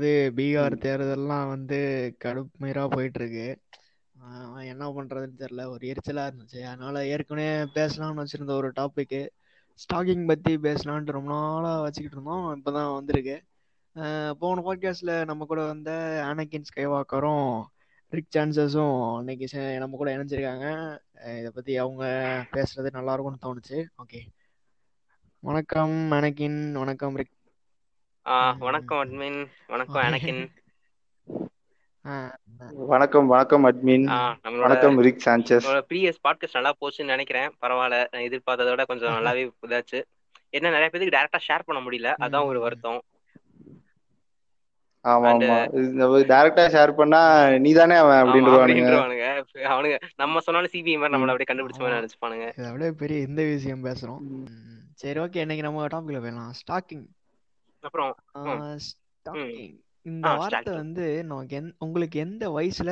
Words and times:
அதாவது 0.00 0.32
பீகார் 0.36 0.84
தேர்தல்லாம் 0.84 1.48
வந்து 1.48 2.14
கடுமையாக 2.18 2.88
போயிட்டு 2.88 3.20
இருக்கு 3.20 3.60
என்ன 4.62 4.88
பண்றதுன்னு 4.88 5.32
தெரியல 5.38 5.66
ஒரு 5.66 5.86
எரிச்சலா 5.86 6.30
இருந்துச்சு. 6.30 6.62
அதனால 6.62 7.06
ஏற்கனவே 7.06 7.70
பேசலாம்னு 7.74 8.24
வச்சிருந்த 8.24 8.50
ஒரு 8.50 8.72
டாபிக் 8.80 9.28
ஸ்டாக்கிங் 9.74 10.26
பத்தி 10.26 10.56
பேசலான்ட்டு 10.56 11.10
ரொம்ப 11.10 11.30
நாளா 11.30 11.80
வச்சுக்கிட்டு 11.80 12.22
இருந்தோம். 12.22 12.62
இப்பதான் 12.64 12.94
வந்திருக்கு. 12.94 13.42
ஆஹ் 13.94 14.30
போன 14.30 14.60
பாட்காஸ்ட்ல 14.60 15.24
நம்ம 15.24 15.44
கூட 15.44 15.64
வந்த 15.64 15.90
ஆனகின் 16.26 16.64
ஸ்கைவாக்கரும் 16.70 17.62
ரிக் 18.10 18.34
சான்சஸும் 18.36 19.18
இன்னைக்கு 19.18 19.78
நம்ம 19.78 19.96
கூட 19.96 20.16
இணைஞ்சிருக்காங்க. 20.16 20.98
இதை 21.38 21.50
பத்தி 21.54 21.76
அவங்க 21.76 22.04
பேசுறது 22.52 22.90
நல்லா 22.90 23.12
இருக்கும்னு 23.12 23.44
தோணுச்சு. 23.44 23.84
ஓகே 24.02 24.20
வணக்கம் 25.40 26.10
அனகின் 26.10 26.72
வணக்கம் 26.72 27.16
ரிக் 27.16 27.38
வணக்கம். 28.24 28.98
அட்மின். 29.04 29.46
வணக்கம் 29.66 30.02
அனகின். 30.02 30.48
வணக்கம் 32.92 33.26
வணக்கம் 33.26 33.64
அட்மின். 33.66 34.06
வணக்கம் 34.60 35.00
ரிக் 35.00 35.22
நம்மளோட 35.26 35.82
ப்ரீவியஸ் 35.90 36.22
பாட்காஸ்ட் 36.28 36.52
நல்லா 36.52 36.72
போச்சுன்னு 36.80 37.12
நினைக்கிறேன். 37.12 37.48
பரவாயில்ல. 37.48 38.06
நான் 38.10 38.26
எதிர்பார்த்ததை 38.28 38.68
விட 38.68 38.84
கொஞ்சம் 38.84 39.12
நல்லாவே 39.12 39.50
இதாச்சு. 39.66 40.02
என்ன 40.50 40.68
நிறைய 40.68 40.88
பேருக்கு 40.90 41.16
டேரக்டா 41.16 41.38
ஷேர் 41.48 41.66
பண்ண 41.66 41.88
முடியல. 41.88 42.22
அதான் 42.22 42.44
ஒரு 42.44 42.60
வருத்தம். 42.60 43.00
ஆமா 45.08 45.28
ஆமா. 45.28 45.58
டைரக்டா 46.32 46.64
ஷேர் 46.74 46.92
பண்ணா 46.92 47.48
நீதானே 47.66 47.94
அவன் 47.94 48.16
ஆமா 48.16 48.28
அப்படின்றவானுங்க. 48.28 49.44
அவனுங்க 49.54 49.98
நம்ம 50.16 50.40
சொன்னாலும் 50.40 50.70
சிபி 50.72 50.98
மாதிரி. 50.98 51.14
நம்மள 51.16 51.32
அப்படியே 51.34 51.48
கண்டுபிடிச்ச 51.50 51.78
மாதிரி 51.78 51.96
நினைச்சுப்பானுங்க. 51.98 52.58
இதை 52.58 52.72
விட 52.72 52.90
பெரிய 52.90 53.20
இந்த 53.20 53.44
விஷயம் 53.44 53.84
பேசுறோம். 53.84 54.20
சரி 54.94 55.20
ஓகே 55.20 55.36
இன்னைக்கு 55.36 55.66
நம்ம 55.66 55.86
டாபிக்ல 55.86 56.20
போயிடலாம். 56.24 56.52
ஸ்டாக்கிங் 56.60 57.06
அப்புறம் 57.82 58.12
இந்த 60.06 60.28
வார்த்தை 60.34 60.74
வந்து 60.74 61.06
உங்களுக்கு 61.78 62.18
எந்த 62.18 62.44
வயசுல 62.50 62.90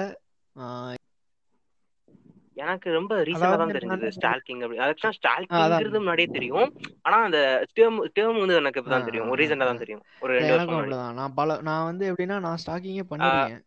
எனக்கு 2.57 2.89
ரொம்ப 2.93 3.25
ரீசெண்டா 3.25 3.57
தான் 3.57 3.69
தெரிஞ்சது 3.69 4.09
ஸ்டால்கிங் 4.15 4.63
அப்படி. 4.63 4.79
அதான். 4.79 5.15
ஸ்டால்கிங்கிறது 5.19 5.99
முன்னாடியே 5.99 6.29
தெரியும். 6.29 6.71
ஆனா 7.03 7.23
அந்த 7.23 7.41
டேர்ம் 7.77 7.99
டேர்ம் 8.15 8.41
வந்து 8.41 8.55
எனக்கு 8.55 8.81
இப்பதான் 8.81 9.05
தெரியும். 9.05 9.29
ஒரு 9.29 9.45
ரீசெண்டா 9.45 9.69
தான் 9.69 9.79
தெரியும். 9.79 10.03
ஒரு 10.21 10.33
ரெண்டு 10.33 10.53
வருஷம் 10.53 10.75
அப்படிதான். 10.79 11.13
நான் 11.13 11.35
பல 11.35 11.59
நான் 11.61 11.85
வந்து 11.85 12.05
எப்படின்னா 12.13 12.39
நான் 12.39 12.61
ஸ்டாக்கிங்கே 12.65 13.05
பண்ணிருக்கேன். 13.11 13.65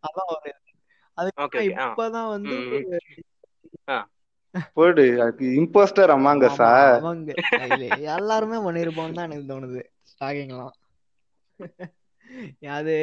அதான் 0.00 0.30
ஒரு 0.30 0.52
ஆ. 1.76 1.86
இப்பதான் 1.86 2.28
வந்து 2.28 2.56
போடு 4.76 5.04
இம்போஸ்டர் 5.54 6.12
அமாங்கஸா 6.14 6.70
ஆமா 6.72 6.82
அவங்க. 6.90 7.30
இல்ல 7.66 7.84
எல்லாருமே 8.14 8.58
பண்ணிருப்போம்னு 8.66 9.16
தான் 9.18 9.28
எனக்கு 9.28 9.50
தோணுது. 9.50 9.82
ஸ்டாக்கிங்லாம் 10.10 10.74
அது 12.72 12.94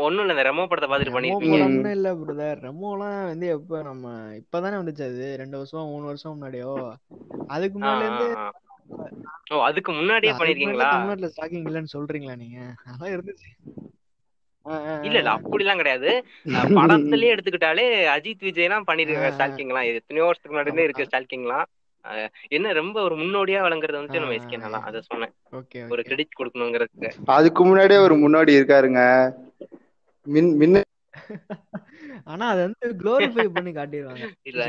ஒண்ணும் 0.00 0.24
இல்ல 0.24 0.34
இந்த 0.34 0.46
ரெமோ 0.48 0.64
படத்தை 0.66 0.88
பார்த்துட்டு 0.88 1.16
ரெமோ 1.16 1.34
பண்ணிருப்பீங்க. 1.40 1.46
படம்னு 1.46 1.90
இல்ல 1.96 2.08
பிரதர் 2.20 2.62
ரெமோலாம் 2.62 3.18
வந்து 3.30 3.46
எப்ப 3.56 3.80
நம்ம 3.82 4.06
இப்பதானே 4.40 4.78
வந்துச்சு 4.78 5.04
அது? 5.06 5.26
ரெண்டு 5.42 5.56
வருஷம் 5.58 5.90
மூணு 5.92 6.04
வருஷம் 6.06 6.34
முன்னாடியோ? 6.34 6.72
அதுக்கு 7.48 7.78
ஆ 7.84 7.90
இருந்து 8.02 8.28
ஓ 9.50 9.60
அதுக்கு 9.68 9.90
முன்னாடியே 9.94 10.32
அதுக்கு 10.32 10.56
முன்னாடில 10.56 10.86
பண்ணிருக்கீங்களா 10.86 10.92
தமிழ்நாட்டுல 10.92 11.30
ஸ்டாக்கிங் 11.32 11.66
இல்லைன்னு 11.68 11.94
சொல்றீங்களா 11.94 12.36
நீங்க? 12.38 12.58
அதெல்லாம் 12.84 13.14
இருந்துச்சு. 13.14 13.50
இல்ல 15.02 15.16
இல்ல. 15.18 15.30
அப்படிலாம் 15.36 15.76
கிடையாது. 15.76 16.10
அஹ் 16.50 16.70
படத்திலேயே 16.78 17.32
எடுத்துக்கிட்டாலே 17.34 17.84
அஜித் 18.14 18.46
விஜய்லாம் 18.46 18.88
பண்ணிருக்காங்க 18.88 19.30
ஸ்டால்கிங்லாம் 19.34 19.88
எத்தனையோ 19.92 20.24
வருஷத்துக்கு 20.24 20.56
முன்னாடி 20.56 20.72
ஆமா. 20.74 20.84
இருக்கு 20.84 21.08
ஸ்டால்கிங்லாம் 21.08 21.66
என்ன 22.48 22.72
ரொம்ப 22.72 22.96
ஒரு 23.02 23.14
முன்னோடியா 23.16 23.60
வழங்குறது 23.62 23.98
வந்துட்டு 23.98 24.20
நம்ம 24.20 24.36
எஸ்கே 24.36 24.58
அதை 24.82 25.00
சொன்னேன். 25.02 25.32
ஒரு 25.90 26.02
கிரெடிட் 26.02 26.38
கொடுக்கணுங்கிறதுக்கு. 26.38 27.08
அதுக்கு 27.36 27.64
முன்னாடியே 27.64 28.00
ஒரு 28.00 28.16
முன்னாடி 28.16 28.52
இருக்காருங்க. 28.58 29.00
மின் 30.26 30.52
மின்ன 30.56 30.82
ஆனா 32.24 32.44
அதை 32.48 32.62
வந்து 32.62 32.86
குளோரிஃபை 33.00 33.46
பண்ணி 33.48 33.70
காட்டிடுவாங்க. 33.72 34.24
இல்ல 34.42 34.62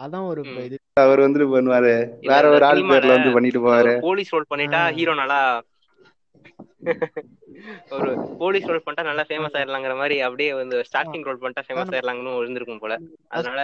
அதான் 0.00 0.26
ஒரு. 0.26 0.40
இது. 0.64 0.76
அவர் 1.00 1.20
வந்துட்டு 1.20 1.46
பண்ணுவாரு. 1.52 1.92
வேற 2.22 2.42
ஒரு 2.50 2.64
ஆள் 2.64 2.82
பேர்ல 2.84 3.14
வந்து 3.14 3.32
பண்ணிட்டு 3.32 3.60
போவாரு. 3.60 3.92
போலீஸ் 4.00 4.32
ரோல் 4.32 4.50
பண்ணிட்டா. 4.50 4.80
ஹீரோ 4.90 5.14
நல்லா 5.14 5.38
ஒரு 7.96 8.10
போலீஸ் 8.38 8.68
ரோல் 8.68 8.82
பண்ணிட்டா 8.84 9.04
நல்லா 9.08 9.24
ஃபேமஸ் 9.28 9.56
ஆயிடலாங்கிற 9.58 9.94
மாதிரி 9.96 10.16
அப்படியே 10.26 10.50
வந்து 10.54 10.76
ஸ்டார்டிங் 10.88 11.26
ரோல் 11.28 11.40
பண்ணிட்டா 11.42 11.64
ஃபேமஸ் 11.68 11.92
ஆயிடலாங்கன்னு 11.94 12.36
இருந்திருக்கும் 12.36 12.82
போல. 12.84 12.94
அதனால 13.28 13.60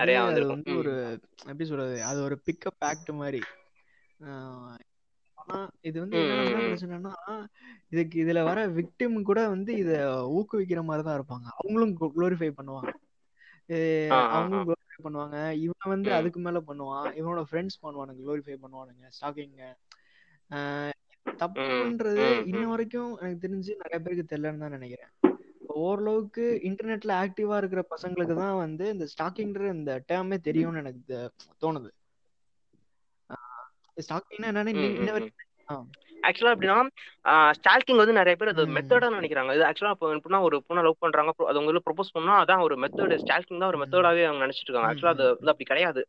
நிறைய 0.00 0.18
வந்து. 0.22 0.42
ஒரு 0.80 0.92
எப்படி 1.42 1.66
சொல்றது 1.70 1.96
அது 2.04 2.20
ஒரு 2.22 2.36
பிக்கப் 2.46 2.84
ஆக்ட் 2.90 3.12
மாதிரி. 3.22 3.40
இது 5.88 5.96
வந்து. 6.00 6.20
பிரச்சனைனா 6.58 7.12
இதுக்கு 7.92 8.16
இதுல 8.24 8.42
வர 8.44 8.60
விக்டிம் 8.78 9.16
கூட 9.22 9.40
வந்து 9.48 9.72
இத 9.76 9.92
ஊக்குவிக்கிற 10.36 10.82
மாதிரி 10.84 11.04
தான் 11.08 11.18
இருப்பாங்க. 11.18 11.46
அவங்களும் 11.58 11.94
குளோரிஃபை 12.16 12.50
பண்ணுவாங்க. 12.58 12.92
அவங்களும் 14.36 14.66
குளோரிஃபை 14.68 15.00
பண்ணுவாங்க. 15.06 15.36
இவன் 15.64 15.92
வந்து. 15.94 16.10
அதுக்கு 16.18 16.40
மேல 16.40 16.60
பண்ணுவான். 16.70 17.08
இவனோட 17.20 17.42
ஃப்ரெண்ட்ஸ் 17.50 17.82
பண்ணுவானுங்க 17.84 18.22
குளோரிஃபை 18.22 18.56
பண்ணுவானுங்க 18.64 19.04
ஸ்டாக்கிங்க 19.16 19.62
தப்புன்றது 21.26 22.26
இன்ன. 22.44 22.62
வரைக்கும் 22.70 23.12
எனக்கு 23.20 23.44
தெரிஞ்சு 23.44 23.72
நிறைய 23.82 23.98
பேருக்கு 23.98 24.30
தெரியலன்னு 24.30 24.64
தான் 24.64 24.76
நினைக்கிறேன் 24.76 25.12
ஓரளவுக்கு 25.82 26.44
இன்டர்நெட்ல 26.68 27.12
ஆக்டிவா 27.22 27.56
இருக்கிற 27.60 27.82
பசங்களுக்கு 27.92 28.34
தான் 28.40 28.56
வந்து 28.58 28.84
இந்த 28.92 29.06
ஸ்டாக்கிங்ன்ற 29.12 29.70
இந்த 29.74 29.92
டேர்மே 30.08 30.36
தெரியும்னு 30.48 30.82
எனக்கு 30.82 31.16
தோணுது 31.62 31.90
ஸ்டாக்கிங்னா 33.96 34.48
என்னன்னு. 34.50 35.26
ஆக்சுவலா 36.22 36.52
எப்படின்னா 36.54 36.76
ஸ்டால்கிங் 37.56 38.00
வந்து 38.00 38.16
நிறைய 38.18 38.34
பேர் 38.36 38.50
அது. 38.52 38.62
மெத்தடா 38.76 39.08
நினைக்கிறாங்க 39.16 39.54
இது 39.56 39.64
ஆக்சுவலா 39.68 39.92
இப்போ 39.94 40.08
எப்படின்னா 40.14 40.40
ஒரு 40.46 40.56
பொண்ணை 40.66 40.82
லவ் 40.86 41.02
பண்றாங்க 41.02 41.32
அது 41.50 41.60
உங்களுக்கு 41.60 41.86
ப்ரொபோஸ் 41.88 42.14
பண்ணா 42.16 42.34
அதான் 42.42 42.64
ஒரு 42.66 42.76
மெத்தட் 42.82 43.14
ஸ்டால்கிங் 43.22 43.60
தான் 43.62 43.70
ஒரு. 43.72 43.80
மெத்தடாவே 43.82 44.24
அவங்க 44.28 44.44
நினைச்சிட்டு 44.44 44.68
இருக்காங்க 44.68 44.90
ஆக்சுவலா 44.90 45.14
அது. 45.16 45.26
வந்து 45.32 45.52
அப்படி 45.52 45.68
கிடையாது 45.72 46.02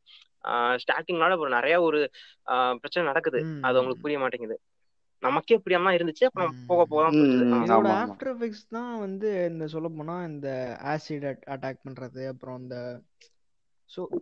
ஸ்டால்கிங்னால 0.82 1.38
ஒரு 1.38 1.52
நிறைய 1.56 1.76
ஒரு 1.88 2.00
பிரச்சனை 2.82 3.04
நடக்குது 3.12 3.40
அது. 3.62 3.76
அவங்களுக்கு 3.76 4.06
புரிய 4.06 4.20
மாட்டேங்குது 4.24 4.58
நமக்கே 5.20 5.58
புரியாம 5.58 5.84
தான் 5.84 5.98
இருந்துச்சு 5.98 6.26
அப்புறம். 6.26 6.66
போக 6.68 6.86
போக 6.86 7.04
ஆஃப்டர் 8.02 8.32
எஃபெக்ட்ஸ் 8.34 8.68
தான் 8.70 9.00
வந்து 9.00 9.48
இந்த 9.50 9.68
சொல்ல 9.68 9.90
போனா 9.90 10.26
இந்த 10.26 10.78
ஆசிட் 10.84 11.26
அட்டாக் 11.48 11.84
பண்றது 11.86 12.28
அப்புறம் 12.28 12.60
இந்த 12.60 13.02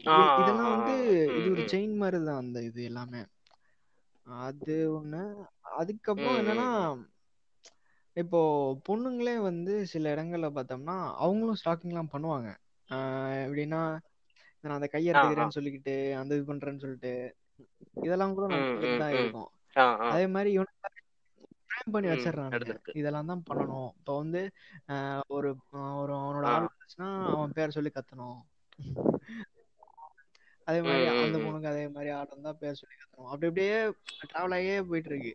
ஆ, 0.06 0.14
ஆ, 0.14 0.42
இதெல்லாம் 0.42 0.72
வந்து 0.72 0.96
இது 1.38 1.52
ஒரு. 1.52 1.62
செயின் 1.62 1.96
மாதிரி 1.96 2.24
தான் 2.24 2.38
அந்த 2.38 2.62
இது 2.62 2.84
எல்லாமே. 2.84 3.22
அது 4.26 5.02
ஒண்ணு. 5.02 5.22
அதுக்கப்புறம் 5.62 6.38
என்னன்னா 6.38 6.68
இப்போ 8.16 8.40
பொண்ணுங்களே 8.90 9.42
வந்து 9.42 9.86
சில 9.86 10.16
இடங்கள்ல 10.16 10.50
பார்த்தோம்னா 10.50 11.14
அவங்களும் 11.16 11.56
ஸ்டாக்கிங்லாம் 11.66 12.12
பண்ணுவாங்க. 12.12 12.50
ஆஹ் 12.90 13.44
எப்படின்னா 13.46 13.82
நான் 14.62 14.74
அந்த 14.74 14.88
கையை. 14.88 15.14
எடுத்துக்கிறேன்னு 15.14 15.56
சொல்லிக்கிட்டு 15.56 16.14
அந்த 16.14 16.36
இது 16.36 16.54
பண்றேன்னு 16.54 16.80
சொல்லிட்டு. 16.80 17.14
இதெல்லாம் 18.02 18.34
கூட 18.34 18.48
தான். 18.98 19.12
இருக்கும். 19.12 19.50
அதே 20.12 20.26
மாதிரி 20.36 20.50
இவனுக்கு 20.56 20.72
பண்ணி 21.94 22.10
நடந்திருக்கு 22.50 22.92
இதெல்லாம் 23.02 23.30
தான் 23.32 23.46
பண்ணணும். 23.50 23.90
இப்போ 24.00 24.14
வந்து 24.22 24.42
ஒரு 25.36 25.50
ஒரு 26.02 26.14
அவனோட. 26.20 26.46
ஆள் 26.54 26.68
வந்துச்சுன்னா 26.70 27.08
அவன் 27.34 27.56
பேர் 27.58 27.76
சொல்லி 27.78 27.92
கத்தணும். 27.96 28.40
அதே 30.68 30.80
மாதிரி 30.82 31.06
அந்த. 31.24 31.38
பொண்ணுக்கு 31.46 31.72
அதே 31.74 31.86
மாதிரி 31.96 32.12
ஆள் 32.20 32.32
இருந்தா 32.32 32.54
பேர் 32.62 32.80
சொல்லி 32.82 32.96
கத்தணும். 32.98 33.32
அப்படி 33.32 33.50
அப்படியே 33.52 33.78
டிராவல் 34.30 34.56
ஆகியே 34.58 34.78
போயிட்டு 34.92 35.12
இருக்கு. 35.12 35.34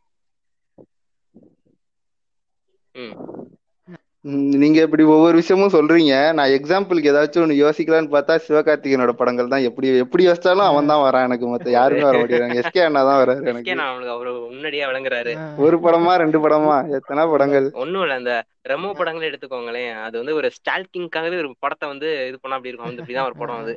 நீங்க 4.63 4.79
இப்படி 4.83 5.05
ஒவ்வொரு 5.07 5.37
விஷயமும் 5.37 5.75
சொல்றீங்க. 5.75 6.15
நான் 6.33 6.55
எக்ஸாம்பிளுக்கு 6.57 7.11
ஏதாச்சும் 7.13 7.43
ஒன்று 7.43 7.57
யோசிக்கலாம்னு 7.57 8.13
பார்த்தா 8.15 8.35
சிவகார்த்திகேயனோட 8.47 9.13
படங்கள் 9.13 9.51
தான் 9.53 9.67
எப்படி 9.69 9.89
எப்படி 10.05 10.23
யோசிச்சாலும் 10.27 10.69
அவன் 10.69 10.91
தான் 10.93 11.03
வரான் 11.05 11.27
எனக்கு 11.29 11.47
மத்த 11.47 11.71
யாருமே 11.71 12.03
வர 12.03 12.19
மாட்டேங்கிறாங்க. 12.19 12.59
எஸ்கே 12.63 12.85
அண்ணா 12.85 13.03
தான் 13.03 13.21
வராரு 13.23 13.49
எனக்கு. 13.53 13.77
நான் 13.81 13.91
அவனுக்கு 13.91 14.15
அவரு 14.17 14.33
முன்னாடியே 14.49 14.85
வழங்குறாரு 14.87 15.33
ஆஹ் 15.39 15.59
ஒரு 15.59 15.79
படமா 15.79 16.15
ரெண்டு 16.17 16.41
படமா? 16.45 16.77
எத்தனை 16.99 17.25
படங்கள்? 17.27 17.69
ஒண்ணும் 17.83 18.05
இல்ல. 18.07 18.15
அந்த 18.15 18.35
ரெமோ 18.69 18.91
படங்களே 19.01 19.31
எடுத்துக்கோங்களேன். 19.31 19.93
அது 20.07 20.17
வந்து 20.19 20.35
ஒரு 20.35 20.51
ஸ்டால்கிங்காகவே 20.59 21.39
ஒரு 21.39 21.51
படத்தை 21.59 21.89
வந்து 21.89 22.11
இது 22.29 22.39
பண்ணா 22.41 22.57
அப்படி 22.57 22.73
இருக்கும். 22.73 22.91
வந்து 22.91 23.05
இப்படிதான் 23.05 23.31
ஒரு 23.31 23.39
படம் 23.39 23.63
அது. 23.63 23.75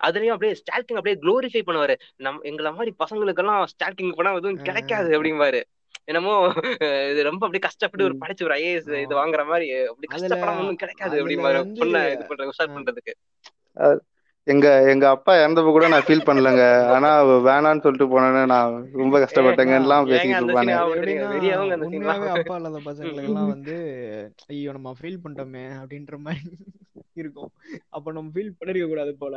அதுலயும் 0.00 0.34
அப்படியே 0.34 0.54
ஸ்டால்கிங் 0.60 0.98
அப்படியே 0.98 1.18
க்ளோரிஃபை 1.22 1.62
பண்ணுவாரு. 1.68 1.94
நம் 2.16 2.42
எங்களை 2.42 2.72
மாதிரி 2.72 2.92
பசங்களுக்கெல்லாம் 2.98 3.64
ஸ்டால்கிங் 3.72 4.16
படம் 4.16 4.36
எதுவும் 4.36 4.62
கிடைக்காது 4.62 5.10
அப்படிம்பாரு. 5.16 5.60
என்னமோ 6.08 6.34
இது 7.10 7.20
ரொம்ப 7.28 7.42
அப்படியே 7.46 7.64
கஷ்டப்பட்டு 7.66 8.06
ஒரு. 8.08 8.14
படிச்சு 8.22 8.46
ஒரு 8.46 8.54
ஐஏஎஸ். 8.58 8.92
இது 9.04 9.14
வாங்குற 9.20 9.42
மாதிரி 9.50 9.66
அப்படி 9.90 10.08
கஷ்டப்படம் 10.14 10.80
கிடைக்காது 10.82 11.24
வந்து 11.24 11.82
பொண்ணை 11.82 12.02
இது 12.14 12.22
பண்ற 12.30 12.50
உஷார் 12.52 12.76
பண்றதுக்கு. 12.76 13.14
எங்க 14.46 14.66
எங்க 14.90 15.04
அப்பா 15.14 15.32
இறந்தப்ப 15.40 15.72
கூட 15.74 15.86
நான் 15.92 16.04
ஃபீல் 16.06 16.24
பண்ணலங்க. 16.28 16.62
ஆனா 16.94 17.08
வேணான்னு 17.48 17.82
சொல்லிட்டு 17.84 18.06
போனேன்னு 18.12 18.42
நான் 18.52 18.76
ரொம்ப 19.00 19.16
கஷ்டப்பட்டேங்கலாம் 19.24 20.02
அந்த 20.02 20.20
இருப்பானே 20.38 20.76
அப்பா 22.36 22.56
இல்லாத 22.60 22.80
பசங்களுக்கெல்லாம் 22.86 23.52
வந்து 23.54 23.76
ஐயோ 24.52 24.72
நம்ம 24.76 24.94
ஃபீல் 25.00 25.22
பண்ணிட்டோமே 25.24 25.64
அப்படின்ற 25.80 26.16
மாதிரி 26.26 26.50
இருக்கும். 27.22 27.52
அப்ப 27.96 28.12
நம்ம 28.12 28.32
ஃபீல் 28.34 28.56
பண்ணிருக்க 28.58 28.88
கூடாது 28.88 29.12
போல. 29.22 29.36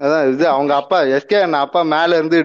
அதான் 0.00 0.32
இது 0.32 0.44
அவங்க 0.48 0.72
அப்பா 0.74 0.98
எஸ்கே 1.16 1.38
அண்ணா 1.42 1.60
அப்பா 1.66 1.80
மேல 1.94 2.16
இருந்து 2.16 2.38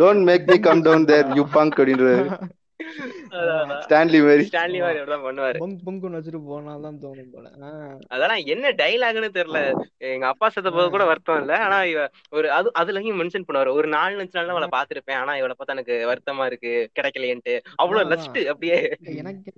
don't 0.00 0.24
make 0.28 0.48
me 0.50 0.58
come 0.58 0.84
down 0.86 1.08
there 1.10 1.34
you 1.38 1.44
punk 1.56 1.78
அப்படின்றாரு. 1.80 2.24
ஸ்டான்லி 3.84 4.18
மாதிரி. 4.24 4.42
ஸ்டான்லி 4.48 4.78
மாதிரி 4.80 4.98
அப்படிதான் 5.00 5.24
பண்ணுவாரு. 5.26 5.58
பொங்கு 5.62 5.78
பொங்குன்னு 5.86 6.18
வச்சுட்டு 6.18 6.40
போனாதான் 6.50 6.98
தோணும் 7.04 7.30
போல. 7.34 7.46
அதெல்லாம் 8.14 8.42
என்ன 8.54 8.72
டைலாக்னு 8.80 9.30
தெரியல. 9.38 9.60
எங்க 10.12 10.26
அப்பா 10.26 10.48
செத்த 10.48 10.70
போது 10.70 10.90
கூட 10.94 11.04
வருத்தம் 11.04 11.40
இல்ல. 11.40 11.54
ஆனா 11.66 11.78
இவ 11.92 12.02
ஒரு 12.30 12.50
அது 12.58 12.70
அதுலயும் 12.80 13.20
மென்ஷன் 13.22 13.46
பண்ணுவாரு. 13.48 13.72
ஒரு 13.78 13.88
நாலு 13.96 14.20
அஞ்சு 14.24 14.38
நாள் 14.38 14.54
அவளை 14.54 14.68
பாத்திருப்பேன் 14.76 15.20
ஆனா 15.22 15.34
இவளை 15.40 15.56
பார்த்தா 15.58 15.76
எனக்கு 15.76 15.96
வருத்தமா 16.12 16.46
இருக்கு. 16.50 16.74
கிடைக்கலையேன்ட்டு. 16.98 17.56
அவ்வளவு 17.76 18.10
லஸ்ட் 18.14 18.40
அப்படியே. 18.54 18.80
எனக்கு 19.22 19.52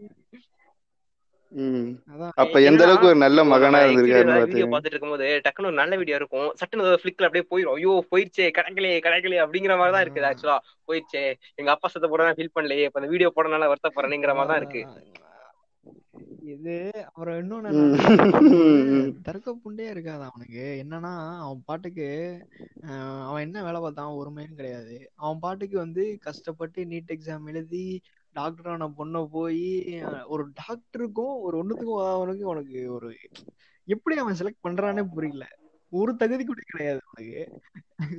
அப்ப 2.43 2.61
எந்த 2.69 2.83
அளவுக்கு 2.85 3.11
ஒரு 3.11 3.19
நல்ல 3.23 3.45
மகனா 3.53 3.79
பாத்துக்கோங்க 3.83 4.73
பாத்துட்டு 4.73 4.95
இருக்கும்போது 4.95 5.29
டக்குனு 5.47 5.71
ஒரு 5.71 5.79
நல்ல 5.81 5.97
வீடியோ 6.01 6.17
இருக்கும். 6.21 6.49
சட்டுன்னு 6.61 7.01
ஃபிளிக்ல 7.03 7.29
அப்படியே 7.29 7.47
போயிடும் 7.51 7.77
ஐயோ 7.77 7.93
போயிருச்சே 8.11 8.49
கிடைக்கலையே 8.59 8.99
கிடைக்கலையே 9.07 9.45
அப்படிங்கிற 9.45 9.77
மாதிரி 9.81 9.95
தான் 9.97 10.05
இருக்குது 10.07 10.29
ஆக்சுவலா 10.31 10.59
போயிருச்சே 10.89 11.25
எங்க 11.61 11.71
அப்பா 11.75 11.91
செத்த 11.95 12.09
போட 12.13 12.35
ஃபீல் 12.39 12.57
பண்ணலையே 12.57 12.89
இப்ப 12.89 13.01
அந்த 13.01 13.11
வீடியோ 13.15 13.31
போடனால 13.37 13.71
வருத்தப்படுறேங்கிற 13.73 14.35
மாதிரி 14.41 14.53
தான் 14.53 14.61
இருக்கு. 14.63 14.83
இது 16.53 16.75
அப்புறம் 17.07 17.39
இன்னொன்னு 17.41 17.73
தர்க்க 19.27 19.55
புண்டே 19.65 19.87
இருக்காது 19.91 20.23
அவனுக்கு. 20.29 20.63
என்னன்னா 20.83 21.13
அவன் 21.43 21.65
பாட்டுக்கு 21.67 22.07
ஆஹ் 22.87 23.25
அவன் 23.27 23.45
என்ன 23.47 23.63
வேலை 23.67 23.81
பார்த்தான்? 23.81 24.17
ஒருமையும் 24.21 24.59
கிடையாது. 24.61 24.95
அவன் 25.17 25.43
பாட்டுக்கு 25.45 25.77
வந்து 25.79 26.05
கஷ்டப்பட்டு 26.27 26.87
நீட் 26.93 27.13
எக்ஸாம் 27.17 27.49
எழுதி 27.53 27.85
டாக்டர் 28.35 28.73
ஆன 28.73 28.89
பொண்ணை 28.99 29.23
போய் 29.33 29.63
ஒரு 30.27 30.45
டாக்டருக்கும் 30.61 31.35
ஒரு 31.43 31.57
ஒண்ணுத்துக்கும் 31.61 32.15
அவனுக்கு 32.17 32.49
உனக்கு 32.49 32.93
ஒரு 32.93 33.09
எப்படி 33.89 34.17
அவன் 34.17 34.37
செலக்ட் 34.41 34.65
பண்றானே 34.69 35.05
புரியல. 35.15 35.45
ஒரு 35.93 36.13
தகுதி 36.17 36.45
கூட 36.45 36.61
கிடையாது 36.67 37.01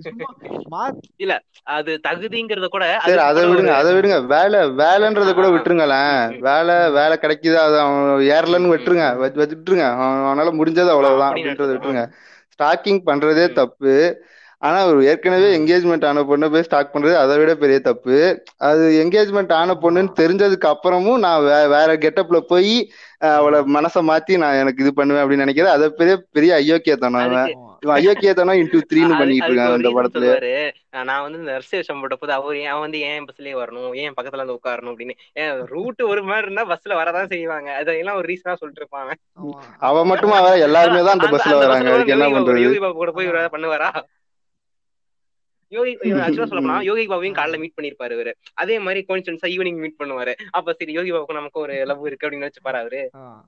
சும்மா 0.06 0.30
மார்க் 0.68 1.44
அது 1.76 1.92
தகுதிங்கிறத 2.08 2.68
கூட 2.68 2.86
அதை 3.00 3.44
விடுங்க 3.50 3.74
அதை 3.80 3.92
விடுங்க. 3.96 4.18
வேலை 4.28 4.60
வேலைன்றத 4.82 5.34
கூட. 5.34 5.48
விட்டுருங்களேன். 5.50 6.18
வேலை 6.42 6.76
வேலை 6.92 7.16
கிடைக்குதா 7.22 7.62
அது 7.68 7.78
அவன் 7.80 8.02
ஏறலன்னு 8.34 8.72
விட்டுருங்க. 8.74 9.06
வச்சு 9.18 9.40
வச்சுட்டுருங்க 9.42 9.86
அவன் 9.94 10.18
அவனால 10.30 10.52
முடிஞ்சது 10.60 10.92
அவ்வளவுதான் 10.96 11.32
அப்படின்றத. 11.32 11.72
விட்டுருங்க. 11.74 12.04
ஸ்டாக்கிங் 12.56 13.02
பண்றதே. 13.10 13.46
தப்பு. 13.54 13.94
ஆனா 14.62 14.80
ஒரு 14.88 15.02
ஏற்கனவே. 15.12 15.50
என்கேஜ்மெண்ட் 15.58 16.08
ஆன 16.08 16.24
பொண்ணை 16.30 16.48
போய் 16.54 16.66
ஸ்டாக் 16.68 16.94
பண்றது 16.94 17.14
அதை 17.16 17.36
விட 17.42 17.52
பெரிய 17.62 17.78
தப்பு. 17.80 18.16
அது 18.70 18.84
என்கேஜ்மெண்ட் 19.04 19.54
ஆன 19.60 19.76
பொண்ணுன்னு 19.84 20.12
தெரிஞ்சதுக்கு 20.22 20.68
அப்புறமும் 20.74 21.24
நான் 21.26 21.46
வே 21.46 21.60
வேற 21.76 21.92
கெட்டப்ல 22.06 22.40
போய் 22.52 22.74
அவளை 23.30 23.60
மனசை 23.76 24.02
மாத்தி 24.10 24.34
நான் 24.44 24.60
எனக்கு 24.64 24.84
இது 24.84 24.92
பண்ணுவேன் 24.94 25.24
அப்படின்னு 25.24 25.46
நினைக்கிறேன். 25.46 25.76
அதை 25.78 25.88
பெரிய 26.02 26.16
பெரிய 26.38 26.52
இவன் 27.84 27.98
ஐயோக்கியத்தனம் 27.98 28.60
இன்டூ 28.62 28.80
த்ரீன்னு 28.90 29.18
பண்ணிட்டு 29.22 29.52
ஒரு 29.66 29.78
இந்த 29.80 29.92
படத்துல. 29.98 30.26
நான் 31.08 31.24
வந்து 31.26 31.40
இந்த 31.40 31.54
ரிசர்வேஷன் 31.62 32.02
போட்ட 32.02 32.16
போது 32.16 32.34
அவர் 32.38 32.58
ஏன் 32.64 32.80
வந்து 32.84 33.00
ஏன் 33.10 33.26
பஸ்லயே 33.28 33.56
வரணும்? 33.62 33.94
ஏன் 34.04 34.16
பக்கத்துல 34.18 34.44
வந்து 34.44 34.58
உட்காரணும்? 34.58 34.92
அப்படின்னு. 34.94 35.16
ஏன் 35.42 35.52
ரூட் 35.74 36.02
ஒரு 36.12 36.22
மாதிரி 36.24 36.46
இருந்தா 36.46 36.66
பஸ்ல 36.74 36.98
வரதான் 37.02 37.32
செய்வாங்க. 37.34 37.70
அதெல்லாம் 37.82 38.20
ஒரு 38.22 38.28
ரீசனா 38.32 38.60
சொல்லிட்டு 38.62 38.84
இருப்பாங்க 38.84 39.06
அவன். 39.06 39.22
அவ 39.90 40.04
மட்டுமா 40.12 40.40
வர? 40.48 40.56
எல்லாருமே 40.68 41.04
தான் 41.08 41.18
அந்த 41.18 41.30
பஸ்ல 41.36 41.56
வராங்க. 41.64 41.92
அதுக்கு 41.96 42.16
என்ன 42.18 42.30
பண்றது? 42.36 42.96
கூட 43.02 43.12
போய் 43.12 43.30
பண்ணுவாரா? 43.56 43.92
யோகி 45.72 45.92
ஆக்சுவலா 46.20 46.48
சொல்ல 46.48 46.62
போனா 46.62 46.80
யோகி 46.90 47.08
பாபுவையும் 47.08 47.38
காலைல 47.38 47.60
மீட் 47.60 47.78
பண்ணிருப்பாரு 47.78 48.12
இவரு. 48.12 48.32
அதே 48.54 48.80
மாதிரி 48.80 49.06
கோயின்சிடன்ஸா 49.10 49.50
ஈவினிங் 49.56 49.80
மீட் 49.80 50.00
பண்ணுவாரு. 50.00 50.34
அப்ப 50.52 50.74
சரி 50.74 50.94
யோகி 50.94 51.12
பாபுக்கு 51.12 51.34
நமக்கு 51.34 51.60
ஒரு 51.60 51.86
லவ் 51.86 52.06
இருக்கு 52.06 52.28
அப்படின்னு 52.28 52.50
வச்சுப்பாரு 52.50 52.80
அவரு? 52.80 53.02
ஆ. 53.16 53.24
ஆஹ் 53.24 53.44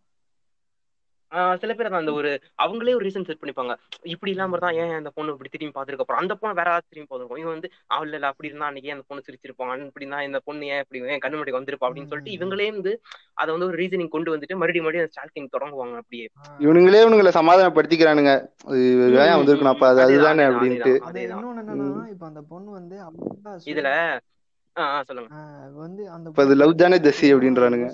சில 1.62 1.72
பேர் 1.74 1.90
அந்த 1.94 2.14
ஒரு 2.14 2.30
அவங்களே 2.62 2.94
ஒரு 2.94 3.06
ரீசன் 3.06 3.26
செட் 3.26 3.42
பண்ணிப்பாங்க. 3.42 3.74
இப்படி 4.12 4.32
இல்லாம 4.32 4.58
தான் 4.58 4.76
ஏன் 4.76 4.94
அந்த 4.94 5.10
பொண்ணு 5.10 5.34
இப்படி 5.34 5.52
திரும்பி 5.52 5.76
பாத்துருக்க 5.76 6.06
அப்புறம் 6.06 6.22
அந்த 6.22 6.34
பொண்ணு 6.36 6.56
வேற 6.56 6.68
யாராவது 6.68 6.90
திரும்பி 6.90 7.10
பார்த்துருக்கோம் 7.10 7.42
இவன் 7.42 7.56
வந்து 7.56 7.70
அவள் 7.88 8.10
இல்ல 8.10 8.32
அப்படி 8.32 8.50
இருந்தா 8.50 8.68
அன்னைக்கு 8.68 8.92
அந்த 8.92 9.06
பொண்ணு 9.08 9.26
சிரிச்சிருப்பான் 9.28 9.86
இப்படின்னா 9.86 10.20
இந்த 10.22 10.40
பொண்ணு 10.44 10.72
ஏன் 10.72 10.82
இப்படி 10.84 11.02
ஏன் 11.14 11.24
கண்ணு 11.24 11.36
முன்னாடி 11.36 11.56
வந்திருப்பா? 11.58 11.88
அப்படின்னு 11.88 12.12
சொல்லிட்டு 12.12 12.36
இவங்களே 12.38 12.68
வந்து 12.72 12.94
அதை 13.36 13.50
வந்து 13.54 13.70
ஒரு 13.70 13.78
ரீசனிங் 13.78 14.14
கொண்டு 14.16 14.34
வந்துட்டு 14.34 14.56
மறுபடியும் 14.56 14.86
மறுபடியும் 14.86 15.06
அந்த 15.06 15.16
ஸ்டார்டிங் 15.16 15.54
தொடங்குவாங்க 15.56 15.96
அப்படியே. 15.98 16.26
இவனுங்களே 16.60 17.04
இவனுங்களை 17.04 17.34
சமாதானப்படுத்திக்கிறானுங்க. 17.38 18.34
ஏன் 19.24 19.38
வந்திருக்கணும் 19.40 19.74
அப்ப 19.74 19.88
அது 19.88 20.04
அதேதான், 20.06 20.44
அப்படின்ட்டு. 20.50 20.94
இப்ப 22.14 22.26
அந்த 22.26 22.44
பொண்ணு 22.50 22.70
வந்து 22.72 22.98
இதுல 23.72 23.90
ஆஹ் 24.76 24.92
ஆஹ் 24.92 25.06
சொல்லுங்க. 25.08 25.30
வந்து 25.78 26.04
அந்த 26.10 26.56
love 26.62 26.76
தானே 26.76 26.98
ஜெஸ்ஸி 27.00 27.30
அப்படின்றானுங்க. 27.34 27.88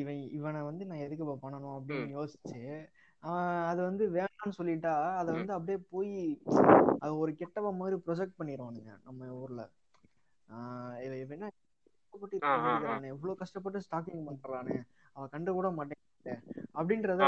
இவன் 0.00 0.20
இவனை 0.38 0.60
வந்து 0.68 0.84
நான் 0.88 1.04
எதுக்கு 1.04 1.24
இப்ப 1.26 1.38
பண்ணணும் 1.44 1.76
அப்படின்னு 1.78 2.16
யோசிச்சு 2.18 2.60
அவன் 3.22 3.58
அது 3.70 3.80
வந்து 3.88 4.04
வேணாம்னு 4.16 4.58
சொல்லிட்டா 4.58 4.92
அதை. 5.18 5.30
வந்து 5.38 5.54
அப்படியே 5.56 5.78
போய் 5.92 6.14
அது 7.02 7.12
ஒரு 7.22 7.32
கெட்டவ 7.40 7.72
மாதிரி 7.80 7.96
ப்ரொஜெக்ட் 8.06 8.38
பண்ணிடுவானுங்க 8.38 8.92
நம்ம 9.06 9.28
ஊர்ல. 9.42 9.62
இவன் 11.04 11.34
என்ன 11.36 11.50
இவ்வளவு 13.14 13.40
கஷ்டப்பட்டு 13.42 13.84
ஸ்டாக்கிங் 13.86 14.26
பண்றானே 14.28 14.76
அவன் 15.16 15.32
கண்டு 15.34 15.50
கூட 15.58 15.68
மாட்டேங்குது. 15.78 16.34
அப்படின்றத 16.78 17.20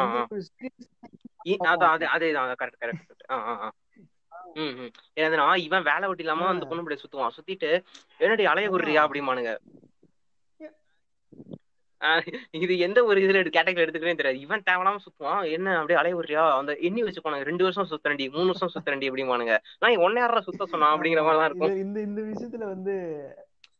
ஏன்னா 5.22 5.44
இவன் 5.66 5.86
வேலை 5.88 6.06
வெட்டி 6.08 6.24
இல்லாம 6.24 6.48
அந்த 6.50 6.66
பொண்ணு 6.70 7.02
சுத்துவான். 7.02 7.34
சுத்திட்டு 7.36 7.70
என்னடி 8.20 8.44
அலைய 8.52 8.68
விடுறியா 8.74 9.02
அப்படிமானுங்க 9.06 9.52
இது 12.50 12.78
எந்த 12.78 13.04
ஒரு 13.04 13.20
இதுல 13.20 13.34
கேட்டகரி 13.34 13.86
எடுத்துக்கவே 13.86 14.14
தெரியாது. 14.14 14.40
இவன் 14.40 14.62
தேவையில்லாம 14.70 14.96
சுத்துவான். 14.96 15.50
என்ன 15.50 15.74
அப்படியே 15.74 15.98
அலைய 15.98 16.20
விடுறியா? 16.20 16.56
அந்த 16.56 16.76
எண்ணி 16.76 17.02
வச்சுக்கோங்க 17.02 17.42
ரெண்டு 17.42 17.62
வருஷம் 17.62 17.86
சுத்தரண்டி 17.90 18.30
மூணு 18.30 18.46
வருஷம் 18.46 18.70
சுத்தரண்டி 18.74 19.04
அப்படிமானுங்க 19.04 19.58
நான் 19.78 19.96
ஒன்னே 19.96 20.14
யாரா 20.14 20.40
சுத்த 20.40 20.66
சொன்னா 20.66 20.96
அப்படிங்கிற 20.96 21.22
மாதிரி 21.22 21.38
தான் 21.38 21.44
இருக்கும். 21.44 21.76
இந்த 21.76 22.00
இந்த 22.00 22.22
விஷயத்துல 22.22 22.68
வந்து 22.68 23.24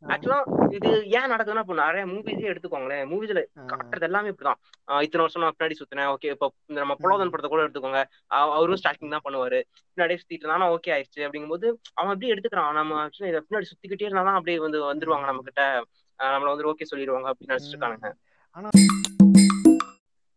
ஆக்சுவலா 0.08 0.72
இது 0.74 1.06
ஏன் 1.06 1.30
நடக்குதுன்னா 1.30 1.58
இப்போ 1.58 1.74
நிறைய 1.74 2.06
மூவிஸே 2.06 2.56
எடுத்துக்கோங்களேன். 2.56 3.08
மூவிஸ்ல 3.08 3.44
காட்டுறது 3.66 4.00
எல்லாமே 4.00 4.28
இப்படிதான். 4.28 5.02
இத்தனை 5.02 5.08
வருஷம் 5.12 5.42
நான் 5.42 5.52
பின்னாடி 5.58 5.72
சுத்தினேன். 5.72 6.14
ஓகே 6.14 6.30
இப்போ 6.30 6.52
நம்ம 6.66 6.94
புலோதன் 6.94 7.30
படத்தை 7.30 7.58
கூட 7.58 7.62
எடுத்துக்கோங்க. 7.62 8.04
அவ- 8.26 8.54
அவரும் 8.54 8.74
ஸ்டார்டிங் 8.74 9.10
தான் 9.10 9.20
பண்ணுவாரு. 9.28 9.62
பின்னாடியே 9.96 10.14
சுத்திட்டு 10.14 10.22
இருந்தா 10.28 10.72
ஓகே 10.72 10.86
ஆயிடுச்சு 10.86 11.20
அப்படிங்கும்போது 11.20 11.72
அவன் 11.94 12.12
அப்படியே 12.12 12.34
எடுத்துக்கிறான். 12.34 12.72
நம்ம 12.72 13.06
actually 13.06 13.26
இதை 13.26 13.40
பின்னாடி 13.50 13.62
சுத்திக்கிட்டே 13.62 14.12
இருந்தாதான் 14.12 14.28
அப்படியே 14.28 14.58
வந்து 14.58 14.94
வந்துருவாங்க 14.94 15.24
நம்ம 15.24 15.40
கிட்ட. 15.42 15.84
நம்மள 16.20 16.52
வந்து 16.52 16.70
ஓகே 16.72 16.90
சொல்லிடுவாங்க 16.90 17.30
அப்படின்னு 17.30 17.54
நினைச்சிட்டு 17.54 17.76
இருக்கானுங்க 17.76 18.10
ஆனா 18.56 18.70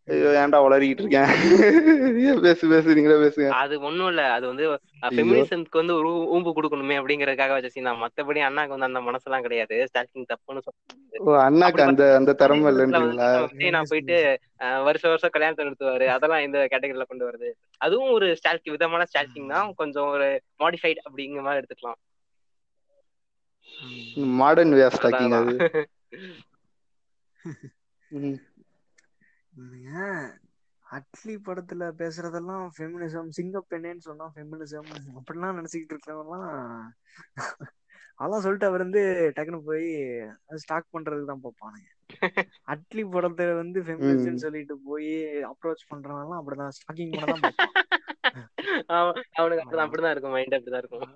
ஐயோ 0.07 0.29
ஏன்டா 0.41 0.59
உளறிக்கிட்டு 0.65 1.03
இருக்கேன்? 1.03 1.31
பேசு 2.44 2.68
பேசு 2.71 2.94
நீங்களே 2.97 3.18
பேசுங்க. 3.24 3.48
அது 3.62 3.74
ஒண்ணும் 3.81 4.10
இல்ல. 4.12 4.24
அது 4.36 4.46
வந்து. 4.48 4.65
ஃபெமினிசம்க்கு 5.07 5.79
வந்து 5.81 5.96
ஒரு 6.00 6.10
ஊம்பு 6.36 6.51
கொடுக்கணுமே 6.57 6.96
அப்படிங்கறதுக்காக 7.00 7.55
வச்ச 7.55 7.69
சீன் 7.74 7.89
மத்தபடி 8.03 8.41
அண்ணாக்கு 8.46 8.74
வந்து 8.75 8.89
அந்த 8.89 9.01
மனசெல்லாம் 9.07 9.46
கிடையாது. 9.46 9.77
ஸ்டார்டிங் 9.89 10.29
தப்புன்னு 10.31 10.63
சொல்ல 10.67 11.25
ஓ 11.25 11.36
அண்ணாக்கு 11.48 11.84
அந்த 11.86 12.05
அந்த 12.19 12.36
திறமை 12.41 12.69
இல்லைன்றீங்களா 12.72 13.27
நான் 13.75 13.89
போயிட்டு 13.91 14.17
வருஷம் 14.88 15.12
வருஷம் 15.13 15.34
கல்யாணத்தை 15.36 15.65
நிறுத்துவாரு. 15.67 16.07
அதெல்லாம் 16.15 16.46
இந்த 16.48 16.60
கேட்டகரியில 16.74 17.07
கொண்டு 17.12 17.27
வருது. 17.29 17.50
அதுவும் 17.81 18.13
ஒரு 18.17 18.29
ஸ்டால்கிங் 18.39 18.75
விதமான 18.75 19.07
ஸ்டால்கிங் 19.12 19.53
தான். 19.55 19.74
கொஞ்சம் 19.81 20.10
ஒரு 20.15 20.29
மாடிஃபைட் 20.63 21.03
அப்படிங்கிற 21.07 21.43
மாதிரி 21.48 21.62
எடுத்துக்கலாம். 21.62 22.00
மாடர்ன் 24.39 24.75
வே 24.77 24.83
ஆஃப் 24.83 25.00
அது. 25.39 25.55
அட்லி 30.86 31.33
படத்துல 31.45 31.83
பேசுறதெல்லாம் 32.01 32.65
ஃபெமினிசம் 32.75 33.29
சிங்கப்பெண்ணேன்னு 33.38 34.03
சொன்னா 34.07 34.25
ஃபெமினிசம் 34.36 34.88
அப்படிலாம் 35.19 35.57
நினைச்சுக்கிட்டு 35.59 35.93
இருக்கிறவங்கலாம் 35.95 36.47
அதான் 38.19 38.43
சொல்லிட்டு 38.43 38.69
அவர் 38.69 38.83
வந்து 38.86 39.01
டக்குன்னு 39.36 39.59
போய் 39.69 39.88
ஸ்டாக் 40.63 40.93
பண்றதுக்கு 40.95 41.31
தான் 41.31 41.43
பார்ப்பானுங்க. 41.43 41.89
அட்லி 42.74 43.03
படத்துல 43.15 43.50
வந்து 43.62 43.79
ஃபெமினிசம் 43.88 44.43
சொல்லிட்டு 44.45 44.77
போய் 44.88 45.12
அப்ரோச் 45.51 45.89
பண்றவங்கலாம் 45.91 46.39
அப்படிதான் 46.41 46.75
ஸ்டாக்கிங் 46.77 47.13
பண்ண 47.17 47.36
தான் 47.51 49.01
அவனுக்கு 49.38 49.65
அப்படிதான் 49.65 49.86
அப்படிதான் 49.86 50.13
இருக்கும் 50.15 50.36
மைண்ட் 50.38 50.55
அப்படிதான் 50.57 50.83
இருக்கும். 50.83 51.07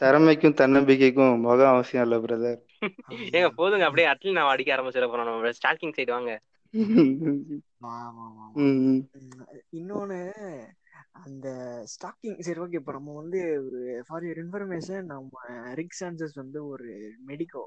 திறமைக்கும் 0.00 0.58
தன்னம்பிக்கைக்கும் 0.60 1.32
முகம் 1.44 1.72
அவசியம் 1.72 2.04
இல்ல 2.06 2.16
பிரதர் 2.24 2.58
ஏங்க 3.36 3.48
போதுங்க. 3.56 3.86
அப்படியே 3.86 4.08
அட்லி 4.10 4.30
நான் 4.34 4.50
அடிக்க 4.50 4.74
ஆரம்பிச்சிட 4.74 5.06
போறோம் 5.08 5.28
நம்ம. 5.28 5.50
ஸ்டாக்கிங் 5.58 5.94
சைடு 5.96 6.12
வாங்க. 6.16 6.32
இன்னொன்னு 9.78 10.18
அந்த 11.20 11.48
ஸ்டாக்கிங் 11.92 12.38
சரி 12.46 12.60
ஓகே 12.64 12.78
இப்போ 12.80 12.92
நம்ம 12.96 13.14
வந்து 13.20 13.38
ஒரு 13.66 13.78
ஃபார் 14.06 14.24
யூர் 14.26 14.40
இன்ஃபர்மேஷன் 14.42 15.06
நம்ம 15.12 15.32
ரிக் 15.80 15.98
சான்சஸ் 16.00 16.34
வந்து 16.34 16.58
ஒரு 16.72 16.88
மெடிக்கோ 17.30 17.64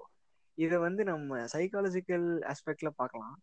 இதை 0.58 0.78
வந்து 0.86 1.02
நம்ம 1.12 1.40
சைக்காலஜிக்கல் 1.54 2.28
ஆஸ்பெக்ட்ல 2.52 2.90
பார்க்கலாம். 3.02 3.36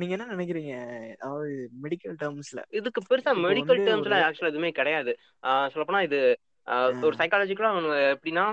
நீங்க 0.00 0.14
என்ன 0.16 0.26
நினைக்கிறீங்க? 0.34 0.74
அதாவது 1.18 1.48
மெடிக்கல் 1.84 2.16
டேர்ம்ஸ்ல 2.20 2.60
இதுக்கு 2.78 3.00
பெருசா 3.10 3.32
மெடிக்கல் 3.46 3.80
டேர்ம்ஸ்ல 3.88 4.18
ஆக்சுவலா 4.26 4.52
எதுவுமே 4.52 4.70
கிடையாது. 4.72 5.12
சொல்லப்போனா 5.72 6.02
இது 6.08 6.20
ஒரு 7.02 7.16
சைக்காலஜிக்கலா 7.16 7.70
அவங்க 7.72 8.18
எப்படின்னா 8.22 8.44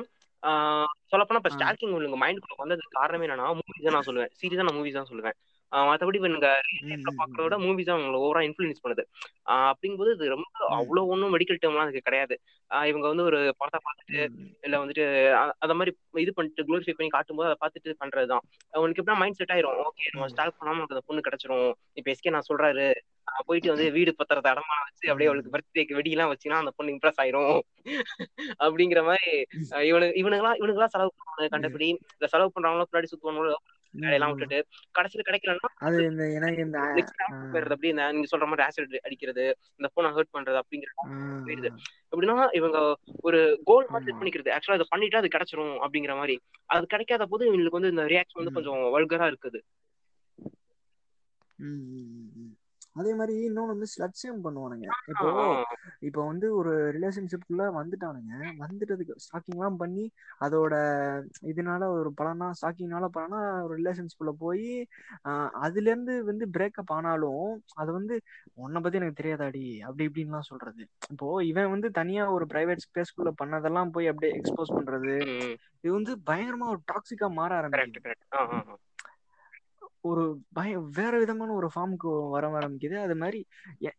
சொல்லப்போனா 1.11 1.35
இப்ப. 1.35 1.49
ஸ்டாக்கிங் 1.49 2.05
உங்க 2.05 2.17
மைண்டுக்குள்ள 2.25 2.63
வந்ததுக்கு 2.63 2.89
காரணமே 2.89 3.25
என்னன்னா 3.25 3.59
மூவிஸ் 3.59 3.83
தான் 3.83 3.93
நான் 3.93 4.03
சொல்லுவேன். 4.05 4.29
சீரியஸா 4.41 4.55
நான் 4.55 4.75
மூவிஸ் 4.75 4.93
தான் 4.93 5.07
சொல்லுவேன். 5.09 5.37
மற்றபடி 5.71 6.15
இப்போ 6.15 6.27
நீங்க 6.27 6.61
பாக்குறத 7.17 7.43
விட 7.43 7.57
மூவிஸ் 7.57 7.85
தான் 7.85 7.99
உங்களை 7.99 8.19
ஓவரா 8.19 8.51
இன்ஃபுளுன்ஸ் 8.51 8.83
பண்ணுது. 8.83 9.03
அப்படிங்கும்போது 9.49 10.13
இது 10.13 10.27
ரொம்ப 10.29 10.45
அவ்வளவு 10.69 11.07
ஒன்றும் 11.07 11.37
மெடிக்கல் 11.37 11.57
டேர்ம்லாம் 11.61 11.85
அதுக்கு 11.85 11.99
கிடையாது. 11.99 12.35
ஆஹ் 12.69 12.85
இவங்க 12.85 13.07
வந்து 13.07 13.23
ஒரு 13.23 13.39
படத்தை 13.57 13.79
பார்த்துட்டு 13.87 14.29
இல்ல 14.61 14.85
வந்துட்டு 14.85 15.03
அ- 15.33 15.55
அத 15.59 15.73
மாதிரி 15.73 15.91
இது 16.13 16.33
பண்ணிட்டு 16.33 16.63
க்ளோரிஃபை 16.63 16.93
பண்ணி 16.93 17.11
காட்டும்போது 17.11 17.49
அதை 17.49 17.57
பார்த்துட்டு 17.61 18.03
பண்றதுதான். 18.03 18.43
அவனுக்கு 18.71 19.03
எப்படின்னா 19.03 19.17
மைண்ட் 19.17 19.35
செட் 19.35 19.49
ஆயிரும். 19.49 19.83
ஓகே 19.89 20.05
நம்ம 20.11 20.27
ஸ்டார்ட் 20.27 20.57
பண்ணாம 20.59 20.79
அந்த 20.87 21.01
பொண்ணு 21.05 21.21
கிடைச்சிரும். 21.27 21.73
இப்ப 21.93 22.11
எஸ்கே 22.11 22.29
நான் 22.29 22.49
சொல்றாரு. 22.53 22.87
போயிட்டு 23.48 23.72
வந்து 23.72 23.86
வீடு 23.91 24.12
பத்திரத்தை 24.13 24.50
அடமான 24.51 24.81
வச்சு 24.84 25.10
அப்படியே 25.10 25.29
அவளுக்கு 25.29 25.53
பர்த்டேக்கு 25.53 25.98
வெடியெல்லாம் 25.98 26.31
வச்சுன்னா 26.31 26.60
அந்த 26.60 26.72
பொண்ணு 26.72 26.93
இம்ப்ரெஸ் 26.93 27.22
ஆயிரும். 27.24 27.57
அப்படிங்கிற 28.65 29.01
மாதிரி 29.03 29.31
இவனு 29.89 30.07
இவனுங்களாம் 30.22 30.60
இவனுங்களாம் 30.60 30.93
செலவு 30.96 31.12
பண்ணுவாங்க 31.12 31.50
கண்டபடி. 31.50 31.88
இந்த 32.13 32.27
செலவு 32.27 32.53
பண்றவங்களும் 32.53 32.89
பின்னாடி 32.89 33.12
சுத்துவாங்க 33.12 33.55
வேலையெல்லாம். 33.93 34.31
விட்டுட்டு 34.31 34.57
கடைசியில 34.96 35.24
கிடைக்கலன்னா 35.27 35.69
அது 35.79 36.00
இந்த 36.07 36.24
எனக்கு 36.34 36.65
நீங்க 38.12 38.29
சொல்ற 38.31 38.46
மாதிரி 38.46 38.65
ஆசிட் 38.65 38.98
அடிக்கிறது 39.01 39.46
இந்த 39.79 39.88
போனை 39.93 40.10
ஹர்ட் 40.12 40.34
பண்றது 40.34 40.60
அப்படிங்கிற 40.62 40.91
ஆ, 40.98 41.05
போயிடுது. 41.46 41.69
எப்படின்னா 42.12 42.36
இவங்க 42.51 42.79
ஒரு 43.22 43.39
கோல் 43.63 43.89
மாதிரி 43.89 44.07
செட் 44.07 44.19
பண்ணிக்கிறது. 44.19 44.53
ஆக்சுவலா 44.55 44.77
அதை 44.77 44.88
பண்ணிட்டா 44.91 45.15
அது 45.15 45.34
கிடைச்சிரும் 45.36 45.75
அப்படிங்கிற 45.79 46.15
மாதிரி. 46.17 46.36
அது 46.69 46.86
கிடைக்காத 46.88 47.25
போது 47.25 47.46
இவங்களுக்கு 47.50 47.79
வந்து 47.79 47.89
இந்த 47.89 48.05
ரியாக்ஷன் 48.05 48.41
வந்து 48.41 48.55
கொஞ்சம் 48.57 48.84
வல்கரா 48.96 49.27
இருக்குது. 49.27 49.62
அதே 52.97 53.11
மாதிரி 53.13 53.33
இன்னொன்று 53.47 53.73
வந்து 53.73 53.89
ஸ்லட்சியம் 53.93 54.43
பண்ணுவானுங்க 54.45 54.85
இப்போ. 55.11 55.27
இப்போ 56.07 56.21
வந்து 56.27 56.47
ஒரு 56.55 56.73
ரிலேஷன்ஷிப்குள்ள 56.95 57.63
வந்துட்டானுங்க 57.77 58.33
வந்துட்டதுக்கு 58.61 59.15
ஸ்டாக்கிங்லாம் 59.23 59.77
பண்ணி 59.77 60.05
அதோட 60.41 60.73
இதனால 61.51 61.89
ஒரு 61.95 62.11
பலனா 62.19 62.47
ஸ்டாக்கிங்னால 62.59 63.07
பலனா 63.15 63.39
ஒரு 63.63 63.73
ரிலேஷன்ஷிப்ல 63.75 64.33
போய் 64.43 64.67
அதுல 65.65 65.89
இருந்து 65.89 66.15
வந்து 66.25 66.47
பிரேக்கப் 66.55 66.93
ஆனாலும் 66.97 67.45
அது 67.75 67.89
வந்து 67.91 68.17
உன்னை 68.57 68.81
பத்தி 68.81 68.99
எனக்கு 68.99 69.19
தெரியாதாடி 69.21 69.65
அப்படி 69.87 70.07
இப்படின்லாம் 70.09 70.49
சொல்றது 70.49 70.83
இப்போ 71.11 71.29
இவன் 71.43 71.73
வந்து 71.75 71.89
தனியா 71.99 72.25
ஒரு 72.35 72.47
பிரைவேட் 72.53 72.85
ஸ்பேஸ்க்குள்ள 72.85 73.33
பண்ணதெல்லாம் 73.41 73.93
போய் 73.95 74.11
அப்படியே 74.11 74.33
எக்ஸ்போஸ் 74.37 74.75
பண்றது. 74.77 75.15
இது 75.77 75.91
வந்து 75.93 76.13
பயங்கரமா 76.29 76.67
ஒரு 76.67 76.81
டாக்ஸிக்கா 76.91 77.27
மாற 77.33 77.51
ஆரம்பிக்குது. 77.59 78.13
ஒரு 80.09 80.23
பய 80.57 80.71
வேற 80.97 81.13
விதமான 81.23 81.53
ஒரு 81.59 81.67
ஃபார்முக்கு 81.73 82.11
வர 82.35 82.47
ஆரம்பிக்குது. 82.59 82.97
அது 83.05 83.15
மாதிரி 83.23 83.39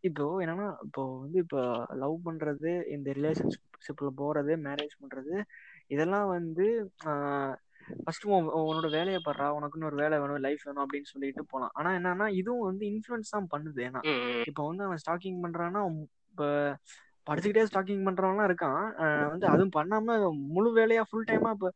இப்போ 0.09 0.25
என்னன்னா 0.43 0.67
இப்போ 0.87 1.03
வந்து 1.23 1.39
இப்போ 1.45 1.61
லவ் 2.03 2.15
பண்றது 2.27 2.71
இந்த 2.95 3.09
ரிலேஷன்ஷிப்ல 3.19 4.09
போறது 4.21 4.55
மேரேஜ் 4.67 4.95
பண்றது 5.03 5.35
இதெல்லாம் 5.95 6.27
வந்து 6.37 6.65
ஃபர்ஸ்ட் 8.03 8.25
உன்னோட 8.27 8.87
வேலையை 8.97 9.19
பாடுறா 9.27 9.45
உனக்குன்னு 9.57 9.87
ஒரு 9.89 9.97
வேலை 10.01 10.15
வேணும் 10.21 10.43
லைஃப் 10.45 10.65
வேணும் 10.67 10.83
அப்படின்னு 10.85 11.11
சொல்லிட்டு 11.13 11.43
போலாம். 11.53 11.71
ஆனா 11.73 11.91
என்னன்னா 11.99 12.27
இதுவும் 12.39 12.67
வந்து 12.69 12.83
இன்ஃப்ளூயன்ஸ் 12.91 13.33
தான் 13.35 13.47
பண்ணுது. 13.53 13.79
ஏன்னா. 13.87 14.01
இப்போ 14.49 14.63
வந்து 14.67 14.83
அவன் 14.87 15.01
ஸ்டாக்கிங் 15.03 15.39
பண்றான்னா 15.45 15.81
இப்போ 16.31 16.47
படிச்சுக்கிட்டே 17.29 17.67
ஸ்டாக்கிங் 17.69 18.05
பண்றவன்லாம் 18.07 18.49
இருக்கான். 18.49 18.81
வந்து 19.33 19.47
அதுவும் 19.53 19.75
பண்ணாம 19.77 20.17
முழு 20.55 20.71
வேலையா 20.79 21.03
ஃபுல் 21.09 21.29
டைமா 21.29 21.51
இப்போ 21.55 21.69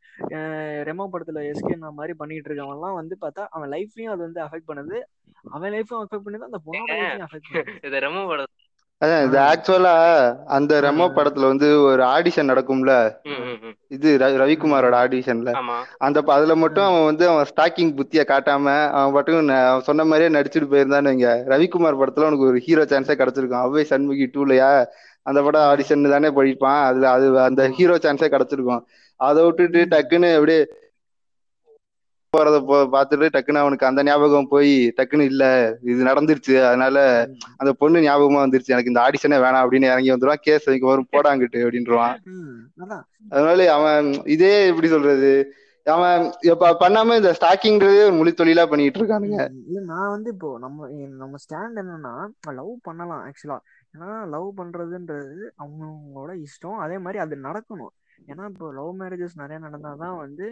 ரெமோ 0.89 1.07
படத்துல 1.13 1.45
எஸ்கே 1.51 1.77
மாதிரி 1.99 2.15
பண்ணிட்டு 2.21 2.49
இருக்கவன்லாம் 2.51 2.99
வந்து 3.01 3.17
பார்த்தா 3.23 3.45
அவன் 3.55 3.71
லைஃப்லயும் 3.75 4.13
அது 4.15 4.21
வந்து 4.27 4.43
அஃபெக்ட் 4.47 4.69
பண்ணுது. 4.71 4.99
அவன் 5.55 5.73
லைஃபும் 5.77 6.01
அஃபெக்ட் 6.03 6.27
பண்ணுது 6.27 6.49
அந்த 6.49 6.61
பொண்ணோட 6.67 6.91
லைஃபையும் 6.99 7.27
அஃபெக்ட் 7.29 7.53
பண்ணுது. 7.53 7.79
இதை 7.89 7.99
ரெமோ 8.07 8.23
படம் 8.31 8.51
அதான் 9.01 9.23
இது 9.27 9.37
ஆக்சுவலா 9.47 9.93
அந்த 10.55 10.73
ரெமோ 10.85 11.05
படத்துல 11.15 11.47
வந்து 11.51 11.67
ஒரு 11.87 12.01
ஆடிஷன் 12.11 12.49
நடக்கும்ல. 12.51 12.91
இது 13.95 14.09
ரவிக்குமாரோட 14.41 14.95
ஆடிஷன்ல 15.03 15.51
ஆமா. 15.61 15.77
அந்த 16.05 16.21
அதுல 16.35 16.55
மட்டும் 16.61 16.85
அவன் 16.89 17.07
வந்து 17.09 17.25
அவன் 17.31 17.49
ஸ்டாக்கிங் 17.51 17.91
புத்திய 17.97 18.23
காட்டாம 18.29 18.75
அவன் 18.99 19.49
அவன் 19.71 19.87
சொன்ன 19.89 20.05
மாதிரியே 20.11 20.35
நடிச்சுட்டு 20.35 20.71
போயிருந்தான்னு 20.73 21.33
ரவிக்குமார் 21.53 21.99
படத்துல 22.01 22.29
உனக்கு 22.29 22.49
ஒரு 22.51 22.61
ஹீரோ 22.67 22.85
சான்ஸே 22.93 23.17
கிடைச்சிருக்கும். 23.21 23.63
அவ்வை 23.65 23.85
சண்முகி 23.91 24.27
டூலையா 24.35 24.69
அந்த 25.25 25.39
படம் 25.45 25.67
ஆடிஷன் 25.71 26.13
தானே 26.15 26.29
படிப்பான் 26.37 26.81
அதுல 26.87 27.11
அது 27.15 27.25
அந்த 27.49 27.61
ஹீரோ 27.77 27.97
சான்ஸே 28.05 28.29
கிடைச்சிருக்கும். 28.33 28.83
அதை 29.19 29.39
விட்டுட்டு 29.45 29.81
டக்குன்னு 29.93 30.31
அப்படியே 30.37 30.61
போறத 32.33 32.57
போ 32.69 32.75
பார்த்துட்டு 32.93 33.25
டக்குன்னு 33.33 33.61
அவனுக்கு 33.63 33.87
அந்த 33.87 34.01
ஞாபகம் 34.07 34.47
போய் 34.53 34.71
டக்குன்னு 34.97 35.25
இல்ல 35.31 35.43
இது 35.91 36.07
நடந்துருச்சு. 36.07 36.55
அதனால 36.69 36.97
அந்த 37.61 37.71
பொண்ணு 37.81 38.05
ஞாபகமா 38.05 38.39
வந்துருச்சு. 38.43 38.73
எனக்கு 38.75 38.91
இந்த 38.91 39.01
ஆடிஷனே 39.05 39.37
வேணாம் 39.43 39.63
அப்படின்னு 39.63 39.91
இறங்கி 39.91 40.13
வந்துருவான். 40.13 40.43
கேஸ் 40.47 40.69
வைக்க 40.69 40.87
வரும். 40.91 41.11
போடாங்கிட்டு 41.15 41.59
அப்படின்றான் 41.65 42.15
அதனால 43.33 43.67
அவன் 43.75 44.07
இதே 44.35 44.53
எப்படி 44.71 44.89
சொல்றது? 44.95 45.33
அவன் 45.85 46.19
இப்ப 46.49 46.73
பண்ணாம 46.81 47.15
இந்த 47.19 47.31
ஸ்டாக்கிங்கிறதே 47.37 48.03
ஒரு 48.09 48.17
மொழி 48.19 48.31
தொழிலா 48.41 48.63
பண்ணிட்டு 48.71 48.99
இருக்கானுங்க. 48.99 49.39
இல்ல 49.69 49.79
நான் 49.93 50.11
வந்து 50.15 50.29
இப்போ 50.35 50.49
நம்ம 50.65 50.87
நம்ம 51.23 51.39
ஸ்டாண்ட் 51.45 51.79
என்னன்னா 51.81 52.13
லவ் 52.59 52.73
பண்ணலாம் 52.87 53.23
ஆக்சுவலா 53.27 53.57
ஏன்னா 53.93 54.27
லவ் 54.27 54.57
பண்றதுன்றது 54.57 55.49
அவங்கவுங்களோட 55.57 56.31
இஷ்டம். 56.43 56.77
அதே 56.77 56.97
மாதிரி 56.97 57.17
அது 57.17 57.35
நடக்கணும். 57.35 57.93
ஏன்னா 58.27 58.49
இப்போ 58.49 58.73
லவ் 58.73 58.99
மேரேஜஸ் 58.99 59.35
நிறைய 59.35 59.67
நடந்தாதான் 59.67 60.17
வந்து 60.17 60.47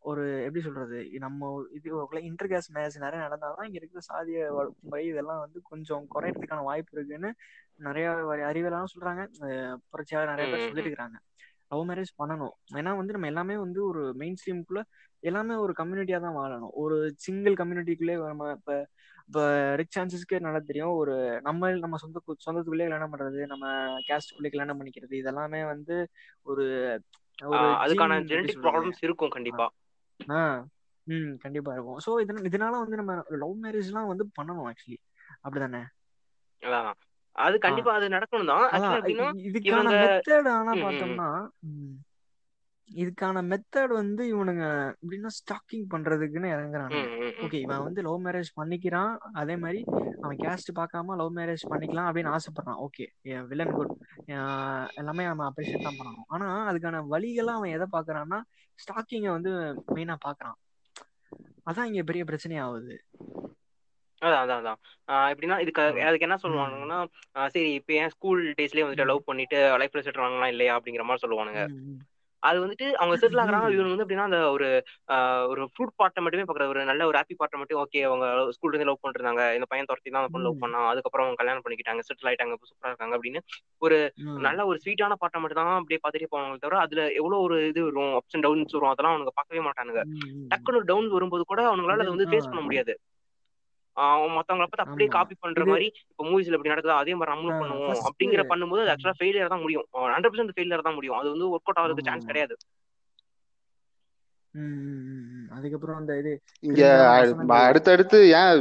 ஒரு 0.00 0.22
எப்படி 0.44 0.64
சொல்றது? 0.64 1.08
நம்ம 1.18 1.64
இது 1.72 1.90
இன்டர் 2.22 2.48
கேஸ் 2.48 2.72
மேரேஜ் 2.72 2.98
நிறைய 2.98 3.24
நடந்தாதான் 3.26 3.64
இங்க 3.64 3.78
இருக்கிற 3.80 4.00
சாதிய 4.08 4.54
வன்முறை 4.54 5.06
இதெல்லாம் 5.06 5.38
வந்து 5.38 5.60
கொஞ்சம் 5.62 6.06
குறையறதுக்கான 6.14 6.62
வாய்ப்பு 6.62 6.92
இருக்குன்னு 6.92 7.30
நிறைய 7.76 8.08
அறிவியலாம் 8.50 8.92
சொல்றாங்க. 8.94 9.22
அஹ் 9.40 9.76
புரட்சியாளர் 9.90 10.30
நிறைய 10.34 10.56
பேர் 10.56 10.64
சொல்லிட்டு 10.64 10.90
ம். 10.90 10.92
இருக்காங்க 10.92 11.18
லவ் 11.68 11.88
மேரேஜ் 11.88 12.12
பண்ணணும். 12.18 12.54
ஏன்னா 12.74 12.96
வந்து 12.96 13.12
நம்ம 13.12 13.26
எல்லாமே 13.26 13.56
வந்து 13.56 13.86
ஒரு 13.86 14.14
மெயின் 14.14 14.36
ஸ்ட்ரீமுக்குள்ள 14.40 14.82
எல்லாமே 15.18 15.54
ஒரு 15.54 15.72
கம்யூனிட்டியா 15.78 16.20
தான் 16.20 16.36
வாழணும். 16.36 16.72
ஒரு 16.72 17.12
சிங்கிள் 17.16 17.54
கம்யூனிட்டிக்குள்ளே 17.54 18.26
நம்ம 18.26 18.50
இப்ப 18.50 18.88
இப்ப 19.28 19.40
ரிச் 19.80 19.90
சான்சஸ்க்கே 19.90 20.38
நல்லா 20.40 20.60
தெரியும். 20.62 20.92
ஒரு 20.96 21.14
நம்ம 21.42 21.70
நம்ம 21.76 21.96
சொந்த 21.96 22.18
சொந்தத்துக்குள்ளே 22.46 22.86
கல்யாணம் 22.86 23.12
பண்றது 23.14 23.40
நம்ம 23.52 23.64
கேஸ்டுக்குள்ளே 24.08 24.50
கல்யாணம் 24.52 24.78
பண்ணிக்கிறது 24.80 25.14
இதெல்லாமே 25.22 25.60
வந்து 25.66 25.96
ஒரு 26.46 26.64
ஆஹ் 27.56 27.76
அதுக்கான 27.82 28.12
ஜெனடிக் 28.28 28.62
ப்ராப்ளம்ஸ் 28.64 29.00
இருக்கும் 29.02 29.34
கண்டிப்பா. 29.36 29.66
ஆ. 30.30 30.40
ம் 31.06 31.32
கண்டிப்பா 31.42 31.72
இருக்கும். 31.74 31.98
ஸோ 32.00 32.10
இதனால 32.22 32.46
இதனால 32.50 32.74
வந்து 32.82 32.96
நம்ம 32.96 33.12
லவ் 33.42 33.56
மேரேஜ்லாம் 33.64 34.10
வந்து 34.12 34.24
பண்ணணும் 34.38 34.68
ஆக்சுவலி 34.70 34.98
அப்படிதானே? 35.44 35.82
அது 37.36 37.56
கண்டிப்பா 37.60 37.92
அது 37.94 38.06
நடக்கணும் 38.08 38.50
தான். 38.52 38.66
இதுக்கான 39.48 39.88
மெத்தட் 40.00 40.48
ஆனா. 40.54 40.72
பார்த்தோம்னா 40.82 41.28
இதுக்கான 42.88 43.42
மெத்தட் 43.48 43.92
வந்து 43.92 44.22
இவனுங்க 44.32 44.64
எப்படின்னா 44.94 45.30
ஸ்டாக்கிங் 45.36 45.86
பண்றதுக்குன்னு 45.90 46.50
ம். 46.96 47.32
ஓகே 47.44 47.58
இவன் 47.60 47.82
வந்து 47.82 48.02
லவ் 48.02 48.22
மேரேஜ் 48.26 48.50
பண்ணிக்கிறான். 48.56 49.12
அதே 49.32 49.56
மாதிரி 49.56 49.80
அவன் 50.22 50.36
கேஸ்ட் 50.36 50.70
பார்க்காம 50.76 51.16
லவ் 51.16 51.32
மேரேஜ் 51.38 51.64
பண்ணிக்கலாம் 51.70 52.08
அப்படின்னு 52.08 52.34
ஆசைப்படுறான். 52.34 52.78
ஓகே 52.78 53.06
வில்லன் 53.50 53.72
குட் 53.72 53.92
எல்லாமே 54.96 55.24
நம்ம 55.24 55.50
அப்ரிஷியேட் 55.50 55.88
தான் 55.88 55.98
பண்ணணும். 55.98 56.28
ஆனா 56.28 56.46
அதுக்கான 56.70 57.02
வழிகள்லாம் 57.10 57.58
அவன் 57.60 57.74
எதை 57.76 57.88
பார்க்கறான்னா 57.92 58.40
ஸ்டாக்கிங்கை 58.78 59.30
வந்து 59.30 59.52
மெயினா 59.94 60.16
பார்க்கறான். 60.24 60.56
அதான் 61.66 61.84
இங்க 61.84 62.02
பெரிய 62.02 62.24
பிரச்சனை 62.24 62.56
ஆகுது 62.58 62.96
அதான் 64.22 64.42
அதான். 64.42 64.60
அதான் 64.60 64.78
எப்படின்னா 65.32 65.56
இதுக்கு. 65.60 65.82
அதுக்கு 66.08 66.26
என்ன 66.28 66.36
சொல்லுவானுங்கன்னா 66.42 66.98
சரி 67.54 67.70
இப்போ 67.74 67.92
ஏன் 67.92 68.08
ஸ்கூல் 68.08 68.42
டேஸ்லயே 68.58 68.84
வந்துட்டு 68.84 69.10
லவ் 69.10 69.26
பண்ணிட்டு 69.26 69.58
லைஃப்ல 69.82 70.02
செட்டில் 70.06 70.26
ஆகலாம் 70.26 70.52
இல்லையா 70.54 70.74
அப்படிங்கிற 70.78 71.04
மாதிரி 71.04 71.24
சொல்லுவானுங்க. 71.24 71.62
அது 72.46 72.58
வந்துட்டு 72.62 72.86
அவங்க 72.98 73.14
செட்டில் 73.20 73.42
ஆகுறாங்க. 73.42 73.54
இவங்க 73.76 73.92
வந்து 73.92 74.04
எப்படின்னா 74.04 74.26
அந்த 74.28 74.38
ஒரு 74.50 74.66
ஒரு 75.50 75.62
ஃப்ரூட் 75.70 75.94
பார்ட்டை 76.00 76.22
மட்டுமே 76.24 76.44
பார்க்குற 76.44 76.66
ஒரு 76.72 76.80
நல்ல 76.88 77.06
ஒரு 77.10 77.16
ஹாப்பி 77.18 77.36
பார்ட்டை 77.38 77.58
மட்டும் 77.60 77.80
ஓகே 77.82 78.00
அவங்க 78.08 78.26
ஸ்கூல்ல 78.56 78.72
இருந்து 78.72 78.88
லவ் 78.88 79.00
பண்ணிருந்தாங்க 79.02 79.44
இந்த 79.56 79.66
பையன் 79.70 79.88
துரத்தி 79.90 80.10
தான் 80.10 80.20
அந்த 80.22 80.32
பொண்ணு 80.32 80.46
லவ் 80.46 80.56
ம். 80.56 80.62
பண்ணான் 80.64 80.88
அதுக்கப்புறம் 80.90 81.26
அவங்க 81.26 81.40
கல்யாணம் 81.40 81.64
பண்ணிக்கிட்டாங்க. 81.64 82.04
செட்டில் 82.08 82.30
ஆயிட்டாங்க. 82.30 82.56
சூப்பரா 82.70 82.92
இருக்காங்க 82.92 83.16
அப்படின்னு 83.18 83.42
ஒரு 83.82 83.98
நல்ல 84.46 84.66
ஒரு 84.70 84.78
ஸ்வீட்டான 84.84 85.18
பாட்டை 85.22 85.40
மட்டும் 85.40 85.60
தான் 85.62 85.80
அப்படியே 85.80 86.00
பார்த்துட்டே 86.02 86.30
போவாங்க 86.32 86.62
தவிர 86.64 86.78
அதுல 86.84 87.02
எவ்வளவு 87.20 87.42
ஒரு 87.46 87.58
இது 87.70 87.82
வரும் 87.88 88.14
அப்ஸ் 88.18 88.36
அண்ட் 88.36 88.46
டவுன்ஸ் 88.46 88.76
வரும் 88.78 88.92
அதெல்லாம் 88.92 89.14
அவனுங்க 89.14 89.34
பார்க்கவே 89.36 89.64
மாட்டானுங்க. 89.66 90.02
டக்குனு 90.52 90.86
டவுன் 90.90 91.08
வரும்போது 91.16 91.44
கூட 91.44 91.62
அவங்களால 91.70 92.00
அதே 92.00 92.14
வந்து 92.14 92.30
ஃபேஸ் 92.30 92.50
பண்ண 92.50 92.62
முடியாது. 92.62 92.94
மத்தவங்கள 94.36 94.66
பார்த்து 94.66 94.86
அப்படியே 94.86 95.08
காப்பி 95.16 95.34
பண்ற 95.44 95.64
மாதிரி 95.70 95.86
இப்போ 96.10 96.24
மூவிஸ்ல 96.30 96.56
இப்படி 96.58 96.72
நடக்குதோ 96.72 96.96
அதே 97.02 97.14
மாதிரி 97.18 97.32
நம்மளும் 97.34 97.60
பண்ணுவோம் 97.62 98.00
அப்படிங்கிற 98.08 98.42
பண்ணும்போது 98.52 98.82
அது 98.84 98.92
ஆக்சுவலா 98.94 99.18
ஃபெயிலியர் 99.20 99.52
தான் 99.54 99.64
முடியும். 99.64 99.86
ஹண்ட்ரட் 100.14 100.32
பர்சன்ட் 100.32 100.56
ஃபெயிலியர் 100.56 100.86
தான் 100.88 100.98
முடியும். 100.98 101.18
அது 101.20 101.28
வந்து 101.34 101.48
ஒர்க் 101.54 101.68
அவுட் 101.68 101.80
ஆகிறதுக்கு 101.82 102.08
சான்ஸ் 102.10 102.30
கிடையாது. 102.30 102.56
அதுக்கப்புறம் 105.56 105.98
அந்த 106.00 106.12
இது 106.20 106.32
இங்க 106.68 106.82
அடுத்தடுத்து 107.66 108.18
ஏன் 108.40 108.60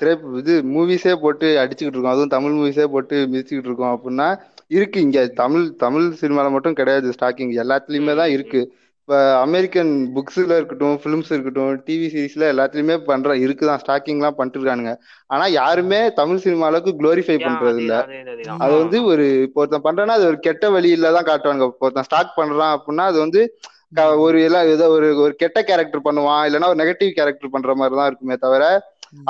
திரை 0.00 0.12
இது 0.40 0.54
மூவிஸே 0.74 1.12
போட்டு 1.22 1.46
அடிச்சுக்கிட்டு 1.62 1.96
இருக்கோம்? 1.96 2.16
அதுவும் 2.16 2.34
தமிழ் 2.34 2.56
மூவிஸே 2.58 2.86
போட்டு 2.94 3.16
மிதிச்சுக்கிட்டு 3.32 3.70
இருக்கோம் 3.70 3.94
அப்படின்னா 3.94 4.28
இருக்கு 4.76 4.98
இங்க. 5.06 5.18
தமிழ் 5.40 5.64
தமிழ் 5.84 6.06
சினிமால 6.20 6.50
மட்டும் 6.54 6.76
கிடையாது 6.80 7.14
ஸ்டாக்கிங் 7.16 7.52
எல்லாத்துலயுமே 7.62 8.14
தான் 8.20 8.34
இருக்கு. 8.36 8.60
இப்போ 9.08 9.20
அமெரிக்கன் 9.44 9.92
புக்ஸ்ல 10.14 10.56
இருக்கட்டும் 10.56 10.96
ஃபிலிம்ஸ் 11.02 11.30
இருக்கட்டும் 11.32 11.76
டிவி 11.84 12.08
சீரிஸ்ல 12.10 12.42
எல்லாத்துலயுமே 12.52 12.96
பண்ற 13.06 13.36
இருக்குதான் 13.44 13.80
ஸ்டாக்கிங்லாம் 13.82 14.34
பண்ணிட்டு 14.34 14.58
இருக்கானுங்க 14.58 14.92
ஆனா 15.30 15.44
யாருமே 15.52 16.00
தமிழ் 16.18 16.42
சினிமா 16.42 16.66
அளவுக்கு 16.66 16.92
குளோரிஃபை 16.98 17.34
யா 17.34 17.44
பண்றது 17.46 17.80
இல்ல 17.82 17.94
அதே 18.56 18.74
வந்து 18.74 18.98
ஒரு 19.12 19.24
இப்போ 19.46 19.62
ஒருத்தன் 19.62 19.84
பண்றான்னா 19.86 20.16
அது 20.18 20.26
ஒரு 20.26 20.38
கெட்ட 20.40 20.70
வழியில 20.70 21.12
தான் 21.16 21.28
காட்டுவாங்க 21.30 21.70
இப்போ 21.70 21.88
ஒருத்தன் 21.88 22.08
ஸ்டாக் 22.08 22.36
பண்றான் 22.36 22.74
அப்படின்னா 22.74 23.06
அது 23.06 23.18
வந்து 23.18 23.42
ஒரு 24.24 24.40
எல்லாம் 24.42 24.68
ஏதோ 24.68 24.88
ஒரு 24.90 25.08
ஒரு 25.22 25.32
கெட்ட 25.36 25.62
கேரக்டர் 25.62 26.06
பண்ணுவான் 26.06 26.44
இல்லைன்னா 26.48 26.70
ஒரு 26.72 26.80
நெகட்டிவ் 26.82 27.16
கேரக்டர் 27.18 27.54
பண்ற 27.54 27.74
மாதிரி 27.74 28.00
தான் 28.00 28.10
இருக்குமே 28.10 28.38
தவிர 28.44 28.64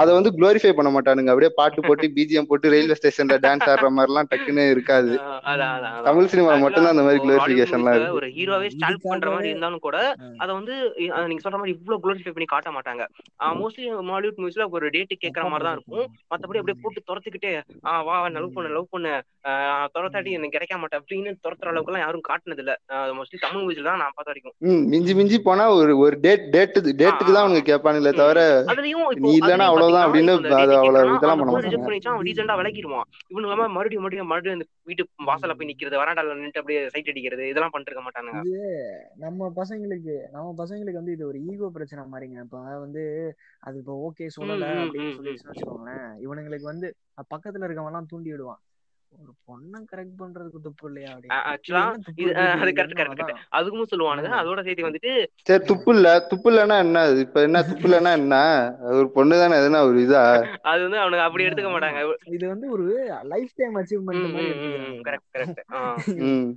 அதை 0.00 0.10
வந்து 0.16 0.30
குளோரிஃபை 0.38 0.72
பண்ண 0.78 0.90
மாட்டானுங்க. 0.94 1.32
அப்படியே 1.32 1.52
பாட்டு 1.60 1.80
போட்டு 1.86 2.06
பிஜிஎம் 2.16 2.48
போட்டு 2.50 2.72
ரயில்வே 2.74 2.96
ஸ்டேஷன்ல 3.00 3.36
டான்ஸ் 3.44 3.68
ஆடுற 3.72 3.88
மாதிரிலாம் 3.96 4.30
டக்குன்னு 4.32 4.64
இருக்காது. 4.74 5.12
தமிழ் 6.08 6.30
சினிமால 6.32 6.46
Actually, 6.48 6.64
மட்டும்தான் 6.64 6.92
அந்த 6.94 7.04
மாதிரி 7.06 7.20
movies 7.22 7.72
ல 7.86 7.94
இருக்கு. 7.94 8.16
ஒரு 8.18 8.28
ஹீரோவே 8.36 8.68
ஸ்டால்ப் 8.74 9.06
பண்ற 9.10 9.28
மாதிரி 9.34 9.48
இருந்தாலும் 9.52 9.84
கூட. 9.86 9.96
அத 10.42 10.48
வந்து 10.58 10.74
நீங்க 11.30 11.42
சொல்ற 11.44 11.58
மாதிரி 11.60 11.74
இவ்வளவு 11.76 12.02
குளோரிஃபை 12.04 12.32
பண்ணி 12.36 12.48
காட்ட 12.54 12.70
மாட்டாங்க. 12.76 13.02
மோஸ்ட்லி 13.60 13.86
ஹாலிவுட் 14.12 14.40
மூவிஸ்ல 14.42 14.66
ஒரு 14.76 14.86
டேட்டு 14.96 15.16
கேட்கற 15.24 15.44
மாதிரி 15.52 15.66
தான் 15.68 15.76
இருக்கும். 15.78 16.06
மத்தபடி 16.32 16.60
அப்படியே 16.62 16.78
போட்டு 16.84 17.02
துரத்துக்கிட்டே 17.10 17.52
ஆ 17.88 17.94
வா 18.08 18.16
லவ் 18.36 18.52
பண்ணு 18.56 18.74
லவ் 18.76 18.92
பண்ணு 18.94 19.12
துரத்தாட்டி 19.94 20.30
எனக்கு 20.36 20.54
கிடைக்க 20.54 20.74
மாட்டேன் 20.80 21.00
அப்படின்னு 21.00 21.30
துரத்துற 21.44 21.70
அளவுக்கு 21.72 21.90
எல்லாம் 21.92 22.04
யாரும் 22.04 22.24
காட்டுனது 22.28 22.62
இல்ல 22.64 22.72
மோஸ்ட்லி 23.18 23.38
தமிழ் 23.44 23.62
மூவிஸ்ல 23.62 23.88
தான் 23.88 24.00
நான் 24.02 24.14
பார்த்த 24.16 24.32
வரைக்கும். 24.32 24.54
மிஞ்சி 24.92 25.12
மிஞ்சி 25.18 25.38
போனா 25.46 25.64
ஒரு 25.78 25.92
ஒரு 26.04 26.16
டேட் 26.24 26.44
டேட்டு 26.54 26.80
டேட்டுக்கு 27.00 27.32
தான் 27.32 27.44
அவனுக்கு 27.44 27.70
கேட்பானுங்களே 27.70 28.12
தவிர 28.20 28.40
அதுலயும் 28.72 29.04
நீ 29.24 29.32
அதுலயும் 29.38 29.68
அவ்வளவுதான் 29.68 30.06
அப்படின்னு 30.06 30.34
அவ்வளவு 30.80 31.14
இதெல்லாம் 31.16 31.40
பண்ண 31.40 31.52
மாட்டாங்க 31.52 31.84
பண்ணிச்சா 31.86 32.12
அவன் 32.14 32.26
decent 32.28 32.52
ஆ 32.52 32.58
விலகிடுவான். 32.60 33.06
இவனுங்க 33.32 33.54
எல்லாம் 33.56 33.74
மறுபடியும் 33.76 34.04
மறுபடியும் 34.04 34.30
மறுபடியும் 34.32 34.58
அந்த 34.58 34.66
வீட்டு 34.90 35.02
வாசல்ல 35.30 35.56
போய் 35.58 35.70
நிக்கிறது 35.70 36.00
வராண்டால 36.02 36.36
நின்று 36.40 36.60
அப்படியே 36.62 36.82
சைட் 36.94 37.10
அடிக்கிறது 37.12 37.50
இதெல்லாம் 37.50 37.72
பண்ணிட்டு 37.72 37.92
இருக்க 37.92 38.04
மாட்டானுங்க 38.06 38.42
நம்ம 39.24 39.50
பசங்களுக்கு 39.60 40.16
நம்ம 40.36 40.48
பசங்களுக்கு 40.62 41.00
வந்து 41.00 41.16
இது 41.16 41.24
ஒரு 41.30 41.40
ஈகோ 41.50 41.68
பிரச்சனை 41.76 42.04
மாதிரிங்க. 42.12 42.38
இப்ப 42.46 42.56
வந்து 42.84 43.02
அது 43.66 43.76
இப்போ 43.82 43.94
ஓகே 44.08 44.26
சொல்லல 44.36 44.70
அப்படின்னு 44.82 45.16
சொல்லிடுச்சுன்னு 45.18 45.52
வச்சுக்கோங்களேன். 45.52 46.06
இவனுங்களுக்கு 46.24 46.72
வந்து 46.72 46.88
பக்கத்துல 47.32 47.66
இருக்கவங்க 47.66 47.92
எல்லாம் 47.92 48.10
தூண்டி 48.12 48.32
விடுவான். 48.32 48.60
ஒரு 49.12 49.32
பொண்ணை 49.48 49.78
கரெக்ட் 49.90 50.18
பண்றதுக்கு 50.18 50.58
துப்பு 50.64 50.84
இல்லையா 50.88 51.12
ஆக்சுவலா 51.50 51.82
அது 52.54 52.72
கரெக்ட் 52.72 52.98
கரெக்ட் 52.98 53.22
அதுக்கும் 53.58 53.88
சொல்லுவானுங்க. 53.92 54.30
அதோட 54.40 54.60
சேர்த்து 54.66 54.86
வந்துட்டு 54.86 55.12
சரி 55.48 55.62
துப்பு 55.70 55.90
இல்ல 55.94 56.08
துப்பு 56.30 56.48
இல்லைன்னா 56.50 56.76
என்ன? 56.84 57.02
அது 57.08 57.22
இப்ப 57.26 57.42
என்ன 57.46 57.62
துப்பு 57.68 57.86
இல்லைன்னா 57.88 58.12
என்ன? 58.20 58.36
அது 58.84 58.94
ஒரு 59.02 59.08
பொண்ணு 59.16 59.38
தானே 59.42 59.58
எதுனா 59.60 59.80
ஒரு 59.88 59.98
இதா? 60.04 60.22
அது 60.70 60.80
வந்து 60.86 61.00
அவனுக்கு 61.02 61.24
அப்படி 61.26 61.46
எடுத்துக்க 61.46 61.70
மாட்டாங்க. 61.74 62.02
இது 62.36 62.44
வந்து 62.52 62.68
ஒரு 62.76 62.84
லைஃப் 63.32 63.54
டைம் 63.60 63.78
அச்சீவ்மெண்ட் 63.82 64.28
மாதிரி 64.34 64.52
கரெக்ட் 65.08 65.32
கரெக்ட் 65.36 65.62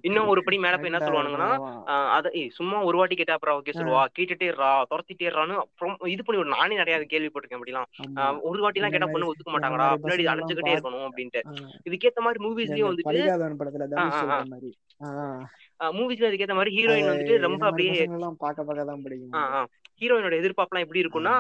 இன்னும் 0.10 0.29
ஒரு 0.34 0.43
படி 0.48 0.60
மேல 0.65 0.79
போய் 0.81 0.91
என்ன 0.91 1.01
சொல்லுவானுங்கன்னா 1.05 1.50
அத 2.17 2.27
சும்மா 2.60 2.77
ஒரு 2.89 3.00
வாட்டி 3.01 3.17
கேட்டா 3.22 3.38
அப்புறம் 3.38 3.58
ஓகே 3.62 3.77
சொல்லுவா 3.79 4.03
கேட்டுட்டே 4.20 4.51
இருறா 4.51 4.72
துரத்திட்டே 4.91 5.29
இருறான்னு 5.29 5.58
அப்புறம் 5.63 5.98
இது 6.15 6.22
பண்ணி 6.25 6.43
ஒரு 6.43 6.53
நானே 6.55 6.81
நிறைய 6.81 7.00
கேள்விப்பட்டிருக்கேன் 7.15 7.62
அப்படிலாம். 7.62 7.89
ஒரு 8.50 8.62
வாட்டி 8.65 8.79
எல்லாம் 8.81 8.96
கேட்டா 8.96 9.12
பொண்ணு 9.13 9.31
ஒத்துக்க 9.31 9.55
மாட்டாங்கடா 9.55 9.89
பின்னாடி 10.03 10.29
அழைச்சுக்கிட்டே 10.34 10.75
இருக்கணும் 10.75 11.08
அப்படின்ட்டு. 11.10 11.43
இதுக்கேத்த 11.89 12.22
மாதிரி 12.22 12.39
மூவிஸ்லயும் 12.45 12.89
வந்துட்டு 12.89 13.17
மூவிஸ்ல 15.98 16.27
அதுக்கேத்த 16.27 16.55
மாதிரி. 16.57 16.71
ஹீரோயின் 16.77 17.07
வந்துட்டு 17.10 17.36
ரொம்ப 17.45 17.63
அப்படியே 17.67 17.93
பார்க்க 18.41 18.65
பார்க்க 18.65 18.83
தான் 18.89 19.03
பிடிக்கும்? 19.05 19.69
ஹீரோயினோட 20.01 20.36
எதிர்பார்ப்புலாம் 20.41 20.83
எப்படி 20.86 21.01
இருக்கும்னா 21.03 21.33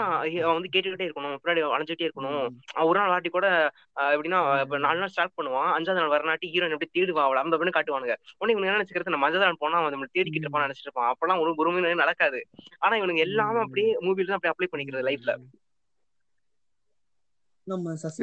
அவன் 0.45 0.55
வந்து 0.57 0.71
கேட்டுக்கிட்டே 0.73 1.05
இருக்கணும் 1.07 1.35
பின்னாடி 1.41 1.61
அலைஞ்சிட்டே 1.75 2.07
இருக்கணும். 2.07 2.47
ஒரு 2.89 2.97
நாள் 2.99 3.11
வாட்டி 3.13 3.29
கூட 3.35 3.47
எப்படின்னா 4.13 4.39
இப்ப 4.63 4.79
நாலு 4.85 5.01
நாள் 5.03 5.13
ஸ்டார்ட் 5.13 5.35
பண்ணுவான். 5.39 5.69
அஞ்சாவது 5.77 5.99
நாள் 5.99 6.13
வரநாட்டி 6.15 6.49
ஹீரோயின் 6.53 6.75
எப்படி 6.77 6.91
தேடுவா? 6.97 7.23
அவளை 7.27 7.39
அந்த 7.43 7.57
பண்ணி 7.61 7.73
காட்டுவானுங்க. 7.77 8.15
உடனே 8.39 8.53
இவனுக்கு 8.53 8.69
என்ன 8.69 8.79
நினைச்சுக்கிறது? 8.79 9.15
நம்ம 9.15 9.27
அஞ்சாவது 9.29 9.47
நாள் 9.47 9.61
போனா 9.63 9.79
அவன் 9.81 9.95
நம்மள 9.95 10.09
தேடிக்கிட்டு 10.17 10.47
இருப்பான். 10.47 11.11
அப்பெல்லாம் 11.11 11.41
ஒரு 11.45 11.53
ஒரு 11.63 11.95
நடக்காது. 12.03 12.41
ஆனா 12.85 12.93
இவனுங்க 13.01 13.25
எல்லாமே 13.27 13.61
அப்படியே 13.65 13.91
மூவில 14.07 14.29
தான் 14.31 14.39
அப்படியே 14.39 14.55
அப்ளை 14.55 14.69
பண்ணிக்கிறது 14.73 15.09
லைஃப்ல. 15.09 15.33
நம்ம 15.37 15.70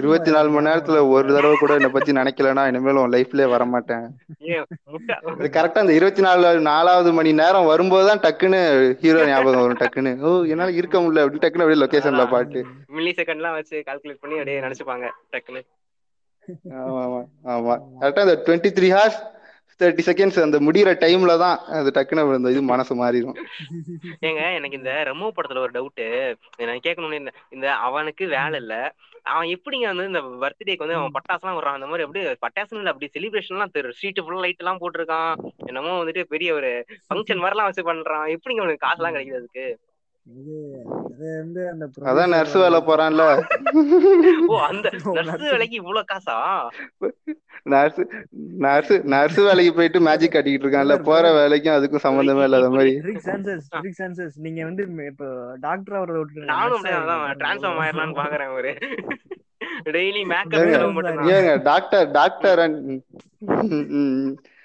இருபத்தி 0.00 0.30
நாலு 0.34 0.48
மணி 0.52 0.66
நேரத்துல 0.68 1.00
ஒரு 1.12 1.28
தடவை 1.28 1.54
கூட 1.56 1.72
என்னை 1.78 1.90
பத்தி 1.90 2.10
நினைக்கலன்னா 2.18 2.62
இனிமேல் 2.70 3.00
உன் 3.02 3.14
லைஃப்லயே 3.14 3.46
வரமாட்டேன் 3.52 4.04
ஏன் 4.52 4.64
முட்டை. 4.94 5.14
அது 5.32 5.48
கரெக்டா 5.56 5.82
அந்த 5.84 5.94
இருபத்தி 5.98 6.22
நாலு 6.26 6.42
நாலாவது 6.68 7.12
மணி 7.18 7.32
நேரம் 7.40 7.70
வரும்போதுதான் 7.70 8.22
டக்குன்னு 8.26 8.60
ஹீரோ 9.02 9.22
ஞாபகம் 9.30 9.64
வரும் 9.64 9.82
டக்குன்னு. 9.82 10.12
ஓ 10.22 10.34
என்னால 10.52 10.76
இருக்க 10.80 10.96
முடியல 11.00 11.24
அப்படின்னு 11.24 11.44
டக்குன்னு 11.44 11.66
அப்படியே 11.66 11.82
லொகேஷன்ல 11.84 12.26
பாட்டு. 12.34 12.62
மில்லி 12.96 13.14
செகண்ட்லாம் 13.20 13.58
வச்சு 13.58 13.78
கால்குலேட் 13.88 14.22
பண்ணி 14.24 14.38
அப்படியே 14.40 14.64
நினைச்சுப்பாங்க 14.66 15.06
டக்குன்னு. 15.34 15.62
ஆமா 16.82 17.00
ஆமா 17.06 17.22
ஆமா. 17.54 17.74
கரெக்டா 18.00 18.26
அந்த 18.26 18.36
twenty 18.44 18.70
three 18.76 18.90
hours 18.94 19.18
thirty 19.80 20.04
seconds 20.06 20.38
அந்த 20.44 20.58
முடியிற 20.66 20.90
டைம்ல 21.02 21.32
தான் 21.42 21.58
அது 21.78 21.88
டக்குன்னு 21.96 22.22
அந்த 22.36 22.50
இது 22.54 22.62
மனசு 22.70 22.92
மாறிடும். 23.00 23.36
ஏங்க 24.28 24.40
எனக்கு 24.58 24.78
இந்த 24.78 24.92
ரெமோ 25.08 25.28
படத்துல 25.36 25.62
ஒரு 25.64 25.72
டவுட் 25.76 26.02
நான் 26.68 26.86
கேட்கணும்னு 26.86 27.20
இந்த 27.22 27.32
இந்த 27.56 27.66
அவனுக்கு 27.88 28.26
வேலை 28.34 28.58
இல்ல 28.62 28.76
அவன் 29.28 29.48
எப்படிங்க 29.54 29.86
வந்து 29.90 30.06
இந்த 30.10 30.20
பர்த்டேக்கு 30.42 30.84
வந்து 30.84 30.98
அவன். 30.98 31.14
பட்டாசுலாம் 31.16 31.56
விடுறான் 31.56 31.78
அந்த 31.78 31.88
மாதிரி 31.88 32.04
அப்படியே 32.04 32.24
பட்டாசுன்னு 32.44 32.80
இல்ல 32.80 32.92
அப்படி 32.92 33.08
செலிப்ரேஷன் 33.16 33.56
எல்லாம் 33.56 33.70
ஸ்ட்ரீட் 33.96 34.22
ஃபுல்லா 34.24 34.42
லைட் 34.44 34.62
எல்லாம் 34.62 34.80
போட்டிருக்கான் 34.82 35.30
என்னமோ 35.66 35.92
வந்துட்டு 36.00 36.24
பெரிய 36.32 36.50
ஒரு 36.58 36.70
ஃபங்க்ஷன் 37.06 37.42
மாதிரிலாம் 37.44 37.68
வச்சு 37.68 37.88
பண்றான் 37.88 38.26
எப்படிங்க 38.34 38.62
அவனுக்கு 38.64 38.86
காசுலாம். 38.86 39.14
கிடைக்குது 39.16 39.40
அதுக்கு 39.40 39.66
அதான் 42.08 42.32
நர்ஸ் 42.32 42.56
வேலை 42.56 42.78
போறான்ல. 42.80 43.22
ஓ 44.48 44.58
அந்த 44.68 44.88
ஓ 45.04 45.12
நர்ஸ் 45.12 45.28
நர்ஸ் 45.30 45.50
வேலைக்கு 45.52 45.76
இவ்வளவு 45.76 46.08
காசா? 46.12 46.36
நர்ஸ் 47.64 48.00
நர்ஸ் 48.58 48.92
நர்ஸ் 49.06 49.40
வேலைக்கு 49.40 49.72
போயிட்டு 49.74 50.00
மேஜிக் 50.00 50.34
காட்டிக்கிட்டு 50.34 50.66
இருக்கான்ல. 50.66 50.96
போற 51.02 51.24
வேலைக்கும் 51.38 51.76
அதுக்கும் 51.76 52.04
சம்பந்தமே 52.06 52.44
இல்லாத 52.44 52.68
மாதிரி. 52.70 52.92
நீங்க 54.46 54.64
வந்து 54.64 54.82
இப்போ 55.06 55.28
டாக்டர் 55.60 55.96
விட்டுருங்க. 56.12 56.50
நானும் 56.52 56.84
டிரான்ஸ்ஃபார்ம் 57.42 57.82
ஆயிரலாம்னு 57.84 58.20
பாக்குறேன் 58.22 58.54
ஒரு 58.58 58.72
டெய்லி 59.96 60.22
மேக்கப் 60.26 61.32
ஏங்க 61.34 61.52
டாக்டர் 61.62 62.06
டாக்டர் 62.10 62.62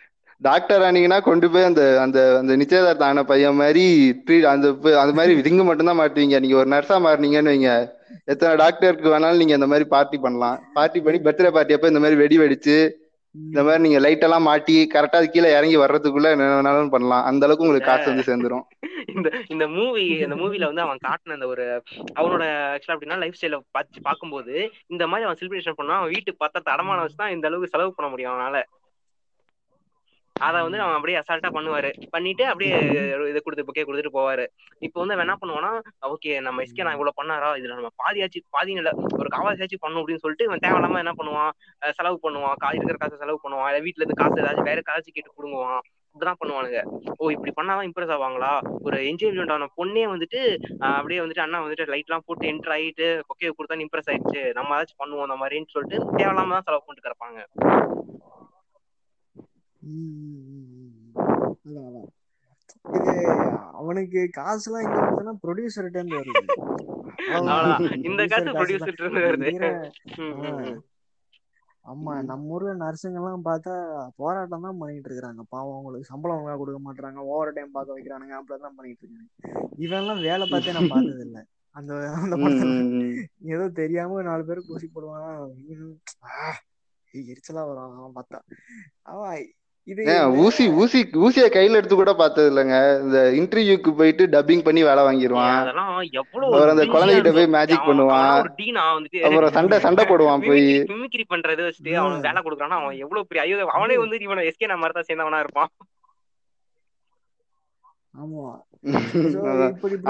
டாக்டர் 0.43 0.81
ஆனீங்கன்னா 0.81 1.21
கொண்டு 1.21 1.49
போய் 1.49 1.63
அந்த 1.63 2.01
அந்த 2.01 2.37
அந்த 2.37 2.55
நிச்சயதார்த்தம் 2.55 3.07
ஆன 3.07 3.23
பையன் 3.23 3.55
மாதிரி 3.55 3.83
ட்ரீட் 4.25 4.49
அந்த 4.53 4.67
ப- 4.73 4.99
அந்த 4.99 5.13
மாதிரி 5.13 5.33
ரிங்கு 5.41 5.63
மட்டும்தான் 5.63 5.99
மாட்டுவீங்க. 5.99 6.39
நீங்க 6.39 6.55
ஒரு 6.55 6.69
நர்ஸா 6.69 6.97
மாறினீங்கன்னு 7.05 7.51
வைங்க. 7.53 7.71
எத்தனை 8.25 8.55
டாக்டருக்கு 8.55 9.09
வேணாலும் 9.09 9.37
நீங்க 9.37 9.53
இந்த 9.53 9.67
மாதிரி 9.67 9.85
பார்ட்டி 9.89 10.17
பண்ணலாம். 10.17 10.57
பார்ட்டி 10.73 11.01
பண்ணி 11.01 11.19
பர்த்டே 11.19 11.51
பார்ட்டி 11.51 11.73
அப்ப 11.73 11.87
இந்த 11.87 11.99
மாதிரி 11.99 12.19
வெடி 12.19 12.37
வெடிச்சு 12.37 12.77
இந்த 13.35 13.63
மாதிரி 13.63 13.81
நீங்க 13.83 13.99
லைட் 13.99 14.23
எல்லாம் 14.23 14.43
மாட்டி 14.43 14.87
கரெக்டா 14.93 15.19
அது 15.19 15.29
கீழே 15.29 15.51
இறங்கி 15.51 15.77
வர்றதுக்குள்ள 15.77 16.31
என்ன 16.31 16.47
வேணாலும் 16.49 16.89
பண்ணலாம். 16.89 17.23
அந்த 17.23 17.45
அளவுக்கு 17.45 17.65
உங்களுக்கு 17.65 17.91
காசு 17.91 18.09
வந்து 18.09 18.25
சேர்ந்துரும். 18.29 18.65
இந்த 19.15 19.29
இந்த 19.47 19.67
மூவி 19.67 20.05
இந்த 20.05 20.35
மூவில 20.35 20.65
வந்து 20.65 20.81
அவன் 20.81 20.97
காட்டின 21.07 21.33
அந்த 21.33 21.47
ஒரு 21.47 21.65
அவனோட 22.19 22.43
ஆக்சுவலா 22.73 22.95
அப்படின்னா 22.95 23.17
லைஃப் 23.17 23.39
ஸ்டைல 23.41 23.59
பார்த்து 23.71 24.01
பார்க்கும்போது 24.01 24.55
இந்த 24.87 25.07
மாதிரி 25.07 25.29
அவன் 25.29 25.37
செலிப்ரேஷன் 25.41 25.75
பண்ணா 25.75 25.95
அவன் 25.97 26.09
வீட்டுக்கு 26.09 26.45
பத்த 26.45 26.61
தடமான 26.65 26.99
வச்சு 26.99 27.15
தான் 27.17 27.31
இந்த 27.31 27.47
அளவுக்கு 27.47 27.69
செலவு 27.69 27.93
பண்ண 27.95 28.11
முடியும் 28.11 28.31
அவனால. 28.31 28.61
அதை 30.45 30.59
வந்து 30.65 30.79
அவன் 30.83 30.97
அப்படியே 30.97 31.17
அசால்ட்டா 31.21 31.51
பண்ணுவாரு. 31.57 31.89
பண்ணிட்டு 32.15 32.43
அப்படியே 32.51 32.75
இதை 33.31 33.39
கொடுத்து 33.41 33.65
புக்கே 33.67 33.85
கொடுத்துட்டு 33.87 34.15
போவாரு. 34.17 34.45
இப்போ 34.87 34.97
வந்து 35.01 35.15
அவன் 35.15 35.25
என்ன 35.27 35.37
பண்ணுவான்னா 35.41 35.71
ஓகே 36.13 36.33
நம்ம 36.47 36.63
எஸ்கே 36.65 36.85
நான் 36.87 36.97
இவ்வளவு 36.97 37.19
பண்ணாரா? 37.21 37.49
இதுல 37.61 37.77
நம்ம 37.79 37.91
பாதியாச்சு 38.03 38.41
பாதி 38.57 38.77
இல்ல. 38.81 38.93
ஒரு 39.21 39.29
காவாசியாச்சும் 39.35 39.83
பண்ணும் 39.85 40.01
அப்படின்னு 40.01 40.23
சொல்லிட்டு 40.25 40.47
இவன் 40.49 40.63
தேவையில்லாம 40.65 41.01
என்ன 41.03 41.15
பண்ணுவான்? 41.19 41.51
செலவு 41.99 42.19
பண்ணுவான். 42.27 42.57
காய் 42.63 42.79
இருக்கிற 42.79 42.99
காசை 43.03 43.17
செலவு 43.23 43.43
பண்ணுவான். 43.45 43.69
இல்ல 43.71 43.81
வீட்டுல 43.87 44.03
இருந்து 44.03 44.21
காசு 44.21 44.39
ஏதாச்சும் 44.43 44.69
வேற 44.71 44.81
காசு 44.91 45.07
கேட்டு 45.17 45.37
புடுங்குவான். 45.39 45.81
இப்படிதான் 46.15 46.39
பண்ணுவானுங்க. 46.41 46.79
ஓ 47.19 47.29
இப்படி 47.35 47.51
பண்ணாதான் 47.59 47.87
இம்ப்ரெஸ் 47.89 48.11
ஆவாங்களா? 48.15 48.51
ஒரு 48.87 48.97
என்ஜாய்மெண்ட் 49.11 49.53
ஆன 49.55 49.67
பொண்ணே 49.79 50.03
வந்துட்டு 50.11 50.41
அப்படியே 50.89 51.21
வந்துட்டு 51.23 51.45
அண்ணா 51.45 51.61
வந்துட்டு 51.63 51.89
லைட் 51.93 52.09
எல்லாம் 52.09 52.25
போட்டு 52.27 52.49
என்டர் 52.51 52.75
ஆயிட்டு 52.75 53.07
கொக்கையை 53.29 53.53
கொடுத்தா 53.53 53.79
இம்ப்ரெஸ் 53.85 54.11
ஆயிடுச்சு. 54.11 54.43
நம்ம 54.59 54.75
ஏதாச்சும் 54.77 55.01
பண்ணுவோம் 55.03 55.27
அந்த 55.27 55.37
மாதிரின்னு 55.41 55.73
சொல்லிட்டு 55.75 55.99
தேவையில்லாம 56.19 56.55
தான் 56.57 56.67
செலவு 56.67 56.85
பண்ணிட்டு 56.85 57.07
கிடப்பாங்க. 57.07 57.39
அதான் 61.67 61.87
அதான். 61.89 62.09
இது 62.97 63.13
அவனுக்கு 63.79 64.21
காசுலாம் 64.37 64.85
எங்க 64.85 64.97
வருதுன்னா 65.01 65.33
ப்ரொடியூசர்கிட்ட 65.43 66.01
இருந்து 66.01 66.19
வருது. 66.21 66.43
இந்த 68.09 68.23
காசு 68.25 68.49
ப்ரொடியூசர் 68.55 68.97
ப்ரொடியூசர் 68.99 68.99
இருந்து 69.01 69.23
வருது. 69.27 70.73
ஆமா 71.85 72.11
நம்ம 72.27 72.51
ஊர்ல 72.53 72.73
நர்ஸுங்க 72.81 73.19
எல்லாம் 73.21 73.47
பார்த்தா 73.47 73.71
போராட்டம் 74.19 74.65
தான் 74.67 74.77
பண்ணிட்டு 74.81 75.09
இருக்காங்க 75.09 75.43
பாவம் 75.53 75.73
அவங்களுக்கு 75.73 76.09
சம்பளம் 76.11 76.37
ஒழுங்கா 76.37 76.55
கொடுக்க 76.59 76.79
மாட்டாங்க 76.85 77.25
ஓவர் 77.31 77.55
டைம் 77.57 77.75
பார்க்க 77.75 77.95
வைக்கிறானுங்க. 77.97 78.35
அப்படிதான் 78.39 78.77
பண்ணிட்டு 78.77 79.03
இருக்காங்க. 79.03 79.29
இவன் 79.83 80.01
எல்லாம் 80.01 80.21
வேலை 80.27 80.45
பார்த்தே 80.47 80.75
நான் 80.77 80.93
பார்த்தது 80.93 81.23
இல்ல 81.27 81.39
அந்த 81.75 81.91
அந்த 82.21 82.35
படத்துல. 82.37 82.73
ஏதோ 83.53 83.65
தெரியாம 83.81 84.21
நாலு 84.29 84.43
பேர் 84.49 84.67
கூசி 84.69 84.87
போடுவான் 84.89 85.29
எரிச்சலா 87.13 87.63
வரும். 87.69 87.97
அவன் 87.97 88.15
பார்த்தா. 88.17 88.39
அவன் 89.11 89.33
ஊசி 90.43 90.65
ஊசி 90.81 90.99
ஊசிய 91.25 91.45
கையில 91.53 91.79
எடுத்து 91.79 91.95
கூட 91.95 92.11
பார்த்தது 92.19 92.47
இல்லைங்க. 92.51 92.75
இந்த 93.03 93.17
இன்டர்வியூக்கு 93.39 93.91
போயிட்டு 93.99 94.23
டப்பிங் 94.35 94.63
பண்ணி 94.67 94.81
வேலை 94.89 95.01
வாங்கிடுவான் 95.07 95.57
அப்புறம் 96.21 96.73
அந்த 96.73 96.85
குழந்தைகிட்ட 96.93 97.31
போய் 97.37 97.53
மேஜிக் 97.55 97.87
பண்ணுவான். 97.89 98.29
அப்புறம் 99.27 99.55
சண்டை 99.57 99.79
சண்டை 99.85 100.05
போடுவான் 100.11 100.45
போய். 100.49 100.67
மிமிக்ரி 100.93 101.25
பண்றதை 101.33 101.65
வச்சுட்டு 101.67 101.97
அவன் 102.03 102.25
வேலை 102.27 102.41
கொடுக்குறான்னா 102.45 102.79
அவன் 102.81 103.01
எவ்வளவு 103.05 103.27
பெரிய 103.31 103.43
ஐயோ 103.45 103.67
அவனே 103.77 103.97
வந்து 104.03 104.23
இவனை 104.27 104.45
எஸ்கே 104.51 104.69
நான் 104.71 104.83
மாதிரி 104.83 104.97
தான் 104.99 105.09
சேர்ந்தவனா 105.09 105.41
இருப்பான். 105.45 105.71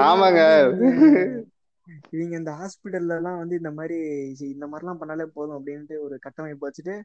ஆமாங்க. 0.08 0.42
இவங்க 2.14 2.36
இந்த 2.40 2.52
ஹாஸ்பிட்டல்ல 2.60 3.16
எல்லாம் 3.18 3.40
வந்து 3.40 3.56
இந்த 3.60 3.72
மாதிரி 3.78 3.98
இந்த 4.50 4.66
மாதிரிலாம் 4.68 5.00
பண்ணாலே 5.02 5.26
போதும் 5.34 5.58
அப்படின்ட்டு 5.58 5.96
ஒரு 6.06 6.16
கட்டமைப்பு 6.26 6.68
வச்சுட்டு 6.68 6.96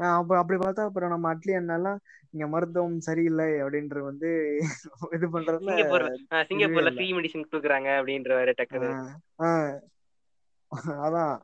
ஆஹ் 0.00 0.16
அப்ப 0.18 0.38
அப்படி 0.40 0.58
பார்த்தா 0.60 0.88
அப்புறம் 0.88 1.12
நம்ம 1.14 1.32
அட்லி 1.32 1.54
அண்ணாலாம் 1.58 2.00
இங்க 2.34 2.46
மருத்துவம் 2.52 2.96
சரியில்லை 3.06 3.48
அப்படின்ற 3.62 3.98
வந்து 4.08 4.30
இது 5.16 5.26
பண்றதுல 5.34 5.74
சிங்கப்பூர்ல 6.44 6.92
ஃப்ரீ 6.94 7.08
மெடிசின் 7.16 7.48
கொடுக்குறாங்க 7.48 7.88
அப்படின்ற 7.98 8.32
வேற 8.40 8.50
ஆஹ் 9.44 9.74
அதான். 11.02 11.36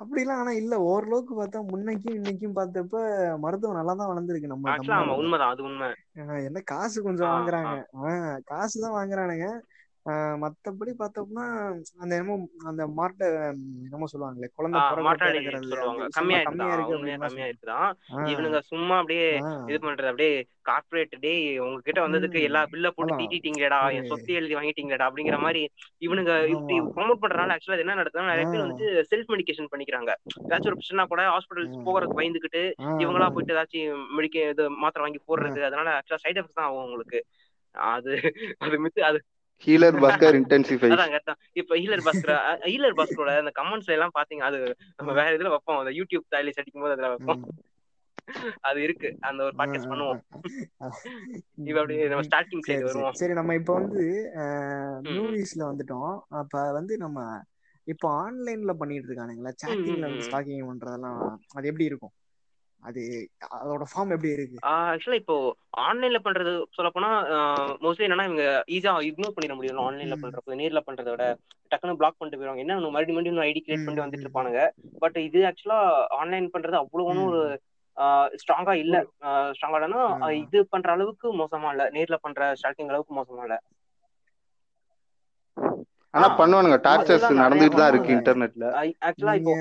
அப்படிலாம் 0.00 0.40
ஆனா 0.40 0.52
இல்ல. 0.60 0.74
ஓரளவுக்கு 0.88 1.32
பார்த்தா 1.36 1.60
முன்னைக்கும் 1.70 2.16
இன்னைக்கும் 2.16 2.56
பார்த்தப்ப 2.56 2.96
மருத்துவம் 3.44 3.78
நல்லா 3.78 3.94
தான் 3.94 4.10
வளர்ந்துருக்கு 4.10 4.52
நம்ம 4.52 4.72
உண்மைதான். 5.16 5.52
அது 5.52 5.62
உண்மை. 5.68 5.88
என்ன 6.48 6.62
காசு 6.72 6.98
கொஞ்சம் 7.06 7.30
வாங்குறாங்க. 7.32 7.74
காசு 8.50 8.76
தான் 8.84 8.96
வாங்குறானுங்க. 8.96 9.46
மத்தபடி 10.42 10.92
பார்த்தோம்னா 11.00 11.46
அந்த 12.00 12.12
என்னமோ 12.16 12.34
அந்த 12.68 12.82
மாட்டை 12.96 13.26
என்னமோ 13.80 14.06
சொல்லுவாங்களே 14.12 14.48
குழந்தை 14.54 14.78
கம்மியா 16.16 16.38
கம்மியா 16.46 17.48
இருக்குதான் 17.48 17.90
இவனுங்க 18.30 18.60
சும்மா 18.70 18.96
அப்படியே 19.00 19.26
இது 19.68 19.78
பண்றது 19.80 20.10
அப்படியே 20.12 20.32
கார்ப்பரேட் 20.68 21.14
டே 21.22 21.32
உங்ககிட்ட 21.64 22.00
வந்ததுக்கு 22.04 22.40
எல்லா 22.48 22.62
பில்ல 22.72 22.90
போட்டு 22.90 23.18
தீட்டிட்டீங்களேடா 23.20 23.80
என் 23.96 24.08
சொத்து 24.10 24.32
எழுதி 24.32 24.56
வாங்கிட்டீங்களேடா 24.58 25.08
அப்படிங்கிற 25.08 25.38
மாதிரி 25.44 25.62
இவனுங்க 26.06 26.32
இப்படி 26.54 26.76
ப்ரொமோட் 26.94 27.22
பண்றதுனால 27.22 27.54
ஆக்சுவலா 27.56 27.82
என்ன 27.84 27.98
நடக்குதுன்னா 28.00 28.32
நிறைய 28.32 28.46
பேர் 28.46 28.64
வந்துட்டு 28.64 28.88
செல்ஃப் 29.10 29.32
மெடிகேஷன் 29.32 29.70
பண்ணிக்கிறாங்க. 29.72 30.10
ஏதாச்சும் 30.44 30.70
ஒரு 30.70 30.78
பிரச்சனை 30.78 31.06
கூட 31.06 31.22
ஹாஸ்பிட்டல்ஸ் 31.32 31.76
போகிறதுக்கு 31.86 32.18
பயந்துக்கிட்டு 32.20 32.62
இவங்களா 33.02 33.28
போயிட்டு 33.34 33.54
ஏதாச்சும் 33.56 34.04
மெடிக்க 34.16 34.48
இது 34.50 34.64
மாத்திரை 34.82 35.04
வாங்கி 35.06 35.22
போடுறது 35.24 35.60
அதனால 35.68 35.90
ஆக்சுவலா 35.98 36.24
சைட் 36.24 36.40
எஃபெக்ட்ஸ் 36.40 36.58
தான் 36.60 36.68
ஆகும் 36.68 36.86
உங்களுக்கு. 36.86 37.20
அது 37.74 38.12
அது 38.60 38.76
மித்து 38.84 39.00
அது 39.08 39.18
ஹீலர் 39.64 39.96
பஸ்கர் 40.02 40.36
கரெக்டா 41.14 41.34
இப்ப 41.52 41.76
ஹீலர் 41.76 42.04
பாஸ்கர் 42.06 42.38
ஹீலர் 42.72 42.98
பாஸ்கரோட 43.00 43.32
அந்த 43.38 43.52
கமெண்ட்ஸ்ல 43.58 43.96
எல்லாம் 43.96 44.14
பாத்தீங்க 44.18 44.44
அது 44.50 44.58
நம்ம 44.96 45.10
வேற 45.12 45.36
இதுல 45.36 45.48
வைப்போம். 45.48 45.78
அந்த 45.78 45.90
யூடியூப் 45.90 46.26
ஸ்டைலிஷ் 46.28 46.60
அடிக்கும் 46.62 46.84
போது 46.84 46.92
அதுல 46.92 47.08
வைப்போம். 47.08 47.42
அது 48.60 48.78
இருக்கு. 48.82 49.08
அந்த 49.20 49.40
ஒரு 49.44 49.54
பாட்காஸ்ட் 49.58 49.90
பண்ணுவோம். 49.92 50.20
இப்ப 51.68 51.78
அப்படியே 51.80 52.08
நம்ம 52.08 52.26
ஸ்டார்டிங் 52.28 52.64
சைடு 52.68 52.82
வருவோம். 52.82 53.12
சரி 53.12 53.32
நம்ம 53.32 53.54
இப்போ 53.54 53.72
வந்து. 53.74 54.04
மூவிஸ்ல 55.02 55.62
வந்துட்டோம். 55.70 56.14
அப்ப 56.28 56.72
வந்து 56.72 56.96
நம்ம 56.96 57.26
இப்போ 57.86 58.08
ஆன்லைன்ல 58.22 58.72
பண்ணிட்டு 58.72 59.08
இருக்கானுங்களா 59.08 59.52
சாட்டிங்ல 59.62 60.06
வந்து. 60.08 60.26
ஸ்டாக்கிங் 60.28 60.68
பண்றதெல்லாம் 60.70 61.20
அது 61.54 61.68
எப்படி 61.68 61.84
இருக்கும்? 61.84 62.14
அது 62.82 63.00
அதோட 63.56 63.84
ஃபார்ம் 63.88 64.12
எப்படி 64.14 64.30
இருக்கு 64.34 64.58
ஆக்சுவலா 64.70 65.18
இப்போ 65.20 65.36
ஆன்லைன்ல 65.84 66.18
பண்றது 66.24 66.52
சொல்ல 66.76 66.88
போனா 66.90 67.10
மோஸ்ட்லி 67.82 68.06
என்னன்னா 68.06 68.26
இவங்க 68.28 68.44
ஈஸியா 68.74 68.92
இக்னோர் 69.08 69.34
பண்ணிட 69.34 69.54
முடியும் 69.56 69.82
ஆன்லைன்ல. 69.84 70.16
பண்றப்ப 70.22 70.58
நேர்ல 70.60 70.80
பண்றத 70.86 71.10
விட 71.10 71.24
டக்குனு 71.70 71.98
பிளாக் 71.98 72.18
பண்ணிட்டு 72.18 72.38
போயிருவாங்க 72.38 72.64
என்ன 72.64 72.76
மறுபடியும் 72.86 73.18
மறுபடியும் 73.18 73.44
ஐடி 73.46 73.60
கிரியேட் 73.60 73.82
ம், 73.82 74.02
வந்துட்டு. 74.02 74.26
இருப்பானுங்க 74.26 74.62
பட் 75.02 75.18
இது 75.26 75.40
ஆக்சுவலா 75.50 75.80
ஆன்லைன் 76.20 76.48
பண்றது 76.54 76.78
அவ்வளவு 76.82 77.10
ஒன்றும் 77.10 77.30
ஒரு. 77.32 77.42
ஸ்ட்ராங்கா 78.40 78.74
இல்ல 78.82 78.96
ஸ்ட்ராங்கானா. 79.54 80.00
இது 80.42 80.58
பண்ற 80.72 80.88
அளவுக்கு 80.92 81.28
மோசமா 81.40 81.70
இல்ல 81.74 81.86
நேர்ல 81.96 82.18
பண்ற 82.22 82.40
ஸ்டார்டிங் 82.58 82.92
அளவுக்கு 82.92 83.14
மோசமா 83.14 83.44
இல்ல 83.46 83.58
ஆனா 86.14 86.28
பண்ணுவானுங்க 86.38 86.78
டார்ச்சர்ஸ் 86.86 87.26
நடந்துட்டு 87.40 87.78
தான் 87.80 87.90
இருக்கு. 87.92 88.14
இன்டர்நெட்ல 88.16 88.66
ஆக்சுவலா 89.08 89.34
இப்போ 89.40 89.54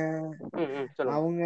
அவங்க. 1.13 1.41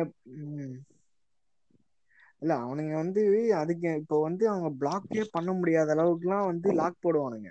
இல்ல 2.44 2.56
அவனுங்க 2.58 2.94
வந்து 2.94 3.22
அதுக்கு 3.56 3.96
இப்போ 3.96 4.22
வந்து 4.22 4.50
அவங்க 4.50 4.70
பிளாக்கே 4.80 5.24
பண்ண 5.32 5.52
முடியாத 5.52 5.96
அளவுக்குலாம் 5.96 6.46
வந்து 6.46 6.74
லாக் 6.74 7.04
போடுவானுங்க. 7.04 7.50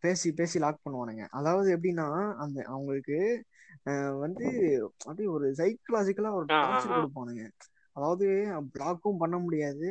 பேசி 0.00 0.32
பேசி 0.32 0.58
லாக் 0.58 0.84
பண்ணுவானுங்க. 0.84 1.24
அதாவது 1.30 1.76
எப்படின்னா 1.76 2.08
அந்த 2.34 2.62
அவங்களுக்கு 2.66 3.18
வந்து 4.18 4.46
அப்படியே 4.98 5.28
ஒரு 5.28 5.46
சைக்கலாஜிக்கலா 5.58 6.32
ஒரு 6.32 6.46
டார்ச்சர். 6.48 6.94
கொடுப்பானுங்க. 6.96 7.44
அதாவது 7.96 8.26
பிளாக்கும் 8.74 9.18
பண்ண 9.18 9.38
முடியாது. 9.38 9.88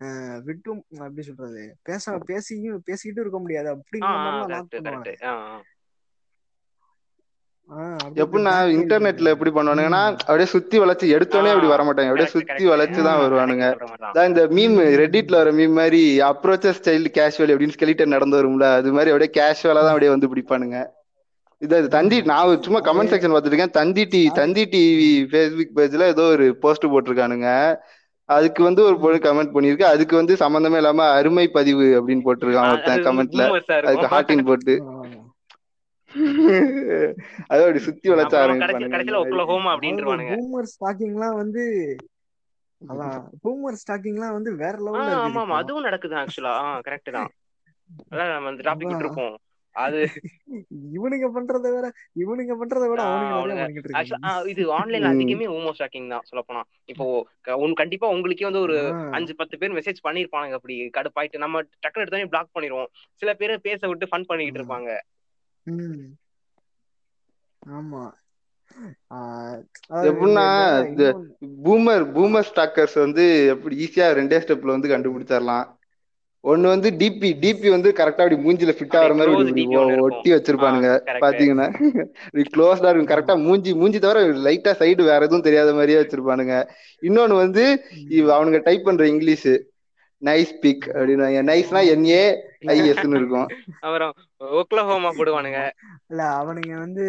ஆஹ் 0.00 0.42
விட்டும் 0.42 0.80
எப்படி 0.98 1.22
சொல்றது? 1.22 1.62
பேச 1.82 2.18
பேசியும் 2.26 2.82
பேசிக்கிட்டும் 2.86 3.24
இருக்க 3.24 3.38
முடியாது. 3.38 3.68
மாதிரிலாம் 4.04 4.48
லாக் 4.48 4.66
கரெக்ட் 4.66 4.76
பண்ணுவானுங்க 4.78 5.04
கரெக்ட் 5.04 5.24
ஆ 5.24 5.34
ஆ. 5.48 5.56
ஆஹ் 5.56 5.56
அப்படியே 5.56 5.66
இப்படி 7.48 7.57
எப்படின்னா 8.14 8.52
இன்டர்நெட்ல 8.74 9.28
எப்படி 9.28 9.50
பண்ணுவானுங்கன்னா. 9.50 10.02
அப்படியே 10.20 10.44
சுத்தி 10.44 10.80
வளைச்சு 10.80 11.06
எடுத்தோடனே 11.16 11.48
அப்படி 11.48 11.66
வர 11.66 11.82
மாட்டாங்க 11.82 12.06
அப்படியே 12.06 12.28
சுத்தி 12.28 12.64
வளைச்சு 12.68 13.02
தான். 13.02 13.20
வருவானுங்க. 13.24 13.66
அதான் 14.08 14.26
இந்த 14.26 14.46
மீம் 14.48 14.76
ம். 14.76 15.32
வர 15.32 15.52
மீம் 15.52 15.72
மாதிரி 15.72 16.20
அப்ரோச்சஸ் 16.20 16.78
ஸ்டைல் 16.80 17.06
கேஷுவல் 17.18 17.52
அப்படின்னு 17.54 17.76
ஸ்கெலிட்டன் 17.78 18.14
நடந்து 18.16 18.42
வரும்ல 18.42 18.74
அது 18.74 18.92
மாதிரி 18.92 19.10
அப்படியே 19.10 19.30
கேஷுவலா 19.38 19.80
தான் 19.80 19.94
அப்படியே 19.94 20.10
வந்து 20.10 20.30
பிடிப்பானுங்க. 20.34 20.78
இது 21.62 21.88
தந்தி. 21.88 22.22
நான் 22.22 22.62
சும்மா 22.62 22.80
கமெண்ட் 22.80 23.12
செக்ஷன் 23.12 23.32
பார்த்துட்டு 23.32 23.54
இருக்கேன் 23.54 23.70
Thanthi 23.70 24.04
T 24.04 24.30
Thanthi 24.34 24.64
TV 24.64 25.08
Facebook 25.30 25.76
பேஜ்ல 25.76 26.06
ஏதோ 26.06 26.22
ஒரு 26.22 26.56
போஸ்ட் 26.56 26.86
போட்டிருக்கானுங்க. 26.86 27.48
அதுக்கு 28.28 28.62
வந்து 28.62 28.82
ஒரு 28.84 28.96
பொண்ணு 28.98 29.18
கமெண்ட் 29.18 29.54
பண்ணிருக்கு 29.54 29.82
அதுக்கு 29.82 30.16
வந்து 30.16 30.36
சம்பந்தமே 30.36 30.76
இல்லாம 30.76 31.04
அருமை 31.10 31.48
பதிவு 31.48 31.86
அப்படின்னு 31.98 32.26
போட்டிருக்கான் 32.26 32.70
ஒருத்தன் 32.70 33.04
கமெண்ட்ல 33.04 33.44
அதுக்கு 33.82 34.12
ஹார்டின் 34.14 34.44
போட்டு. 34.44 34.74
அது 37.50 37.60
அப்படி 37.62 37.80
சுத்தி 37.86 38.06
வளைச்ச 38.12 38.34
ஆரம்பிப்பானுங்க 38.38 40.36
வந்து 41.40 41.64
அதான் 42.82 43.14
பூமர் 43.42 43.78
ஸ்டாக்கிங்லாம் 43.80 44.36
வந்து 44.36 44.50
வேற 44.56 44.74
லெவல்ல 44.78 45.14
ஆமா 45.18 45.40
ஆமா 45.42 45.56
அதுவும் 45.60 45.86
நடக்குது 45.86 46.14
ஆக்சுவலா 46.20 46.52
கரெக்ட் 46.86 47.10
தான். 47.10 47.30
அதான் 48.12 48.32
நம்ம 48.32 48.50
அந்த 48.50 48.62
டாபிக். 48.66 48.90
விட்டுருப்போம். 48.90 49.36
அது 49.74 49.98
இவனுங்க 50.92 51.26
பண்றத 51.34 51.66
விட 51.74 51.86
இவனுங்க 52.22 52.54
பண்றத 52.60 52.84
விட 52.88 53.00
அவனுங்க 53.34 53.64
இது 54.52 54.62
ஆன்லைன்ல. 54.78 55.10
அதிகமே 55.12 55.46
ஹோமோ 55.50 55.72
ஸ்டாக்கிங் 55.76 56.08
தான் 56.08 56.24
சொல்ல 56.24 56.42
போனா 56.42 56.62
இப்போ 56.88 57.04
உன் 57.58 57.74
கண்டிப்பா 57.74 58.06
உங்களுக்கே 58.14 58.48
வந்து 58.48 58.64
ஒரு. 58.66 58.76
அஞ்சு 59.18 59.34
பத்து 59.36 59.58
பேர் 59.58 59.76
மெசேஜ் 59.78 60.00
பண்ணிருப்பானுங்க 60.04 60.58
அப்படி 60.58 60.76
கடுப்பாயிட்டு. 60.98 61.42
நம்ம 61.44 61.62
டக்குனு 61.82 62.04
எடுத்தோடனே 62.04 62.32
பிளாக் 62.32 62.54
பண்ணிடுவோம் 62.54 62.90
சில 63.22 63.32
பேர் 63.34 63.54
பேச 63.60 63.80
விட்டு 63.88 64.10
ஃபன் 64.10 64.28
பண்ணிக்கிட்டு 64.30 64.58
ஆ. 64.58 64.62
இருப்பாங்க. 64.62 64.90
ம். 65.68 66.04
ஆமா. 67.62 68.02
எப்படின்னா 70.08 70.44
பூமர் 71.64 72.04
பூமர் 72.16 72.48
ஸ்டாக்கர்ஸ் 72.50 72.96
வந்து 72.98 73.24
எப்படி 73.46 73.74
ஈஸியா 73.84 74.06
ரெண்டே 74.18 74.38
ஸ்டெப்ல 74.44 74.74
வந்து 74.74 74.88
கண்டுபிடிச்சிடலாம். 74.88 75.66
ஒன்னு 76.44 76.68
வந்து 76.68 76.88
டிபி 76.92 77.30
டிபி 77.42 77.68
வந்து 77.70 77.90
கரெக்டா 77.92 78.24
அப்படி 78.24 78.36
மூஞ்சில 78.38 78.72
ஃபிட் 78.78 78.96
ஆகிற 78.96 79.14
மாதிரி. 79.14 79.32
ஒட்டி 80.06 80.32
வச்சிருப்பானுங்க. 80.32 80.88
பாத்தீங்கன்னா 81.22 81.66
க்ளோஸ்டா 82.52 82.90
இருக்கும். 82.90 83.10
கரெக்டா 83.12 83.44
மூஞ்சி 83.44 83.74
மூஞ்சி 83.74 83.98
தவிர 83.98 84.20
லைட்டா 84.46 84.72
சைடு 84.80 85.02
வேற 85.04 85.20
எதுவும் 85.20 85.42
தெரியாத 85.42 85.72
மாதிரியே 85.72 85.98
வச்சிருப்பானுங்க. 86.00 86.54
இன்னொன்னு 87.02 87.36
வந்து 87.36 87.64
அவனுங்க 88.36 88.60
டைப் 88.62 88.84
பண்ற 88.84 89.06
இங்கிலீஷ். 89.08 89.50
நைஸ் 90.22 90.52
பிக் 90.60 90.86
அப்படின்னு 90.94 91.26
நைஸ்னா 91.50 91.80
என்ஏ 91.94 92.22
ஐஎஸ்ன்னு 92.72 93.18
இருக்கும். 93.20 93.48
அப்புறம் 93.80 94.12
ஒக்லஹோமா 94.60 95.10
போடுவானுங்க. 95.18 95.60
இல்ல 96.08 96.22
அவனுங்க 96.40 96.74
வந்து 96.78 97.04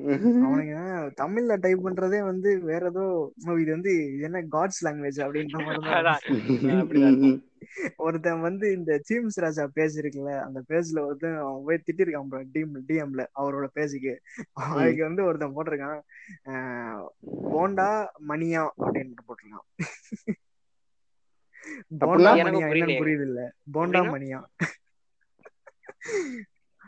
அவனுங்க 0.46 0.74
தமிழ்ல 1.20 1.54
டைப் 1.60 1.84
பண்றதே 1.86 2.18
வந்து 2.22 2.50
வேற 2.62 2.82
ஏதோ 2.86 3.04
இது 3.62 3.70
வந்து 3.70 3.92
இது 4.12 4.26
என்ன 4.28 4.42
காட்ஸ் 4.52 4.84
லாங்குவேஜ் 4.86 5.18
அப்படின்ற 5.24 5.56
மாதிரி. 5.66 7.30
ஒருத்தன் 7.96 8.40
வந்து 8.40 8.66
இந்த 8.72 8.92
சீம்ஸ் 9.08 9.36
ராஜா 9.36 9.64
பேஜ் 9.74 9.96
இருக்குல்ல 9.98 10.32
அந்த 10.44 10.58
பேஜ்ல 10.68 10.98
ஒருத்தன் 11.06 11.36
அவன் 11.36 11.64
போய் 11.66 11.84
திட்டிருக்கான் 11.86 12.30
bro, 12.30 12.40
டிஎம் 12.54 12.76
டிஎம்ல 12.88 13.24
அவரோட 13.40 13.66
பேஜுக்கு. 13.76 14.14
அதுக்கு 14.76 15.02
வந்து 15.04 15.24
ஒருத்தன் 15.24 15.54
போட்டிருக்கான் 15.56 16.00
போண்டா 17.52 17.88
மணியா 18.28 18.64
அப்படின்னு 18.78 19.26
போட்டிருக்கான். 19.28 19.66
போண்டா? 22.02 22.30
மணியா? 22.46 22.68
என்னன்னு. 22.72 23.00
புரியுது 23.02 23.26
இல்ல 23.28 23.40
போண்டா? 23.72 24.00
மணியா? 24.14 24.40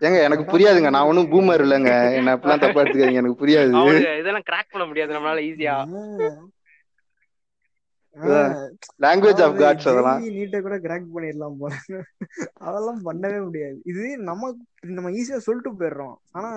ஏங்க 0.00 0.18
எனக்கு 0.22 0.44
புரியாதுங்க. 0.52 0.90
நான் 0.90 1.08
ஒன்றும் 1.10 1.30
பூமர் 1.32 1.62
இல்லைங்க. 1.64 1.92
என்ன 2.14 2.34
அப்படிலாம் 2.36 2.64
தப்பா 2.64 2.82
எடுத்துக்காதீங்க. 2.82 3.22
எனக்கு 3.22 3.40
புரியாது. 3.42 3.72
இதெல்லாம் 4.20 4.48
கிராக் 4.50 4.72
பண்ண 4.74 4.86
முடியாது. 4.86 5.14
நம்மளால 5.16 5.44
ஈஸியா 5.50 5.76
லாங்குவேஜ் 9.04 9.42
ஆஃப் 9.44 9.56
காட்ஸ் 9.60 9.88
அதெல்லாம். 9.90 10.22
நீட்டை 10.36 10.60
கூட 10.60 10.76
கிராக் 10.78 11.06
பண்ணிடலாம் 11.14 11.56
போல. 11.60 11.74
அதெல்லாம் 12.60 13.00
பண்ணவே 13.04 13.44
முடியாது. 13.44 13.80
இது 13.84 14.18
நம்ம 14.18 14.50
நம்ம 14.88 15.10
ஈஸியா 15.10 15.38
சொல்லிட்டு 15.46 15.72
போயிடுறோம். 15.72 16.16
ஆனா 16.32 16.50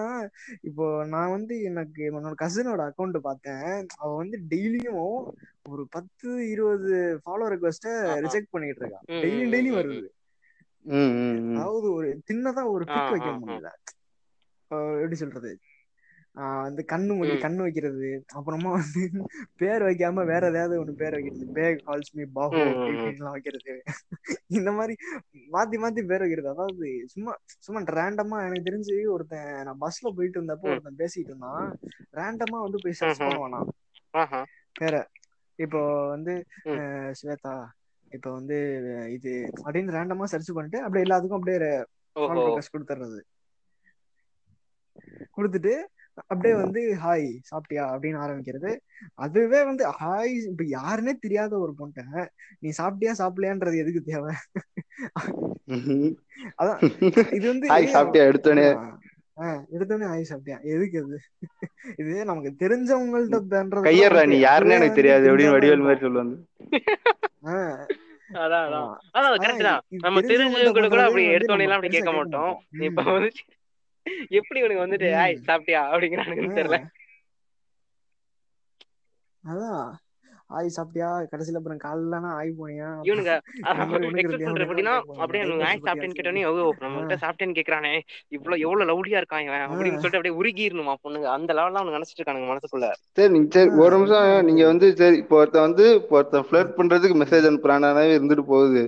இப்போ 0.62 0.86
நான் 1.06 1.30
வந்து 1.30 1.62
எனக்கு 1.62 2.02
என்னோட 2.10 2.34
கசினோட 2.44 2.82
அக்கௌண்ட் 2.90 3.18
பார்த்தேன். 3.20 3.70
அவ 3.98 4.16
வந்து 4.16 4.40
டெய்லியும் 4.50 5.00
ஒரு 5.70 5.88
பத்து 5.90 6.50
இருபது 6.50 6.92
ஃபாலோ 7.26 7.46
ரெக்வஸ்ட. 7.54 7.88
ரிஜெக்ட் 8.26 8.52
பண்ணிட்டு 8.52 8.84
இருக்கான் 8.84 9.06
டெய்லி 9.24 9.46
டெய்லி 9.54 9.72
வருது. 9.80 10.08
அதாவது 11.56 11.88
ஒரு 11.94 12.10
சின்னதா 12.32 12.64
ஒரு 12.72 12.84
பிக் 12.86 13.14
வைக்க. 13.14 13.30
முடியல. 13.42 13.70
எப்படி 14.72 15.16
சொல்றது? 15.16 15.52
வந்து 16.62 16.82
கண்ணு 16.90 17.14
மூடி. 17.14 17.34
கண்ணு 17.42 17.62
வைக்கிறது 17.62 18.08
அப்புறமா 18.34 18.70
வந்து 18.74 19.02
பேர் 19.56 19.84
வைக்காம 19.84 20.26
வேற 20.28 20.44
ஏதாவது 20.52 20.80
ஒண்ணு 20.82 20.94
பேர் 20.96 21.16
வைக்கிறது 21.18 21.46
பேக் 21.54 21.84
கால்ஸ் 21.86 22.12
மீ 22.14 22.24
பாஹோ 22.36 22.56
ம், 22.56 22.64
ம், 22.64 22.72
அப்படி 22.74 22.92
ம். 22.92 22.98
இப்படின்லாம் 22.98 23.36
வைக்கிறது 23.36 23.76
இந்த 24.56 24.72
மாதிரி 24.72 24.96
மாத்தி 25.50 25.78
மாத்தி 25.84 26.04
பேர் 26.10 26.24
வைக்கிறது 26.24 26.50
அதாவது 26.54 26.84
சும்மா 27.14 27.34
சும்மா 27.60 27.82
ரேண்டமா 27.98 28.40
எனக்கு 28.46 28.68
தெரிஞ்சு 28.68 28.96
ஒருத்தன் 29.14 29.50
நான் 29.64 29.82
பஸ்ல 29.82 30.14
போயிட்டு 30.16 30.40
இருந்தப்போ. 30.40 30.70
ஒருத்தன் 30.72 31.00
பேசிட்டு 31.00 31.32
இருந்தான் 31.32 31.66
ரேண்டமா 32.14 32.60
வந்து 32.62 32.82
போய் 32.84 33.00
சர்ச். 33.00 33.24
பண்ணுவானா. 33.24 33.62
பேர 34.76 34.96
இப்போ 35.60 35.82
வந்து 36.10 36.34
ஸ்வேதா 37.18 37.56
இப்போ 38.12 38.30
வந்து 38.34 38.58
இது 39.14 39.32
அப்படின்னு 39.64 39.96
ரேண்டமா 39.96 40.26
சர்ச் 40.32 40.52
பண்ணிட்டு 40.54 40.80
அப்படியே 40.82 41.06
எல்லாத்துக்கும் 41.06 41.40
அப்படியே 41.40 41.60
கொடுத்துறது 42.70 43.20
கொடுத்துட்டு 45.32 45.74
அப்படியே 46.24 46.54
வந்து 46.56 46.82
ஹாய் 47.02 47.26
சாப்பிட்டியா? 47.50 47.84
அப்படின்னு 47.94 48.20
ஆரம்பிக்கிறது. 48.24 48.72
அதுவே 49.18 49.60
வந்து 49.64 49.84
ஹாய் 49.98 50.34
இப்ப 50.46 50.64
யாருன்னே 50.76 51.14
தெரியாத 51.20 51.54
ஒரு 51.60 51.74
பொண்ணை 51.80 52.24
நீ 52.64 52.70
சாப்பிட்டியா 52.78 53.14
சாப்பிடலையான்றது 53.22 53.82
எதுக்கு 53.84 54.04
தேவை? 54.06 54.34
அதான் 56.62 56.80
இது 57.38 57.46
வந்து 57.48 57.68
ஹாய் 57.72 57.94
சாப்பிட்டியா? 57.96 58.28
எடுத்தோடனே 58.32 58.68
ஆஹ் 59.38 59.62
எடுத்தோடனே 59.74 60.08
ஹாய் 60.10 60.30
சாப்பிட்டியா? 60.30 60.58
எதுக்கு 60.74 60.98
அது 61.02 61.18
இது 62.02 62.12
நமக்கு 62.26 62.52
தெரிஞ்சவங்கள்ட்ட 62.62 63.40
பண்றது 63.54 63.88
கையறா 63.88 64.22
நீ 64.26 64.38
யாருன்னு 64.42 64.78
எனக்கு 64.78 65.00
தெரியாது 65.00 65.30
அப்படின்னு 65.30 65.56
வடிவேல் 65.56 65.86
மாதிரி 65.86 66.04
சொல்லுவாங்க. 66.06 66.36
ஆஹ் 67.50 67.82
அதான் 68.30 68.64
அதான். 68.68 68.88
அதான் 69.16 69.42
கரெக்ட் 69.44 69.68
தான். 69.68 69.82
நம்ம 70.06 70.22
தெரிஞ்சவங்க 70.24 70.86
கூட 70.86 71.02
அப்படி 71.04 71.26
எடுத்தோடனே 71.36 71.76
அப்படி 71.76 71.92
கேட்க 71.92 72.12
மாட்டோம். 72.14 72.54
இப்ப. 72.88 73.04
வந்து 73.10 73.30
எப்படி 74.32 74.64
உனக்கு 74.64 74.86
வந்துட்டு. 74.86 75.10
ஆய் 75.22 75.38
சாப்பிட்டியா? 75.48 75.84
அப்படிங்கிறானுங்கன்னு 75.92 76.60
தெரியல. 76.60 76.80
அதான். 79.44 79.86
ஆய் 80.50 80.68
சாப்பிட்டியா? 80.76 81.08
கடைசியில 81.32 81.60
அப்புறம் 81.60 81.80
காலைலனா 81.84 82.30
ஆய் 82.40 82.52
போனியா? 82.58 82.90
இவனுங்க 83.08 83.32
கேட்பாங்க 84.24 84.66
அப்படியே 85.24 85.42
ஆய் 85.68 85.80
சாப்பிட்டேன்னு 85.80 86.18
கேட்டோன்னே 86.18 86.44
ஓ 86.50 86.52
நம்ம 86.84 87.00
கிட்ட 87.02 87.16
சாப்பிட்டேன்னு 87.24 87.58
கேக்குறானே 87.60 87.94
இவ்வளவு 88.32 88.64
எவ்வளவு 88.66 88.90
லவ்லியா 88.92 89.22
இருக்கான் 89.22 89.46
இவன் 89.46 89.64
அப்படின்னு 89.66 89.96
சொல்லிட்டு 89.96 90.20
அப்படியே 90.20 90.38
உருகிடணுமா 90.40 90.96
பொண்ணுங்க? 91.04 91.28
அந்த 91.38 91.54
லெவல்ல 91.58 91.80
அவனுக்கு 91.80 91.98
நினைச்சிட்டு 91.98 92.22
இருக்கானுங்க 92.22 92.52
மனசுக்குள்ள. 92.52 92.90
சரி 93.18 93.32
நீங்க 93.36 93.50
சரி 93.56 93.72
ஒரு 93.84 93.96
நிமிஷம் 93.98 94.28
நீங்க 94.50 94.66
வந்து 94.72 94.90
சரி 95.02 95.18
இப்போ 95.24 95.38
ஒருத்தன் 95.42 95.68
வந்து 95.68 95.88
இப்போ 96.02 96.18
ஒருத்தன் 96.20 96.48
ஃபிளர்ட் 96.48 96.78
பண்றதுக்கு 96.78 97.22
மெசேஜ் 97.24 97.50
அனுப்புறானாவே 97.50 98.06
இருந்துட்டு 98.16 98.46
போகுது. 98.54 98.84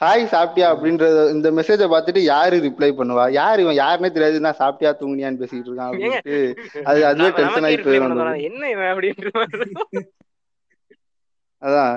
ஹாய் 0.00 0.24
சாப்பிட்டியா? 0.32 0.66
அப்படின்றத 0.72 1.22
இந்த 1.36 1.48
மெசேஜை 1.58 1.86
பார்த்துட்டு 1.92 2.20
யாரு 2.32 2.56
ரிப்ளை 2.66 2.90
பண்ணுவா? 2.98 3.24
யார் 3.38 3.60
இவன்? 3.62 3.78
யாருன்னே 3.80 4.10
தெரியாது 4.16 4.44
நான் 4.44 4.60
சாப்பிட்டியா 4.60 4.90
தூங்குனியான்னு 4.98 5.40
பேசிட்டு 5.40 5.68
இருக்கான் 5.70 5.88
அப்படின்ட்டு. 5.90 6.36
அது 6.90 7.00
அதுவே 7.08 7.30
டென்ஷன் 7.38 7.66
ஆகி 7.68 7.78
போயிடும் 7.86 8.44
என்ன 8.50 8.68
இவன் 8.74 8.90
அதான். 11.62 11.94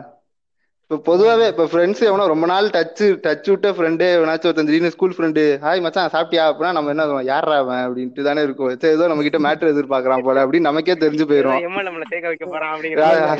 இப்போ 0.85 0.97
பொதுவாவே 1.09 1.45
இப்போ 1.51 1.65
ஃப்ரெண்ட்ஸ் 1.71 2.01
எவனோ 2.07 2.23
ரொம்ப 2.31 2.45
நாள் 2.51 2.65
டச் 2.75 3.03
டச் 3.25 3.49
விட்ட 3.51 3.67
ஃப்ரெண்டு 3.75 4.05
எவனாச்சும் 4.15 4.49
ஒருத்தன் 4.49 4.69
திடீர்னு 4.69 4.91
ஸ்கூல் 4.95 5.13
ஃப்ரெண்டு 5.17 5.43
ஹாய் 5.65 5.83
மச்சான் 5.85 6.11
சாப்பிட்டியா? 6.15 6.45
அப்படின்னா 6.49 6.71
நம்ம 6.77 6.91
என்ன 6.93 7.03
சொல்லுவோம், 7.05 7.27
யார்ரா 7.29 7.57
அவன்? 7.63 7.83
அப்படின்ட்டு 7.85 8.25
தானே 8.27 8.41
இருக்கும். 8.47 8.71
சரி 8.81 8.95
ஏதோ 8.97 9.07
நம்ம 9.11 9.25
கிட்ட 9.27 9.39
மேட்ரு 9.45 9.73
எதிர்பார்க்கறான் 9.75 10.25
போல 10.27 10.43
அப்படின்னு 10.45 10.69
நமக்கே 10.69 10.95
தெரிஞ்சு 11.03 11.27
போயிடும் 11.29 11.61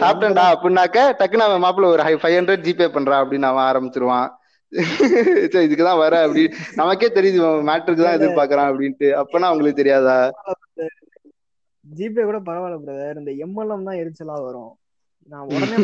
சாப்பிட்டேன்டா 0.04 0.46
அப்படின்னாக்க 0.54 1.08
டக்குன்னு 1.22 1.48
அவன் 1.48 1.66
மாப்பிள்ள 1.66 1.90
ஒரு 1.96 2.06
ஃபைவ் 2.24 2.38
ஹண்ட்ரட் 2.40 2.66
ஜிபே 2.68 2.90
பண்றான் 2.98 3.24
அப்படின்னு 3.24 3.50
அவன் 3.52 3.68
ஆரம்பிச்சிருவான். 3.72 4.30
சரி 4.30 4.41
இதுக்குதான் 5.62 6.02
வர 6.02 6.14
அப்படி 6.26 6.44
நமக்கே 6.76 7.10
தெரியுது 7.10 7.40
மேட்ருக்கு 7.70 8.06
தான் 8.06 8.18
எதிர்பார்க்கறான் 8.20 8.70
அப்படின்ட்டு. 8.72 9.10
அப்பனா 9.22 9.50
அவங்களுக்கு 9.50 9.82
தெரியாதா? 9.82 10.18
ஜிபே 11.86 12.24
கூட 12.24 12.40
பரவாயில்ல 12.48 12.78
பிரதர் 12.84 13.20
இந்த 13.22 13.32
எம்எல்எம் 13.46 13.88
தான் 13.88 14.00
எரிச்சலா 14.02 14.38
வரும். 14.46 14.72
நான் 15.32 15.50
உடனே 15.50 15.78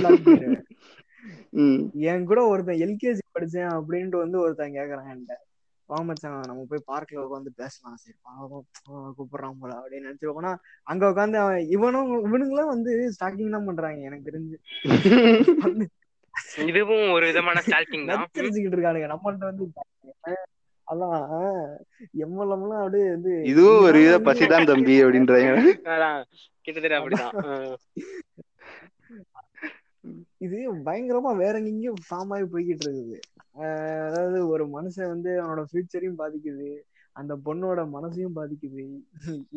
என் 2.10 2.28
கூட 2.30 2.40
ஒருத்தன் 2.48 2.82
எல்கேஜி 2.86 3.24
படிச்சேன் 3.36 3.72
அப்படின்ட்டு 3.78 4.24
வந்து 4.24 4.38
ஒருத்தன் 4.44 4.76
கேக்குறான் 4.78 5.10
என்கிட்ட. 5.12 5.36
வா 5.90 5.98
மச்சான் 6.08 6.48
நம்ம 6.48 6.64
போய் 6.70 6.88
பார்க்ல 6.90 7.22
உட்காந்து 7.24 7.52
பேசலாம் 7.60 8.00
சரி 8.02 8.16
பாவம் 8.24 8.66
கூப்பிடுறான் 9.18 9.60
போல 9.62 9.72
அப்படின்னு 9.78 10.08
நினைச்சு 10.08 10.34
போனா 10.38 10.52
அங்க 10.88 11.04
உட்காந்து 11.12 11.38
அவன் 11.44 11.70
இவனும் 11.76 12.12
இவனுங்களும் 12.28 12.74
வந்து 12.74 12.92
ஸ்டாக்கிங் 13.16 13.56
தான் 13.56 13.68
பண்றாங்க 13.70 14.10
எனக்கு 14.10 14.28
தெரிஞ்சு. 14.30 14.58
இதுவும் 16.70 17.06
ஒரு 17.12 17.26
விதமான 17.30 17.62
ஸ்டால்கிங் 17.66 18.10
தான். 18.10 18.24
இருக்கானுங்க 18.68 19.08
நம்மள்ட்ட 19.14 19.50
வந்து 19.50 19.66
அதான் 20.88 21.16
எம்எல்எம்லாம் 22.26 22.82
அப்படியே 22.82 23.08
வந்து 23.10 23.32
இதுவும் 23.44 23.86
ஒரு 23.88 23.98
வித 24.02 24.16
பசிதான் 24.28 24.70
தம்பி 24.70 24.94
அப்படின்றாங்க. 25.06 25.54
கிட்டத்தட்ட 26.66 27.00
அப்படிதான். 27.00 27.34
இது 30.42 30.58
பயங்கரமா 30.88 31.32
வேற 31.38 31.56
எங்கேயும் 31.64 32.00
ஃபார்ம் 32.06 32.32
ஆகி 32.36 32.46
போய்கிட்டு 32.54 32.86
இருக்குது. 32.88 33.18
ஆஹ் 33.60 34.04
அதாவது 34.08 34.40
ஒரு 34.48 34.64
மனுஷன் 34.76 35.12
வந்து 35.14 35.32
அவனோட 35.42 35.64
ஃபியூச்சரையும் 35.70 36.20
பாதிக்குது. 36.22 36.70
அந்த 37.18 37.34
பொண்ணோட 37.46 37.82
மனசையும் 37.94 38.36
பாதிக்குது. 38.38 38.84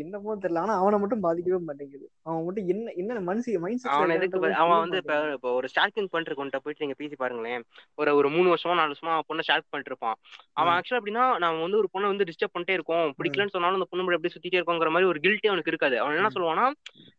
என்னமோ 0.03 0.35
தெரியல. 0.43 0.63
ஆனா 0.65 0.75
அவனை 0.83 0.97
மட்டும் 1.03 1.23
பாதிக்கவே 1.27 1.59
மாட்டேங்குது. 1.69 2.07
அவன் 2.27 2.45
மட்டும் 2.47 2.69
என்ன 2.73 2.93
என்ன 3.01 3.21
மனசு 3.29 3.59
மைண்ட் 3.65 3.87
அவன் 3.97 4.15
எதுக்கு 4.17 4.53
அவன் 4.63 4.81
வந்து 4.85 4.99
இப்ப 5.03 5.17
இப்போ 5.37 5.51
ஒரு 5.59 5.69
ஸ்டாக்கிங் 5.73 6.09
பண்ணிட்டு 6.13 6.61
போயிட்டு 6.65 6.85
நீங்க 6.85 6.97
பேசி 7.01 7.17
பாருங்களேன். 7.23 7.65
ஒரு 8.01 8.15
ஒரு 8.21 8.31
மூணு 8.37 8.49
வருஷமா 8.53 8.77
நாலு 8.81 8.93
வருஷமா 8.93 9.13
அவன் 9.17 9.29
பொண்ணை 9.31 9.45
ஸ்டாக் 9.47 9.71
பண்ணிட்டு 9.73 9.93
இருப்பான் 9.93 10.17
அவன் 10.61 10.75
ஆக்சுவலா 10.77 11.01
அப்படின்னா 11.01 11.25
நான் 11.45 11.63
வந்து 11.65 11.81
ஒரு 11.83 11.91
பொண்ணை 11.95 12.11
வந்து 12.13 12.29
டிஸ்டர்ப் 12.31 12.55
பண்ணிட்டே 12.55 12.77
இருக்கோம். 12.79 13.07
பிடிக்கலன்னு 13.19 13.55
சொன்னாலும் 13.57 13.79
அந்த 13.81 13.89
பொண்ணு 13.91 14.17
எப்படி 14.19 14.35
சுத்திட்டே 14.37 14.59
இருக்கோங்கிற 14.61 14.93
மாதிரி 14.97 15.11
ஒரு 15.13 15.21
கில்ட்டே 15.27 15.51
அவனுக்கு 15.53 15.73
இருக்காது. 15.75 15.99
அவன் 16.03 16.19
என்ன 16.23 16.33
சொல்லுவானா 16.37 16.67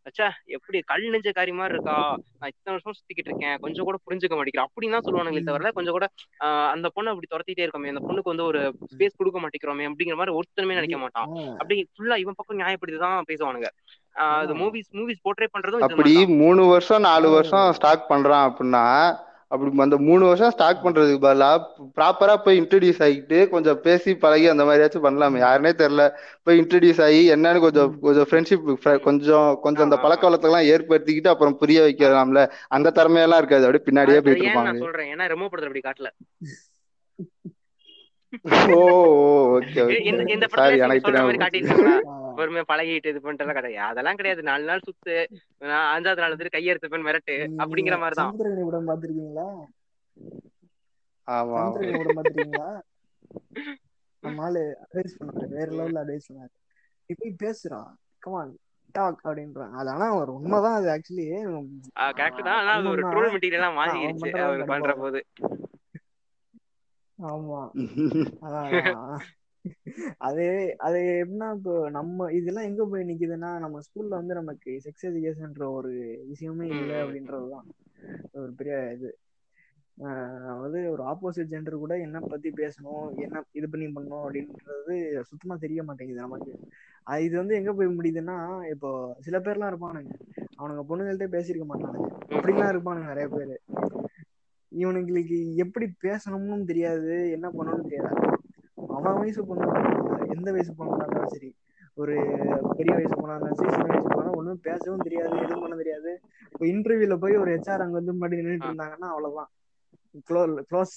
அச்சா 0.09 0.27
எப்படி 0.57 0.77
கல் 0.91 1.07
நெஞ்ச 1.13 1.31
காரி 1.39 1.51
மாதிரி 1.59 1.75
இருக்கா? 1.77 1.97
நான் 2.39 2.51
இத்தனை 2.53 2.73
வருஷம் 2.75 2.97
சுத்திக்கிட்டு 2.97 3.31
இருக்கேன். 3.31 3.55
கொஞ்சம் 3.65 3.87
கூட 3.89 3.97
புரிஞ்சுக்க 4.07 4.35
மாட்டேங்கிறேன் 4.37 4.69
அப்படின்னு 4.69 4.95
தான் 4.97 5.05
சொல்லுவானுங்களே 5.07 5.47
தவிர 5.49 5.71
கொஞ்சம் 5.77 5.97
கூட 5.97 6.07
அந்த 6.75 6.87
பொண்ணை 6.95 7.11
அப்படி 7.13 7.29
துரத்திட்டே 7.33 7.65
இருக்கோமே. 7.65 7.91
அந்த 7.93 8.03
பொண்ணுக்கு 8.07 8.33
வந்து 8.33 8.47
ஒரு. 8.51 8.61
ஸ்பேஸ் 8.93 9.17
கொடுக்க 9.19 9.39
மாட்டேங்கிறோமே. 9.41 9.85
அப்படிங்கிற 9.89 10.17
மாதிரி 10.19 10.30
ஒருத்தருமே 10.33 10.65
இது 10.65 10.73
நினைக்க 10.73 10.97
மாட்டான். 10.97 11.29
அப்படி 11.51 11.87
ஃபுல்லா 11.93 12.15
இவன் 12.15 12.33
பக்கம் 12.35 12.59
நியாயப்படுத்தி 12.59 12.97
தான் 12.97 13.23
பேசுவானுங்க 13.27 13.69
ஆஹ் 14.15 14.39
அது 14.39 14.55
மூவிஸ் 14.55 14.89
மூவிஸ் 14.91 15.23
போர்ட்ரே 15.23 15.47
பண்றதும் 15.53 15.79
அப்படி 15.79 16.27
மூணு 16.35 16.65
வருஷம் 16.65 17.01
நாலு 17.01 17.29
வருஷம் 17.29 17.71
ஸ்டாக் 17.71 18.09
பண்றான் 18.09 18.45
அப்படின்னா 18.47 18.85
அப்படி 19.47 19.77
அந்த 19.77 19.97
மூணு 19.97 20.25
வருஷம் 20.25 20.49
ஸ்டாக் 20.49 20.85
பண்றதுக்கு 20.85 21.17
பதிலா 21.21 21.49
ப்ராப்பரா 21.95 22.35
போய் 22.35 22.61
இன்ட்ரடியூஸ் 22.61 23.01
ஆகிட்டு 23.05 23.49
கொஞ்சம் 23.49 23.79
பேசி 23.81 24.15
பழகி 24.15 24.47
அந்த 24.47 24.63
மாதிரியாச்சும் 24.63 25.05
பண்ணலாமே. 25.05 25.39
யாருனே 25.39 25.71
தெரியல. 25.77 26.03
போய் 26.43 26.59
இன்ட்ரடியூஸ் 26.59 27.01
ஆகி 27.03 27.31
என்னன்னு 27.31 27.59
கொஞ்சம் 27.59 27.99
கொஞ்சம் 27.99 28.27
ஃப்ரெண்ட்ஷிப். 28.29 28.99
கொஞ்சம் 28.99 29.59
கொஞ்சம் 29.61 29.83
அந்த 29.83 29.97
பழக்க 29.97 30.29
வழக்கெல்லாம் 30.29 30.67
ஏற்படுத்திக்கிட்டு 30.67 31.27
அப்புறம் 31.27 31.57
புரிய 31.57 31.81
வைக்கலாம்ல. 31.81 32.43
அந்த 32.69 32.91
திறமையெல்லாம் 32.95 33.37
இருக்காது. 33.37 33.65
அப்படியே 33.65 33.85
பின்னாடியே 33.85 34.21
போயிட்டு 34.21 34.45
இருப்பாங்க 34.45 34.63
நான் 34.63 34.77
சொல்றேன்? 34.77 35.11
ஏன்னா 35.13 35.25
படத்துல 35.45 35.69
அப்படி 35.69 35.83
காட்டல. 35.83 36.09
ஆஹ் 38.63 39.57
பொறுமையா 42.37 42.63
பழகிட்டு 42.69 43.11
இது 43.11 43.19
பண்ணிட்டு 43.21 43.55
கிடையாது. 43.57 43.87
அதெல்லாம் 43.89 44.15
கிடையாது. 44.15 44.41
நாலு 44.49 44.63
நாள் 44.63 44.85
சுத்து 44.85 45.15
அஞ்சாவது 45.89 46.21
நாள் 46.23 46.33
வந்துட்டு 46.33 46.55
கையெடுத்து 46.55 47.01
மிரட்டு 47.01 47.35
அப்படிங்கிற 47.61 47.97
மாதிரிதான் 47.99 48.31
ஆமா 51.27 51.59
அட்வைஸ் 54.83 55.15
பண்ணாரு. 55.19 55.47
வேற 55.51 55.67
லெவல்ல 55.71 56.01
அட்வைஸ் 56.01 56.27
பண்ணாரு. 56.27 56.51
நீ 57.09 57.15
போய் 57.19 57.41
பேசுறா 57.43 57.79
கமான் 58.23 58.51
டாக் 58.95 59.21
அப்படின்றான். 59.25 59.73
அது 59.73 59.89
ஆனா 59.89 60.07
ஒரு 60.15 60.31
உண்மைதான். 60.33 60.77
அது 60.79 60.87
ஆக்சுவலி 60.93 61.25
கரெக்ட் 62.17 62.47
தான். 62.47 62.59
ஆனா 62.59 62.71
அது 62.73 62.89
ஒரு 62.89 63.03
ட்ரோல் 63.11 63.33
மெட்டீரியலா 63.35 63.69
மாறிடுச்சு 63.77 64.31
அவர் 64.41 64.63
பண்ற 64.65 64.93
போது. 64.95 65.21
ஆமா. 67.21 67.61
அது 70.19 70.45
அது 70.79 70.99
எப்படின்னா 71.15 71.47
இப்போ 71.57 71.73
நம்ம 71.89 72.27
இதெல்லாம் 72.31 72.67
எங்க 72.69 72.83
போய் 72.85 73.09
நிக்குதுன்னா 73.09 73.49
நம்ம 73.59 73.79
ஸ்கூல்ல 73.85 74.19
வந்து 74.19 74.33
நமக்கு 74.33 74.71
செக்ஸ் 74.85 75.07
எஜுகேஷன்ன்ற 75.09 75.65
ஒரு 75.71 75.91
விஷயமே 76.27 76.67
இல்லை. 76.73 76.95
அப்படின்றதுதான் 77.03 77.67
ஒரு 78.37 78.51
பெரிய 78.53 78.77
இது. 78.93 79.09
அதாவது 80.41 80.79
ஒரு 80.91 81.03
ஆப்போசிட் 81.03 81.51
ஜெண்டர் 81.51 81.75
கூட 81.75 81.93
என்ன 81.97 82.19
பத்தி 82.23 82.49
பேசணும் 82.59 83.05
என்ன 83.17 83.43
இது 83.51 83.67
பண்ணி 83.69 83.87
பண்ணணும் 83.87 84.23
அப்படின்றது 84.23 84.95
சுத்தமா 85.29 85.55
தெரிய 85.55 85.83
மாட்டேங்குது 85.83 86.25
நமக்கு. 86.25 86.53
இது 87.21 87.35
வந்து 87.37 87.55
எங்க 87.55 87.71
போய் 87.73 87.95
முடியுதுன்னா 87.97 88.37
இப்போ 88.69 88.89
சில 89.19 89.37
பேர்லாம் 89.39 89.71
இருப்பானுங்க. 89.71 90.11
அவனுங்க 90.59 90.83
பொண்ணுங்கள்ட்ட 90.89 91.27
பேசியிருக்க 91.35 91.67
மாட்டானுங்க. 91.67 92.07
அப்படிலாம் 92.31 92.71
இருப்பானுங்க 92.73 93.07
நிறைய 93.07 93.27
பேர். 93.29 93.53
இவனுங்களுக்கு 94.71 95.37
எப்படி 95.63 95.85
பேசணும்னு 96.03 96.65
தெரியாது 96.65 97.13
என்ன 97.35 97.47
பண்ணணும்னு 97.49 97.87
தெரியாது. 97.87 98.19
அவன் 98.95 99.19
வயசு 99.19 99.41
பொண்ணு 99.45 99.67
எந்த 100.35 100.47
வயசு 100.51 100.71
பொண்ணா 100.73 100.97
இருந்தாலும் 100.97 101.33
சரி 101.33 101.49
ஒரு 101.97 102.15
பெரிய 102.71 102.93
வயசு 102.97 103.15
பொண்ணா 103.15 103.35
இருந்தாலும் 103.35 103.59
சரி 103.59 103.73
சின்ன 103.73 103.89
வயசு 103.89 104.09
பொண்ணா 104.09 104.33
ஒன்றும் 104.33 104.61
பேசவும் 104.61 105.05
தெரியாது 105.07 105.33
எதுவும் 105.37 105.63
பண்ண 105.63 105.75
தெரியாது. 105.75 106.11
இப்போ 106.53 106.63
இன்டர்வியூல 106.71 107.17
போய் 107.19 107.41
ஒரு 107.41 107.51
ஹெச்ஆர் 107.55 107.83
அங்க 107.85 107.97
வந்து 107.99 108.15
முன்னாடி 108.15 108.39
நின்றுட்டு 108.39 108.69
இருந்தாங்கன்னா 108.69 109.09
அவ்வளவுதான். 109.11 109.51
க்ளோஸ் 110.69 110.95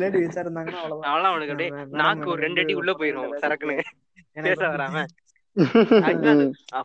லேடி 0.00 0.18
ஹெச்ஆர் 0.24 0.46
இருந்தாங்கன்னா 0.46 0.80
அவ்வளவுதான். 0.82 1.10
அவனுக்கு 1.30 1.54
அப்படியே 1.54 1.70
நாக்கு 2.00 2.32
ஒரு 2.32 2.40
ரெண்டு 2.46 2.62
அடி 2.62 2.74
உள்ள 2.80 2.92
போயிடும் 3.00 3.34
சரக்குன்னு. 3.42 3.76
பேச 4.46 4.60
வராம. 4.68 4.96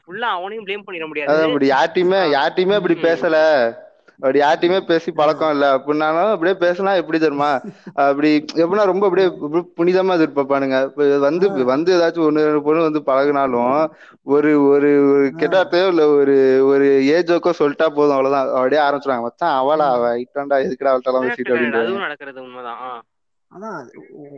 ஃபுல்லா 0.03 0.29
அவனையும் 0.37 0.65
ப்ளேம் 0.65 0.85
பண்ணிட 0.87 1.05
முடியாது. 1.07 1.35
யார்ட்டையுமே. 1.71 2.21
யார்ட்டையுமே 2.35 2.77
அப்படி 2.79 2.95
ம். 2.95 3.03
பேசல. 3.07 3.37
அப்படி 4.19 4.39
யார்ட்டையுமே 4.39 4.79
பேசி 4.85 5.09
பழக்கம் 5.11 5.51
இல்ல. 5.51 5.65
அப்படின்னாலும் 5.75 6.31
அப்படியே 6.31 6.55
பேசினா 6.61 6.91
எப்படி 6.95 7.17
தெரியுமா? 7.17 7.49
அப்படி 8.03 8.29
எப்படின்னா 8.55 8.85
ரொம்ப 8.85 9.03
அப்படியே 9.05 9.27
புனிதமா 9.77 10.15
எதிர்பார்ப்பானுங்க. 10.17 10.77
இப்ப 10.87 11.07
வந்து 11.19 11.45
வந்து 11.71 11.91
ஏதாச்சும் 11.97 12.27
ஒண்ணு 12.27 12.45
ரெண்டு 12.47 12.63
பொண்ணு 12.63 12.87
வந்து 12.87 13.01
பழகுனாலும் 13.09 13.75
ஒரு 14.29 14.51
ஒரு 14.67 14.89
ஒரு 15.11 15.27
கெட்டாத்தையோ 15.41 15.87
இல்ல 15.87 16.05
ஒரு 16.15 16.37
ஒரு 16.67 16.87
ஏஜோக்கோ 17.11 17.53
சொல்லிட்டா 17.59 17.89
போதும் 17.91 18.15
அவ்வளவுதான். 18.17 18.49
அப்படியே 18.57 18.81
ஆரம்பிச்சிருவாங்க. 18.83 19.27
மச்சான் 19.27 19.57
அவளா 19.59 19.87
அவ? 19.95 20.09
இட்டாண்டா 20.23 20.59
எதுக்குடா 20.65 20.91
அவள்கிட்ட 20.91 21.11
எல்லாம் 21.11 21.27
Correct, 21.27 21.39
பேசிட்டு 21.43 22.03
நடக்கிறது 22.03 22.41
உண்மைதான். 22.41 22.81
அதான் 23.51 23.79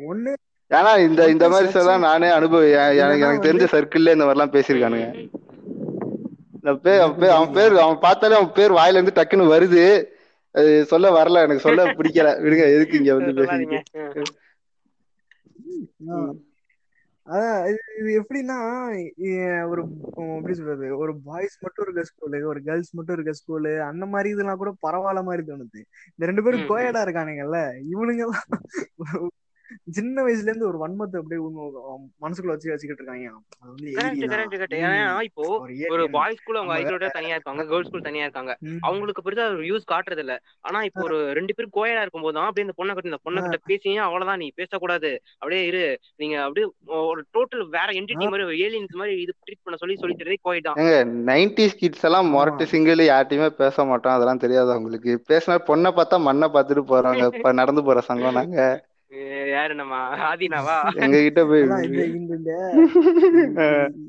ஒண்ணு 0.07 0.31
ஏன்னா 0.71 0.91
இந்த 1.03 1.21
இந்த 1.29 1.45
மாதிரி 1.49 1.79
எல்லாம் 1.79 2.03
நானே 2.03 2.27
அனுபவம் 2.31 2.67
எனக்கு 2.97 3.23
எனக்கு 3.23 3.47
தெரிஞ்ச 3.47 3.67
சர்க்கிள்ல 3.71 4.13
இந்த 4.15 4.25
மாதிரிலாம் 4.25 4.55
பேசியிருக்கானுங்க. 4.55 5.07
அவன் 6.63 6.79
பேர் 6.83 7.01
அவன் 7.33 7.53
பேர் 7.53 7.73
அவன் 7.79 8.03
பார்த்தாலே 8.03 8.37
அவன் 8.37 8.55
பேர் 8.55 8.77
வாயில 8.77 8.97
இருந்து 8.97 9.17
டக்குன்னு 9.17 9.53
வருது 9.53 9.83
அது 10.55 10.69
சொல்ல 10.91 11.07
வரல 11.15 11.43
எனக்கு 11.45 11.65
சொல்ல 11.65 11.81
பிடிக்கல 11.97 12.29
விடுங்க 12.43 12.63
எதுக்கு 12.75 12.99
இங்க 12.99 13.11
வந்து. 13.17 13.33
ஆ. 16.07 16.15
அதான் 17.27 17.57
இது 17.97 18.11
எப்படின்னா 18.19 18.55
ஒரு 19.69 19.81
எப்படி 20.35 20.53
சொல்றது 20.59 20.85
ஒரு 20.97 21.11
பாய்ஸ் 21.25 21.57
மட்டும் 21.63 21.83
இருக்க 21.85 22.03
ஸ்கூலு 22.07 22.39
ஒரு 22.49 22.59
கேர்ள்ஸ் 22.65 22.95
மட்டும் 22.97 23.15
இருக்க 23.15 23.33
ஸ்கூலு 23.39 23.73
அந்த 23.87 24.05
மாதிரி 24.13 24.29
இதெல்லாம் 24.29 24.61
கூட 24.61 24.71
பரவாயில்ல 24.85 25.21
மாதிரி 25.27 25.43
தோணுது 25.43 25.81
இந்த 26.09 26.27
ரெண்டு 26.29 26.43
பேரும். 26.45 26.65
கோயடா 26.71 27.03
இருக்கானுங்கல்ல 27.05 27.59
இவனுங்க 27.91 28.25
சின்ன 29.97 30.23
வயசுல 30.25 30.49
இருந்து 30.51 30.69
ஒரு 30.69 30.79
வன்மத்தை 30.83 31.17
அப்படியே 31.21 31.39
மனசுக்குள்ள 32.23 32.53
வச்சு 32.55 32.71
வச்சுக்கிட்டு 32.71 33.03
இருக்காங்க. 33.03 33.27
இப்போ 35.29 35.43
ஒரு 35.95 36.03
பாய்ஸ் 36.15 36.39
ஸ்கூல் 36.41 36.59
அவங்க 36.59 36.75
ஐடியோட 36.79 37.09
தனியா 37.17 37.35
இருக்காங்க 37.37 37.63
கேர்ள்ஸ் 37.71 37.89
ஸ்கூல் 37.89 38.07
தனியா 38.07 38.25
இருக்காங்க. 38.27 38.53
அவங்களுக்கு 38.87 39.23
பெருசா 39.25 39.45
ஒரு 39.55 39.67
யூஸ் 39.71 39.89
காட்டுறது 39.93 40.23
இல்ல 40.25 40.35
ஆனா 40.69 40.79
இப்போ 40.89 41.03
ஒரு 41.07 41.17
ரெண்டு 41.39 41.53
பேரும் 41.55 41.75
கோயடா 41.77 42.03
இருக்கும்போது 42.03 42.35
தான் 42.37 42.47
அப்படியே 42.49 42.65
இந்த 42.67 42.75
பொண்ணை 42.79 42.93
கிட்ட 42.95 43.11
இந்த 43.11 43.21
பொண்ணை 43.25 43.41
கிட்ட 43.45 43.59
பேசியே 43.69 44.01
அவ்வளவுதான் 44.07 44.41
நீ 44.43 44.47
பேசக்கூடாது? 44.61 45.11
அப்படியே 45.41 45.61
இரு. 45.69 45.83
நீங்க 46.21 46.35
அப்படியே 46.45 46.67
ஒரு 47.09 47.21
டோட்டல் 47.35 47.63
வேற 47.77 47.89
என்டிட்டி 47.99 48.27
மாதிரி 48.31 48.47
ஒரு 48.49 48.57
ஏலியன்ஸ் 48.65 48.99
மாதிரி 49.01 49.15
இது 49.23 49.33
ட்ரீட் 49.45 49.63
பண்ண 49.65 49.79
சொல்லி 49.83 49.97
சொல்லி 50.03 50.17
தரதே 50.21 50.39
கோய் 50.47 50.65
தான் 50.67 50.79
நைன்டிஸ் 51.31 51.79
கிட்ஸ் 51.81 52.05
எல்லாம். 52.09 52.29
மொரட்டு 52.35 52.65
சிங்கிள் 52.73 53.03
யார்ட்டையுமே 53.05 53.49
பேச 53.63 53.85
மாட்டோம். 53.91 54.15
அதெல்லாம் 54.17 54.43
தெரியாது 54.45 54.69
அவங்களுக்கு. 54.75 55.13
பேசினா 55.31 55.57
பொண்ணை 55.69 55.91
பார்த்தா 55.99 56.19
மண்ணை 56.29 56.49
பார்த்துட்டு 56.55 56.85
போறாங்க. 56.93 57.23
இப்ப 57.33 57.53
நடந்து 57.61 57.83
போற 57.89 58.01
சங்கம் 58.09 58.39
நாங்க 58.39 58.57
யாரு 59.51 59.73
நம்ம 59.75 59.93
ஆதினாவா? 60.25 60.75
எங்க 60.97 61.17
கிட்ட 61.19 61.41
போய் 61.45 61.63
இந்த 61.63 62.01
இந்த 62.33 62.51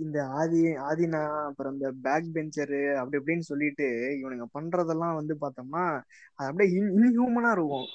இந்த 0.01 0.19
ஆதி 0.35 0.59
ஆதினா 0.87 1.21
அப்புறம் 1.47 1.73
இந்த 1.73 1.89
பேக் 2.03 2.29
பெஞ்சரு 2.35 2.81
அப்படி 2.95 3.19
இப்படின்னு 3.21 3.49
சொல்லிட்டு 3.49 3.87
இவனுங்க 4.19 4.47
பண்றதெல்லாம் 4.55 5.15
வந்து 5.15 5.37
பார்த்தோம்னா 5.41 5.85
அது 6.39 6.49
அப்படியே 6.49 6.69
இன் 6.73 6.91
இன்ஹியூமனா 6.97 7.53
இருக்கும். 7.53 7.89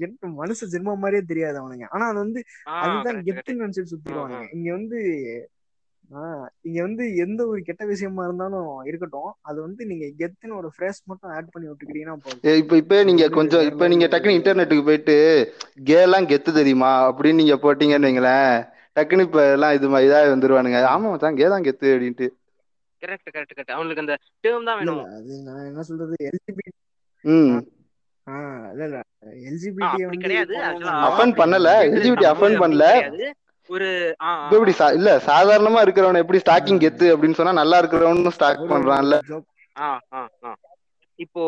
என்ன 0.00 0.32
மனுஷ 0.38 0.70
ஜென்மம் 0.72 1.02
மாதிரியே 1.02 1.24
தெரியாது 1.26 1.58
அவனுங்க. 1.60 1.86
ஆனா 1.90 2.06
அது 2.06 2.18
வந்து 2.18 2.40
அதுதான் 2.80 3.20
கெத்துன்னு 3.28 3.64
நினைச்சிட்டு 3.64 4.16
ஆ. 4.38 4.40
இங்க 4.52 4.68
வந்து 4.72 5.00
ஆஹ் 6.10 6.48
இங்க 6.62 6.78
வந்து 6.82 7.04
எந்த 7.16 7.40
ஒரு 7.46 7.60
கெட்ட 7.62 7.84
விஷயமா 7.86 8.24
இருந்தாலும் 8.24 8.68
இருக்கட்டும். 8.86 9.30
அது 9.42 9.58
வந்து 9.62 9.82
நீங்க 9.86 10.06
கெத்துன்னு 10.20 10.58
ஒரு 10.58 10.68
ஃப்ரேஸ் 10.74 11.00
மட்டும் 11.04 11.32
ஆட் 11.32 11.52
பண்ணி 11.52 11.68
விட்டுக்கிட்டீங்கன்னா 11.68 12.16
போதும். 12.22 12.44
இப்ப 12.58 12.76
இப்ப 12.82 13.02
நீங்க 13.04 13.24
கொஞ்சம் 13.30 13.64
இப்ப 13.68 13.88
நீங்க 13.88 14.06
டக்குனு 14.06 14.38
இன்டர்நெட்டுக்கு 14.38 14.84
போயிட்டு 14.84 15.16
கேலாம் 15.88 16.28
கெத்து 16.28 16.52
தெரியுமா? 16.52 16.92
அப்படின்னு 17.08 17.40
நீங்க 17.42 17.56
போட்டீங்கன்னு 17.64 18.08
வைங்களேன் 18.08 18.54
டக்குனு 18.96 19.26
இப்ப 19.26 19.40
எல்லாம் 19.52 19.76
இது 19.78 19.88
மாதிரி 19.88 20.08
இதா 20.08 20.20
வந்துருவானுங்க. 20.28 20.80
ஆமா 20.92 21.06
மச்சான் 21.08 21.38
கே 21.38 21.48
தான் 21.48 21.66
கெத்து 21.66 21.88
அப்படின்ட்டு. 21.94 22.28
கரெக்ட் 23.02 23.28
கரெக்ட் 23.28 23.52
கரெக்ட் 23.52 23.74
அவங்களுக்கு 23.74 24.04
அந்த 24.04 24.14
டேர்ம் 24.44 24.68
தான் 24.68 24.78
வேணும். 24.80 25.02
அது 25.16 25.34
நான் 25.46 25.68
என்ன 25.68 25.82
சொல்றது? 25.88 26.16
எல்ஜிபி 26.28 26.66
ம். 27.24 27.56
ஆஹ் 28.26 28.68
இல்ல 28.72 28.84
இல்ல. 28.88 28.98
ஆ, 29.22 29.26
எல்ஜிபிடி 29.48 29.84
அப்படி 29.86 30.04
வந்து 30.06 30.24
கிடையாது 30.24 30.54
அஃபன் 31.08 31.34
பண்ணல. 31.40 31.68
எல்ஜிபிடி 31.88 32.26
அஃபன் 32.32 32.60
பண்ணல. 32.62 32.86
ஒரு 33.68 33.88
எப்படி 34.50 34.72
இல்ல 34.94 35.10
சாதாரணமா 35.26 35.80
இருக்கிறவன 35.84 36.22
எப்படி 36.22 36.40
ஸ்டாக்கிங் 36.46 36.80
கெத்து 36.84 37.06
அப்படின்னு 37.14 37.38
சொன்னா 37.40 37.52
நல்லா 37.52 37.82
இருக்கிறவனும் 37.82 38.28
ஸ்டாக் 38.28 38.66
பண்றான்ல. 38.70 39.16
இப்போ 41.24 41.42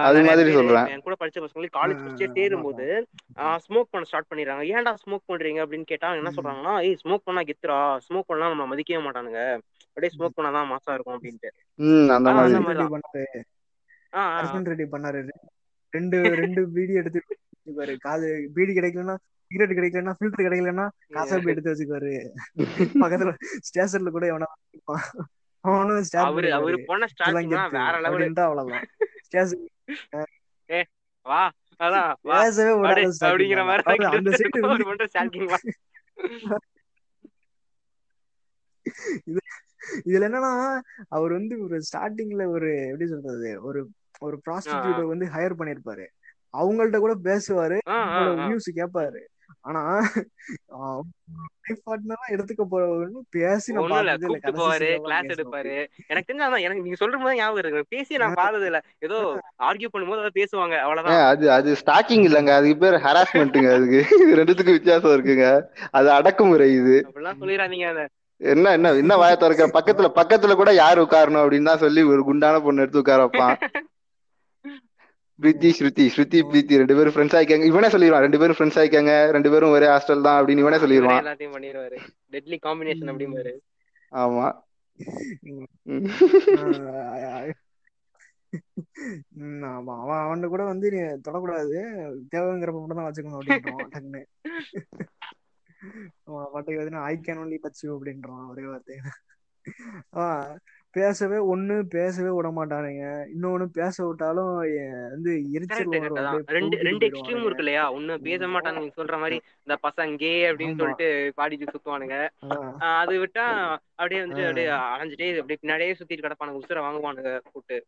அது 0.00 0.22
மாதிரி 0.22 0.42
பேரு 0.42 0.52
சொல்றேன். 0.52 0.86
என் 0.86 1.00
கூட 1.00 1.14
படிச்ச 1.20 1.38
பசங்களுக்கு 1.44 1.76
காலேஜ் 1.76 2.32
சேரும்போது 2.34 2.86
அதான் 3.36 3.58
ஸ்மோக் 3.66 3.90
பண்ண 3.90 4.06
ஸ்டார்ட் 4.06 4.30
பண்ணிடுறாங்க. 4.30 4.64
ஏன்டா 4.72 4.92
ஸ்மோக் 5.04 5.26
பண்றீங்க 5.28 5.60
அப்படின்னு 5.64 5.90
கேட்டா 5.92 6.08
என்ன. 6.14 6.30
சொல்றாங்கன்னா 6.36 6.74
ஏய் 6.82 6.96
ஸ்மோக் 7.04 7.24
பண்ணா 7.24 7.40
கெத்துரா 7.40 7.78
ஸ்மோக் 8.06 8.26
பண்ணா 8.26 8.48
நம்ம 8.48 8.64
மதிக்கவே 8.74 9.00
மாட்டானுங்க. 9.06 9.40
அப்படியே 9.88 10.10
ஸ்மோக் 10.16 10.36
பண்ணாதான் 10.36 10.70
மாசா 10.72 10.92
இருக்கும் 10.94 11.16
அப்படின்ட்டு. 11.18 11.50
மாதிரிதான். 12.38 13.00
பண்ணாரு. 14.94 15.20
ரெண்டு 15.90 16.18
ரெண்டு 16.42 16.60
பீடி 16.74 16.94
எடுத்து 16.94 17.20
வச்சுக்குவாரு 17.28 17.94
காது 17.98 18.50
பீடி 18.54 18.72
கிடைக்கலன்னா 18.72 19.16
சிகரெட் 19.50 19.76
கிடைக்கலன்னா 19.78 20.14
ஃபில்டர் 20.18 20.46
கிடைக்கலன்னா 20.46 20.86
காசாபி 21.16 21.52
எடுத்து 21.52 21.72
வச்சுக்குவாரு? 21.72 22.12
பக்கத்துல 23.02 23.32
ஸ்டேஷன்ல 23.68 24.12
கூட 24.16 24.26
எவனா. 24.32 24.48
அவனும் 25.64 26.00
அவரு 26.28 26.48
அவரு 26.52 26.76
போன 26.88 27.06
கெத்து 27.18 27.58
வேற 27.76 27.94
லெவலு 28.06 28.26
அவ்வளவுதான். 28.46 28.86
ஸ்டேஷன் 29.26 29.62
வா 31.26 31.42
அதான் 31.80 32.10
பேசவே 32.30 32.72
ஸ்டார்டிங் 32.72 33.14
அப்படிங்கிற 33.28 33.62
மாதிரி 33.68 34.04
அந்த 34.18 34.30
சைடு 34.40 34.84
பண்ற 34.88 35.06
ஸ்டாக்கிங்லாம் 35.12 35.64
இது 39.28 39.40
இதுல 40.08 40.26
என்னன்னா 40.28 40.50
அவர் 41.16 41.32
வந்து 41.32 41.54
ஒரு 41.64 41.76
ஸ்டார்டிங்ல 41.88 42.44
ஒரு 42.56 42.70
எப்படி 42.90 43.06
சொல்றது 43.10 43.50
ஒரு 43.68 43.80
ஒரு 44.20 44.36
ப்ராஸ்டிடியூட்டை 44.46 45.04
வந்து 45.12 45.26
ஹையர் 45.34 45.58
பண்ணிருப்பாரு. 45.60 46.04
அவங்கள்ட்ட 46.54 46.98
கூட 47.04 47.14
பேசுவாரு. 47.28 47.78
வியூஸ் 48.42 48.68
கேட்பாரு 48.78 49.22
ஆனா 49.64 49.82
லைஃப் 51.64 51.84
பார்ட்னரா 51.86 52.24
எடுத்துக்க 52.32 52.62
போறவங்க 52.64 53.20
பேசி 53.30 53.68
நான் 53.68 53.82
ஒண்ணும் 53.84 54.00
இல்ல. 54.00 54.10
பார்த்ததே 54.12 54.28
இல்ல. 54.28 54.38
கூப்பிட்டு 54.40 54.46
கடைசி 54.46 54.60
போவாரு 54.60 54.88
கிளாஸ் 55.04 55.30
எடுப்பாரு. 55.34 55.74
எனக்கு 56.10 56.28
தெரிஞ்ச 56.28 56.44
அதான் 56.46 56.64
எனக்கு 56.64 56.84
நீங்க 56.84 56.98
சொல்ற 57.00 57.20
போது 57.22 57.38
ஞாபகம் 57.38 57.62
இருக்கு. 57.62 57.82
பேசி 57.94 58.20
நான் 58.22 58.38
பார்த்தது 58.40 58.66
இல்ல 58.70 58.78
ஏதோ 59.02 59.18
ஆர்கியூ 59.68 59.90
பண்ணும்போது 59.92 60.22
அதை 60.24 60.32
பேசுவாங்க. 60.36 60.74
அவ்வளவுதான். 60.84 61.22
அது 61.30 61.46
அது 61.50 61.78
ஸ்டாக்கிங் 61.82 62.26
இல்லைங்க. 62.28 62.52
அதுக்கு 62.58 62.82
பேர் 62.82 62.98
ஹராஸ்மெண்ட்டுங்க 63.06 63.70
அதுக்கு 63.76 64.00
இது 64.18 64.38
ரெண்டுத்துக்கும் 64.40 64.78
வித்தியாசம் 64.78 65.14
இருக்குங்க. 65.14 65.46
அது 65.92 66.10
அடக்குமுறை 66.10 66.68
இது. 66.74 66.98
அப்படிலாம் 67.06 67.40
சொல்லிடாதீங்க 67.42 67.88
அத. 67.92 68.04
என்ன 68.40 68.70
என்ன 68.72 68.92
என்ன 69.00 69.16
வாய 69.16 69.34
திறக்கிற? 69.36 69.66
பக்கத்துல 69.74 70.08
பக்கத்துல 70.16 70.54
கூட 70.56 70.70
யார் 70.74 71.02
உட்காரணும் 71.02 71.42
அப்படின்னு 71.42 71.70
தான் 71.70 71.82
சொல்லி 71.82 72.02
ஒரு 72.12 72.22
குண்டான 72.24 72.60
பொண்ணு 72.62 72.82
எடுத்து 72.84 73.02
உட்கார 73.02 73.22
வைப்பான். 73.26 73.56
பிரீத்தி 75.42 75.68
ஸ்ருதி. 75.78 76.04
ஸ்ருதி 76.14 76.38
பிரீத்தி. 76.50 76.74
ரெண்டு 76.80 76.94
பேரும் 76.96 77.14
ஃப்ரெண்ட்ஸ் 77.14 77.36
ஆயிக்காங்க. 77.38 77.64
இவனே 77.70 77.88
சொல்லிடுவான் 77.94 78.24
ரெண்டு 78.26 78.38
பேரும் 78.38 78.56
ஃப்ரெண்ட்ஸ் 78.58 78.80
ஆயிக்காங்க. 78.82 79.12
ரெண்டு 79.36 79.50
பேரும் 79.54 79.74
ஒரே 79.76 79.86
ஹாஸ்டல் 79.86 80.26
தான் 80.26 80.38
அப்படின்னு 80.38 80.64
இவனே 80.64 80.78
சொல்லிடுவான் 80.82 81.22
எல்லாத்தையும் 81.24 81.54
பண்ணிடுவாரு 81.56 81.98
டெட்லி 82.34 82.58
காம்பினேஷன் 82.66 83.12
அப்படிம்பாரு. 83.12 83.54
ஆமா. 84.24 84.46
அவன் 89.70 90.20
அவன் 90.24 90.48
கூட 90.52 90.64
வந்து 90.64 90.86
நீ 90.94 91.00
தொடக்கூடாது. 91.28 91.78
தேவைங்கிறப்ப 92.34 92.78
மட்டும் 92.80 93.00
தான் 93.00 93.08
வச்சுக்கணும் 93.08 93.38
அப்படின்றான். 93.38 93.90
டக்குன்னு. 93.94 94.22
அவன் 96.28 96.50
பாட்டுக்கு 96.52 96.82
வந்து 96.82 97.04
I 97.10 97.14
can 97.26 97.40
only 97.44 97.58
touch 97.64 97.82
you 97.86 97.90
அப்படின்றான். 97.98 98.46
ஒரே 98.52 98.64
வார்த்தை 98.70 98.96
பேசவே 100.94 101.38
ஒண்ணு 101.52 101.74
பேசவே 101.94 102.30
விட 102.32 102.48
மாட்டானுங்க 102.56 103.04
இன்னொன்னு 103.32 103.66
பேச 103.78 103.96
விட்டாலும் 104.04 104.50
வந்து 105.14 105.32
எரிச்சல் 105.56 105.90
ரெண்டு 106.56 106.76
ரெண்டு 106.88 107.04
எக்ஸ்ட்ரீம் 107.08 107.46
இருக்கு 107.46 107.64
இல்லையா 107.64 107.84
ஒண்ணு 107.96 108.16
பேச 108.26 108.48
மாட்டாங்க 108.54 108.78
நீங்க 108.78 108.96
சொல்ற 109.00 109.18
மாதிரி 109.22 109.36
இந்த 109.64 109.76
பசங்க 109.86 110.22
அப்படின்னு 110.48 110.78
சொல்லிட்டு 110.80 111.08
பாடிட்டு 111.38 111.72
சுத்துவானுங்க. 111.74 112.18
அது 112.94 113.14
விட்டா 113.22 113.46
அப்படியே 113.98 114.22
வந்துட்டு 114.22 114.46
அப்படியே 114.46 114.68
அலைஞ்சிட்டே 114.88 115.28
அப்படியே 115.34 115.60
பின்னாடியே 115.62 115.98
சுத்திட்டு 115.98 116.26
கிடப்பானுங்க. 116.26 116.62
உசுர 116.62 116.80
வாங்குவானுங்க 116.84 117.32
கூட்டு 117.48 117.78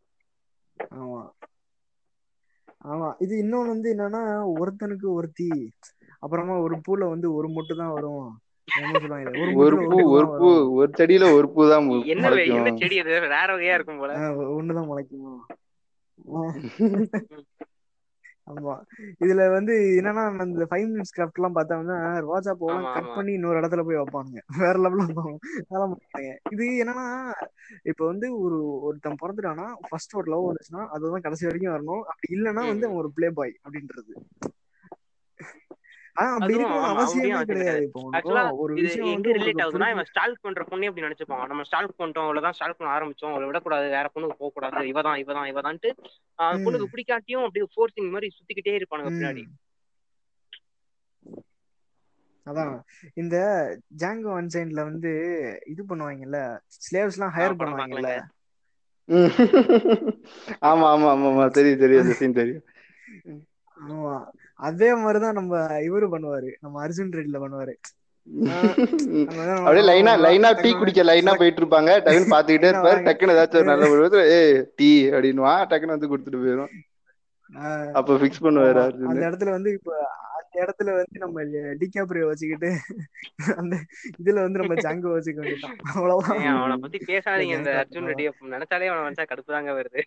ஆமா. 0.96 1.20
ஆமா. 2.84 3.08
இது 3.24 3.34
இன்னொன்னு 3.42 3.72
வந்து 3.72 3.88
என்னன்னா 3.94 4.22
ஒருத்தனுக்கு 4.54 5.08
ஒருத்தி 5.12 5.48
அப்புறமா 6.22 6.54
ஒரு 6.64 6.76
பூல 6.86 7.08
வந்து 7.10 7.28
ஒரு 7.38 7.48
மொட்டு 7.50 7.74
தான் 7.76 7.94
வரும். 7.94 8.26
ஒரு 9.62 9.76
பூ 9.84 9.96
ஒரு 10.14 10.26
பூ 10.34 10.46
ஒரு 10.76 10.90
செடியில 10.96 11.26
ஒரு 11.34 11.48
பூ 11.50 11.60
தான் 11.68 11.84
மு- 11.86 12.02
என்ன 12.06 12.26
வே- 12.30 12.46
என்ன 12.46 12.58
முளைக்கும். 12.60 12.80
செடி 12.82 12.96
அது 13.02 13.12
வேற 13.28 13.48
வகையா 13.52 13.74
இருக்கும் 13.74 14.00
போல. 14.00 14.12
ஒண்ணுதான் 14.54 14.88
முளைக்கும். 14.88 15.38
ஆமா. 18.50 18.74
இதுல 19.22 19.44
வந்து 19.52 19.74
என்னன்னா 19.96 20.24
இந்த 20.44 20.66
ஃபைவ் 20.68 20.84
மினிட்ஸ் 20.90 21.14
கிராஃப்ட் 21.14 21.38
எல்லாம் 21.38 21.56
பார்த்தோம்னா 21.56 21.96
ரோஜா 22.26 22.52
பூவெல்லாம் 22.54 22.94
கட் 22.96 23.08
பண்ணி 23.14 23.32
இன்னொரு 23.34 23.60
இடத்துல 23.60 23.82
போய் 23.82 23.98
வைப்பானுங்க. 23.98 24.40
வேற 24.60 24.74
லெவல்ல 24.78 25.06
வைப்பாங்க 25.08 25.32
அதெல்லாம் 25.62 25.92
பண்ணுவாங்க 25.94 26.20
இது 26.54 26.66
என்னன்னா 26.82 27.06
இப்ப 27.84 28.02
வந்து 28.06 28.28
ஒரு 28.40 28.58
ஒருத்தன் 28.82 29.20
பிறந்துட்டானா 29.22 29.66
ஃபர்ஸ்ட் 29.88 30.14
ஒரு 30.14 30.30
லவ் 30.32 30.48
வந்துச்சுன்னா 30.48 30.84
அதுதான் 30.94 31.24
கடைசி 31.26 31.48
வரைக்கும் 31.48 31.74
வரணும். 31.74 32.04
அப்படி 32.04 32.28
இல்லைன்னா 32.36 32.64
வந்து 32.68 32.88
அவன் 32.88 33.00
ஒரு 33.02 33.10
ப்ளே 33.16 33.30
பாய் 33.32 33.54
அப்படின்றது. 33.64 34.14
நினைச்சுப்பான். 40.98 41.46
நம்ம 41.46 41.64
ஸ்டால்க் 41.64 41.98
பண்ணிட்டோம் 41.98 42.24
அவ்வளவுதான் 42.24 42.56
ஸ்டால்க் 42.58 42.78
பண்ண 42.78 42.90
ஆரம்பிச்சோம். 42.94 43.30
அவளை 43.30 43.46
விடக்கூடாது 43.46 43.88
வேற 43.88 44.10
பொண்ணுக்கு 44.14 44.38
போக 44.38 44.50
கூடாது 44.50 44.86
இவதான் 44.86 45.18
இவதான் 45.22 45.50
இவதான்ட்டு 45.52 45.90
பொண்ணுக்கு 46.64 46.92
பிடிக்காட்டியும் 46.92 47.44
அப்படியே 47.44 47.66
ஃபோர்ஸிங் 47.74 48.10
மாதிரி 48.10 48.30
சுத்திக்கிட்டே 48.36 48.76
இருப்பானுங்க 48.78 49.12
பின்னாடி. 49.12 49.44
அதான். 52.46 52.74
இந்த 53.14 53.36
ஜாங்கோ 53.98 54.32
அன்சைன்ல 54.36 54.82
வந்து 54.82 55.12
இது 55.66 55.82
பண்ணுவாங்கல்ல 55.88 56.40
ஸ்லேவ்ஸ் 56.76 57.16
எல்லாம் 57.18 57.34
ஹையர் 57.36 57.60
பண்ணுவாங்கல்ல. 57.60 58.10
ஆமா 60.62 60.86
ஆமா 60.92 61.08
ஆமா 61.10 61.26
ஆமா. 61.30 61.44
தெரியும் 61.48 61.78
தெரியும் 61.78 62.32
தெரியும் 62.32 62.64
ஆமா. 63.86 64.14
அதே 64.60 64.94
மாதிரிதான் 64.94 65.34
நம்ம 65.34 65.54
இவரு 65.88 66.06
பண்ணுவாரு. 66.12 66.50
நம்ம 66.60 66.86
அர்ஜுன் 66.86 67.14
ரெட்டில 67.18 67.38
பண்ணுவாரு. 67.42 67.74
அப்படியே 69.58 69.84
லைனா 69.88 70.12
லைனா 70.24 70.48
டீ 70.54 70.68
டக்குனு 70.68 70.78
குடிக்க 70.78 71.02
லைனா 71.04 71.32
போயிட்டு 71.34 71.60
இருப்பாங்க 71.62 71.90
டக்குன்னு 72.04 72.32
பாத்துக்கிட்டே 72.34 72.70
இருப்பாரு. 72.70 72.96
வாங்க. 72.96 73.06
டக்குன்னு 73.08 73.34
ஏதாச்சும் 73.34 73.60
ஒரு 73.60 73.70
நல்ல 73.72 73.88
ஒரு 73.90 74.20
ஏ 74.32 74.40
டீ 74.76 74.90
அப்படின்னுவான் 75.10 75.66
டக்குன்னு 75.70 75.96
வந்து 75.96 76.10
கொடுத்துட்டு 76.10 76.42
போயிடும் 76.42 76.72
ஆஹ் 77.50 77.90
அப்ப 77.92 78.16
ஃபிக்ஸ் 78.16 78.44
பண்ணுவாரு 78.44 78.80
அந்த 79.08 79.22
இடத்துல 79.28 79.50
வந்து 79.50 79.72
இப்ப 79.72 79.90
அந்த 80.38 80.54
இடத்துல 80.64 80.90
வந்து 80.96 81.18
நம்ம 81.18 81.42
டிகாப்ரியோ 81.80 82.26
வச்சுக்கிட்டு 82.26 82.70
அந்த 83.56 83.74
இதுல 84.20 84.38
வந்து 84.46 84.60
நம்ம 84.60 84.76
ஜாங்கோ 84.86 85.12
வச்சுக்க 85.16 85.38
வேண்டியதான் 85.40 85.76
அவ்வளவுதான். 85.94 86.40
அவனை 86.56 86.76
பத்தி 86.76 86.98
பேசாதீங்க. 87.06 87.56
இந்த 87.58 87.72
அர்ஜுன் 87.82 88.08
ரெட்டி 88.10 88.26
நினைச்சாலே 88.56 88.88
அவனை 88.88 89.04
நினைச்சா 89.06 89.26
கடுப்பு 89.30 89.56
தாங்க 89.56 89.72
வருது 89.72 90.02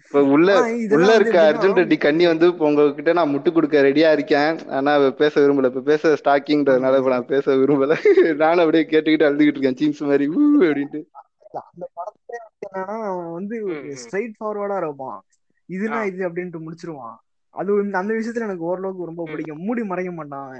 இப்ப 0.00 0.20
உள்ள 0.28 0.48
உள்ள 0.90 1.08
இருக்க 1.14 1.36
அர்ஜுன் 1.44 1.76
ரெட்டி 1.76 1.96
கண்ணி 1.98 2.24
வந்து 2.26 2.46
இப்ப 2.46 2.64
உங்ககிட்ட 2.64 3.12
நான் 3.12 3.32
முட்டு 3.32 3.50
கொடுக்க 3.52 3.82
ரெடியா 3.82 4.10
இருக்கேன். 4.12 4.50
ஆனா 4.76 4.92
பேச 5.18 5.34
விரும்பல. 5.40 5.70
இப்ப 5.72 5.82
பேச 5.82 6.12
ஸ்டாக்கிங்ன்றதுனால 6.14 6.98
இப்ப 6.98 7.10
நான் 7.10 7.26
பேச 7.26 7.56
விரும்பல. 7.56 7.92
நானும் 8.42 8.64
அப்படியே 8.64 8.84
கேட்டுக்கிட்டு 8.86 9.28
அழுதுகிட்டு 9.28 9.56
இருக்கேன். 9.56 9.80
சீன்ஸ் 9.80 10.08
மாதிரி 10.08 10.26
ஊ 10.32 10.40
அப்படின்ட்டு. 10.62 11.02
அந்த 11.62 11.84
படத்துல 11.96 12.36
என்னன்னா 12.40 12.82
அவன் 13.06 13.32
வந்து. 13.32 13.56
ஸ்ட்ரைட் 14.02 14.36
ஃபார்வர்டா 14.38 14.78
இருப்பான். 14.78 15.20
இதுனா. 15.68 16.00
இது 16.10 16.28
அப்படின்ட்டு 16.28 16.64
முடிச்சிருவான். 16.64 17.18
அது 17.54 17.70
அந்த 17.98 18.10
விஷயத்துல 18.14 18.46
எனக்கு 18.46 18.66
ஓரளவுக்கு 18.68 19.08
ரொம்ப. 19.08 19.22
பிடிக்கும். 19.28 19.60
மூடி 19.64 19.82
மறைக்க 19.84 20.10
மாட்டான். 20.12 20.50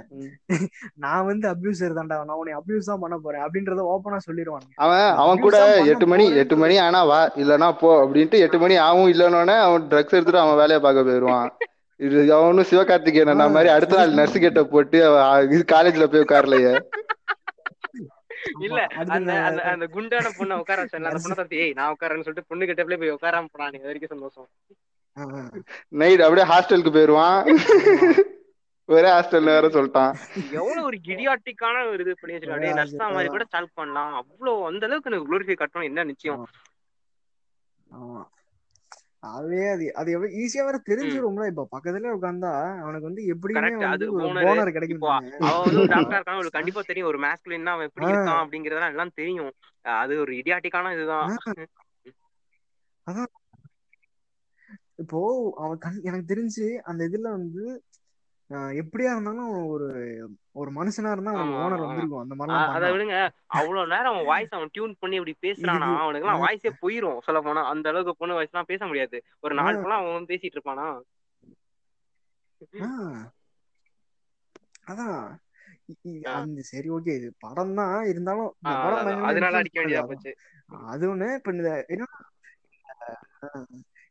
நான் 1.03 1.27
வந்து 1.27 1.45
அபியூசர் 1.51 1.97
தான்டா. 1.97 2.15
நான் 2.21 2.39
உன்னை 2.39 2.53
அபியூஸ் 2.57 2.89
தான் 2.89 3.01
பண்ண 3.03 3.17
போறேன். 3.19 3.43
அப்படின்றத 3.45 3.83
ஓப்பனா 3.91 4.19
சொல்லிடுவான் 4.25 4.65
அவன் 4.77 5.01
நான் 5.01 5.19
அவன் 5.23 5.43
கூட 5.45 5.57
எட்டு 5.91 6.07
மணி 6.11 6.25
எட்டு 6.41 6.57
மணி 6.61 6.77
ஆனா 6.85 7.01
வா 7.09 7.19
இல்லனா 7.41 7.69
போ 7.81 7.91
அப்படின்ட்டு 8.03 8.43
எட்டு 8.45 8.59
மணி 8.61 8.77
ஆகும் 8.87 9.11
இல்லனோடனே 9.13 9.57
அவன் 9.65 9.87
ட்ரக்ஸ் 9.91 10.17
எடுத்துட்டு 10.17 10.43
அவன் 10.43 10.59
வேலையை 10.61 10.81
பார்க்க 10.81 11.07
போயிடுவான். 11.09 11.49
இது 11.99 12.19
அவனும் 12.35 12.69
சிவகார்த்திகேயன் 12.69 13.31
அண்ணா 13.31 13.45
ஆஹ் 13.45 13.55
மாதிரி 13.55 13.69
அடுத்த 13.71 13.97
நாள் 13.97 14.17
நர்ஸ் 14.19 14.43
கெட்ட 14.43 14.61
போட்டு 14.67 14.99
காலேஜ்ல 15.71 16.05
போய் 16.11 16.25
உட்காரலையே. 16.25 16.73
இல்ல 18.65 18.79
அந்த 19.01 19.15
நான் 19.29 19.57
அந்த 19.71 19.85
குண்டான 19.95 20.29
பொண்ணை 20.37 20.55
உட்கார 20.61 20.79
வச்சேன் 20.83 21.01
அந்த 21.01 21.21
பொண்ணை 21.23 21.37
தத்தி 21.39 21.57
ஏய் 21.63 21.73
நான் 21.79 21.93
உட்காரன்னு 21.95 22.25
சொல்லிட்டு 22.27 22.49
பொண்ணு 22.51 22.69
கிட்டே 22.69 22.85
போய் 22.93 23.15
உட்காராம 23.15 23.51
போனான் 23.53 23.77
இது 23.77 23.89
வரைக்கும் 23.89 24.13
சந்தோஷம். 24.13 24.47
நைட் 25.93 26.23
அப்படியே 26.25 26.47
ஹாஸ்டலுக்கு 26.51 26.95
போயிடுவான் 26.95 27.37
ஆமா. 27.45 28.11
ஒரே 28.89 29.09
ஹாஸ்டல்ல 29.15 29.53
வேற 29.55 29.67
சொல்லிட்டான். 29.73 30.13
எவ்வளவு 30.59 30.85
ஒரு 30.87 30.97
கிடியாட்டிக்கான 31.07 31.83
ஒரு 31.89 32.01
இது 32.05 32.13
பண்ணி 32.21 32.37
டேய் 32.63 32.77
நர்ஸா 32.79 33.07
மாதிரி 33.15 33.29
கூட 33.33 33.45
ஸ்டால்க் 33.49 33.79
பண்ணலாம். 33.79 34.13
அவ்வளவு 34.21 34.65
அந்த 34.69 34.85
அளவுக்கு 34.87 35.09
எனக்கு 35.11 35.27
குளோரிஃபை 35.29 35.57
கட்டணும் 35.59 35.89
என்ன 35.89 36.05
நிச்சயம்? 36.11 36.43
ஆமா. 37.87 38.21
அதுவே 39.29 39.63
அது 39.69 39.85
அது 39.99 40.09
எவ்வளவு 40.15 40.35
ஈஸியா 40.41 40.63
வேற 40.65 40.77
தெரிஞ்சிரும்ல 40.89 41.47
இப்ப 41.51 41.65
பக்கத்துல 41.73 42.13
உட்கார்ந்தா 42.17 42.51
அவனுக்கு 42.83 43.09
வந்து 43.09 43.23
எப்படியுமே 43.33 43.59
கரெக்ட் 43.59 43.85
வந்து 43.85 44.07
கிடைக்கும் 44.77 45.03
அவன் 45.07 45.65
வந்து 45.67 45.89
டாக்டரா 45.93 46.17
இருக்கான். 46.17 46.35
அவளுக்கு 46.35 46.57
கண்டிப்பா 46.57 46.83
தெரியும். 46.89 47.09
ஒரு 47.11 47.19
மேஸ்குலின்னா 47.25 47.73
அவன் 47.75 47.89
எப்படி 47.89 48.11
இருக்கான் 48.11 48.41
அப்படிங்கறதெல்லாம் 48.43 48.93
எல்லாம் 48.95 49.15
தெரியும். 49.19 49.51
அது 50.03 50.15
ஒரு 50.23 50.33
இடியாட்டிக்கான 50.39 50.93
இதுதான். 50.97 51.29
அதான். 53.07 53.29
இப்போ 54.99 55.19
அவன் 55.59 55.77
கண் 55.77 55.99
எனக்கு 56.03 56.31
தெரிஞ்சு 56.31 56.65
அந்த 56.89 57.01
இதுல 57.09 57.29
வந்து 57.37 57.63
எப்படியா 58.79 59.09
இருந்தாலும் 59.11 59.49
ஒரு 59.73 59.87
ஒரு 60.55 60.69
மனுஷனா 60.77 61.09
இருந்தா 61.11 61.33
ஆமா 61.35 61.57
ஓனர் 61.59 61.83
வந்திருக்கும். 61.83 62.23
அந்த 62.23 62.35
மாதிரிலாம் 62.37 62.73
அதை 62.75 62.87
விடுங்க. 62.93 63.17
அவ்வளவு 63.57 63.91
நேரம் 63.91 64.13
அவன் 64.13 64.29
வாய்ஸ் 64.29 64.55
அவன் 64.57 64.73
டியூன் 64.73 64.95
பண்ணி 64.99 65.19
அப்படி 65.19 65.35
பேசுறானா? 65.45 65.89
அவனுக்கு 65.99 66.25
எல்லாம் 66.25 66.43
வாய்ஸே 66.45 66.71
போயிரும். 66.81 67.19
சொல்ல 67.27 67.41
போனா 67.41 67.63
அந்த 67.73 67.91
அளவுக்கு 67.91 68.19
பொண்ணு 68.21 68.37
வாய்ஸ் 68.37 68.53
எல்லாம் 68.53 68.71
பேச 68.71 68.81
முடியாது. 68.85 69.17
ஒரு 69.43 69.53
ஆஹ் 69.59 69.81
பழம் 69.83 70.01
அவன் 70.03 70.29
பேசிட்டு 70.31 70.57
இருப்பானா? 70.57 70.87
அதான். 74.87 75.21
அந்த 76.33 76.61
சரி 76.69 76.89
ஓகே. 76.89 77.13
இது 77.19 77.29
படம் 77.39 77.75
தான். 77.75 77.97
இருந்தாலும் 78.11 78.49
படம் 78.63 79.01
அதனால 79.29 79.59
அடிக்க 79.59 79.77
வேண்டியதா 79.79 80.03
போச்சு. 80.09 80.31
அது 80.91 81.05
ஒண்ணு. 81.11 81.27
இப்ப 81.37 81.51
இந்த 81.51 81.69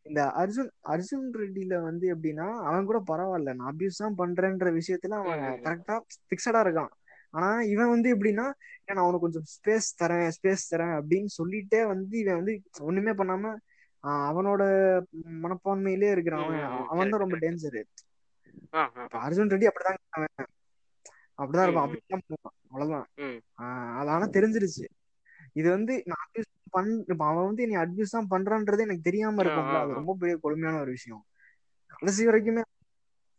இந்த 0.08 0.20
அர்ஜுன் 0.40 0.70
அர்ஜுன் 0.88 1.26
ரெட்டில 1.38 1.74
வந்து 1.82 2.06
எப்படின்னா 2.14 2.46
அவன் 2.68 2.84
கூட 2.84 2.98
பரவாயில்ல. 3.10 3.54
நான் 3.54 3.70
அபியூஸ் 3.72 4.02
தான் 4.02 4.18
பண்றேன்ற 4.20 4.68
விஷயத்துல 4.78 5.16
அவன். 5.20 5.42
கரெக்டா 5.66 5.96
பிக்சடா 6.30 6.60
இருக்கான். 6.66 6.92
ஆனா 7.34 7.48
இவன் 7.72 7.88
வந்து 7.88 8.08
எப்படின்னா 8.14 8.46
"ஏன் 8.86 8.96
நான் 8.96 9.04
அவனுக்கு 9.04 9.24
கொஞ்சம் 9.26 9.48
ஸ்பேஸ் 9.54 9.88
தரேன் 10.00 10.30
ஸ்பேஸ் 10.36 10.68
தரேன் 10.70 10.94
அப்படின்னு 10.98 11.30
சொல்லிட்டே 11.38 11.80
வந்து 11.86 12.14
இவன் 12.18 12.38
வந்து 12.40 12.54
ஒண்ணுமே 12.80 13.12
பண்ணாம 13.12 13.54
அவனோட 14.04 14.62
மனப்பான்மையிலே 15.42 16.10
இருக்கிறான். 16.10 16.44
அவன். 16.44 16.86
அவன் 16.92 17.10
தான் 17.10 17.22
ரொம்ப 17.24 17.38
டேஞ்சரு. 17.38 17.80
அர்ஜுன் 19.26 19.50
ரெட்டி 19.52 19.68
அப்படிதான் 19.70 19.98
அவன் 20.10 20.46
அப்படிதான் 21.38 21.66
இருப்பான். 21.66 21.88
அப்படிதான் 21.88 22.22
அவ்வளவுதான். 22.68 23.06
அது 24.00 24.10
ஆனா 24.16 24.26
தெரிஞ்சிருச்சு. 24.36 24.86
இது 25.52 25.68
வந்து 25.70 25.94
நான் 26.06 26.22
அட்வைஸ் 26.24 26.50
பண் 26.70 27.04
இப்ப 27.06 27.26
அவன் 27.26 27.44
வந்து 27.44 27.66
நீ 27.66 27.76
அட்வைஸ் 27.76 28.14
தான் 28.16 28.28
பண்றான்றது 28.30 28.80
எனக்கு 28.80 29.00
தெரியாம 29.00 29.42
இருக்கும்ல. 29.42 29.80
அது. 29.80 29.92
ரொம்ப 29.92 30.16
பெரிய 30.18 30.38
கொடுமையான 30.38 30.80
ஒரு 30.80 30.90
விஷயம். 30.90 31.22
கடைசி 31.86 32.26
வரைக்குமே 32.26 32.62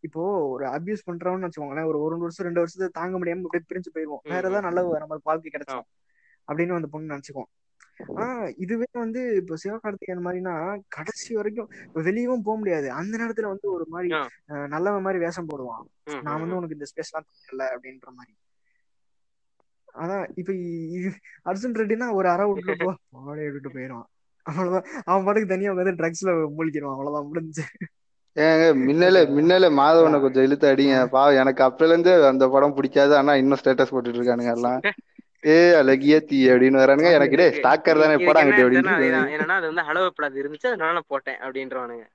இப்போ 0.04 0.24
ஒரு 0.50 0.66
அபியூஸ் 0.66 1.08
பண்றவன்னு 1.12 1.46
வச்சுக்கோங்களேன் 1.46 1.86
ஒரு 1.86 2.00
ஒரு 2.00 2.18
வருஷம் 2.18 2.46
ரெண்டு 2.46 2.60
வருஷத்தை 2.60 2.90
தாங்க 2.92 3.20
முடியாம 3.20 3.42
அப்படியே 3.42 3.66
பிரிஞ்சு 3.70 3.92
போயிருவோம். 3.94 4.24
வேற 4.24 4.38
ஏதாவது 4.38 4.62
நல்ல 4.62 4.98
நமக்கு 4.98 5.22
வாழ்க்கை 5.24 5.52
ஆ. 5.52 5.56
கிடைச்சிரும் 5.56 5.88
அப்படின்னு 6.48 6.76
அந்த 6.76 6.88
பொண்ணு 6.88 7.14
நினைச்சுக்கும். 7.14 7.50
ஆனா 8.16 8.28
இதுவே 8.58 8.86
வந்து 8.92 9.36
இப்போ 9.36 9.56
சிவகார்த்திகேயன் 9.64 10.26
மாதிரினா 10.26 10.54
கடைசி 10.88 11.36
வரைக்கும் 11.36 11.70
வெளியவும் 11.94 12.44
போக 12.44 12.58
முடியாது. 12.58 12.92
அந்த 12.92 13.18
நேரத்துல 13.18 13.42
வந்து 13.42 13.72
ஒரு 13.72 13.86
மாதிரி 13.88 14.10
நல்லவன் 14.68 15.02
மாதிரி 15.02 15.24
வேஷம் 15.24 15.50
போடுவான். 15.50 15.84
நான் 16.22 16.40
வந்து. 16.40 16.56
உனக்கு 16.56 16.76
இந்த 16.76 16.88
ஸ்பேஸ் 16.92 17.12
எல்லாம் 17.12 17.28
தரல 17.42 17.64
அப்படின்ற 17.74 18.12
மாதிரி. 18.12 18.34
அதான் 19.96 20.26
இப்ப 20.36 20.54
அர்ஜுன் 21.50 21.78
ரெட்டினா 21.82 22.08
ஒரு 22.12 22.30
அரை 22.30 22.46
விட்டுட்டு 22.48 22.86
போ 22.86 22.94
பாடி 23.10 23.42
விட்டுட்டு 23.42 23.72
போயிடுவான். 23.76 24.08
அவ்வளவுதான். 24.46 24.86
அவன் 25.06 25.26
பாட்டுக்கு 25.26 25.54
தனியா 25.54 25.72
உட்காந்து 25.74 26.00
ட்ரக்ஸ்ல 26.00 26.34
மூழ்கிடுவான். 26.58 26.96
அவ்வளவுதான் 26.96 27.28
முடிஞ்சு. 27.28 27.64
ஏங்க 28.36 28.66
மின்னலே 28.88 29.22
மின்னலே 29.38 29.70
மாதவனை. 29.82 30.20
கொஞ்சம் 30.22 30.44
இழுத்து 30.44 30.68
அடிங்க. 30.72 31.08
பா 31.08 31.32
எனக்கு 31.32 31.64
அப்பல 31.64 31.88
இருந்து 31.88 32.26
அந்த 32.26 32.48
படம் 32.48 32.74
பிடிக்காது. 32.74 33.16
ஆனா 33.16 33.36
இன்னும் 33.36 33.60
ஸ்டேட்டஸ் 33.64 33.94
போட்டுட்டு 33.94 34.20
இருக்கானுங்க 34.22 34.54
எல்லாம். 34.58 34.82
ஏ 35.46 35.74
அழகிய 35.74 36.20
தீ 36.20 36.50
அப்படின்னு 36.52 36.82
வரானுங்க. 36.84 37.12
எனக்கு 37.12 37.38
டே 37.38 37.50
ஸ்டாக்கர் 37.58 38.02
தானே 38.02 38.14
இதுக்கு 38.14 38.30
போடா 38.30 38.40
என்ன 38.40 38.56
அங்கிட்டு 38.56 38.66
ஆன்சர்னா 38.66 38.94
அப்படின்னு 38.94 38.96
அதுதான் 38.96 39.34
என்னன்னா 39.36 39.58
அது 39.60 39.68
வந்து 39.74 39.86
ஹலோ 39.90 40.10
படாது 40.18 40.42
இருந்துச்சு. 40.44 40.68
அதனால 40.72 40.94
நான் 40.94 41.12
போட்டேன் 41.14 41.40
அப்படின்றவானுங்க. 41.46 42.06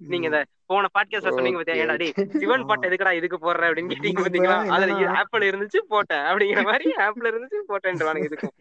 நீங்க 0.00 0.26
இந்த 0.26 0.40
போன 0.66 0.88
பாட்காஸ்ட்ல 0.94 1.30
சொன்னீங்க 1.30 1.58
பாத்தியா 1.60 1.94
டேய் 1.94 2.12
சிவன் 2.34 2.66
பாட்டு 2.68 2.88
எதுக்குடா 2.88 3.12
இதுக்கு 3.12 3.38
போடுற 3.38 3.68
அப்படின்னு 3.68 3.92
கேட்டீங்க 3.92 4.22
பாத்தீங்களா? 4.22 4.56
அதுல 4.74 5.10
ஆப்பிள் 5.20 5.48
இருந்துச்சு 5.48 5.80
போட்டேன் 5.88 6.24
அப்படிங்கிற 6.28 6.62
மாதிரி 6.64 6.88
ஆப்பிள் 7.06 7.30
இருந்துச்சு 7.30 7.60
போட்டேன்றானுங்க 7.68 8.28
இதுக்கும். 8.28 8.54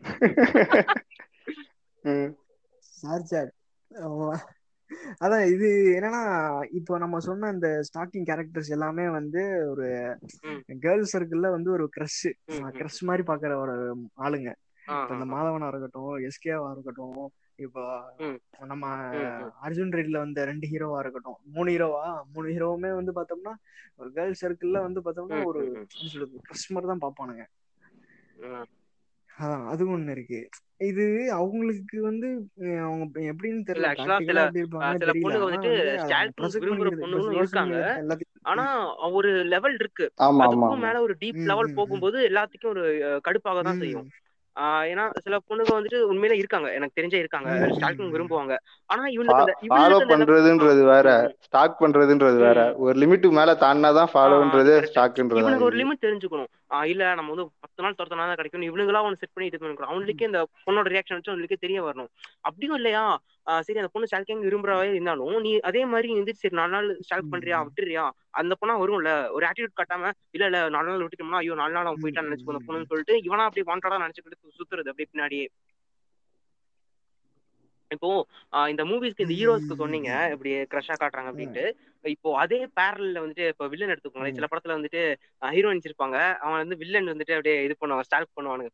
சார் 2.98 3.26
சார். 3.26 3.50
அதான் 5.22 5.44
இது 5.46 5.68
என்னன்னா 5.96 6.22
இப்போ 6.72 6.94
நம்ம 6.98 7.20
சொன்ன 7.20 7.50
இந்த 7.52 7.70
ஸ்டார்டிங் 7.88 8.28
கேரக்டர்ஸ் 8.28 8.70
எல்லாமே 8.70 9.06
வந்து 9.10 9.42
ஒரு 9.70 9.88
கேர்ள்ஸ் 10.84 11.14
சர்க்கிள்ல 11.16 11.50
வந்து 11.52 11.72
ஒரு 11.72 11.86
க்ரஷ் 11.96 12.22
க்ரஷ் 12.78 13.02
மாதிரி 13.02 13.24
பாக்குற 13.28 13.56
ஒரு 13.64 13.76
ஆளுங்க. 14.20 14.52
இந்த. 14.88 15.26
மாதவனா 15.32 15.68
இருக்கட்டும் 15.68 16.14
எஸ்கேவா 16.28 16.68
இருக்கட்டும் 16.72 17.18
இப்போ 17.60 17.84
நம்ம 18.66 18.86
அர்ஜுன் 19.66 19.93
ரெட்டில 19.93 20.18
வந்த 20.18 20.45
ரெண்டு 20.45 20.66
ஹீரோவா 20.72 20.97
இருக்கட்டும் 20.99 21.38
மூணு 21.56 21.70
ஹீரோவா? 21.74 22.03
மூணு 22.34 22.47
ஹீரோவுமே 22.49 22.91
வந்து 22.95 23.12
பார்த்தோம்னா 23.14 23.53
ஒரு 23.99 24.10
கேர்ள்ஸ் 24.12 24.43
சர்க்கிள்ல 24.43 24.82
வந்து 24.84 25.01
பார்த்தோம்னா 25.06 25.39
ஒரு 25.45 25.62
சொல்றது 25.95 26.41
க்ரஷ் 26.47 26.72
மாதிரி 26.74 26.89
தான் 26.91 27.03
பார்ப்பானுங்க. 27.06 27.45
அதான் 29.30 29.66
அது 29.72 29.84
ஒண்ணு 29.93 30.12
இருக்கு. 30.12 30.39
இது 30.89 31.03
அவங்களுக்கு 31.38 31.97
வந்து 32.01 32.28
அவங்க 32.86 33.03
எப்படின்னு 33.32 33.62
தெரியல 33.66 33.89
சில 33.93 34.16
பொண்ணுங்க 34.16 34.34
ஆனா 34.84 35.68
வந்துட்டு 36.45 37.01
பொண்ணுங்களும் 37.03 37.41
இருக்காங்க 37.41 37.78
ஆனா 38.45 38.66
ஒரு 39.20 39.32
லெவல் 39.53 39.76
இருக்கு. 39.80 40.06
அதுக்கும் 40.45 40.84
மேல 40.86 41.01
ஒரு 41.06 41.16
டீப் 41.22 41.41
லெவல் 41.51 41.76
போகும்போது 41.80 42.18
எல்லாத்துக்கும் 42.30 42.74
ஒரு 42.76 42.84
கடுப்பாக 43.28 43.62
தான் 43.62 43.82
செய்யும். 43.84 44.08
ஏன்னா 44.89 45.06
சில 45.22 45.38
பொண்ணுங்க 45.47 45.72
வந்துட்டு 45.72 45.99
உண்மையிலே 46.01 46.38
இருக்காங்க 46.38 46.68
எனக்கு 46.74 46.97
தெரிஞ்சே 46.99 47.14
இருக்காங்க 47.14 47.49
ஸ்டாக்கிங். 47.72 48.12
விரும்புவாங்க 48.16 48.53
ஆனா 48.89 49.03
அந்த 49.34 49.53
ஃபாலோ 49.72 49.97
பண்றதுன்றது 50.12 50.84
வேற. 50.86 51.08
ஸ்டாக் 51.39 51.82
பண்றதுன்றது 51.82 52.38
வேற. 52.38 52.60
ஒரு 52.78 52.93
லிமிட்டுக்கு 52.99 53.38
மேல 53.39 53.53
தாண்டினாதான் 53.64 54.12
ஃபாலோன்றது. 54.14 54.74
ஸ்டாக்ன்றதா 54.89 55.41
இவனுக்கு 55.43 55.68
ஒரு 55.70 55.78
லிமிட் 55.78 56.03
தெரிஞ்சுக்கணும் 56.06 56.49
ஆஹ் 56.72 56.88
இல்ல 56.91 57.03
நம்ம 57.18 57.32
வந்து 57.34 57.45
பத்து 57.63 57.84
நாள் 57.84 57.97
துரத்தினா 57.97 58.24
தான் 58.30 58.39
கிடைக்கும். 58.39 58.66
இவனுங்களா 58.70 59.01
ஒன்று 59.07 59.20
செட் 59.22 59.34
பண்ணி 59.34 59.47
இது 59.49 59.59
பண்ணிக்கணும் 59.61 59.91
அவனுக்கே 59.93 60.28
இந்த 60.30 60.39
பொண்ணோட 60.66 60.88
ரியாக்ஷன் 60.93 61.18
வச்சு 61.18 61.34
அவனுக்கே 61.34 61.57
தெரிய 61.66 61.80
வரணும். 61.88 62.09
அப்படியும் 62.47 62.78
இல்லையா? 62.80 63.03
சரி 63.66 63.80
அந்த 63.82 63.91
பொண்ணு 63.93 64.09
ஸ்டாக்கிங் 64.11 64.45
விரும்புறவே 64.45 64.88
இருந்தாலும் 64.91 65.36
நீ 65.45 65.51
அதே 65.70 65.82
மாதிரி 65.91 66.09
நீ 66.11 66.18
வந்து 66.22 66.36
சரி 66.41 66.57
நாலு 66.59 66.74
நாள் 66.76 66.88
ஸ்டாக் 67.07 67.32
பண்றியா. 67.34 67.59
விட்டுறியா? 67.68 68.05
அந்த 68.41 68.53
பொண்ணா 68.61 68.76
வரும்ல? 68.84 69.11
ஒரு 69.36 69.45
ஆட்டிடியூட் 69.49 69.80
காட்டாம 69.82 70.03
இல்ல 70.36 70.45
இல்ல 70.51 70.61
நாலு 70.76 70.89
நாள் 70.91 71.05
விட்டுட்டோம்னா 71.05 71.41
ஐயோ 71.43 71.59
நாலு 71.61 71.76
நாள் 71.78 71.89
அவன் 71.89 72.03
போயிட்டான்னு 72.03 72.30
நினைச்சுக்கோ 72.30 72.55
அந்த 72.55 72.66
பொண்ணுன்னு 72.68 72.91
சொல்லிட்டு 72.93 73.16
இவனா 73.28 73.47
அப்படி 73.49 73.66
வாண்டடா 73.72 74.03
நினைச்சுக்கிட்டு 74.05 74.57
சுத்துறது 74.59 74.91
அப்படி 74.93 75.09
பின்னாடியே. 75.13 75.47
இப்போ 77.91 78.09
இந்த 78.72 78.84
மூவிஸ்க்கு 78.89 79.26
இந்த 79.26 79.36
ஹீரோஸ்க்கு 79.39 79.82
சொன்னீங்க 79.82 80.11
இப்படி 80.34 80.51
க்ரஷா 80.72 80.95
காட்டுறாங்க 81.01 81.30
அப்படின்ட்டு. 81.32 81.66
இப்போ 82.06 82.38
அதே 82.38 82.68
பேரல்ல 82.76 83.22
வந்துட்டு 83.22 83.47
இப்போ 83.47 83.68
வில்லன் 83.68 83.89
எடுத்துக்கோங்களேன். 83.89 84.36
சில 84.36 84.47
படத்துல 84.49 84.76
வந்துட்டு 84.76 85.01
ஹீரோயின்ஸ் 85.51 85.88
இருப்பாங்க 85.88 86.18
அவன் 86.39 86.58
வந்து 86.58 86.76
வில்லன் 86.76 87.08
வந்துட்டு 87.08 87.34
அப்படியே 87.34 87.64
இது 87.64 87.76
பண்ணுவான் 87.82 88.08
ஸ்டால்க் 88.08 88.36
பண்ணுவானுங்க. 88.36 88.70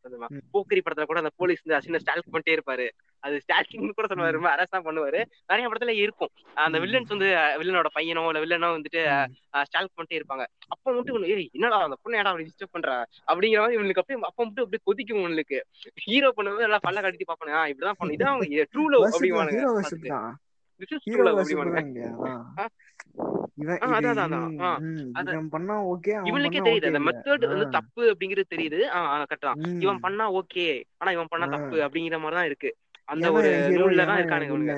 போக்கிரி 0.50 0.80
படத்துல 0.80 1.04
கூட 1.04 1.18
அந்த 1.18 1.32
போலீஸ் 1.36 1.62
வந்து 1.62 1.78
அசின 1.78 2.00
ஸ்டால்க் 2.02 2.32
பண்ணிட்டே 2.32 2.56
இருப்பாரு. 2.56 2.86
அது 3.22 3.34
ஸ்டால்கிங் 3.38 3.86
கூட 3.90 4.06
சொல்லுவாரு. 4.06 4.30
ரொம்ப 4.30 4.50
அரசா 4.52 4.78
பண்ணுவாரு. 4.84 5.20
நிறைய 5.48 5.66
படத்துல 5.68 5.94
இருக்கும். 5.98 6.32
அந்த 6.56 6.78
வில்லன்ஸ் 6.78 7.08
வந்து 7.08 7.28
வில்லனோட 7.60 7.90
பையனோ 7.94 8.24
இல்ல 8.28 8.42
வில்லனோ 8.44 8.70
வந்துட்டு. 8.72 9.02
ஸ்டால்க் 9.64 9.96
பண்ணிட்டே 9.96 10.18
இருப்பாங்க. 10.18 10.44
அப்ப 10.68 10.92
மட்டும் 10.92 11.24
ஏய் 11.30 11.48
என்னடா 11.52 11.78
அந்த 11.82 11.98
பொண்ணு 12.02 12.18
ஏடா 12.18 12.30
அப்படி 12.30 12.48
டிஸ்டர்ப் 12.48 12.70
பண்ற? 12.70 12.90
அப்படிங்கிற 13.28 13.60
மாதிரி 13.60 13.74
இவனுக்கு 13.74 14.00
அப்படியே 14.00 14.22
அப்ப 14.24 14.44
மட்டும் 14.44 14.64
அப்படியே 14.64 14.82
கொதிக்கும் 14.84 15.22
இவனுக்கு 15.22 15.58
ஹீரோ 16.04 16.30
பண்ணும்போது 16.36 16.62
எல்லாம் 16.62 16.84
பல்ல 16.84 17.00
கட்டி 17.00 17.24
பாப்பானு 17.24 17.54
"ஆ, 17.54 17.64
இப்படிதான் 17.66 17.98
பண்ணும். 17.98 18.16
இதான் 18.16 18.32
அவங்க 18.32 18.66
ட்ரூ 18.72 18.84
லவ் 18.86 19.06
அப்படிவானுங்க 19.10 19.62
இவனுக்கே 26.28 26.60
தெரியுது 26.66 26.90
அந்த 26.90 27.00
மெத்தட் 27.08 27.46
வந்து 27.52 27.66
தப்பு 27.76 28.02
அப்படிங்கிறது 28.12 28.52
தெரியுது. 28.54 28.78
கரெக்ட் 29.30 29.48
தான். 29.48 29.60
இவன் 29.84 30.02
பண்ணா 30.06 30.24
ஓகே 30.40 30.66
ஆனா 31.00 31.12
இவன் 31.16 31.30
பண்ணா 31.32 31.48
தப்பு 31.56 31.76
அப்படிங்கிற 31.86 32.18
மாதிரி 32.24 32.38
தான் 32.38 32.48
இருக்கு. 32.50 32.70
அந்த 33.12 33.26
ஒரு 33.38 33.48
ஏன்னா 33.76 34.06
தான் 34.10 34.20
இருக்கானுங்க 34.20 34.54
இவனுங்க 34.54 34.76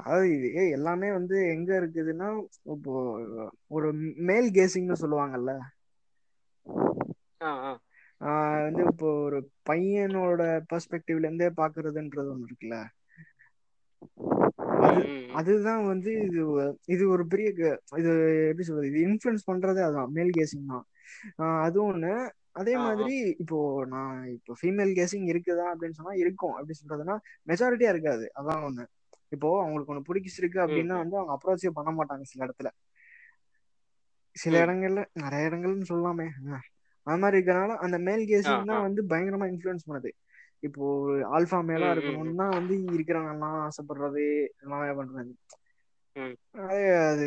அதாவது 0.00 0.26
இது 0.36 0.48
எல்லாமே 0.76 1.08
வந்து 1.16 1.36
எங்க 1.54 1.70
இருக்குதுன்னா 1.80 2.28
இப்போ 2.74 2.92
ஒரு 3.76 3.88
மேல் 4.28 4.48
கேசிங்னு 4.56 5.00
சொல்லுவாங்கல்ல. 5.02 5.52
வந்து 8.20 8.82
இப்போ 8.90 9.08
ஒரு 9.26 9.38
பையனோட 9.68 10.40
பெர்ஸ்பெக்டிவ்ல 10.70 11.28
இருந்தே 11.28 11.50
பாக்குறதுன்றது 11.60 12.32
ஒண்ணு 12.32 12.48
இருக்குல்ல? 12.48 12.78
அது 14.82 15.00
அதுதான் 15.38 15.82
வந்து 15.88 16.10
இது 16.26 16.40
இது 16.94 17.04
ஒரு 17.14 17.24
பெரிய 17.32 17.48
இது 18.00 18.12
எப்படி 18.50 18.66
சொல்றது? 18.68 18.90
இது 18.92 19.00
இன்ஃப்ளூயன்ஸ் 19.08 19.48
பண்றதே 19.50 19.82
அதான் 19.88 20.12
மேல் 20.16 20.36
கேசிங் 20.38 20.70
தான். 20.72 20.84
அது 21.66 21.78
ஒண்ணு. 21.84 22.12
அதே 22.60 22.74
மாதிரி 22.84 23.12
இப்போ 23.42 23.58
நான் 23.88 24.16
இப்போ 24.36 24.52
ஃபீமேல் 24.60 24.92
கேசிங் 24.96 25.26
இருக்குதா 25.32 25.66
அப்படின்னு 25.72 25.98
சொன்னா 25.98 26.14
இருக்கும். 26.22 26.56
எப்படி 26.60 26.78
சொல்றதுன்னா 26.80 27.16
மெஜாரிட்டியா 27.48 27.92
இருக்காது. 27.94 28.26
அதான் 28.38 28.64
ஒண்ணு. 28.68 28.84
இப்போ 29.32 29.48
அவங்களுக்கு 29.62 29.92
ஒண்ணு 29.92 30.08
பிடிச்சிருக்கு 30.08 30.58
ம் 30.66 30.66
அப்படின்னா 30.66 30.96
வந்து 31.02 31.18
அவங்க 31.18 31.34
அப்ரோச்சே 31.36 31.72
பண்ண 31.76 31.90
மாட்டாங்க 31.92 32.24
சில 32.24 32.40
இடத்துல. 32.46 32.70
சில 34.36 34.54
இடங்கள்ல 34.64 35.00
நிறைய 35.22 35.48
இடங்கள்னு 35.48 35.90
சொல்லலாமே. 35.90 36.26
அது 37.06 37.18
மாதிரி 37.18 37.38
இருக்கனால 37.38 37.76
அந்த 37.84 37.96
மேல் 38.06 38.24
கேசிங் 38.30 38.64
தான் 38.66 38.84
வந்து 38.86 39.00
பயங்கரமா 39.10 39.46
இன்ஃப்ளூயன்ஸ் 39.52 39.88
பண்ணுது. 39.88 40.10
இப்போ 40.62 40.82
ஆல்ஃபா 41.36 41.58
மேலா 41.66 41.88
இருக்கணும்னா 41.94 42.46
வந்து 42.52 42.74
இருக்கிறவங்கலாம் 42.96 43.58
ஆசைப்படுறது 43.66 44.24
எல்லாமே 44.58 44.90
பண்றது. 44.98 45.32
அது 46.64 46.78
அது 47.04 47.26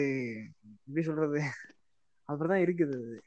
எப்படி 0.79 1.03
சொல்றது? 1.03 1.39
அப்படிதான் 2.29 2.63
இருக்குது 2.65 2.95
அது. 3.01 3.17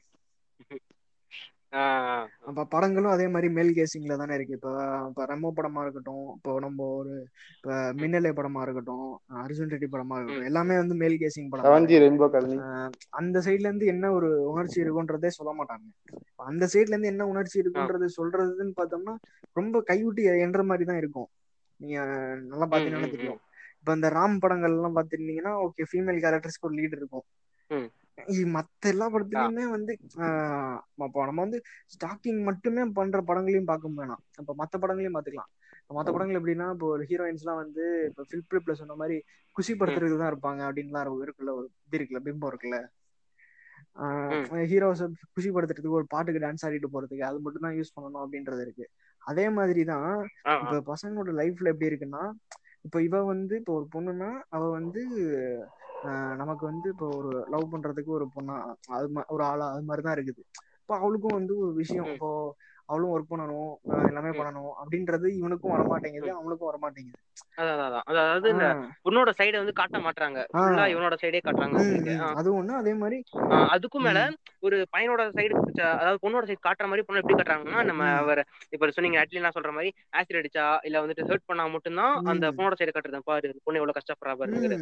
அப்ப 2.49 2.63
படங்களும் 2.73 3.13
அதே 3.13 3.25
மாதிரி 3.31 3.47
மேல் 3.55 3.71
கேசிங்ல 3.77 4.15
தானே 4.21 4.35
இருக்கு. 4.37 4.57
இப்போ 4.59 4.71
இப்போ 5.09 5.23
ரெமோ 5.31 5.49
படமா 5.57 5.79
இருக்கட்டும் 5.85 6.27
இப்போ 6.35 6.51
நம்ம 6.65 6.85
ஒரு 6.99 7.13
இப்போ 7.57 7.71
மின்னலை 8.01 8.31
படமா 8.39 8.61
இருக்கட்டும் 8.65 9.07
அர்ஜுன் 9.43 9.71
ரெட்டி 9.73 9.89
படமா 9.95 10.17
இருக்கட்டும் 10.17 10.49
எல்லாமே 10.51 10.77
வந்து 10.81 10.95
மேல் 11.01 11.17
கேசிங் 11.23 11.49
படம் 11.51 11.67
அந்த 13.19 13.37
சைட்ல 13.47 13.69
இருந்து 13.69 13.91
என்ன 13.93 14.11
ஒரு 14.17 14.29
உணர்ச்சி 14.51 14.79
இருக்குன்றதே 14.83 15.31
சொல்ல 15.39 15.53
மாட்டாங்க. 15.59 15.85
அந்த 16.49 16.63
சைட்ல 16.73 16.95
இருந்து 16.95 17.13
என்ன 17.13 17.27
உணர்ச்சி 17.33 17.57
இருக்குன்றது 17.63 18.07
சொல்றதுன்னு 18.17 18.73
பார்த்தோம்னா 18.79 19.15
ரொம்ப 19.55 19.81
கைவிட்டு 19.89 20.23
என்ற 20.47 20.61
மாதிரி 20.69 20.85
தான் 20.85 21.01
இருக்கும். 21.03 21.29
நீங்க 21.79 21.97
நல்லா 22.51 22.67
பாத்தீங்கன்னா 22.73 23.11
தெரியும் 23.15 23.41
இப்ப 23.79 23.95
இந்த 23.97 24.07
ராம் 24.17 24.41
படங்கள் 24.43 24.75
எல்லாம் 24.77 24.97
பாத்துருந்தீங்கன்னா 24.97 25.53
ஓகே 25.65 25.83
ஃபீமேல் 25.91 26.23
கேரக்டர்ஸ்க்கு 26.23 26.67
ஒரு 26.69 26.77
லீட் 26.79 26.97
இருக்கும். 26.99 27.25
மத்த 28.53 28.91
எல்லா 28.91 29.05
படத்துலயுமே 29.07 29.65
வந்து 29.73 29.91
ஆஹ் 30.23 30.77
அப்போ 31.05 31.25
நம்ம 31.25 31.43
வந்து 31.45 31.59
ஸ்டாக்கிங் 31.93 32.39
மட்டுமே 32.47 32.83
பண்ற 32.97 33.19
படங்களையும் 33.27 33.69
பார்க்க 33.69 33.91
வேணாம் 33.97 34.23
இப்ப 34.41 34.55
மத்த 34.59 34.75
படங்களையும் 34.77 35.17
பாத்துக்கலாம் 35.17 35.51
இப்ப 35.79 35.95
மத்த 35.97 36.11
படங்கள் 36.13 36.39
எப்படின்னா 36.39 36.67
இப்போ 36.73 36.87
ஒரு 36.93 37.03
ஹீரோயின்ஸ் 37.09 37.43
எல்லாம் 37.43 37.61
வந்து 37.61 37.83
இப்போ 38.09 38.23
ஃபிலிப்ல 38.29 38.75
சொன்ன 38.79 38.97
மாதிரி 39.01 39.17
ம். 39.17 39.25
குஷிப்படுத்துறதுக்கு 39.55 40.21
தான் 40.21 40.31
இருப்பாங்க 40.33 40.61
அப்படின்லாம் 40.67 41.05
இருக்குல்ல 41.19 41.53
ஒரு 41.59 41.67
இது 41.85 41.97
இருக்குல்ல 41.97 42.21
பிம்பம் 42.25 42.51
இருக்குல்ல. 42.51 42.79
ஹீரோஸை 44.69 45.05
குஷிப்படுத்துறதுக்கு 45.35 45.97
ஒரு 45.99 46.07
பாட்டுக்கு 46.11 46.43
டான்ஸ் 46.43 46.65
ஆடிட்டு 46.65 46.89
போறதுக்கு 46.91 47.23
அது 47.29 47.39
மட்டும் 47.45 47.65
தான் 47.65 47.77
யூஸ் 47.77 47.95
பண்ணணும் 47.95 48.23
அப்படின்றது 48.23 48.61
இருக்கு. 48.65 48.85
அதே 49.21 49.45
மாதிரி 49.55 49.81
தான் 49.85 50.05
ஆ 50.09 50.51
ஆ. 50.51 50.53
இப்ப 50.63 50.81
பசங்களோட 50.91 51.31
லைஃப்ல 51.39 51.71
எப்படி 51.73 51.89
இருக்குன்னா 51.89 52.23
இப்போ 52.85 52.99
இவ 53.01 53.21
வந்து 53.29 53.53
இப்போ 53.61 53.73
ஒரு 53.73 53.87
பொண்ணுன்னா 53.93 54.27
அவ 54.49 54.63
வந்து 54.75 55.01
நமக்கு 56.35 56.65
வந்து 56.65 56.87
இப்போ 56.89 57.07
ஒரு 57.17 57.31
லவ் 57.49 57.71
பண்றதுக்கு 57.71 58.11
ஒரு 58.11 58.25
பொண்ணா 58.35 58.55
அது 58.89 59.07
ஒரு 59.27 59.43
ஆளா 59.43 59.65
அது 59.73 59.83
மாதிரி 59.83 60.03
தான் 60.03 60.15
இருக்குது. 60.17 60.41
இப்போ 60.81 60.95
அவளுக்கும் 60.99 61.37
வந்து 61.39 61.53
ஒரு 61.57 61.71
விஷயம் 61.73 62.09
இப்போ 62.13 62.29
அவளும் 62.89 63.13
ஒர்க் 63.13 63.31
பண்ணணும் 63.31 63.71
எல்லாமே 64.09 64.31
பண்ணணும். 64.37 64.73
அப்படின்றது 64.81 65.27
இவனுக்கும் 65.39 65.73
வரமாட்டேங்குது 65.73 66.27
ம். 66.27 66.37
அவனுக்கும் 66.37 66.69
வரமாட்டேங்குது. 66.69 67.17
அதான் 67.57 67.73
அதான் 67.75 67.87
அதான். 67.89 68.05
அதாவது 68.11 68.47
இந்த 68.53 68.67
பொண்ணோட 69.05 69.29
சைடை 69.39 69.57
வந்து 69.57 69.75
காட்ட 69.79 69.97
மாட்டாங்க 70.05 70.37
இவனோட 70.93 71.15
சைடே 71.21 71.41
காட்டுறாங்க 71.41 71.79
அது 72.39 72.49
ஒண்ணு 72.57 72.73
அதே 72.79 72.93
மாதிரி 73.01 73.17
அதுக்கும் 73.75 74.05
மேல 74.07 74.19
ஒரு 74.63 74.77
பையனோட 74.93 75.23
சைடு 75.35 75.53
அதாவது 75.95 76.21
பொண்ணோட 76.23 76.43
சைடு 76.49 76.61
காட்டுற 76.61 76.87
மாதிரி 76.91 77.05
பொண்ணு 77.07 77.21
எப்படி 77.21 77.35
காட்டுறாங்கன்னா 77.35 77.81
நம்ம 77.89 78.07
அவர் 78.21 78.41
இப்ப 78.73 78.91
சொன்னீங்க 78.97 79.19
ஆக்சுவலி 79.21 79.43
நான் 79.45 79.57
சொல்ற 79.57 79.73
மாதிரி 79.77 79.89
ஆசிட் 80.13 80.39
அடிச்சா 80.41 80.65
இல்ல 80.87 81.01
வந்துட்டு 81.03 81.27
ஹர்ட் 81.29 81.47
பண்ணா 81.49 81.65
மட்டும்தான் 81.75 82.15
அந்த 82.31 82.45
பொண்ணோட 82.57 82.75
சைடு 82.79 82.91
காட்டுறது. 82.91 83.21
பாரு 83.29 83.53
பொண்ணு 83.65 83.79
எவ்வளவு 83.81 83.97
கஷ்டப்படுறா 83.97 84.35
பாருங்கிறது 84.39 84.77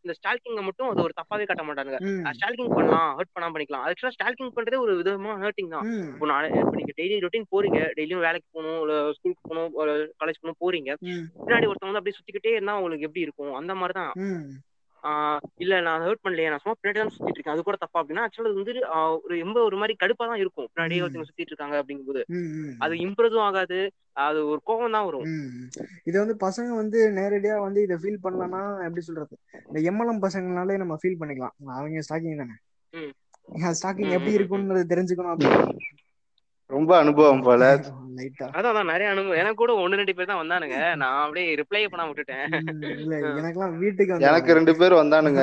இந்த 0.00 0.14
ஸ்டால்கிங்க 0.18 0.62
மட்டும் 0.62 0.90
அது 0.90 1.06
ஒரு 1.06 1.14
தப்பாவே 1.20 1.46
காட்ட 1.46 1.64
மாட்டானுங்க. 1.68 2.00
உம் 2.08 2.26
ஸ்டால்கிங் 2.36 2.74
பண்ணலாம் 2.76 3.10
ஹர்ட் 3.18 3.34
பண்ணாம 3.34 3.54
பண்ணிக்கலாம். 3.54 3.84
ஆக்சுவலா 3.86 4.14
ஸ்டால்கிங் 4.16 4.52
பண்றதே 4.56 4.80
ஒரு 4.84 4.94
விதமா 5.00 5.34
ஹர்ட்டிங் 5.44 5.72
தான். 5.74 5.86
உம் 5.90 6.08
இப்போ 6.12 6.28
நான் 6.32 6.50
இப்போ 6.56 6.76
நீங்க 6.80 6.94
டெய்லி 6.98 7.18
ரொட்டீன் 7.24 7.41
போறீங்க. 7.54 7.80
டெய்லியும் 7.98 8.24
வேலைக்கு 8.26 8.48
போகணும் 8.56 8.82
ஸ்கூலுக்கு 9.16 9.48
போகணும் 9.48 9.70
காலேஜ் 10.20 10.42
போகணும் 10.42 10.60
போறீங்க. 10.64 10.90
பின்னாடி 11.44 11.68
ஒருத்தவங்க 11.70 11.90
வந்து 11.90 12.02
அப்படியே 12.02 12.18
சுத்திக்கிட்டே 12.18 12.56
இருந்தா 12.56 12.76
உங்களுக்கு 12.80 13.08
எப்படி 13.08 13.26
இருக்கும்? 13.28 13.54
அந்த 13.60 13.74
மாதிரி 13.80 13.96
தான். 14.00 14.12
உம் 14.24 14.44
ஆஹ் 15.04 15.40
இல்ல 15.62 15.74
நான் 15.86 16.02
ஹர்ட் 16.06 16.22
பண்ணலையே 16.24 16.50
நான் 16.50 16.60
சும்மா 16.62 16.74
பின்னாடி 16.78 16.98
தான் 16.98 17.12
சுத்திட்டு 17.14 17.38
இருக்கேன். 17.38 17.54
அது 17.54 17.62
கூட 17.68 17.76
தப்பா 17.80 18.00
அப்படின்னா 18.00 18.24
ஆக்சுவலா 18.24 18.50
வந்து 18.58 18.74
ஒரு 19.22 19.38
ரொம்ப 19.40 19.58
ஒரு 19.68 19.76
மாதிரி 19.80 19.94
கடுப்பா 20.02 20.24
தான் 20.30 20.42
இருக்கும். 20.42 20.68
பின்னாடியே 20.72 21.00
உம் 21.00 21.04
ஒருத்தவங்க 21.04 21.28
சுத்திட்டு 21.30 21.52
இருக்காங்க 21.52 21.76
அப்படிங்கும்போது. 21.80 22.22
உம் 22.36 22.52
உம் 22.58 22.76
அது 22.84 22.94
இம்ப்ரெஸும் 23.06 23.46
ஆகாது. 23.46 23.78
அது 24.26 24.38
ஒரு 24.52 24.60
கோவம் 24.68 24.94
தான் 24.96 25.06
வரும். 25.08 25.26
இதை 26.08 26.16
வந்து 26.22 26.36
பசங்க 26.44 26.70
வந்து 26.82 26.98
நேரடியா 27.18 27.56
வந்து 27.66 27.82
இதை 27.86 27.96
ஃபீல் 28.02 28.22
பண்ணலன்னா 28.26 28.62
எப்படி 28.86 29.04
சொல்றது? 29.08 29.34
இந்த 29.68 29.80
எம்எல்எம் 29.90 30.22
பசங்கனாலே 30.26 30.76
நம்ம 30.82 30.96
ஃபீல் 31.02 31.20
பண்ணிக்கலாம். 31.22 31.56
அவங்க 31.78 32.04
ஸ்டாக்கிங் 32.08 32.42
தானே? 32.42 32.56
ஸ்டாக்கிங் 33.78 34.14
எப்படி 34.16 34.36
இருக்கும்ன்றது 34.38 34.90
தெரிஞ்சுக்கணும் 34.92 35.32
அப்படின்னா. 35.32 35.60
ரொம்ப 36.72 36.96
அனுபவம் 36.96 37.42
போல. 37.42 37.64
அதான் 38.52 38.84
நிறைய 38.84 39.10
அனுபவம். 39.10 39.36
எனக்கு 39.36 39.54
கூட 39.54 39.72
ஒன்னு 39.74 39.96
ரெண்டு 39.96 40.14
பேர் 40.14 40.26
தான் 40.26 40.40
வந்தானுங்க. 40.42 40.96
நான் 40.96 41.22
அப்படியே 41.22 41.54
ரிப்ளை 41.54 41.88
பண்ண 41.88 42.04
விட்டுட்டேன். 42.06 42.44
எனக்கெல்லாம் 43.36 43.78
வீட்டுக்கு 43.78 44.14
எனக்கு 44.20 44.52
வந்துருவானுங்க 44.52 44.54
ரெண்டு 44.54 44.76
பேர் 44.76 44.92
வந்தானுங்க. 44.92 45.42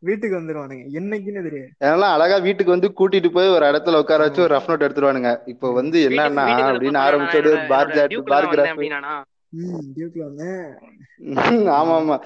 வீட்டுக்கு 0.00 0.40
வந்துருவானுங்க. 0.40 0.84
என்னைக்குன்னு 0.92 1.42
தெரியாது. 1.42 1.70
அதெல்லாம் 1.78 2.12
அழகா 2.12 2.36
வீட்டுக்கு 2.38 2.70
வந்து 2.70 2.92
கூட்டிட்டு 3.00 3.28
போய் 3.28 3.48
ஒரு 3.48 3.66
இடத்துல 3.66 3.98
உட்கார 3.98 4.22
வச்சு 4.22 4.42
ஒரு 4.42 4.54
ரஃப் 4.56 4.70
நோட் 4.70 4.86
எடுத்துருவானுங்க. 4.86 5.32
இப்போ. 5.44 5.72
வந்து 5.72 6.08
என்னன்னா 6.08 6.46
அப்படின்னு 6.72 7.00
ஆரம்பிச்சோடு 7.06 7.66
பார் 7.68 7.92
பார் 8.24 8.46
கிராஃப் 8.46 9.35
ஆமா 11.74 11.94
ஆமா. 11.96 12.16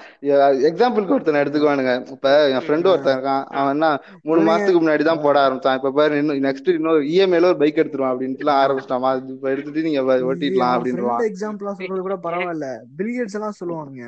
எக்ஸாம்பிளுக்கு 0.69 1.15
ஒருத்தனை 1.15 1.41
எடுத்துக்குவானுங்க 1.41 1.91
இப்ப 2.13 2.31
என் 2.47 2.63
ஃப்ரெண்டு 2.63 2.89
ஒருத்தன் 2.91 3.15
இருக்கான். 3.15 3.43
அவன் 3.51 3.73
என்ன 3.75 3.87
மூணு 4.23 4.41
மாசத்துக்கு 4.47 4.81
முன்னாடி 4.81 5.03
தான் 5.03 5.21
போட 5.21 5.37
ஆரம்பிச்சான். 5.41 5.77
இப்ப 5.79 5.91
பாரு 5.91 6.17
இன்னும் 6.17 6.41
நெக்ஸ்ட் 6.47 6.69
இன்னும் 6.73 6.99
இஎம்ஐல 7.11 7.51
ஒரு 7.51 7.59
பைக் 7.59 7.81
எடுத்துருவான் 7.81 8.13
அப்படின்ட்டுலாம் 8.13 8.57
ஆ. 8.57 8.63
ஆரம்பிச்சிட்டாமா 8.63 9.11
இப்ப 9.29 9.49
எடுத்துட்டு 9.49 9.85
நீங்க 9.87 10.01
ஓட்டிடலாம் 10.25 10.75
அப்படின்றான் 10.77 11.29
எக்ஸாம்பிளா 11.29 11.73
சொல்றது 11.79 12.01
கூட 12.01 12.17
பரவாயில்ல. 12.25 12.67
பில்கேட்ஸ் 12.99 13.37
எல்லாம் 13.39 13.57
சொல்லுவானுங்க. 13.59 14.05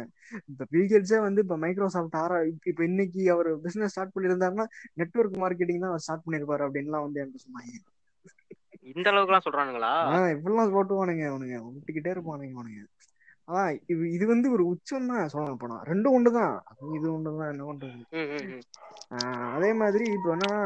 இப்ப 0.49 0.67
பில்கேட்ஸே 0.71 1.19
வந்து 1.21 1.41
இப்ப 1.41 1.57
மைக்ரோசாஃப்ட் 1.57 2.19
ஆரா 2.21 2.37
இப்ப 2.65 2.83
இன்னைக்கு 2.83 3.23
அவர் 3.31 3.49
பிசினஸ் 3.65 3.93
ஸ்டார்ட் 3.93 4.13
பண்ணியிருந்தாருன்னா 4.15 4.67
நெட்வொர்க் 4.95 5.41
மார்க்கெட்டிங் 5.41 5.83
தான் 5.83 5.91
அவர் 5.91 6.05
ஸ்டார்ட் 6.05 6.25
பண்ணிருப்பாரு 6.25 6.65
அப்படின்லாம் 6.67 7.05
வந்து 7.05 7.21
எனக்கு 7.21 7.43
சொன்னாங்க. 7.45 7.73
இந்த 8.91 9.07
அளவுக்கு 9.11 9.31
எல்லாம் 9.31 9.45
சொல்றானுங்களா 9.45 9.91
இப்படிலாம் 10.33 10.73
போட்டுவானுங்க 10.73 11.25
அவனுங்க. 11.29 11.57
விட்டுக்கிட்டே 11.67 12.13
இருப்பானுங்க 12.13 12.57
அவனுங்க. 12.57 12.81
அதான் 13.47 13.71
இது 13.91 14.03
இது 14.11 14.25
வந்து 14.27 14.47
ஒரு 14.55 14.63
உச்சம் 14.65 15.09
தான் 15.09 15.31
சொல்ல 15.31 15.53
போனா 15.61 15.77
ரெண்டும் 15.89 16.15
ஒண்ணுதான். 16.17 16.53
இது 16.97 17.07
ஒண்ணுதான் 17.13 17.49
என்ன 17.53 17.63
பண்றது? 17.69 18.03
அதே 19.55 19.71
மாதிரி 19.81 20.05
இப்போ 20.15 20.29
என்னன்னா 20.35 20.59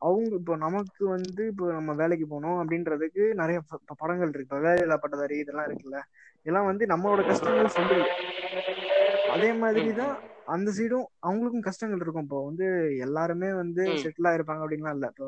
அவங்க 0.00 0.30
இப்போ 0.38 0.54
நமக்கு 0.64 1.02
வந்து 1.14 1.42
இப்போ 1.50 1.66
நம்ம 1.72 1.94
வேலைக்கு 1.94 2.26
போனோம் 2.28 2.60
அப்படின்றதுக்கு 2.60 3.24
நிறைய 3.40 3.58
படங்கள் 4.00 4.28
இருக்கு. 4.28 4.46
இப்போ 4.48 4.60
வேலையில்லா 4.66 4.98
பட்டதாரி 5.02 5.38
இதெல்லாம் 5.42 5.68
இருக்குல்ல. 5.68 6.00
இதெல்லாம் 6.46 6.68
வந்து 6.70 6.86
நம்மளோட 6.92 7.22
கஷ்டங்கள் 7.30 7.74
சொல்லுது 7.78 8.06
அதே 9.34 9.50
மாதிரி 9.62 9.82
ம், 9.86 9.98
தான் 9.98 10.14
ம், 10.14 10.22
அந்த 10.48 10.68
சைடும் 10.76 11.08
அவங்களுக்கும் 11.26 11.66
கஷ்டங்கள் 11.66 12.02
இருக்கும். 12.04 12.26
இப்போ 12.26 12.38
வந்து 12.46 12.66
எல்லாருமே 13.06 13.50
வந்து. 13.58 13.82
செட்டில் 14.04 14.30
ஆயிருப்பாங்க 14.30 14.64
அப்படின்லாம் 14.64 14.96
இல்ல. 14.98 15.08
இப்போ 15.14 15.26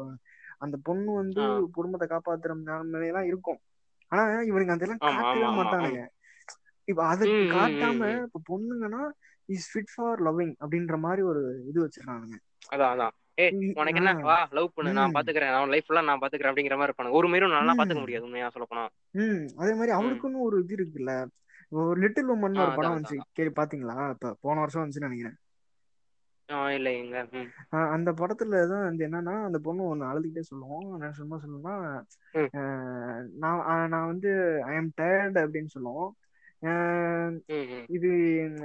அந்த 0.63 0.77
பொண்ணு 0.83 1.11
வந்து. 1.15 1.43
குடும்பத்தை 1.73 2.07
காப்பாத்துற 2.09 2.55
நிலைமையெல்லாம் 2.87 3.29
இருக்கும். 3.29 3.61
ஆனா 4.13 4.23
இவனுங்க 4.51 4.75
அதெல்லாம் 4.75 5.05
காட்டவே. 5.07 5.45
மாட்டானுங்க. 5.59 6.01
இப்ப 6.89 7.01
அதை 7.07 7.27
காட்டாம. 7.51 8.01
இப்ப 8.27 8.41
பொண்ணுங்கன்னா 8.51 9.03
இஸ் 9.49 9.69
ஃபிட் 9.71 9.93
ஃபார் 9.95 10.21
லவ்விங் 10.23 10.55
அப்படின்ற 10.63 10.97
மாதிரி 10.99 11.23
ஒரு 11.23 11.41
இது 11.69 11.79
வச்சிருக்கானுங்க. 11.85 12.37
அதான் 12.73 12.93
அதான். 12.95 13.15
ஏய் 13.39 13.53
உனக்கு 13.75 14.01
என்ன. 14.01 14.11
வா 14.23 14.39
லவ் 14.51 14.75
பண்ணு. 14.75 14.91
நான். 14.93 15.15
பாத்துக்கிறேன். 15.17 15.53
அவன் 15.53 15.69
லைஃப் 15.69 15.87
ஃபுல்லா 15.87 16.05
நான் 16.05 16.23
பாத்துக்கிறேன் 16.23 16.53
அப்படிங்கிற 16.53 16.77
மாதிரி 16.77 16.91
இருப்பானுங்க. 16.91 17.19
ஒரு 17.21 17.29
மீறும் 17.29 17.55
நல்லா. 17.55 17.75
பாத்துக்க 17.79 18.01
முடியாது 18.01 18.25
உண்மையா 18.25 18.49
சொல்ல 18.49 18.67
போனா 18.67 18.85
ம். 19.15 19.41
அதே 19.57 19.73
மாதிரி 19.73 19.93
ம். 19.93 19.99
அவளுக்குன்னு 19.99 20.41
ஒரு 20.41 20.57
இது 20.63 20.75
இருக்குல்ல. 20.79 21.13
ஒரு 21.73 21.99
லிட்டில் 22.01 22.33
உமன் 22.35 22.59
ஒரு 22.63 22.73
படம் 22.73 22.95
வந்துச்சு. 22.95 23.19
கேள்வி 23.33 23.55
பாத்தீங்களா? 23.57 23.97
இப்ப 24.11 24.37
போன 24.41 24.61
வருஷம் 24.61 24.83
வந்துச்சுன்னு 24.83 25.09
நினைக்கிறேன். 25.09 25.37
ம். 27.35 27.49
அந்த 27.95 28.11
படத்துல 28.13 28.61
தான் 28.69 28.85
வந்து 28.85 29.07
என்னன்னா 29.07 29.35
அந்த 29.45 29.59
பொண்ணு 29.59 29.83
ஒண்ணு 29.91 30.11
அழுதுகிட்டே 30.11 30.43
சொல்லுவோம். 30.43 30.89
நான் 30.97 31.13
சும்மா 31.13 31.37
சொல்லணும்னா 31.37 31.75
நான் 33.43 33.63
நான் 33.91 34.07
வந்து 34.07 34.31
ஐ 34.65 34.75
எம் 34.75 34.93
டயர்ட் 35.01 35.39
அப்படின்னு 35.43 35.67
சொல்லுவோம். 35.69 36.11
இது 37.89 38.11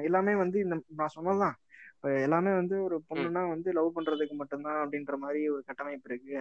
எல்லாமே 0.03 0.35
வந்து 0.35 0.59
இந்த 0.59 0.75
நான் 0.95 1.15
சொன்னதுதான். 1.15 1.55
இப்ப 1.93 2.09
எல்லாமே 2.21 2.51
வந்து 2.53 2.83
ஒரு 2.83 2.95
பொண்ணுன்னா 3.09 3.49
வந்து 3.49 3.71
லவ் 3.73 3.95
பண்றதுக்கு 3.95 4.31
மட்டும்தான் 4.33 4.81
அப்படின்ற 4.83 5.15
மாதிரி 5.17 5.49
ஒரு 5.49 5.63
கட்டமைப்பு 5.65 6.09
இருக்கு. 6.09 6.35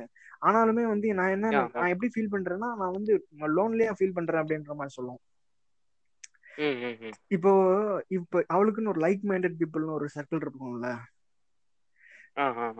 ஆனாலுமே 0.46 0.84
வந்து 0.86 1.14
நான் 1.14 1.30
என்ன. 1.30 1.46
நான் 1.74 1.92
எப்படி 1.92 2.10
ஃபீல் 2.14 2.34
பண்றேன்னா 2.34 2.68
நான் 2.74 2.96
வந்து 2.98 3.12
லோன்லியா 3.56 3.92
ஃபீல் 3.98 4.12
பண்றேன் 4.12 4.42
அப்படின்ற 4.42 4.74
மாதிரி 4.74 4.96
சொல்லுவோம். 4.98 5.22
இப்போ 7.28 7.50
இப்போ 8.08 8.36
அவளுக்குன்னு 8.54 8.88
ஒரு 8.88 9.00
லைக் 9.00 9.24
மைண்டட் 9.24 9.58
பீப்புள்னு 9.60 9.96
ஒரு 9.96 10.08
சர்க்கிள் 10.14 10.44
இருக்கும்ல. 10.44 10.90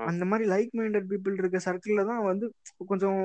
அந்த 0.07 0.25
மாதிரி 0.25 0.45
லைக் 0.51 0.73
மைண்டட் 0.73 1.11
பீப்புள் 1.11 1.39
இருக்க 1.39 1.59
சர்க்கிள்ல 1.67 2.03
தான் 2.07 2.23
வந்து 2.25 2.47
கொஞ்சம் 2.87 3.21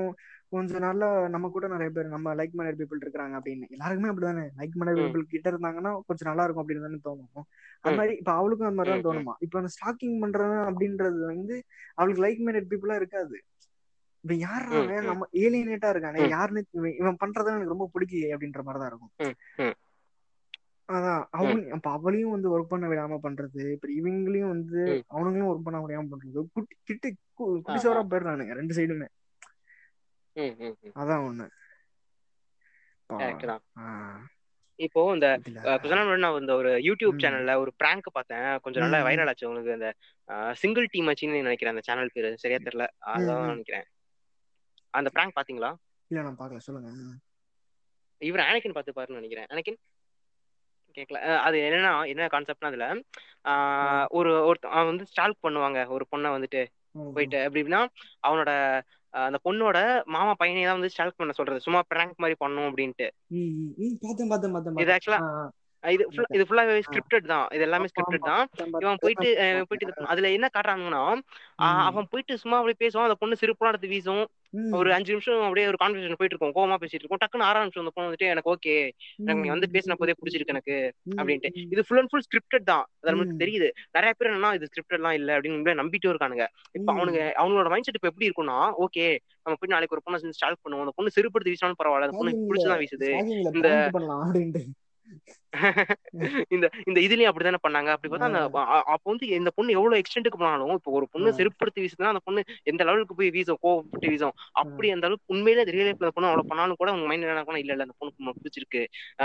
கொஞ்சம் 0.52 0.80
நல்லா 0.80 1.06
நம்ம 1.28 1.48
கூட 1.48 1.66
நிறைய 1.68 1.90
பேர் 1.90 2.08
நம்ம 2.08 2.34
லைக் 2.34 2.56
மைண்டட் 2.56 2.80
பீப்புள் 2.80 3.02
இருக்கிறாங்க 3.02 3.34
அப்படின்னு. 3.38 3.66
எல்லாருக்குமே 3.70 4.10
அப்படிதானே? 4.10 4.44
லைக் 4.58 4.74
மைண்டட் 4.78 5.00
பீப்புள் 5.00 5.22
கிட்ட 5.26 5.46
இருந்தாங்கன்னா 5.50 5.92
கொஞ்சம் 6.08 6.28
நல்லா 6.30 6.44
இருக்கும் 6.44 6.64
அப்படின்னு 6.64 6.86
தானே 6.86 6.98
தோணும். 7.04 7.46
அது 7.84 7.96
மாதிரி 7.96 8.14
இப்ப 8.16 8.32
அவளுக்கும் 8.32 8.68
அந்த 8.68 8.78
மாதிரி 8.78 8.90
ம் 8.90 8.96
தான் 8.96 9.04
ம். 9.04 9.08
தோணுமா? 9.08 9.34
இப்ப 9.40 9.58
அந்த 9.58 9.70
ஸ்டாக்கிங் 9.76 10.18
பண்றவன் 10.22 10.66
அப்படின்றது 10.70 11.20
வந்து 11.26 11.56
அவளுக்கு 11.94 12.24
லைக் 12.26 12.42
மைண்டட் 12.46 12.70
பீப்புளா 12.72 12.94
இருக்காது. 12.94 13.38
இப்ப 14.24 14.34
யாரா 14.42 14.80
நம்ம 15.02 15.28
ஏலியனேட்டா 15.44 15.88
இருக்கானே. 15.94 16.20
யாருன்னு 16.30 16.62
இவன் 17.00 17.20
பண்றதுன்னு 17.22 17.58
எனக்கு 17.58 17.74
ரொம்ப 17.76 17.88
பிடிக்கலையே 17.94 18.34
அப்படின்ற 18.34 18.62
மாதிரி 18.62 18.82
தான் 18.82 18.92
இருக்கும் 18.92 19.14
அதான். 20.88 21.24
அவன் 21.30 21.70
அப்ப 21.70 21.90
அவளையும் 21.90 22.30
வந்து 22.30 22.60
ஒர்க் 22.60 22.64
பண்ண 22.64 22.86
விடாம 22.86 23.18
பண்றது 23.22 23.72
இப்ப 23.72 23.88
இவங்களையும் 24.00 24.48
வந்து 24.48 25.04
அவனுங்களும் 25.10 25.48
ஒர்க் 25.48 25.64
பண்ண 25.64 25.86
விடாம 25.86 26.06
பண்றது. 26.10 26.46
குட்டி 26.52 26.76
கிட்டு 26.82 27.08
கு- 27.08 27.12
ஆ 27.12 27.16
குட்டி 27.34 27.72
ஆ 27.72 27.82
சோறா 27.82 28.06
போயிடுறானுங்க 28.06 28.52
ரெண்டு 28.52 28.74
சைடுமே 28.74 29.06
அதான் 30.94 31.24
ஒண்ணு. 31.28 31.48
இப்போ 34.74 35.12
இந்த 35.12 35.40
நான் 36.16 36.40
இந்த 36.40 36.54
ஒரு 36.54 36.78
யூடியூப் 36.78 37.18
சேனல்ல 37.22 37.56
ஒரு 37.56 37.72
பிராங்க் 37.76 38.08
பார்த்தேன். 38.12 38.58
கொஞ்சம் 38.62 38.82
நல்லா 38.82 39.06
வைரல் 39.06 39.28
ஆச்சு 39.28 39.48
உங்களுக்கு 39.48 39.72
அந்த 39.72 40.54
சிங்கிள் 40.54 40.86
டீம் 40.90 41.08
மச்சின்னு 41.08 41.40
நினைக்கிறேன் 41.42 41.74
அந்த 41.74 41.80
சேனல் 41.84 42.10
பேரு. 42.12 42.38
சரியா 42.38 42.58
தெரியல. 42.62 42.86
அதான் 43.06 43.46
நினைக்கிறேன். 43.46 43.84
அந்த 44.90 45.10
பிராங்க் 45.10 45.36
பாத்தீங்களா 45.36 45.74
இல்ல 46.06 46.22
நான் 46.22 46.36
பாக்கல 46.38 46.56
சொல்லுங்க. 46.56 46.90
இவர் 48.18 48.40
ஆனக்கின் 48.40 48.72
பார்த்து 48.72 48.92
பாருன்னு 48.96 49.20
நினைக்கிறேன். 49.20 49.46
ஆனக்கின் 49.50 49.76
கேட்கல 50.98 51.36
அது 51.36 51.58
என்னன்னா 51.58 52.06
என்ன 52.06 52.26
கான்செப்ட்னா 52.26 52.64
அதுல 52.64 53.00
ஆஹ் 53.48 54.06
ஒரு 54.08 54.52
ஒருத்த 54.52 54.66
அவன் 54.66 54.86
வந்து 54.86 55.06
ஸ்டால்க் 55.12 55.44
பண்ணுவாங்க. 55.46 55.86
ஒரு 55.86 56.06
பொண்ணை 56.16 56.30
வந்துட்டு. 56.30 56.66
போயிட்டு. 57.14 57.50
எப்படின்னா 57.50 57.86
அவனோட 58.28 58.80
அந்த 59.10 59.38
பொண்ணோட 59.44 60.04
மாமா 60.04 60.34
பையனை 60.34 60.64
தான் 60.64 60.78
வந்து 60.78 60.94
ஸ்டால்க் 60.96 61.16
பண்ண 61.16 61.32
சொல்றது. 61.32 61.60
சும்மா 61.60 61.82
பிராங்க் 61.88 62.14
மாதிரி 62.16 62.38
பண்ணும் 62.38 62.76
அப்படின்ட்டு. 62.76 63.10
இது 64.76 64.92
ஆக்சுவலா 64.92 65.48
இது 65.84 66.04
இது 66.36 66.44
ஃபுல்லாவே 66.48 66.74
ஸ்கிரிப்டட் 66.88 67.26
தான். 67.32 67.46
இது 67.54 67.62
எல்லாமே 67.66 67.88
ஸ்கிரிப்டட் 67.92 68.28
தான். 68.30 68.42
இவன் 68.82 69.00
போயிட்டு 69.04 69.28
போயிட்டு 69.70 69.86
இது 69.86 70.06
அதுல 70.12 70.30
என்ன 70.36 70.48
காட்டுறாங்கன்னா 70.56 71.02
அவன் 71.88 72.08
போயிட்டு 72.12 72.34
சும்மா 72.42 72.58
அப்படியே 72.60 72.80
பேசுவான். 72.84 73.08
அந்த 73.08 73.18
பொண்ணு 73.22 73.40
சிரிப்புலாம் 73.42 73.72
எடுத்து 73.72 73.92
வீசும். 73.94 74.24
ஒரு 74.78 74.88
அஞ்சு 74.96 75.10
நிமிஷம் 75.14 75.44
அப்படியே 75.46 75.66
ஒரு 75.70 75.78
கான்வர்சேஷன் 75.82 76.18
போயிட்டு 76.20 76.34
இருக்கும். 76.34 76.54
கோவமா 76.56 76.76
பேசிட்டு 76.82 77.02
இருக்கும். 77.02 77.20
டக்குன்னு 77.22 77.46
நிமிஷம் 77.66 77.84
அந்த 77.84 77.92
பொண்ணு 77.94 78.08
வந்துட்டு 78.08 78.28
எனக்கு 78.32 78.50
ஓகே. 78.54 78.74
எனக்கு 79.22 79.44
நீ 79.44 79.50
வந்து 79.54 79.68
பேசின 79.74 79.96
போதே 80.00 80.14
பிடிச்சிருக்கு 80.20 80.54
எனக்கு. 80.56 80.76
அப்படின்ட்டு. 81.18 81.50
இது 81.74 81.84
ஃபுல் 81.86 82.00
அண்ட் 82.00 82.10
ஃபுல் 82.12 82.26
ஸ்கிரிப்டட் 82.26 82.66
தான். 82.72 82.84
அது 83.00 83.14
நமக்கு 83.14 83.34
ம் 83.34 83.40
தெரியுது. 83.42 83.68
நிறைய 83.96 84.12
பேர் 84.18 84.30
என்னன்னா 84.30 84.52
இது 84.58 84.68
ஸ்கிரிப்டட்லாம் 84.70 85.16
இல்ல. 85.20 85.30
அப்படின்னு 85.36 85.58
உண்மையா 85.60 85.78
நம்பிட்டும் 85.82 86.12
இருக்கானுங்க. 86.14 86.46
இப்ப 86.78 86.88
அவனுங்க 86.96 87.22
அவங்களோட 87.40 87.70
மைண்ட் 87.74 87.88
செட் 87.88 88.00
இப்ப 88.00 88.10
எப்படி 88.12 88.28
இருக்கும்னா 88.30 88.58
ஓகே 88.86 89.06
நம்ம 89.44 89.56
போய் 89.60 89.74
நாளைக்கு 89.74 89.96
ஒரு 89.96 90.04
பொண்ணை 90.06 90.36
ஸ்டார்ட் 90.38 90.62
பண்ணுவோம். 90.64 90.84
அந்த 90.86 90.96
பொண்ணு 90.98 91.16
செருப்படுத்தி 91.18 91.52
வீசினாலும் 91.54 91.80
பரவாயில்ல. 91.82 92.08
அந்த 92.08 92.18
பொண்ணு 92.20 92.48
பிடிச்சதான் 92.50 92.82
வீசுது. 92.84 93.10
இந்த 93.52 93.68
இந்த 96.54 96.66
இந்த 96.86 96.98
இதுலயும் 97.00 97.30
அப்படிதானே 97.30 97.60
பண்ணாங்க. 97.64 97.88
அப்படி 97.94 98.10
பார்த்தா 98.10 98.28
அந்த 98.30 98.40
அப்ப 98.92 99.04
வந்து 99.04 99.26
இந்த 99.38 99.50
பொண்ணு 99.56 99.76
எவ்வளவு 99.76 100.00
எக்ஸ்டென்ட்டுக்கு 100.02 100.40
போனாலும் 100.40 100.78
இப்போ 100.78 100.92
ஒரு 100.92 101.06
பொண்ணு 101.10 101.30
செருப்படுத்தி 101.38 101.82
வீசுதுன்னா 101.82 102.12
அந்த 102.12 102.22
பொண்ணு 102.24 102.40
எந்த 102.70 102.82
லெவலுக்கு 102.84 103.18
போய் 103.18 103.32
வீசும்? 103.36 103.60
கோவப்பட்டு 103.64 104.12
வீசும். 104.12 104.34
அப்படி 104.62 104.90
அந்த 104.94 105.06
அளவுக்கு 105.08 105.32
உண்மையிலே 105.34 105.64
ரியல் 105.70 105.88
லைஃப்ல 105.88 106.06
அந்த 106.06 106.16
பொண்ணு 106.16 106.30
அவ்வளவு 106.30 106.50
பண்ணாலும் 106.50 106.80
கூட 106.80 106.92
உங்க 106.92 107.06
மைண்ட் 107.10 107.26
என்ன 107.26 107.58
இல்ல 107.58 107.74
இல்ல 107.74 107.86
அந்த 107.86 107.96
பொண்ணுக்கு 107.98 108.22
நம்ம 108.22 108.34
பிடிச்சிருக்கு. 108.38 108.82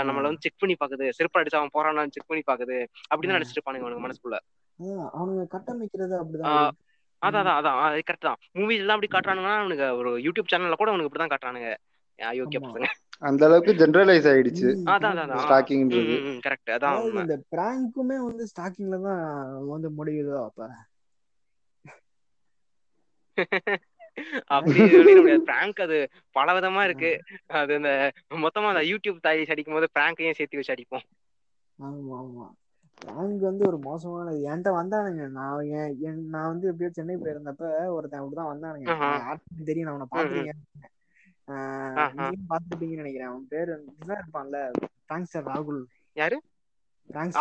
நம்மள 0.08 0.26
வந்து 0.28 0.44
செக் 0.46 0.60
பண்ணி 0.60 0.76
பாக்குது. 0.80 1.08
செருப்பு 1.18 1.40
அடிச்சு 1.40 1.60
அவன் 1.60 1.74
போறானான்னு 1.76 2.14
செக் 2.16 2.30
பண்ணி 2.30 2.44
பாக்குது. 2.48 2.78
அப்படின்னு 3.10 3.36
நினைச்சிட்டு 3.36 3.58
இருப்பானுங்க 3.58 3.86
அவனுக்கு 3.86 4.06
மனசுக்குள்ள. 4.06 4.38
அவனுங்க 5.14 5.44
கட்டமைக்கிறது 5.54 6.14
அப்படிதான் 6.18 6.76
அதான் 7.22 7.40
அதான் 7.40 7.58
அதான். 7.60 7.78
அது 7.84 8.02
கரெக்ட் 8.08 8.26
தான். 8.26 8.40
மூவிஸ் 8.56 8.82
எல்லாம் 8.82 8.96
அப்படி 8.96 9.10
காட்டுறானுங்கன்னா 9.10 9.60
அவனுக்கு 9.60 9.86
ஒரு 10.00 10.10
யூடியூப் 10.26 10.50
சேனல்ல 10.52 10.76
கூட 10.76 10.90
அவனுக்கு 10.90 11.10
இப்படிதான் 11.10 11.32
காட்டுறானுங்க. 11.32 11.70
அயோக்கிய 12.18 12.60
பசங்க 12.62 12.88
அந்த 13.22 13.42
அளவுக்கு 13.46 13.72
ஜெனரலைஸ் 13.80 14.26
ஆயிடுச்சு. 14.30 14.68
ஸ்டாக்கிங்ன்றது 15.42 16.14
கரெக்ட் 16.44 16.70
அதான் 16.74 17.00
இந்த 17.16 17.36
பிராங்க்குமே 17.52 18.18
வந்து 18.24 18.44
ஸ்டாக்கிங்ல 18.50 18.98
தான் 19.06 19.24
வந்து 19.72 19.90
முடியுதோ 19.98 20.36
அப்ப? 20.44 20.60
அப்படி 24.50 24.78
சொல்லிட 24.86 25.18
முடியாது. 25.18 25.44
பிராங்க் 25.48 25.80
அது 25.84 25.98
பல 26.36 26.54
விதமா 26.56 26.82
இருக்கு 26.84 27.10
அது 27.58 27.72
இந்த 27.76 27.90
மொத்தமா 28.44 28.72
அந்த 28.72 28.82
யூடியூப் 28.90 29.24
தாய் 29.26 29.44
அடிக்கும் 29.48 29.76
போது 29.76 29.88
பிராங்கையும் 29.94 30.38
சேர்த்து 30.38 30.60
வச்சு 30.60 30.74
அடிப்போம். 30.74 31.04
ஆமா 31.78 32.16
ஆமா. 32.18 32.46
பிராங்க் 33.02 33.42
வந்து 33.42 33.62
ஒரு 33.66 33.78
மோசமானது. 33.84 34.38
என்கிட்ட 34.46 34.70
வந்தானுங்க. 34.76 35.24
நான் 35.36 35.52
என் 35.76 35.92
என் 36.06 36.22
நான் 36.32 36.50
வந்து 36.50 36.68
எப்படியோ 36.70 36.90
சென்னை 36.92 37.16
போயிருந்தப்ப 37.18 37.64
ஒருத்தன் 37.96 38.22
அப்படிதான் 38.22 38.50
வந்தானுங்க. 38.52 38.88
தெரியும். 39.68 39.88
நான் 39.90 40.02
ம். 40.02 40.12
பாத்துருக்கேன் 40.14 40.62
பாத்துருப்பீங்கன்னு 41.48 43.02
நினைக்கிறேன். 43.02 43.30
அவன் 43.30 43.46
பேரு 43.48 43.72
இதான் 44.04 44.20
இருப்பான்ல. 44.22 44.58
பிராங்ஸ்டர் 45.08 45.46
ராகுல். 45.50 45.82
யாரு? 46.12 46.38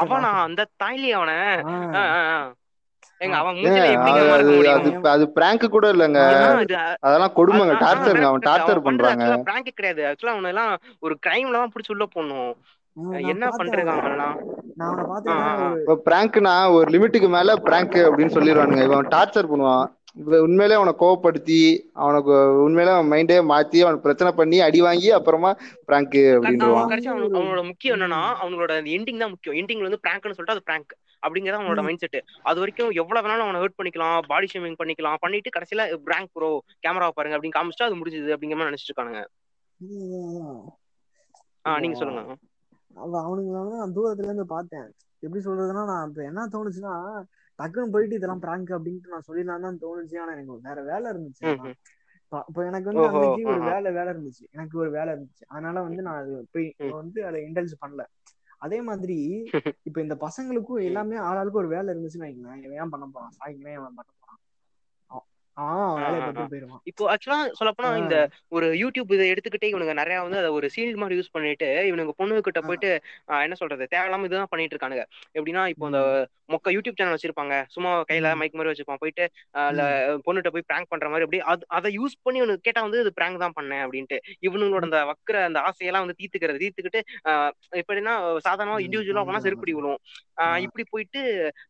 அவனா? 0.01 0.31
அந்த 0.47 0.61
தாய்லி 0.83 1.09
அவன. 1.19 1.31
ஏங்க 3.23 3.35
அவன் 3.41 3.55
மூஞ்சில 3.55 5.07
அது 5.13 5.25
பிராங்க் 5.37 5.65
கூட 5.75 5.85
இல்லைங்க. 5.93 6.21
அதெல்லாம் 6.99 7.29
அது 7.29 7.37
கொடுமைங்க 7.39 7.75
டார்ச்சருங்க 7.85 8.27
அவன். 8.29 8.45
டார்ச்சர் 8.49 8.87
பண்றாங்க. 8.87 9.27
பிராங்க் 9.49 9.71
கிடையாது. 9.75 10.03
ஆக்சுவலா 10.09 10.35
அவனை 10.35 10.51
எல்லாம் 10.53 10.73
ஒரு 10.99 11.17
கிரைம்ல 11.27 11.59
தான் 11.59 11.71
பிடிச்சி 11.75 11.93
உள்ள 11.95 12.07
நான் 12.95 13.27
என்ன 13.33 13.49
பண்றாங்க 13.49 13.91
பிராங்க்னா 16.07 16.53
ஒரு 16.75 16.87
லிமிட்டுக்கு 16.93 17.29
மேல 17.29 17.55
பிராங்க் 17.67 17.97
அப்படின்னு 18.07 18.35
சொல்லிடுவானுங்க. 18.37 18.83
இவன் 18.83 19.11
டார்ச்சர் 19.15 19.51
பண்ணுவான். 19.51 19.87
உண்மையிலே 20.39 20.75
அவனை 20.75 20.93
கோவப்படுத்தி 20.95 21.57
அவனுக்கு 22.01 22.33
உண்மையிலே 22.63 22.93
அவன் 22.93 23.11
மைண்டே 23.11 23.37
மாத்தி 23.49 23.79
அவனுக்கு 23.81 24.05
பிரச்சனை 24.05 24.31
பண்ணி 24.33 24.57
அடி 24.65 24.79
வாங்கி 24.81 25.09
அப்புறமா 25.17 25.51
பிராங்க் 25.87 26.15
அப்படின்றான் 26.35 26.91
கடைசி 26.91 27.07
வந்து 27.09 27.19
அவனு 27.19 27.29
ஒரு 27.29 27.39
அவனோட 27.41 27.63
முக்கியம் 27.69 27.95
என்னன்னா 27.97 28.21
அவனோட 28.41 28.71
அந்த 28.77 28.91
எண்டிங் 28.95 29.19
தான் 29.19 29.33
முக்கியம். 29.33 29.57
எண்டிங்ல 29.59 29.87
வந்து 29.89 30.01
பிராங்க்னு 30.03 30.35
சொல்லிட்டு 30.35 30.55
அது 30.55 30.67
பிராங்க் 30.67 30.93
அப்படிங்கறது 31.23 31.59
அவனோட 31.59 31.83
மைண்ட் 31.83 32.03
செட் 32.03 32.17
அது 32.43 32.57
வரைக்கும் 32.59 32.91
எவ்வளவு 32.99 33.23
வேணாலும் 33.25 33.45
அவனை 33.45 33.61
ஹர்ட் 33.61 33.77
பண்ணிக்கலாம் 33.77 34.17
பாடி 34.27 34.47
ஷேமிங் 34.51 34.79
பண்ணிக்கலாம் 34.81 35.21
பண்ணிட்டு 35.21 35.55
கடைசியில 35.55 35.85
பிராங்க் 36.05 36.31
ப்ரோ 36.33 36.49
கேமரா 36.83 37.09
பாருங்க 37.17 37.37
அப்படின்னு 37.37 37.57
காமிச்சிட்டா 37.57 37.89
அது 37.89 37.99
முடிஞ்சது 37.99 38.33
அப்படிங்கிற 38.35 38.57
மாதிரி 38.57 38.71
நினைச்சிட்டு 38.71 38.93
இருக்கானுங்க. 38.93 39.23
அதான், 39.79 40.05
அதான். 40.27 40.61
ஆ. 41.65 41.69
இப்போ 41.69 41.79
நீங்க 41.83 41.97
சொல்லுங்க. 41.97 42.21
அவ 42.97 43.11
அவனுங்களை 43.23 43.63
நான் 43.75 43.95
தூரத்துல 43.95 44.29
இருந்து 44.29 44.45
பார்த்தேன். 44.47 44.87
எப்படி 45.23 45.41
சொல்றதுன்னா 45.43 45.83
நான் 45.85 46.07
இப்ப 46.09 46.21
என்ன 46.23 46.47
தோணுச்சுன்னா 46.53 46.93
டக்குன்னு 47.57 47.91
போயிட்டு 47.91 48.15
இதெல்லாம் 48.15 48.39
பிராங்க் 48.39 48.69
அப்படின்ட்டு 48.69 49.07
நான் 49.07 49.23
சொல்லிடலாம் 49.27 49.61
தான் 49.61 49.79
தோணுச்சு. 49.81 50.19
ஆனா 50.19 50.31
எனக்கு 50.31 50.59
வேற 50.61 50.83
வேலை 50.83 51.11
இருந்துச்சு. 51.11 51.73
இப்ப 52.47 52.65
எனக்கு 52.65 52.93
வந்து 52.93 53.07
அன்னைக்கு 53.07 53.49
ஒரு. 53.49 53.59
வேலை 53.59 53.91
வேலை 53.91 54.13
இருந்துச்சு. 54.13 54.51
எனக்கு 54.51 54.79
ஒரு 54.79 54.91
வேலை 54.91 55.13
இருந்துச்சு. 55.13 55.43
அதனால 55.47 55.81
வந்து 55.81 56.01
நான் 56.01 56.21
அது 56.21 56.47
போய். 56.51 56.75
வந்து 56.77 57.25
அதை 57.25 57.43
இன்டெல்ஸ் 57.43 57.73
பண்ணல. 57.85 58.05
அதே 58.57 58.81
மாதிரி 58.81 59.49
இப்ப 59.83 60.01
இந்த 60.01 60.15
பசங்களுக்கும் 60.15 60.83
எல்லாமே 60.83 61.17
ஆளாளுக்கு 61.17 61.51
ஒரு 61.51 61.67
வேலை 61.67 61.95
இருந்துச்சுன்னு 61.95 62.21
வைங்களேன். 62.21 62.63
இவன் 62.63 62.79
ஏன் 62.81 62.89
பண்ண 62.89 63.07
போறான்? 63.11 63.31
சாய்ங்களேன் 63.39 63.71
இவன் 63.71 63.93
பண்ண 63.95 64.11
போறான் 64.19 64.39
அவ- 65.05 65.07
அவன் 65.07 65.15
அவன் 65.15 65.15
வேலையை 65.15 65.15
ஆஹா. 65.15 65.15
பார்த்துட்டு 65.15 65.15
போயிருவான் 65.15 65.46
இப்போ 66.89 67.03
ஆக்சுவலா 67.11 67.37
சொல்லப்போனா 67.59 67.89
இந்த 68.01 68.15
ஒரு 68.51 68.67
யூடியூப் 68.81 69.13
இதை 69.15 69.25
எடுத்துக்கிட்டே 69.31 69.69
இவனுங்க 69.71 69.93
நிறைய 69.99 70.17
வந்து 70.23 70.39
அதை 70.41 70.49
ஒரு 70.57 70.67
சீல்டு 70.73 70.99
மாதிரி 71.01 71.17
யூஸ் 71.19 71.33
பண்ணிட்டு 71.35 71.69
இவனுங்க 71.89 72.13
பொண்ணு 72.19 72.41
கிட்ட. 72.47 72.61
போயிட்டு 72.67 72.89
என்ன 73.45 73.57
சொல்றது 73.61 73.85
தேவையில்லாம 73.93 74.27
இதுதான் 74.27 74.51
பண்ணிட்டு 74.51 74.75
இருக்கானுங்க 74.75 75.05
எப்படின்னா 75.35 75.63
இப்போ 75.73 75.87
இந்த. 75.91 76.01
மொக்க 76.49 76.71
யூடியூப் 76.73 76.97
சேனல் 76.97 77.15
வச்சிருப்பாங்க 77.15 77.55
சும்மா 77.73 77.89
கையில. 78.09 78.27
மைக் 78.39 78.53
மாதிரி 78.53 78.71
வச்சிருப்பான் 78.71 79.01
போயிட்டு 79.01 79.23
பொண்ணுகிட்ட 80.25 80.51
போய் 80.53 80.67
பிராங்க் 80.69 80.91
பண்ற 80.91 81.07
மாதிரி 81.09 81.25
அப்படி 81.25 81.39
அது 81.51 81.65
அதை 81.77 81.89
யூஸ் 81.97 82.15
பண்ணி 82.21 82.39
இவனுக்கு 82.41 82.65
கேட்டா 82.67 82.81
வந்து 82.85 83.01
இது 83.03 83.11
பிராங்க் 83.17 83.41
தான் 83.43 83.55
பண்ணேன் 83.57 83.83
அப்படின்ட்டு 83.85 84.17
இவனுங்களோட 84.47 84.85
அந்த 84.87 85.01
வக்கிர 85.11 85.41
அந்த 85.47 85.61
ஆசையெல்லாம் 85.69 86.05
வந்து 86.05 86.17
தீர்த்துக்கிறது 86.19 86.61
தீர்த்துக்கிட்டு 86.63 87.01
ஆஹ் 87.29 87.51
எப்படின்னா 87.81 88.13
சாதாரணமா. 88.45 88.77
இண்டிவிஜுவலா 88.85 89.25
போனா 89.27 89.41
செருப்படி. 89.45 89.73
ஆஹ் 90.37 90.59
இப்படி 90.65 90.85
போயிட்டு 90.91 91.21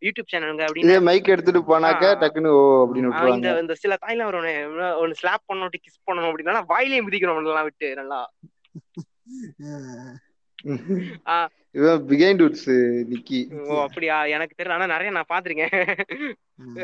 யூடியூப் 0.05 0.31
சேனலுங்க 0.31 0.63
அப்படின்னு 0.67 0.97
மைக் 1.07 1.31
எடுத்துட்டு 1.33 1.61
போனாக்க. 1.71 2.05
டக்குன்னு 2.21 2.53
இந்த 3.63 3.73
சில 3.77 3.97
தாய்ல 4.01 4.25
ஒரு 4.25 4.39
ஒன்னு 4.99 5.15
ஸ்லாப் 5.15 5.43
பண்ணணும் 5.53 5.73
கிஸ் 5.77 6.01
பண்ணணும் 6.05 6.31
அப்படின்னா 6.31 6.63
வாயிலே 6.67 7.05
மிதிக்கணும் 7.05 7.37
எல்லாம் 7.37 7.63
விட்டு 7.63 7.95
நல்லா. 7.95 8.21
ஆஹ் 11.25 11.47
இவன் 11.71 12.05
பிகைண்ட் 12.07 12.41
உட்ஸ் 12.43 12.69
நிக்கி. 13.11 13.39
ஓ 13.65 13.81
அப்படியா? 13.81 14.25
எனக்கு 14.25 14.63
தெரியல. 14.63 14.71
ஆனா 14.71 14.85
நிறைய 14.85 15.11
நான் 15.11 15.29
பாத்திருக்கேன். 15.29 15.87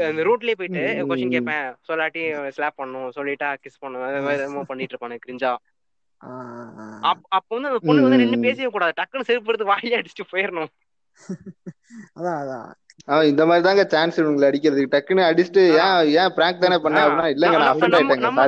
அந்த 0.08 0.24
ரோட்லயே 0.24 0.56
போயிட்டு. 0.58 0.84
கொஸ்டின் 1.08 1.30
கேட்பேன். 1.30 1.66
சொல்லாட்டி 1.88 2.24
ஸ்லாப் 2.48 2.80
பண்ணணும் 2.80 3.10
சொல்லிட்டா 3.16 3.50
கிஸ் 3.64 3.80
பண்ணும் 3.80 4.04
அது 4.04 4.22
மாதிரி 4.22 4.64
பண்ணிட்டு 4.68 4.96
இருப்பானு 4.96 5.20
கிரிஞ்சா 5.26 5.56
அப்ப 7.02 7.46
வந்து 7.48 7.68
அந்த 7.70 7.80
பொண்ணு 7.86 8.02
வந்து 8.02 8.18
நின்னு. 8.18 8.40
பேசவே 8.40 8.70
கூடாது. 8.70 8.94
டக்குன்னு 8.98 9.28
செருப்பு 9.30 9.48
எடுத்து 9.48 9.66
வாயிலே 9.66 10.00
அடிச்சுட்டு 10.00 10.32
போயிடணும். 10.32 10.72
அதான் 12.20 12.40
அதான். 12.44 12.70
அவன் 13.08 13.28
இந்த 13.28 13.44
மாதிரி 13.46 13.64
தாங்க 13.66 13.84
சான்ஸ் 13.90 14.18
இவங்களை 14.20 14.46
அடிக்கிறதுக்கு. 14.50 14.92
டக்குன்னு 14.92 15.24
அடிச்சுட்டு. 15.30 15.64
ஏன் 15.78 16.12
ஏன் 16.16 16.34
பிராங்க் 16.36 16.62
தானே 16.62 16.78
பண்ண. 16.78 17.00
அப்படின்னா 17.04 17.26
இல்லங்க 17.34 17.58
நான் 17.58 17.72
அஃபெண்ட் 17.74 17.96
ஆயிட்டேங்க 17.98 18.26
நம்ம 18.26 18.44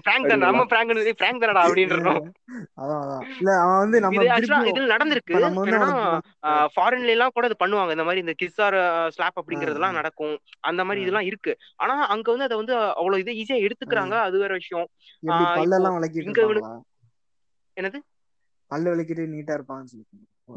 பிராங்க் 0.00 0.28
தானே. 0.28 0.42
நம்ம 0.44 0.64
பிராங்க் 0.64 0.90
பிராங்க் 1.18 1.42
தானடா 1.44 1.62
அதான் 2.80 3.00
அதான். 3.02 3.22
இல்ல 3.38 3.50
அவன் 3.60 3.78
வந்து 3.78 3.98
நம்ம 4.00 4.24
இது 4.70 4.82
நடந்திருக்கு. 4.92 5.34
ஃபாரின்ல 6.74 7.14
எல்லாம் 7.14 7.34
கூட 7.34 7.46
இது 7.46 7.56
பண்ணுவாங்க. 7.60 7.94
இந்த 7.96 8.04
மாதிரி 8.04 8.22
இந்த 8.24 8.34
கிஸ் 8.42 8.60
ஆர் 8.62 8.76
ஸ்லாப் 9.08 9.38
அப்படிங்கறதெல்லாம். 9.40 9.98
நடக்கும். 9.98 10.34
அந்த 10.62 10.84
மாதிரி. 10.84 11.02
இதெல்லாம் 11.04 11.28
இருக்கு. 11.30 11.54
ஆனா 11.76 11.96
அங்க 12.06 12.30
வந்து 12.30 12.44
அதை 12.44 12.56
வந்து 12.56 12.76
அவ்வளவு 12.94 13.22
இது 13.24 13.32
ஈஸியா 13.40 13.58
எடுத்துக்கிறாங்க. 13.66 14.14
அது 14.26 14.38
வேற 14.38 14.52
விஷயம். 14.54 14.88
என்னது? 17.76 17.98
பல்லு 18.70 18.88
விளக்கிட்டு 18.90 19.24
நீட்டா 19.32 19.54
இருப்பான்னு 19.56 19.90
சொல்லி 19.92 20.06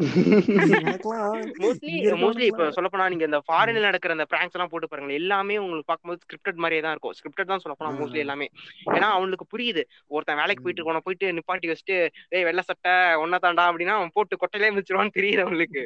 மோஸ்ட்லி 1.61 1.91
மோஸ்ட்லி 2.21 2.45
இப்ப 2.49 2.65
சொல்ல 2.75 2.87
போனா 2.93 3.03
நீங்க 3.11 3.25
இந்த 3.29 3.39
ஃபாரின்ல 3.45 3.83
நடக்கிற 3.85 4.15
அந்த 4.15 4.25
பிராங்க்ஸ் 4.31 4.55
எல்லாம் 4.57 4.71
போட்டு 4.71 4.87
பாருங்க 4.91 5.13
எல்லாமே 5.19 5.55
உங்களுக்கு 5.61 5.87
பார்க்கும்போது 5.89 6.19
ஸ்கிரிப்டட் 6.23 6.59
மாதிரியே 6.63 6.81
தான் 6.85 6.93
இருக்கும். 6.95 7.13
ஸ்கிரிப்டட் 7.17 7.49
தான் 7.51 7.61
சொல்ல 7.63 7.75
போனா 7.77 7.91
மோஸ்ட்லி 7.99 8.21
எல்லாமே. 8.23 8.47
ஏன்னா 8.95 9.09
அவனுக்கு 9.17 9.45
புரியுது. 9.53 9.83
ஒருத்தன் 10.15 10.39
வேலைக்கு 10.41 10.63
போயிட்டு 10.65 11.05
போயிட்டு 11.07 11.27
நிப்பாட்டி 11.37 11.69
வச்சுட்டு 11.71 11.97
ஏய் 12.35 12.45
வெள்ளை 12.47 12.63
சட்டை 12.69 12.93
ஒன்ன 13.23 13.39
தாண்டா 13.45 13.65
அப்படின்னா 13.69 13.95
அவன் 13.99 14.13
போட்டு 14.17 14.41
கொட்டையிலே 14.41 14.71
மிச்சிருவான்னு 14.77 15.15
தெரியுது 15.17 15.45
அவனுக்கு 15.45 15.81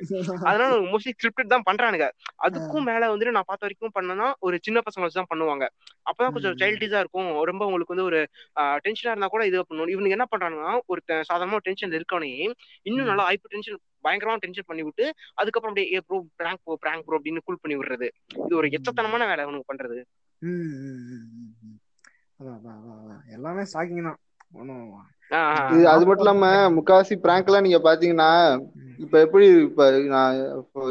அதனால 0.48 0.72
மோஸ்ட்லி 0.94 1.14
ஸ்கிரிப்டட் 1.18 1.54
தான் 1.54 1.68
பண்றானுங்க. 1.70 2.08
அதுக்கும் 2.48 2.88
மேல 2.90 3.12
வந்துட்டு 3.14 3.36
நான் 3.38 3.50
பார்த்த 3.52 3.68
வரைக்கும் 3.68 3.96
பண்ணனா 3.98 4.30
ஒரு 4.48 4.58
சின்ன 4.68 4.84
பசங்க 4.88 5.06
வச்சு 5.06 5.22
தான் 5.22 5.32
பண்ணுவாங்க. 5.34 5.66
அப்பதான் 6.10 6.36
கொஞ்சம் 6.36 6.56
ம். 6.56 6.60
சைல்டிஸா 6.64 7.02
இருக்கும். 7.04 7.32
ரொம்ப 7.52 7.64
உங்களுக்கு 7.70 7.96
வந்து 7.96 8.08
ஒரு 8.10 8.20
டென்ஷனா 8.86 9.14
இருந்தா 9.14 9.32
கூட 9.36 9.44
இது 9.52 9.64
பண்ணணும் 9.70 9.94
இவனுக்கு 9.96 10.18
என்ன 10.18 10.28
பண்றாங்கன்னா 10.34 10.74
ஒரு 10.92 11.00
சாதாரண 11.30 11.62
டென்ஷன் 11.68 11.98
இருக்கவனே 12.00 12.34
இன்னும் 12.86 13.10
நல்லா 13.12 13.26
ஹைப்பர் 13.30 13.54
டென்ஷன் 13.56 13.80
பயங்கரமா 14.04 14.36
டென்ஷன் 14.38 14.68
பண்ணி 14.68 14.84
விட்டு 14.84 15.06
அதுக்கப்புறம் 15.34 15.74
அப்படியே 15.74 15.88
ஏ 15.94 16.02
bro 16.08 16.18
prank 16.40 16.62
bro 16.64 16.76
prank 16.82 17.06
bro 17.06 17.18
அப்படின்னு 17.20 17.46
கூல் 17.46 17.62
பண்ணி 17.62 17.78
விடுறது. 17.78 18.10
இது 18.46 18.56
ஒரு 18.60 18.70
எச்சத்தனமான 18.78 19.28
வேலை 19.32 19.44
அவனுக்கு 19.46 19.72
பண்றது. 19.72 20.00
எல்லாமே 23.36 23.64
ஸ்டாக்கிங் 23.72 24.08
தான். 24.08 24.20
ஒன்றும் 24.52 24.86
இது 25.74 25.84
அது 25.94 26.06
மட்டும் 26.06 26.26
இல்லாம 26.26 26.46
முக்காவாசி 26.78 27.18
பிராங்க் 27.26 27.50
எல்லாம் 27.50 27.68
நீங்க 27.68 27.82
பாத்தீங்கன்னா 27.88 28.32
இப்ப 29.04 29.20
எப்படி 29.26 29.46
இப்ப 29.68 29.84
நான் 30.14 30.34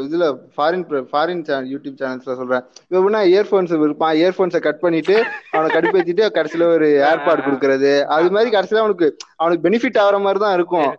இதுல 0.05 0.25
ஃபாரின் 0.55 0.81
ஃபாரின் 1.11 1.43
யூடியூப் 1.73 1.99
சேனல்ஸ்ல 1.99 2.33
சொல்றேன். 2.39 2.63
இப்ப 2.81 2.95
எப்படின்னா 2.97 3.21
இயர்போன்ஸ் 3.31 3.71
இருப்பான் 3.77 4.15
இயர்போன்ஸை 4.21 4.59
கட் 4.65 4.81
பண்ணிட்டு 4.81 5.15
அவனை 5.53 5.67
கடுப்பேத்திட்டு 5.75 6.25
கடைசியில 6.37 6.67
ஒரு 6.75 6.87
ஏர்பாட் 7.09 7.45
கொடுக்கறது. 7.45 7.91
அது 8.15 8.33
மாதிரி 8.35 8.49
கடைசியில 8.55 8.81
அவனுக்கு 8.83 9.07
அவனுக்கு 9.43 9.65
பெனிஃபிட் 9.67 9.99
ஆகுற 10.01 10.17
மாதிரி 10.25 10.41
தான் 10.43 10.55
இருக்கும் 10.57 10.89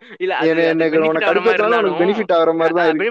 எனக்கு 0.72 1.02
உனக்கு 1.02 1.28
கடுப்பேத்தாலும் 1.28 1.76
அவனுக்கு 1.78 2.00
பெனிஃபிட் 2.02 2.34
ஆகுற 2.36 2.54
மாதிரி 2.60 2.76
தான் 2.78 2.88
இருக்கு. 2.90 3.10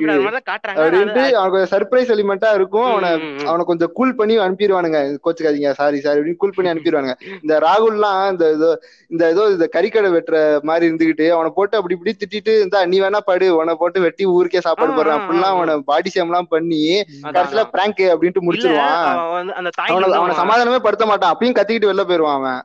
அப்படின்ட்டு 0.77 1.25
அவனுக்கு 1.41 1.71
சர்ப்ரைஸ் 1.75 2.13
எலிமெண்டா 2.15 2.51
இருக்கும். 2.59 2.89
அவனை. 2.93 3.11
அவனை 3.49 3.65
கொஞ்சம் 3.71 3.93
கூல் 3.99 4.17
பண்ணி 4.21 4.37
அனுப்பிடுவானுங்க. 4.45 5.01
கோச்சுக்காதீங்க 5.25 5.75
சாரி 5.81 6.01
சாரி 6.07 6.19
அப்படின்னு 6.19 6.41
கூல் 6.45 6.57
பண்ணி 6.57 6.71
அனுப்பிடுவானுங்க. 6.73 7.15
இந்த 7.43 7.53
ராகுல்லாம் 7.67 8.19
இந்த 8.33 8.45
ஏதோ 8.57 8.71
இந்த 9.11 9.23
ஏதோ 9.35 9.45
இந்த 9.55 9.67
கறிக்கடை 9.77 10.11
வெட்டுற 10.21 10.61
மாதிரி 10.61 10.91
இருந்துகிட்டு 10.91 11.29
அவனை 11.29 11.51
போட்டு 11.55 11.77
அப்படி 11.77 11.97
இப்படி 11.97 12.15
திட்டிட்டு 12.15 12.61
இந்த 12.61 12.85
நீ 12.85 13.01
வேணா 13.01 13.17
படு. 13.17 13.55
உன்னை 13.55 13.75
போட்டு 13.79 14.01
வெட்டி 14.01 14.25
ஊருக்கே 14.25 14.59
சாப்பாடு 14.59 14.91
போடுறேன். 14.91 15.07
அப்படிலாம். 15.07 15.41
அவனை 15.41 15.81
பாடி 15.85 16.11
ஷேம் 16.13 16.23
எல்லாம் 16.23 16.47
பண்ணி 16.47 17.03
கடைசியில. 17.23 17.63
பிராங்க் 17.63 17.99
அப்படின்ட்டு 17.99 18.49
முடிச்சிருவான். 18.49 18.99
அவன் 19.03 19.53
அவனை 19.53 19.71
அவனை 19.75 20.11
அவன் 20.11 20.31
சமாதானமே 20.31 20.79
படுத்த 20.79 21.05
மாட்டான். 21.05 21.35
அப்பயும் 21.37 21.55
கத்திக்கிட்டு 21.57 21.89
வெளில 21.91 22.03
போயிருவான் 22.07 22.33
அவன். 22.33 22.61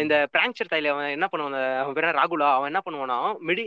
இந்த- 0.00 0.28
பிராங்க்சர் 0.38 0.72
தாயில 0.72 0.84
அவன் 0.84 1.06
என்ன 1.06 1.28
பண்ணுவான்? 1.36 1.78
அவன் 1.78 1.92
பேர் 1.92 2.04
ராகுலா? 2.04 2.52
அவன் 2.52 2.74
என்ன 2.74 2.80
பண்ணுவானா 2.90 3.34
மெடி 3.46 3.66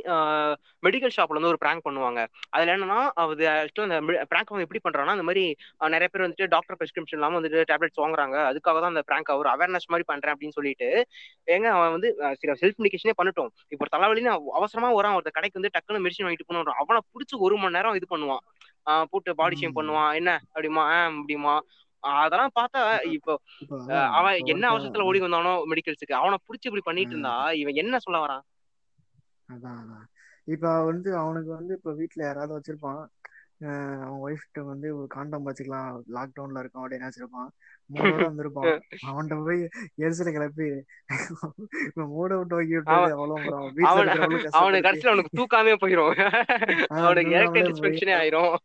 மெடிக்கல் 0.87 1.09
ஷாப்ல 1.17 1.39
வந்து 1.39 1.47
ஒரு 1.47 1.57
பிராங்க் 1.65 1.87
பண்ணுவாங்க. 1.89 2.25
அதுல 2.49 2.77
என்னன்னா 2.77 3.07
அது 3.13 3.47
ஆக்சுவலா 3.47 3.81
அந்த 3.81 4.25
பிராங்க் 4.29 4.49
வந்து 4.49 4.67
எப்படி 4.69 4.79
பண்றான்னா 4.83 5.07
அந்த 5.07 5.23
மாதிரி 5.23 5.55
நிறைய 5.79 6.07
பேர் 6.11 6.29
வந்துட்டு 6.29 6.47
டாக்டர் 6.47 6.77
பிரிஸ்கிரிப்ஷன் 6.79 7.11
இல்லாம 7.11 7.39
வந்துட்டு 7.39 7.63
டேப்லெட்ஸ் 7.71 8.01
வாங்குறாங்க. 8.01 8.35
அதுக்காக 8.37 8.59
தான் 8.61 8.83
அந்த 8.83 9.01
பிராங்க் 9.01 9.29
ஒரு 9.29 9.49
அவேர்னஸ் 9.49 9.87
மாதிரி 9.87 10.03
பண்றேன் 10.05 10.35
அப்படின்னு 10.35 10.51
சொல்லிட்டு 10.51 11.05
ஏங்க 11.47 11.63
அவன் 11.63 11.91
வந்து 11.91 12.15
செல்ஃப் 12.45 12.73
மெடிக்கேஷனே 13.03 13.11
பண்ணட்டும். 13.23 13.49
இப்போ 13.67 13.85
ஒரு 13.91 13.97
தலைவலின்னு 13.97 14.25
அவ- 14.25 14.51
அவசரமா 14.53 14.93
வரான். 14.93 15.19
ஒருத்த 15.19 15.31
கடைக்கு 15.31 15.61
வந்து 15.61 15.69
டக்குன்னு 15.73 16.09
மெடிசன் 16.09 16.25
வாங்கிட்டு 16.25 16.43
போகணும் 16.45 16.73
அவனை 16.77 17.01
பிடிச்சி 17.13 17.37
ஒரு 17.37 17.57
மணி 17.57 17.73
நேரம் 17.73 17.93
இது 17.93 18.17
பண்ணுவான். 18.17 18.37
போட்டு 19.09 19.35
பாடி 19.35 19.55
ஷேம். 19.55 19.75
பண்ணுவான். 19.75 20.13
என்ன? 20.13 20.41
அப்படிமா 20.55 21.13
அப்படிமா 21.13 21.59
அதெல்லாம் 21.99 22.49
பார்த்தா 22.59 23.05
இப்போ 23.05 23.39
அவன் 23.87 24.45
என்ன 24.45 24.69
அவசரத்துல 24.69 25.01
ஓடி 25.01 25.19
வந்தானோ 25.19 25.63
மெடிக்கல்ஸுக்கு 25.69 26.13
அவனை 26.13 26.37
புடிச்சு 26.41 26.65
இப்படி 26.65 26.81
பண்ணிட்டு 26.83 27.09
இருந்தா 27.09 27.51
இவன் 27.51 27.73
என்ன 27.73 27.99
சொல்ல 27.99 28.25
வரான்? 28.25 28.41
அதான் 29.53 29.77
அதான். 29.81 30.05
இப்ப 30.43 30.85
வந்து 30.85 31.17
அவனுக்கு 31.17 31.49
வந்து 31.49 31.73
இப்ப 31.73 31.93
வீட்ல 31.93 32.25
யாராவது 32.25 32.61
வச்சிருப்பான். 32.61 33.05
அவன் 33.59 34.19
ஒய்ஃப்ட்ட 34.25 34.61
வந்து 34.61 34.97
ஒரு 34.97 35.07
காண்டம் 35.07 35.47
வச்சுக்கலாம். 35.47 35.99
லாக்டவுன்ல 36.13 36.59
இருக்கும் 36.59 36.91
அப்படின்னு 36.91 37.09
வச்சிருப்பான் 37.09 37.49
மூடோட 37.93 38.27
வந்திருப்பான். 38.27 38.79
அவன்கிட்ட 39.07 39.45
போய் 39.45 39.67
எரிசலை 40.01 40.31
கிளப்பி 40.31 40.67
மூட 41.93 42.37
விட்டு 42.37 42.55
வைக்க 42.55 42.75
விட்டு 42.75 42.91
அவ்வளவு 42.91 44.49
அவனுக்கு 44.51 44.89
கடைசியில 44.89 45.07
அவனுக்கு 45.07 45.41
தூக்காமே 45.41 45.73
போயிரும். 45.81 46.13
அவனுக்கு 46.87 47.31
எலக்ட்ரிக் 47.31 47.65
டிஸ்பெக்ஷனே 47.65 48.13
ஆயிரும். 48.21 48.55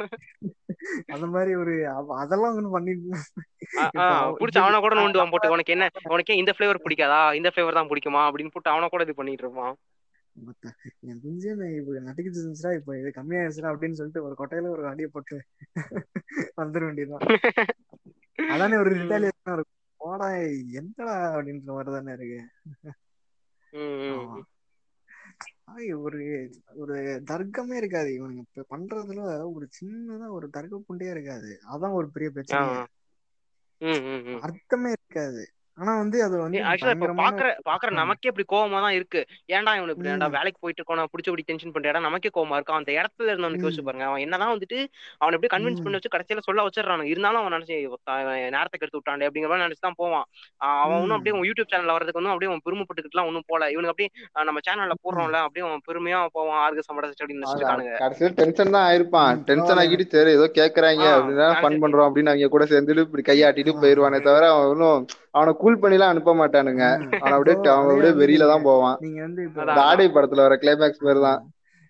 அந்த 1.07 1.26
மாதிரி 1.26 1.55
ஒரு 1.55 1.74
அதெல்லாம் 2.09 2.59
ஒண்ணு 2.59 2.70
பண்ணி 2.70 2.90
ஆஹ் 2.90 3.86
இப்ப 3.86 4.03
ஆஹ் 4.03 4.09
அவ- 4.09 4.36
புடிச்சு 4.40 4.59
அவனை 4.59 4.80
கூட 4.80 4.95
நோண்டுவான் 4.95 5.30
போட்டு. 5.30 5.51
உனக்கு 5.51 5.72
என்ன 5.72 5.88
உனக்கு 6.09 6.36
இந்த 6.36 6.53
ஃபிளேவர் 6.59 6.84
பிடிக்காதா? 6.84 7.34
இந்த 7.34 7.51
ஃபிளேவர் 7.55 7.72
தான் 7.72 7.88
பிடிக்குமா? 7.88 8.34
அப்படின்னு 8.34 8.51
போட்டு 8.53 8.70
அவனை 8.70 8.88
கூட 8.88 9.03
இது 9.03 9.14
பண்ணிட்டு 9.14 9.45
இருப்பான். 9.45 9.74
என் 11.05 11.20
குஞ்சு 11.20 11.49
இப்ப 11.72 12.01
நட்டுக்கிட்டு 12.01 12.40
இருந்துச்சுடா 12.40 12.72
இப்ப 12.74 12.99
இது 12.99 13.11
கம்மியாயிருச்சுடா 13.11 13.72
அப்படின்னு 13.72 13.93
சொல்லிட்டு 13.93 14.24
ஒரு 14.24 14.34
கொட்டையில 14.38 14.70
ஒரு 14.70 14.84
அடியை 14.86 15.11
போட்டு 15.11 15.36
வந்துட 16.57 16.82
வேண்டியதுதான். 16.84 17.26
அதானே 18.49 18.76
ஒரு 18.76 18.90
ரிட்டாலியேஷனா 18.95 19.55
இருக்கும். 19.55 19.70
போடா 20.01 20.28
என்னடா 20.78 21.07
அப்படின்ற 21.32 21.70
மாதிரி 21.70 21.90
தானே 21.93 22.12
இருக்கு. 22.12 22.40
ஒரு 26.03 26.20
ஒரு 26.76 26.95
தர்க்கமே 27.24 27.76
இருக்காது. 27.76 28.11
இவனுங்க 28.12 28.43
இப்ப 28.47 28.66
பண்றதுல 28.70 29.22
ஒரு 29.53 29.66
சின்னதா 29.78 30.28
ஒரு 30.30 30.49
தர்க்க 30.51 30.82
புண்டியே 30.88 31.11
இருக்காது. 31.11 31.51
அதான் 31.72 31.93
ஒரு 31.93 32.09
பெரிய 32.11 32.30
ம். 33.80 34.43
அர்த்தமே 34.43 34.90
இருக்காது. 34.90 35.43
ஆனா 35.79 35.93
வந்து 35.99 36.18
அது 36.25 36.37
வந்து 36.39 36.59
ஆக்சுவலா 36.70 36.95
இப்ப 36.97 37.09
பாக்குற 37.20 37.47
பாக்குற. 37.68 37.91
நமக்கே 37.99 38.29
இப்படி 38.31 38.47
கோவமா 38.49 38.79
தான் 38.85 38.95
இருக்கு. 38.95 39.20
ஏன்டா 39.49 39.73
இவனுக்கு 39.73 39.95
இப்படி 39.95 40.11
ஏன்டா. 40.12 40.29
வேலைக்கு 40.35 40.59
போயிட்டு 40.61 40.81
இருக்கோம் 40.81 41.11
பிடிச்சபடி 41.12 41.43
டென்ஷன் 41.47 41.73
பண்றா 41.75 42.03
நமக்கே 42.03 42.31
கோவமா 42.35 42.57
இருக்கும். 42.59 42.79
அந்த 42.79 42.91
இடத்துல 42.99 43.31
இருந்தவனுக்கு 43.33 43.66
யோசிச்சு. 43.66 43.85
பாருங்க. 43.87 44.05
அவன் 44.05 44.23
என்னதான் 44.25 44.53
வந்துட்டு 44.55 44.79
அவனை 45.20 45.37
எப்படி 45.39 45.51
கன்வின்ஸ். 45.55 45.83
பண்ணி 45.85 45.99
வச்சு 45.99 46.12
கடைசியில 46.14 46.43
சொல்ல 46.49 46.66
வச்சிடறானு. 46.66 47.07
இருந்தாலும் 47.12 47.41
அவன் 47.43 47.55
நினைச்சு 47.57 47.77
"ஒத்தா, 47.95 48.14
இவன் 48.23 48.55
நேரத்தை 48.57 48.77
கெடுத்து 48.77 49.01
விட்டாண்டே 49.01 49.29
அப்படிங்கிற 49.29 49.51
மாதிரி 49.53 49.66
நினைச்சு 49.66 49.87
தான் 49.87 49.99
போவான். 50.01 50.27
அவன் 50.77 50.99
ஒன்னும் 50.99 51.16
அப்படியே 51.18 51.37
யூடியூப் 51.49 51.73
சேனல்ல 51.73 51.97
வரதுக்கு 51.97 52.20
வந்து 52.20 52.33
அப்படியே 52.33 52.51
அவன் 52.53 52.64
பெருமைப்பட்டுக்கிட்டுலாம் 52.66 53.31
ஒன்னும் 53.31 53.49
போல. 53.49 53.70
இவனுக்கு 53.75 53.95
அப்படியே 53.95 54.11
நம்ம 54.47 54.62
சேனல்ல. 54.68 54.97
போடுறோம்ல 55.05 55.41
அப்படியே 55.47 55.66
அவன் 55.68 55.85
பெருமையா 55.89 56.20
போவான். 56.37 56.61
ஆர்கு 56.64 56.87
சம்படச்சு 56.89 57.23
அப்படின்னு 57.23 57.49
கடைசியில 58.03 58.33
டென்ஷன் 58.39 58.75
தான் 58.75 58.87
ஆயிருப்பான். 58.89 59.35
டென்ஷன் 59.49 59.81
ஆகிட்டு 59.81 60.07
சரி 60.14 60.33
ஏதோ 60.33 60.47
கேக்குறாங்க 60.59 61.05
அப்படின்னா 61.16 61.49
ஃபன் 61.61 61.81
பண்றோம் 61.83 62.09
அப்படின்னு 62.09 62.33
அவங்க 62.33 62.51
கூட 62.51 62.64
சேர்ந்துட்டு 62.70 63.07
இப்படி 63.07 63.25
கையாட்டிட்டு 63.25 63.75
போயிருவானே 63.81 64.20
தவிர 64.23 64.47
அவன் 64.53 64.70
ஒன்றும் 64.73 65.03
அவனை 65.35 65.53
கூல் 65.63 65.81
பண்ணிலாம் 65.83 66.13
அனுப்ப 66.13 66.33
மாட்டானுங்க. 66.37 66.85
அவன் 67.17 67.37
அப்படியே 67.37 67.57
அவன் 67.73 67.91
அப்படியே 67.91 68.15
வெறியில 68.21 68.47
தான் 68.51 68.67
போவான். 68.69 68.97
நீங்க 69.05 69.21
வந்து 69.27 69.43
இப்போ 69.49 69.83
ஆடை 69.85 70.07
படத்துல 70.11 70.47
வர 70.47 70.57
கிளைமேக்ஸ் 70.63 71.05
மாதிரி 71.07 71.23
தான் 71.27 71.43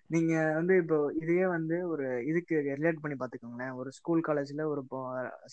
நீங்க 0.09 0.33
வந்து 0.55 0.73
இப்போ 0.81 0.97
இதையே 1.19 1.45
வந்து 1.51 1.75
ஒரு 1.91 2.05
இதுக்கு 2.29 2.55
ரிலேட் 2.71 3.01
பண்ணி 3.03 3.15
பாத்துக்கோங்களேன் 3.19 3.75
ஒரு 3.79 3.89
ஸ்கூல் 3.97 4.25
காலேஜ்ல 4.25 4.65
ஒரு 4.71 4.81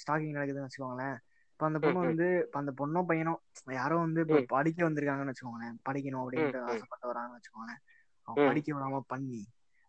ஸ்டாக்கிங் 0.00 0.34
நடக்குதுன்னு 0.36 0.66
வச்சுக்கோங்களேன். 0.66 1.16
இப்போ 1.52 1.64
அந்த 1.68 1.78
பொண்ணு 1.84 2.02
வந்து 2.04 2.28
அந்த 2.60 2.72
பொண்ணோ 2.78 3.00
பையனோ 3.08 3.34
யாரோ 3.74 3.96
வந்து 3.98 4.20
இப்போ 4.24 4.38
படிக்க 4.52 4.80
வந்திருக்காங்கன்னு 4.86 5.32
வச்சுக்கோங்களேன். 5.32 5.74
படிக்கணும் 5.88 6.22
அப்படின்ட்டு 6.22 6.60
ஆசைப்பட்டு 6.66 7.10
வராங்கன்னு 7.10 7.38
வச்சுக்கோங்களேன். 7.38 7.80
அவன் 8.28 8.48
படிக்க 8.50 8.68
விடாம 8.74 9.00
பண்ணி 9.12 9.40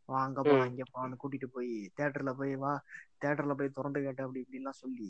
வா 0.09 0.19
அங்க 0.23 0.39
ம். 0.47 0.63
இங்க 0.69 0.83
போலாம்னு 0.89 1.19
கூட்டிட்டு 1.19 1.47
போய் 1.53 1.69
தேட்டர்ல 1.97 2.31
போய் 2.39 2.53
வா. 2.63 2.73
தேட்டர்ல 3.21 3.53
போய் 3.59 3.75
திறந்து 3.75 3.99
கேட்ட 4.05 4.21
அப்படி 4.25 4.41
இப்படின்லாம் 4.43 4.81
சொல்லி 4.81 5.07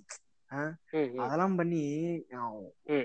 அதெல்லாம் 1.24 1.56
பண்ணி 1.58 1.82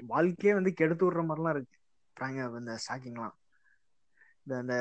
வாழ்க்கையே 0.08 0.52
வந்து 0.54 0.72
கெடுத்து 0.74 1.04
விடுற 1.06 1.22
மாதிரிலாம் 1.24 1.54
இருக்கு. 1.54 1.76
பிராங்க 2.16 2.40
இந்த 2.60 2.74
ஸ்டாக்கிங்லாம் 2.82 3.34
அந்த 4.46 4.74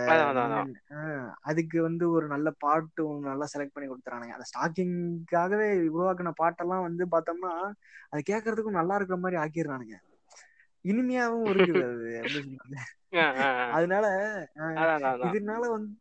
அதுக்கு 1.50 1.78
வந்து 1.82 2.06
ஒரு 2.12 2.26
நல்ல 2.28 2.50
பாட்டு 2.58 3.02
ஒன்று 3.08 3.30
நல்லா 3.30 3.46
செலக்ட் 3.54 3.76
பண்ணி 3.76 3.88
கொடுத்துறானுங்க. 3.90 4.36
அந்த 4.36 4.48
ஸ்டாக்கிங்காகவே 4.50 5.68
உருவாக்குன 5.90 6.34
பாட்டெல்லாம் 6.42 6.86
வந்து 6.88 7.06
பார்த்தோம்னா 7.14 7.54
அது 8.12 8.22
கேட்கறதுக்கும் 8.32 8.80
நல்லா 8.80 8.98
இருக்கிற 8.98 9.18
மாதிரி 9.20 9.40
ஆக்கிடுறானுங்க. 9.44 9.96
இனிமையாவும் 10.86 11.48
இருக்குது 11.52 11.84
அது. 11.86 12.10
அதனால 13.76 14.06
இதனால 15.28 15.64
வந்து 15.72 15.94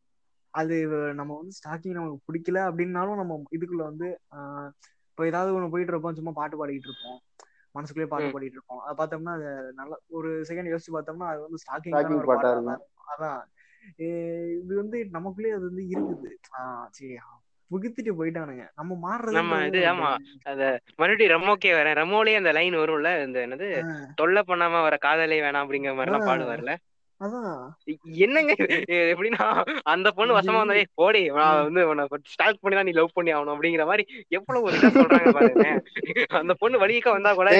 அது 0.55 0.75
நம்ம 1.15 1.33
வந்து 1.39 1.57
ஸ்டாக்கிங் 1.59 1.97
நமக்கு 1.99 2.27
பிடிக்கல 2.27 2.59
அப்படின்னாலும் 2.69 3.21
நம்ம 3.21 3.39
இதுக்குள்ள 3.57 3.83
வந்து 3.83 4.09
ஆஹ் 4.37 4.71
இப்போ 5.15 5.25
ஏதாவது 5.27 5.51
ஒன்று 5.57 5.73
போயிட்டு 5.73 5.93
இருப்போம் 5.93 6.17
சும்மா 6.17 6.33
பாட்டு 6.33 6.57
பாடிக்கிட்டு 6.61 6.89
இருப்போம் 6.91 7.19
மனசுக்குள்ளேயே 7.75 8.11
பாட்டு 8.11 8.29
பாடிட்டு 8.35 8.59
இருப்போம் 8.59 8.81
அதை 8.85 8.95
பார்த்தோம்னா 8.99 9.35
அது 9.39 9.49
நல்ல 9.75 9.93
ஒரு 10.11 10.31
செகண்ட் 10.49 10.71
யோசிச்சு 10.73 10.95
பார்த்தோம்னா 10.95 11.29
அது 11.33 11.41
வந்து 11.43 11.61
ஸ்டாக்கிங் 11.63 11.95
பாட்டா 12.31 12.51
இருக்கும். 12.53 12.83
அதான். 13.13 13.41
இது 14.59 14.75
வந்து 14.77 14.99
நமக்குள்ளேயே 15.11 15.57
அது 15.57 15.67
வந்து 15.71 15.85
இருக்குது. 15.89 16.31
ஆஹ் 16.59 16.87
சரி 16.91 17.15
புகுத்திட்டு 17.71 18.13
போயிட்டானுங்க. 18.19 18.65
நம்ம 18.75 18.97
மாறுறதே 19.05 19.37
நம்ம 19.37 19.61
இது 19.67 19.81
ஆமா 19.93 20.11
அந்த 20.45 20.65
மறுபடியும் 20.99 21.33
ரெமோக்கே 21.35 21.71
வரேன். 21.79 21.97
ரெமோலயே 22.01 22.41
அந்த 22.41 22.53
லைன் 22.53 22.77
வரும்ல 22.77 23.13
இந்த 23.25 23.39
என்னது? 23.47 23.69
தொல்லை 24.15 24.43
பண்ணாம 24.43 24.83
வர 24.83 24.97
காதலே 25.07 25.39
வேணாம் 25.47 25.65
அப்படிங்கிற 25.65 25.95
மாதிரி 25.95 26.13
எல்லாம் 26.13 26.29
பாடுவார்ல. 26.31 26.75
என்னங்க 28.21 28.53
எப்படின்னா 29.09 29.45
அந்த 29.87 30.09
பொண்ணு 30.11 30.33
வசமா 30.35 30.57
வந்தாலே 30.57 30.85
போடி 30.95 31.21
வந்து 31.31 31.83
உன்னை 31.89 32.05
ஸ்டாக் 32.27 32.61
பண்ணி 32.61 32.77
தான் 32.77 32.85
நீ 32.85 32.93
லவ் 32.93 33.15
பண்ணி 33.15 33.35
ஆகணும் 33.35 33.55
அப்படிங்கிற 33.55 33.85
மாதிரி 33.87 34.05
எவ்வளவு 34.29 34.67
ஒரு 34.67 34.77
சொல்றாங்க 34.97 35.33
பாருங்க 35.33 35.67
அந்த 36.41 36.55
பொண்ணு 36.55 36.79
வழிக்க 36.79 37.11
வந்தா 37.11 37.33
கூட 37.35 37.51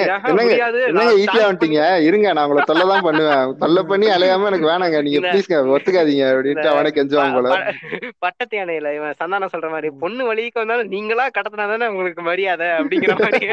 முடியாது 0.41 0.79
பண்ணி 0.89 1.45
வந்துட்டீங்க? 1.45 1.79
இருங்க 2.07 2.33
நான் 2.33 2.45
உங்களை 2.45 2.63
தொல்லை 2.65 2.85
தான் 2.87 3.03
பண்ணுவேன். 3.03 3.33
தொல்லை 3.63 3.83
பண்ணி 3.83 4.07
அலையாம 4.07 4.47
எனக்கு 4.47 4.69
வேணாங்க. 4.69 4.97
நீங்க 5.05 5.19
ப்ளீஸ்ங்க 5.25 5.57
ஒத்துக்காதீங்க 5.75 6.25
அப்படின்ட்டு 6.31 6.71
அவனே 6.73 6.91
போல. 7.37 7.49
ப- 7.53 7.73
பட்டத்து 8.19 8.55
யானையில 8.59 8.93
இவன் 8.95 9.17
சந்தானம் 9.21 9.53
சொல்ற 9.53 9.69
மாதிரி. 9.69 9.89
பொண்ணு 10.01 10.25
வழிக்கு 10.25 10.61
வந்தாலும் 10.61 10.91
நீங்களா 10.95 11.25
கடத்தினா 11.37 11.67
தானே 11.71 11.87
உங்களுக்கு 11.87 12.23
மரியாதை? 12.23 12.67
அப்படிங்கிற 12.79 13.15
மாதிரி. 13.19 13.47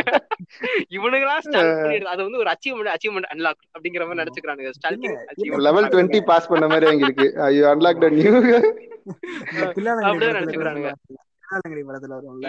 இவனுங்களா 0.97 1.37
அது 2.13 2.21
வந்து 2.23 2.41
ஒரு 2.43 2.51
அச்சீவ்மெண்ட் 2.55 2.93
அச்சீவ்மெண்ட் 2.95 3.31
அன்லாக் 3.33 3.63
அப்படிங்கிற 3.75 4.05
மாதிரி. 4.05 4.21
நினைச்சுக்கிறானுங்க 4.23 4.71
லெவல் 5.67 5.92
டுவெண்ட்டி 5.93 6.21
பாஸ் 6.31 6.51
பண்ண 6.53 6.67
மாதிரி 6.73 6.91
அங்க 6.93 7.05
இருக்கு 7.09 7.29
ஐயோ 7.49 7.67
அன்லாக் 7.73 8.07
நியூ 8.19 8.33
அப்படிதான் 9.63 10.01
படத்துல 11.89 12.17
வரும்ல 12.19 12.49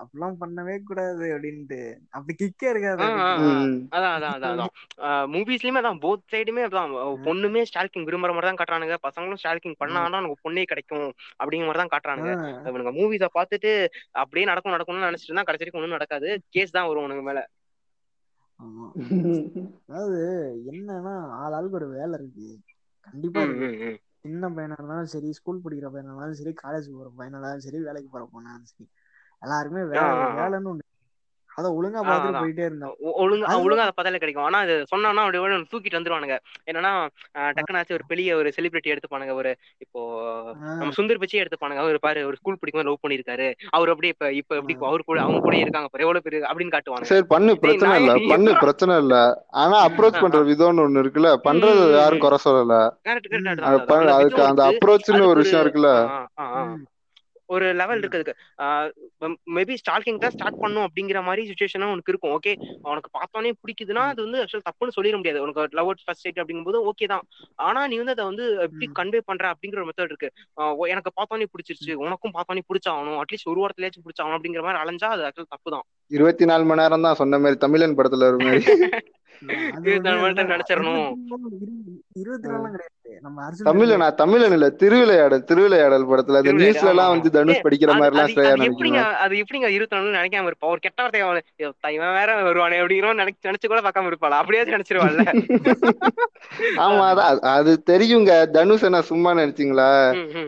அப்படிலாம் 0.00 0.38
பண்ணவே 0.40 0.74
கூடாது 0.86 1.24
அப்படின்ட்டு. 1.34 1.78
அப்படி 2.16 2.32
கிக்கே 2.40 2.66
இருக்காது 2.70 3.02
அதான் 3.96 4.14
அதான் 4.14 4.32
அதான் 4.36 4.54
அதான். 4.54 4.72
மூவிஸ்லயுமே 5.34 5.80
அதான் 5.82 6.00
போத் 6.04 6.24
சைடுமே 6.32 6.62
அதான். 6.68 6.92
பொண்ணுமே 7.26 7.62
ஸ்டால்கிங் 7.70 8.06
விரும்புற 8.08 8.32
மாதிரி 8.34 8.48
தான் 8.48 8.60
காட்டுறானுங்க. 8.60 8.96
பசங்களும் 9.06 9.40
ஸ்டால்கிங் 9.42 9.78
பண்ணாங்கன்னா 9.82 10.20
நமக்கு 10.20 10.44
பொண்ணே 10.46 10.64
கிடைக்கும் 10.72 11.06
அப்படிங்கிற 11.40 11.68
மாதிரி 11.68 11.82
தான் 11.82 11.94
காட்டுறானுங்க. 11.94 12.32
இவனுங்க 12.70 12.92
மூவிஸை 12.98 13.30
பார்த்துட்டு 13.38 13.72
அப்படியே 14.22 14.46
நடக்கும் 14.52 14.76
நடக்கும்னு 14.76 15.08
நினைச்சிட்டு 15.08 15.32
இருந்தா 15.32 15.46
கடைசி 15.48 15.64
வரைக்கும் 15.64 15.82
ஒன்றும் 15.82 15.98
நடக்காது. 15.98 16.30
கேஸ் 16.56 16.76
தான் 16.78 16.88
வரும் 16.90 17.06
உனக்கு 17.08 17.26
மேல. 17.30 17.42
ஆமா. 18.62 18.88
அதாவது 19.88 20.20
என்னன்னா 20.70 21.12
ஆள் 21.38 21.54
ஆளுக்கு 21.54 21.78
ஒரு 21.80 21.88
வேலை 21.94 22.14
இருக்கு. 22.18 22.48
கண்டிப்பா 23.06 23.42
சின்ன 24.24 24.48
பையனா 24.52 24.76
இருந்தாலும் 24.78 25.12
சரி 25.12 25.28
ஸ்கூல் 25.38 25.62
படிக்கிற 25.62 25.88
பையனா 25.90 26.10
இருந்தாலும் 26.10 26.38
சரி 26.38 26.52
காலேஜ் 26.60 26.88
போற 26.92 27.08
பையனா 27.12 27.36
இருந்தாலும் 27.36 27.66
சரி 27.66 27.78
வேலைக்கு 27.86 28.10
போற 28.10 28.24
பொண்ணாலும் 28.32 28.70
சரி 28.70 28.86
எல்லாருக்குமே 29.42 29.84
வேலை 29.92 30.08
வேலைன்னு 30.32 30.70
ஒண்ணு 30.72 30.86
அதை 31.52 31.68
ஒழுங்கா 31.72 32.00
அதான். 32.12 32.36
போயிட்டே 32.38 32.64
இருந்தா 32.64 32.88
ஒ- 33.02 33.16
ஒழுங்கா 33.22 33.46
ஒழுங்கா 33.60 33.84
அதை 33.84 33.92
பார்த்தாலே 33.92 34.18
கிடைக்கும். 34.18 34.44
ஆனா 34.44 34.58
அது 34.58 34.74
சொன்னான்னா 34.88 35.22
அப்படியே 35.24 35.42
தூக்கிட்டு 35.72 35.98
வந்துருவானுங்க. 35.98 36.36
என்னன்னா 36.68 36.92
அஹ், 37.36 37.52
டக்குனாச்சும் 37.56 37.94
ஒரு 37.94 38.06
பெரிய 38.08 38.36
ஒரு 38.36 38.52
செலிபிரிட்டி 38.56 38.92
எடுத்துப்பானுங்க 38.92 39.34
ஒரு 39.34 39.50
இப்போ 39.80 40.00
நம்ம 40.72 40.92
சுந்தர் 40.96 41.20
பிச்சை 41.20 41.40
எடுத்துப்பானுங்க. 41.40 41.82
அவர் 41.82 41.98
பாரு 42.00 42.26
ஒரு 42.26 42.36
ஸ்கூல் 42.36 42.58
படிக்கும் 42.58 42.84
லவ் 42.84 43.02
பண்ணிருக்காரு 43.02 43.48
அவர் 43.72 43.92
அப்படியே 43.92 44.12
இப்ப 44.12 44.30
இப்ப 44.40 44.56
எப்படி 44.56 44.76
அவர் 44.84 45.02
கூட 45.02 45.20
அவங்க 45.22 45.40
கூட 45.40 45.56
இருக்காங்க 45.58 45.88
பாரு 45.88 46.04
எவ்வளவு 46.04 46.24
பேரு 46.24 46.40
அப்படின்னு 46.46 46.74
காட்டுவானுங்க. 46.74 47.10
சரி 47.12 47.26
பண்ணு 47.28 47.54
பிரச்சனை 47.62 47.94
இல்ல 48.00 48.14
பண்ணு 48.32 48.50
பிரச்சனை 48.64 48.96
இல்ல. 48.98 49.14
ஆனா 49.62 49.76
அப்ரோச் 49.86 50.22
பண்ற 50.22 50.38
விதம்னு 50.46 50.84
ஒண்ணு 50.84 51.02
இருக்குல்ல. 51.02 51.30
பண்றது 51.44 51.82
யாரும் 51.94 52.22
குறை 52.22 52.38
சொல்லல. 52.42 52.74
அதுக்கு 54.14 54.42
அந்த 54.44 54.62
அப்ரோச்னு 54.70 54.90
ஒரு 55.26 55.40
விஷயம் 55.42 55.62
இருக்குல்ல. 55.64 55.90
ஒரு 57.54 57.66
லெவல் 57.80 58.00
இருக்கு 58.02 58.18
அதுக்கு 58.18 58.34
மேபி 59.56 59.74
ஸ்டார்டிங் 59.82 60.20
தான் 60.24 60.34
ஸ்டார்ட் 60.36 60.60
பண்ணும் 60.62 60.84
அப்படிங்கிற 60.86 61.20
மாதிரி 61.28 61.42
சுச்சுவேஷனும் 61.50 61.92
உனக்கு 61.94 62.12
இருக்கும். 62.12 62.34
ஓகே 62.36 62.52
அவனுக்கு 62.86 63.10
பார்த்தோன்னே 63.18 63.52
பிடிக்குதுன்னா 63.62 64.04
அது 64.12 64.20
வந்து 64.26 64.40
ஆக்சுவல் 64.42 64.66
தப்புன்னு 64.68 64.96
சொல்லிட 64.98 65.16
முடியாது. 65.20 65.42
உனக்கு 65.44 65.78
லவ் 65.80 65.90
அட் 65.92 66.04
ஃபர்ஸ்ட் 66.06 66.26
சைட் 66.26 66.40
அப்படிங்கும்போது 66.42 66.80
ஓகே 66.90 67.08
தான். 67.14 67.24
ஆனா 67.68 67.82
நீ 67.92 67.96
வந்து 68.02 68.16
அதை 68.16 68.26
வந்து 68.30 68.46
எப்படி 68.66 68.88
கன்வே 69.00 69.22
பண்ற 69.30 69.54
அப்படிங்கிற 69.54 69.80
ஒரு 69.82 69.88
மெத்தட் 69.90 70.12
இருக்கு. 70.12 70.30
எனக்கு 70.94 71.12
பார்த்தோன்னே 71.18 71.48
பிடிச்சிருச்சு. 71.54 71.92
உனக்கும் 72.06 72.36
பார்த்தோன்னே 72.38 72.64
பிடிச்சாகணும். 72.70 73.18
அட்லீஸ்ட் 73.22 73.50
ஒரு 73.54 73.62
வாரத்திலேயாச்சும் 73.64 74.06
பிடிச்சாகணும் 74.06 74.38
அப்படிங்கிற 74.38 74.64
மாதிரி 74.68 74.82
அலைஞ்சா 74.84 75.10
அது 75.16 75.26
ஆக்சுவல் 75.30 75.52
தப்பு 75.56 75.74
தான். 75.76 75.86
இருபத்தி 76.18 76.44
நாலு 76.52 76.64
மணி 76.70 76.82
நேரம் 76.82 77.06
தான் 77.08 77.20
சொன்ன 77.22 77.38
மாதிரி 77.44 77.58
தமிழன் 77.66 77.98
படத்துல 78.00 78.30
ஒரு 78.32 78.40
மாதிரி. 78.46 78.62
தமிழ்ல 83.66 83.96
நான் 83.96 84.16
தமிழன் 84.20 84.54
இல்ல 84.56 84.66
திருவிளையாடல் 84.80 85.44
திருவிளையாடல் 85.48 86.06
படத்துல 86.10 86.40
அந்த 86.40 86.52
நியூஸ்ல 86.54 86.92
எல்லாம் 86.92 87.12
வந்து 87.12 87.30
தனுஷ் 87.34 87.64
படிக்கிற 87.64 87.90
மாதிரி 87.92 88.12
எல்லாம் 88.12 88.26
அது 88.26 88.34
ஸ்ரேயா 88.34 88.52
அது 88.54 88.66
எப்படிங்க 88.68 88.98
நினைக்கணும் 88.98 89.20
அது 89.24 89.34
எப்படிங்க 89.42 89.68
இருபத்தி 89.74 89.96
நாலு 89.96 90.16
நினைக்காம 90.16 90.48
இருப்பா? 90.50 90.70
ஒரு 90.72 90.80
கெட்ட 90.84 91.00
வார்த்தை 91.02 91.20
இவன் 91.96 92.16
வேற 92.18 92.30
வருவானே 92.42 92.78
அப்படிங்கிற 92.82 93.12
நினைச்சு 93.20 93.48
நினைச்சு 93.48 93.70
கூட 93.70 93.80
பார்க்காம 93.82 94.10
இருப்பாளா? 94.12 94.40
அப்படியே 94.42 94.62
நினைச்சிருவாள்ல. 94.70 95.24
ஆமா 96.84 97.02
அதான் 97.10 97.28
அது 97.28 97.40
அது 97.52 97.72
தெரியுங்க. 97.88 98.30
தனுஷ் 98.54 98.86
என்ன 98.88 99.00
சும்மா 99.10 99.30
நினைச்சீங்களா? 99.34 99.88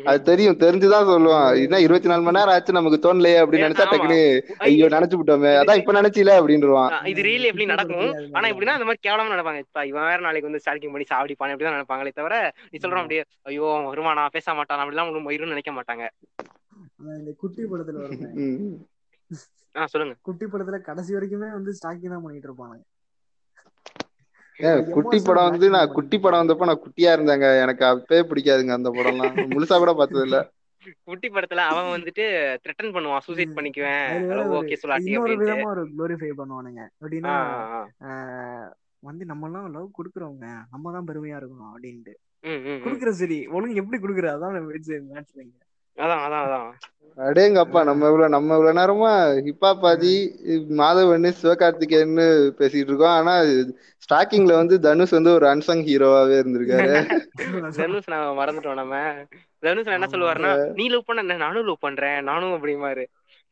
அது. 0.06 0.18
தெரியும் 0.24 0.58
தெரிஞ்சுதான் 0.60 1.08
சொல்லுவான். 1.10 1.46
என்ன 1.62 1.80
இருபத்தி 1.80 2.08
நாலு 2.08 2.22
மணி 2.22 2.38
நேரம் 2.38 2.54
ஆச்சு 2.54 2.72
நமக்கு 2.72 2.98
தோணலையே 3.04 3.38
அப்படின்னு 3.42 3.66
நினைச்சா 3.66 3.86
டக்குனு 3.86 4.20
ஐயோ 4.66 4.88
நினைச்சு 4.94 5.18
விட்டோமே. 5.20 5.52
அதான் 5.60 5.80
இப்ப 5.80 5.94
நினைச்சில 5.98 6.34
அப்படின்றான் 6.40 6.90
ஆ, 6.90 7.02
இது 7.12 7.22
ரீல் 7.28 7.48
எப்படி 7.50 7.66
நடக்கும். 7.66 8.10
ஆனா 8.34 8.46
எப்படின்னா 8.52 8.76
அந்த 8.84 8.90
மாதிரி 8.90 9.04
கேவலமா 9.04 9.32
நினைப்பாங்க 9.32 9.60
இப்ப 9.64 9.84
இவன் 9.90 10.08
வேற 10.08 10.20
நாளைக்கு 10.24 10.48
வந்து 10.48 10.62
ஸ்டார்டிங் 10.62 10.94
பண்ணி 10.94 11.06
சாவடிப்பான் 11.10 11.52
அப்படிதான் 11.52 11.76
நினைப்பாங்களே 11.76 12.12
தவிர 12.14 12.36
நீ 12.66 12.78
சொல்ற 12.78 12.98
ஆமா 12.98 13.02
அப்படியே 13.02 13.22
ஐயோ 13.48 13.68
வருவானா 13.88 14.24
பேச 14.36 14.54
மாட்டான் 14.58 14.82
அப்படிலாம் 14.82 15.10
ஒன்றும் 15.10 15.28
நினைக்க 15.48 15.72
மாட்டாங்க. 15.76 16.04
இந்த 17.16 17.32
குட்டி 17.40 17.62
படத்துல 17.70 17.98
வருமே. 18.00 18.30
ம். 18.44 18.78
ஆ 19.74 19.84
சொல்லுங்க. 19.86 20.14
குட்டி 20.26 20.46
படத்துல 20.46 20.78
கடைசி 20.88 21.12
வரைக்குமே 21.14 21.48
வந்து 21.54 21.74
ஸ்டாக்கிங் 21.76 22.14
தான் 22.14 22.24
பண்ணிட்டு 22.24 22.48
இருப்பானுங்க. 22.50 22.84
ஒரு 24.60 24.82
குட்டி 24.94 25.18
படம் 25.20 25.46
வந்து 25.46 25.66
நான் 25.74 25.92
குட்டி 25.96 26.16
படம் 26.18 26.40
வந்தப்ப 26.40 26.68
நான் 26.70 26.82
குட்டியா 26.84 27.10
இருந்தேங்க. 27.14 27.46
எனக்கு 27.64 27.84
அப்பவே 27.90 28.20
பிடிக்காதுங்க 28.30 28.74
அந்த 28.76 28.90
படம்லாம். 28.96 29.34
முழுசா 29.50 29.76
கூட 29.78 29.92
பார்த்தது 30.00 30.26
இல்ல 30.28 30.38
குட்டி 31.04 31.28
படத்துல 31.28 31.64
அவன் 31.64 31.94
வந்துட்டு 31.94 32.24
த்ரெட்டன் 32.64 32.94
பண்ணுவான் 32.94 33.24
சூசைட். 33.26 33.56
பண்ணிக்குவேன் 33.56 34.04
ஒரு 34.32 34.54
ஓகே 34.58 34.78
சொல்லாட்டி 34.82 35.14
அப்படின்ட்டு. 35.16 35.46
விதமா 35.46 35.68
ஒரு 35.70 35.84
குளோரிஃபை 35.90 36.30
பண்ணுவானுங்க. 36.36 36.82
ஆஹ் 38.08 38.70
வந்து 39.02 39.24
நம்ம 39.24 39.46
எல்லாம் 39.46 39.70
லவ் 39.70 39.96
கொடுக்குறவங்க 39.98 40.46
நம்ம 40.70 40.92
தான் 40.92 41.08
பெருமையா 41.08 41.38
இருக்கணும் 41.40 41.72
அப்படின்ட்டு. 41.72 42.14
குடுக்குற 42.84 43.10
சரி 43.14 43.38
ஒழுங்கு 43.48 43.80
எப்படி 43.80 43.98
குடுக்குற 44.00 44.28
அதான் 44.32 44.56
மேட்ச்லங்க 44.68 45.60
அதான் 45.98 46.22
அதான் 46.24 46.44
அதான். 46.46 46.70
அடேங்கப்பா 47.18 47.80
நம்ம 47.84 48.06
இவ்வளவு 48.06 48.28
நம்ம 48.28 48.54
இவ்வளவு 48.54 48.78
நேரமா 48.78 49.10
ஹிப்பா 49.46 49.70
பாதி 49.80 50.14
மாதவன் 50.80 51.28
சிவகார்த்திகேயன்னு 51.38 52.26
பேசிட்டு 52.58 52.90
இருக்கோம். 52.90 53.16
ஆனா 53.18 53.34
ஸ்டாக்கிங்ல 54.04 54.54
வந்து 54.54 54.76
தனுஷ் 54.80 55.10
வந்து 55.10 55.32
ஒரு 55.34 55.46
அன்சங் 55.46 55.84
ஹீரோவாவே 55.86 56.36
இருந்திருக்காரு. 56.40 56.96
தனுஷ் 57.78 58.10
நான் 58.12 58.38
மறந்துட்டோம் 58.38 58.80
நம்ம. 58.82 58.96
தனுஷ் 59.62 59.92
என்ன. 59.94 60.08
சொல்லுவாருன்னா 60.12 60.50
நீ 60.78 60.86
லவ் 60.88 61.06
பண்ண 61.06 61.24
என்ன, 61.24 61.36
நானும் 61.44 61.66
லவ் 61.66 61.84
பண்றேன். 61.86 62.18
நானும் 62.22 62.54
அப்படிமாரு 62.56 63.04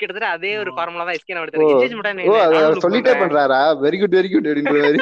கிட்டத்தட்ட 0.02 0.34
அதே 0.36 0.52
ஒரு. 0.62 0.70
ஃபார்முலா 0.76 1.06
தான் 1.08 1.18
எஸ்கே 1.18 1.36
எடுத்தாரு 1.44 2.80
சொல்லிட்டே 2.86 3.14
பண்றாரா? 3.22 3.60
வெரி 3.84 3.98
குட் 4.02 4.16
வெரி 4.18 4.30
குட் 4.34 4.48
அப்படின்ற 4.50 4.74
மாதிரி. 4.84 5.00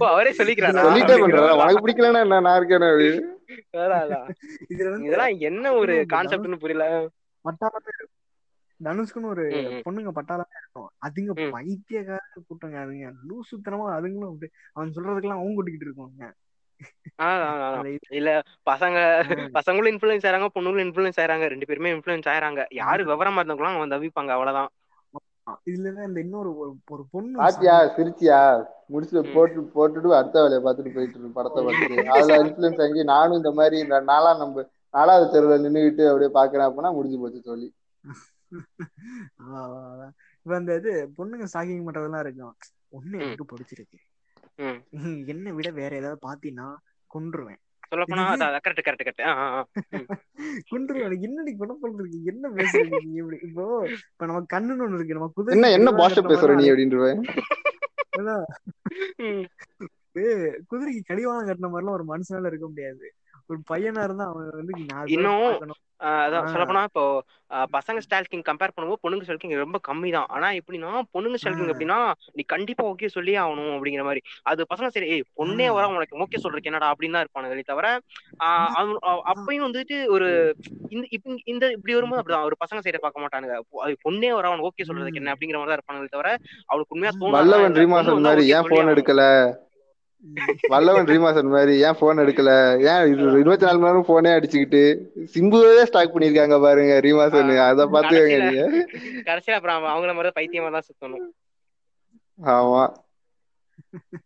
ஓ 0.00 0.06
அவரே 0.12 0.32
சொல்லிக்கிறாரா? 0.40 0.84
சொல்லிட்டே 0.86 1.16
பண்றாரா? 1.24 1.52
உனக்கு 1.62 1.84
பிடிக்கலன்னா 1.84 2.22
என்ன? 2.26 2.40
நான் 2.46 2.58
இருக்கேன் 2.60 2.86
இதெல்லாம் 4.74 5.34
என்ன 5.50 5.74
ஒரு 5.80 5.94
கான்செப்ட்னு 6.14 6.62
புரியல. 6.64 6.86
பட்டாளமே 7.44 7.92
தனுஷ்குன்னு 8.80 9.30
ஒரு 9.34 9.44
பொண்ணுங்க 9.84 10.10
பட்டாளமே 10.18 10.56
இருக்கும். 10.60 10.88
அதுங்க. 11.06 11.46
பைத்தியக்கார 11.54 12.20
கூட்டங்க. 12.48 12.76
அதுங்க 12.84 13.08
லூசுத்தனமா 13.28 13.86
அதுங்களும் 13.96 14.30
அப்படி 14.32 14.48
அவன் 14.76 14.94
சொல்றதுக்கெல்லாம் 14.96 15.40
அவங்க 15.40 15.56
கூட்டிக்கிட்டு 15.56 15.88
இருக்கோங்க 15.88 16.28
இல்ல 18.18 18.30
பசங்க 18.66 18.98
பசங்களும் 19.56 19.92
இன்ஃபுளுன்ஸ் 19.92 20.26
ஆறாங்க 20.28 20.48
பொண்ணுங்களும் 20.54 20.86
இன்ஃபுளுன்ஸ் 20.86 21.20
ஆறாங்க 21.22 21.46
ரெண்டு 21.52 21.68
பேருமே 21.68 21.94
இன்ஃபுளுன்ஸ் 21.94 22.28
ஆறாங்க 22.34 22.62
யாரு 22.78 23.02
விவரமா 23.10 23.40
இருந்தவங்களும் 23.40 23.72
அவங்க 23.72 23.94
தவிப்பாங்க 23.94 24.32
அவ்வளவுதான். 24.36 24.70
இதுல 25.68 26.04
இந்த 26.06 26.18
இன்னொரு 26.22 26.50
ஒரு 26.92 27.02
பொண்ணு 27.12 27.36
பாத்தியா 27.40 27.76
சிரிச்சியா? 27.94 28.40
முடிச்சுட்டு. 28.92 29.22
போட்டு 29.34 29.60
போட்டுட்டு 29.74 30.18
அடுத்த 30.18 30.42
வேலையை 30.42 30.60
பார்த்துட்டு 30.64 30.94
போயிட்டு 30.96 31.16
இருக்கு 31.16 31.36
படத்தை 31.38 31.60
பார்த்துட்டு. 31.62 32.04
அதுல 32.14 32.36
இன்ஃபுளுன்ஸ் 32.44 32.82
ஆகி 32.84 33.04
நானும் 33.10 33.38
இந்த 33.40 33.52
மாதிரி 33.58 33.78
இந்த 33.84 33.98
நாளா 34.10 34.30
நம்ம 34.42 34.64
நாலாவது 34.94 35.32
தெருவில் 35.32 35.64
நின்றுகிட்டு 35.66 36.04
அப்படியே 36.10 36.30
பாக்குறேன் 36.36 36.66
அப்படின்னா 36.68 36.92
முடிஞ்சு 36.98 37.20
போச்சு 37.22 37.40
சொல்லி. 37.48 37.68
இப்ப 40.38 40.54
அந்த 40.56 40.76
இது 40.80 40.90
பொண்ணுங்க 41.16 41.46
ஸ்டாக்கிங் 41.50 41.86
பண்றதெல்லாம் 41.86 42.24
இருக்கும். 42.24 42.54
ஒண்ணு 42.92 43.16
எனக்கு 43.20 43.44
பிடிச்சிருக்கு. 43.50 43.98
நீ 44.58 44.68
என்னை 45.32 45.50
விட 45.56 45.68
வேற 45.80 45.92
ஏதாவது 46.00 46.20
பாத்தீங்கன்னா 46.26 46.68
கொன்றுவேன். 47.10 47.60
சொல்லப் 47.90 48.10
போனா 48.10 48.24
கரெக்ட் 48.64 48.82
கரெக்ட் 48.86 49.04
கரெக்ட் 49.08 49.22
கொன்றுவேன். 50.70 51.04
எனக்கு 51.08 51.26
என்னடி 51.28 51.52
கொலை 51.60 51.74
பண்றதுக்கு 51.82 52.18
என்ன 52.32 52.48
பேசுறீங்க 52.56 52.98
நீ? 53.04 53.12
இப்படி 53.22 53.38
இப்போ 53.48 53.64
இப்ப 53.94 54.26
நம்ம 54.26 54.42
கண்ணுன்னு 54.54 54.84
ஒண்ணு 54.86 54.98
இருக்கு. 54.98 55.16
நம்ம 55.18 55.30
குதிரை 55.36 55.56
என்ன 55.56 55.70
என்ன 55.78 55.92
பாஷை 56.00 56.16
கட்டின 56.16 56.32
பேசுற 56.32 56.56
நீ 56.60 56.66
அப்படின்றவன். 56.72 57.22
குதிரைக்கு 60.70 61.02
கடிவாளம் 61.10 61.48
கட்டின 61.48 61.70
மாதிரிலாம் 61.72 61.98
ஒரு 61.98 62.06
மனுஷனால 62.12 62.50
இருக்க 62.52 62.66
முடியாது. 62.68 63.06
ஒரு 63.50 63.60
பையனா 63.68 64.02
இருந்தா 64.06 64.24
அவன் 64.28 64.48
வந்து 64.54 64.74
இன்னும் 65.08 65.44
அதான் 66.22 66.40
ஆஹ் 66.40 66.50
சொல்லப் 66.50 66.70
போனா 66.70 66.82
இப்போ 66.88 67.02
பசங்க 67.76 67.98
ஸ்டால்கிங் 68.04 68.44
கம்பேர் 68.48 68.74
பண்ணும்போது 68.74 69.00
பொண்ணுங்க 69.04 69.24
ஸ்டால்கிங் 69.24 69.54
ரொம்ப 69.62 69.78
கம்மி 69.88 70.10
தான். 70.16 70.28
ஆனா 70.28 70.48
எப்படின்னா 70.58 70.90
பொண்ணுங்க 71.14 71.38
ஸ்டால்கிங் 71.40 71.64
ஆஹ் 71.64 71.72
எப்படின்னா 71.72 71.96
நீ 72.36 72.42
கண்டிப்பா 72.52 72.84
ஓகே 72.90 73.08
சொல்லியே 73.08 73.38
ஆகணும் 73.42 73.72
அப்படிங்கிற 73.76 74.04
மாதிரி. 74.04 74.20
அது 74.44 74.66
பசங்க 74.70 74.88
சரி 74.88 75.08
ஏய் 75.14 75.24
பொண்ணே 75.38 75.68
வர 75.76 75.86
உனக்கு 75.92 76.20
ஓகே 76.24 76.42
சொல்றதுக்கு 76.44 76.70
என்னடா? 76.72 76.90
அப்படின்னு 76.92 77.16
தான் 77.16 77.24
இருப்பானுங்களே 77.26 77.64
தவிர 77.64 77.86
ஆஹ் 78.46 78.70
அவன். 78.78 79.00
அப்பயும் 79.32 79.66
வந்துட்டு 79.66 79.98
ஒரு 80.08 80.28
இந்த 80.90 81.04
இப்ப 81.10 81.36
இந்த 81.46 81.64
இப்படி 81.76 81.96
வரும்போது 81.98 82.20
அப்படிதான். 82.22 82.48
ஒரு 82.48 82.58
பசங்க 82.62 82.82
சைட 82.84 83.00
பார்க்க 83.00 83.24
மாட்டானுங்க. 83.24 83.56
பொண்ணே 84.06 84.30
வர 84.32 84.48
அவனுக்கு 84.50 84.70
ஓகே 84.70 84.88
சொல்றதுக்கு 84.88 85.22
என்ன 85.22 85.34
அப்படிங்கிற 85.34 85.60
மாதிரி 85.60 85.72
தான் 85.72 85.80
இருப்பானுங்களே 85.80 86.14
தவிர 86.16 86.30
அவனுக்கு 86.70 86.94
உண்மையா 86.96 87.14
மாதிரி 88.26 88.44
ஓகே 88.44 88.52
ஏன் 88.52 88.64
சொல்லி 88.64 88.74
போன் 88.74 88.92
எடுக்கல? 88.94 89.24
வல்லவன் 90.72 91.08
ரீமாசன் 91.10 91.50
மாதிரி 91.54 91.74
ஏன் 91.86 91.98
போன் 92.00 92.22
எடுக்கல? 92.22 92.52
ஏன் 92.90 93.02
இருபத்தி 93.40 93.66
நாலு 93.66 93.78
மணி 93.78 93.88
நேரம் 93.88 94.08
போனே 94.08 94.30
அடிச்சுக்கிட்டு 94.36 94.80
சிம்புவே 95.34 95.82
ஸ்டாக் 95.90 96.14
பண்ணிருக்காங்க 96.14 96.56
பாருங்க 96.64 96.94
ரீமாசன் 97.06 97.52
அத 97.66 97.86
பாத்துக்கங்க 97.94 98.36
கடைசியில 98.36 98.46
நீங்க. 98.46 98.62
கடைசியில 99.28 99.58
அப்புறம் 99.58 99.86
அவங்கள 99.92 100.14
மாதிரி 100.18 100.32
பைத்தியமா 100.38 100.70
தான் 100.76 100.86
சுத்தணும். 100.88 101.26
ஆமா. 102.38 102.82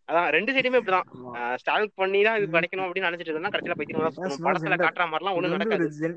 அதான் 0.09 0.29
ரெண்டு 0.37 0.55
சைடுமே 0.57 0.81
இப்படிதான். 0.81 1.09
ஆமா. 1.17 1.33
ஸ்டாலிக் 1.63 1.99
பண்ணி 2.03 2.21
தான் 2.29 2.39
இது 2.41 2.53
கிடைக்கணும் 2.57 2.87
அப்படின்னு 2.87 3.09
நினைச்சிட்டு 3.09 3.35
இருந்தா 3.35 3.53
கடைசியில 3.55 3.77
பைத்தியமா 3.81 4.05
தான் 4.07 4.15
சுத்தணும். 4.17 4.47
படத்துல 4.49 4.79
காட்டுற 4.85 5.07
மாதிரிலாம் 5.13 5.37
ஒண்ணும் 5.39 5.57
நடக்காது. 5.57 6.13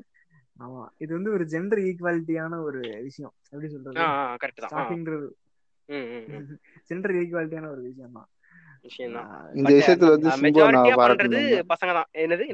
ஆமா 0.60 0.84
இது 1.04 1.12
வந்து 1.18 1.32
ஒரு 1.38 1.46
ஜெண்டர் 1.54 1.82
ஈக்குவாலிட்டியான 1.88 2.60
ஒரு 2.68 2.80
விஷயம். 3.08 3.34
எப்படி 3.52 3.70
சொல்றது? 3.74 3.98
கரெக்ட் 4.44 4.64
தான். 4.66 4.88
ஜெண்டர் 6.90 7.16
ஈக்குவாலிட்டியான 7.22 7.68
ஒரு 7.76 7.82
விஷயம் 7.90 8.16
தான் 8.18 8.30
விஷயம் 8.86 9.16
தான் 9.18 9.30
இந்த 9.56 9.72
விஷயத்துல 9.78 10.14
வந்து 10.16 10.30
பசங்க 11.72 11.92
தான் 11.94 12.10
என்னது 12.24 12.46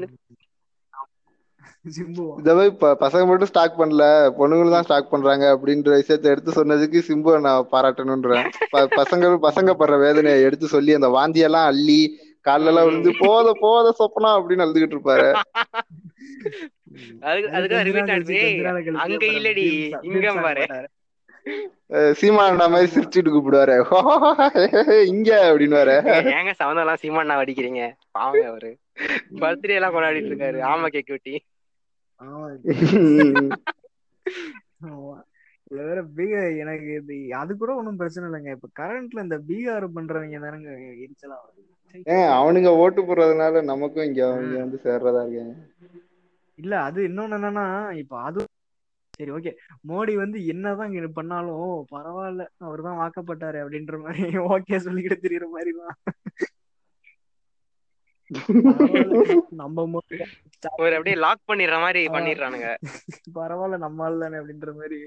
இந்த 2.39 2.51
மாதிரி 2.55 2.71
பசங்க 3.01 3.23
மட்டும் 3.27 3.49
ஸ்டாக் 3.49 3.77
பண்ணல 3.77 4.05
பொண்ணுங்களும் 4.37 4.75
தான் 4.75 4.85
ஸ்டாக் 4.85 5.11
பண்றாங்க 5.11 5.45
அப்படின்ற 5.53 5.93
விஷயத்த 5.95 6.33
எடுத்து 6.33 6.57
சொன்னதுக்கு 6.57 6.99
சிம்பு 7.07 7.31
நான் 7.41 7.69
பாராட்டணுன்றேன். 7.71 8.43
ப- 8.73 8.89
பசங்க 8.97 9.31
பசங்க 9.45 9.71
படுற 9.79 9.97
வேதனையை 9.99 10.41
எடுத்து 10.47 10.67
சொல்லி 10.67 10.91
அந்த 10.95 11.09
வாந்தியெல்லாம் 11.15 11.69
அள்ளி 11.71 12.01
கால்ல 12.45 12.63
ம். 12.63 12.69
எல்லாம் 12.71 12.85
ம் 12.85 12.89
விழுந்து 12.89 13.11
போத 13.21 13.47
போத 13.59 13.93
சொப்பனா 13.97 14.29
அப்படின்னு 14.37 14.65
அழுதுகிட்டு 14.65 14.95
இருப்பாரு. 14.97 15.27
அதுக்கு 17.23 17.49
அது 17.51 17.75
அதுக்கு 17.77 18.01
அங்க 19.03 19.25
இல்லடி 19.33 19.65
இங்க 20.07 20.33
பாரு. 20.39 20.65
சீமானண்டா 22.19 22.65
மாதிரி 22.73 22.89
சிரிச்சுட்டு 22.91 23.31
கூப்பிடுவாரு. 23.31 23.75
இங்க 25.13 25.29
அப்படின்னு 25.47 25.77
வர 25.79 25.91
ஏங்க 26.31 26.51
சவுண்ட் 26.59 26.81
எல்லாம் 26.83 27.01
சீமாண்ணா 27.03 27.37
அடிக்கிறீங்க 27.43 27.81
பாவங்க 28.11 28.45
அவரு. 28.51 28.71
பர்த்டே 29.41 29.77
எல்லாம் 29.79 29.95
கொண்டாடிட்டு 29.95 30.31
இருக்காரு. 30.31 30.59
ஆமா 30.71 30.87
கேக் 30.95 31.13
வெட்டி 31.13 31.35
இதுல 35.67 35.81
வேற 35.81 35.99
பீகார் 36.15 36.57
எனக்கு 36.63 36.89
இது 36.95 37.13
அது 37.41 37.51
கூட 37.57 37.71
ஒண்ணும் 37.75 37.99
பிரச்சனை 37.99 38.25
இல்லைங்க. 38.27 38.51
இப்ப 38.57 38.69
கரண்ட்ல 38.79 39.25
இந்த 39.25 39.37
பீகார் 39.49 39.85
பண்றவங்க 39.97 40.39
தானங்க 40.45 40.69
எரிச்சலா. 41.03 41.37
ஏன் 42.07 42.29
அவனுங்க 42.35 42.69
ஓட்டு 42.81 43.01
போடுறதுனால 43.01 43.63
நமக்கும் 43.71 44.07
இங்க 44.09 44.21
ஆஹ் 44.27 44.57
வந்து 44.57 44.77
சேர்றதா 44.85 45.23
இருக்காங்க. 45.25 45.55
இல்ல 46.59 46.73
அது 46.87 46.99
இன்னொன்னு 47.09 47.37
என்னன்னா 47.39 47.65
இப்ப 48.01 48.15
அது 48.21 48.39
சரி 49.21 49.31
ஓகே 49.31 49.51
மோடி 49.87 50.15
வந்து 50.15 50.45
என்னதான் 50.45 50.93
பண்ணாலும் 51.13 51.65
பரவாயில்ல 51.91 52.43
அவர்தான் 52.59 53.01
வாக்கப்பட்டாரு 53.01 53.59
அப்படின்ற 53.63 54.01
மாதிரி 54.01 54.23
ஓகே 54.53 54.77
சொல்லிக்கிட்டு 54.85 55.23
திரியுற 55.23 55.47
மாதிரி 55.49 55.73
தான். 55.79 55.97
நம்ம 59.51 59.85
மோடி 59.85 60.17
ஒரு 60.77 60.93
அப்படியே 60.95 61.15
லாக் 61.15 61.47
பண்ணிடுற 61.47 61.77
மாதிரி 61.79 62.01
பண்ணிடுறானுங்க. 62.07 62.67
பரவாயில்ல 63.35 63.77
நம்ம 63.77 64.03
ஆள் 64.03 64.17
தானே 64.17 64.37
அப்படின்ற 64.37 64.73
மாதிரி. 64.75 64.99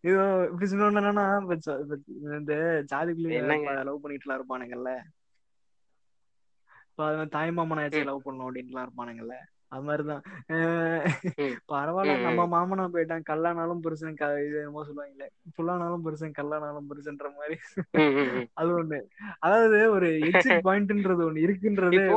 இது 0.00 0.14
இப்படி 0.46 0.70
சொன்னோன்னு 0.70 1.00
என்னன்னா 1.02 1.26
இப்ப 1.42 1.56
ச- 1.66 1.80
இப்ப 1.80 1.96
இந்த 2.38 2.54
ஜாதிக்குள்ளேயே 2.92 3.40
என்னங்க? 3.42 3.82
லவ் 3.82 4.02
பண்ணிட்டுலாம் 4.04 4.38
இருப்பானுங்கல்ல. 4.38 4.92
இப்ப 6.90 7.06
அது 7.06 7.28
தாய் 7.28 7.52
மாமன் 7.52 7.78
ஆச்சு 7.78 8.02
ம். 8.02 8.04
லவ் 8.04 8.22
பண்ணும் 8.22 8.46
அப்படின்ட்டுலாம் 8.46 8.86
இருப்பானுங்கல்ல. 8.86 9.36
அது 9.68 9.82
மாதிரிதான். 9.82 10.22
பரவாயில்ல 11.68 12.22
நம்ம 12.22 12.46
மாமனா 12.46 12.88
போயிட்டான் 12.88 13.22
கல்லானாலும் 13.30 13.80
புருஷன் 13.80 14.14
இது 14.14 14.56
என்னமோ 14.56 14.84
சொல்லுவாங்களே 14.84 15.26
புல்லானாலும் 15.58 16.02
புருஷன் 16.02 16.32
கல்லானாலும் 16.38 16.86
புருஷன்ற 16.90 17.24
மாதிரி. 17.34 17.58
அது 18.52 18.84
ஒண்ணு. 18.84 19.02
அதாவது 19.38 19.90
ஒரு 19.90 20.06
எக்ஸிட் 20.06 20.60
பாயிண்ட்ன்றது 20.64 21.24
ஒண்ணு 21.28 21.42
இருக்குன்றதே 21.44 22.08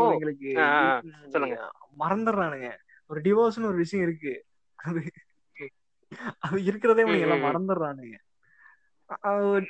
சொல்லுங்க. 1.29 1.71
மறந்துடுறானுங்க. 1.99 2.71
ஒரு 3.07 3.21
டிவோர்ஸ்னு 3.21 3.65
ஒரு 3.65 3.75
விஷயம் 3.75 4.07
இருக்கு. 4.07 4.45
அது 4.75 5.01
அது 6.39 6.63
இருக்கிறதே 6.63 7.03
இவனுங்க 7.03 7.19
எல்லாம் 7.19 7.43
மறந்துடுறானுங்க. 7.43 8.15
அ- 9.25 9.65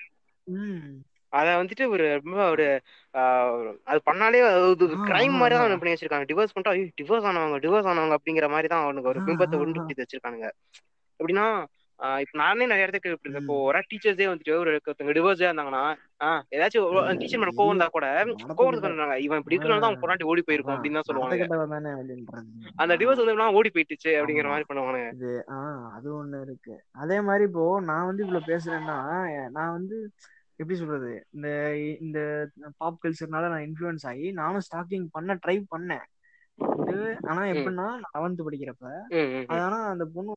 அது 1.33 1.49
வந்துட்டு 1.57 1.83
ஒரு 1.89 2.05
ரொம்ப 2.17 2.37
ஒரு 2.53 2.65
ஆஹ், 3.13 3.57
அது 3.85 3.99
பண்ணாலே 4.05 4.39
அது 4.49 4.85
கிரைம் 5.05 5.35
மாதிரி 5.39 5.55
தான் 5.55 5.81
பண்ணி 5.81 5.93
வச்சிருக்காங்க. 5.93 6.27
டிவோர்ஸ் 6.29 6.53
பண்ணிட்டா 6.53 6.73
ஐயோ 6.75 6.87
டிவோர்ஸ் 6.99 7.27
ஆனவங்க 7.29 7.59
டிவோர்ஸ் 7.63 7.89
ஆனவங்க 7.91 8.17
அப்படிங்கிற 8.17 8.47
மாதிரி 8.51 8.69
தான் 8.69 8.85
அவனுக்கு 8.85 9.11
ஒரு 9.11 9.21
பிம்பத்தை 9.27 9.59
உண்டு 9.63 9.81
வச்சிருக்கானுங்க. 9.99 10.49
எப்படின்னா 11.19 11.47
இப்ப 12.19 12.35
நானே 12.39 12.65
நிறைய 12.67 12.85
இடத்துக்கு 12.85 13.13
இப்படி 13.13 13.31
இப்போ 13.39 13.55
ஒரு 13.63 13.79
டீச்சர்ஸே 13.87 14.27
வந்துட்டு 14.29 14.53
ஒரு 14.59 14.69
ஒருத்தவங்க 14.75 15.15
டிவோர்ஸே 15.17 15.47
இருந்தாங்கன்னா 15.47 15.81
ஆஹ் 16.19 16.43
ஏதாச்சும் 16.55 16.85
டீச்சர் 17.19 17.41
மேல 17.41 17.51
கோவம் 17.57 17.71
இருந்தா 17.71 17.87
கூட 17.89 18.05
கோவம் 18.53 18.77
பண்ணுவாங்க 18.77 19.17
இவன் 19.25 19.39
இப்படி 19.41 19.55
இருக்கிறனால 19.55 19.81
தான் 19.81 19.89
அவன் 19.89 20.01
பொண்டாட்டி 20.03 20.29
ஓடி 20.29 20.41
போயிருக்கும் 20.43 20.75
அப்படின்னு 20.75 20.99
தான் 20.99 21.07
சொல்லுவாங்க. 21.09 21.35
அந்த 22.77 22.95
டிவோர்ஸ் 23.01 23.21
வந்து 23.23 23.57
ஓடி 23.59 23.71
போயிட்டுச்சு 23.71 24.11
அப்படிங்கிற 24.19 24.49
மாதிரி 24.53 24.69
பண்ணுவானுங்க. 24.69 25.09
அது 25.93 26.09
ஒண்ணு 26.15 26.39
இருக்கு. 26.45 26.75
அதே 27.01 27.19
மாதிரி 27.27 27.45
இப்போ 27.49 27.65
நான் 27.89 28.07
வந்து 28.09 28.23
இவ்வளவு 28.25 28.49
பேசுறேன்னா 28.49 28.97
நான் 29.51 29.75
வந்து 29.77 29.97
எப்படி 30.59 30.75
சொல்றது? 30.77 31.11
இந்த 31.33 31.47
இந்த 32.01 32.19
பாப் 32.77 33.01
கல்ச்சர்னால 33.03 33.49
நான் 33.49 33.65
இன்ஃப்ளூயன்ஸ் 33.67 34.05
ஆகி 34.05 34.27
நானும் 34.33 34.65
ஸ்டாக்கிங் 34.67 35.07
பண்ண 35.11 35.39
ட்ரை 35.43 35.57
பண்ணேன். 35.71 36.05
இது 36.83 36.97
ஆனா 37.27 37.41
எப்படின்னா 37.53 37.85
லெவன்த் 38.07 38.45
படிக்கிறப்ப 38.45 38.85
அது 39.49 39.59
ஆனா 39.61 39.79
அந்த 39.91 40.05
பொண்ணு 40.15 40.33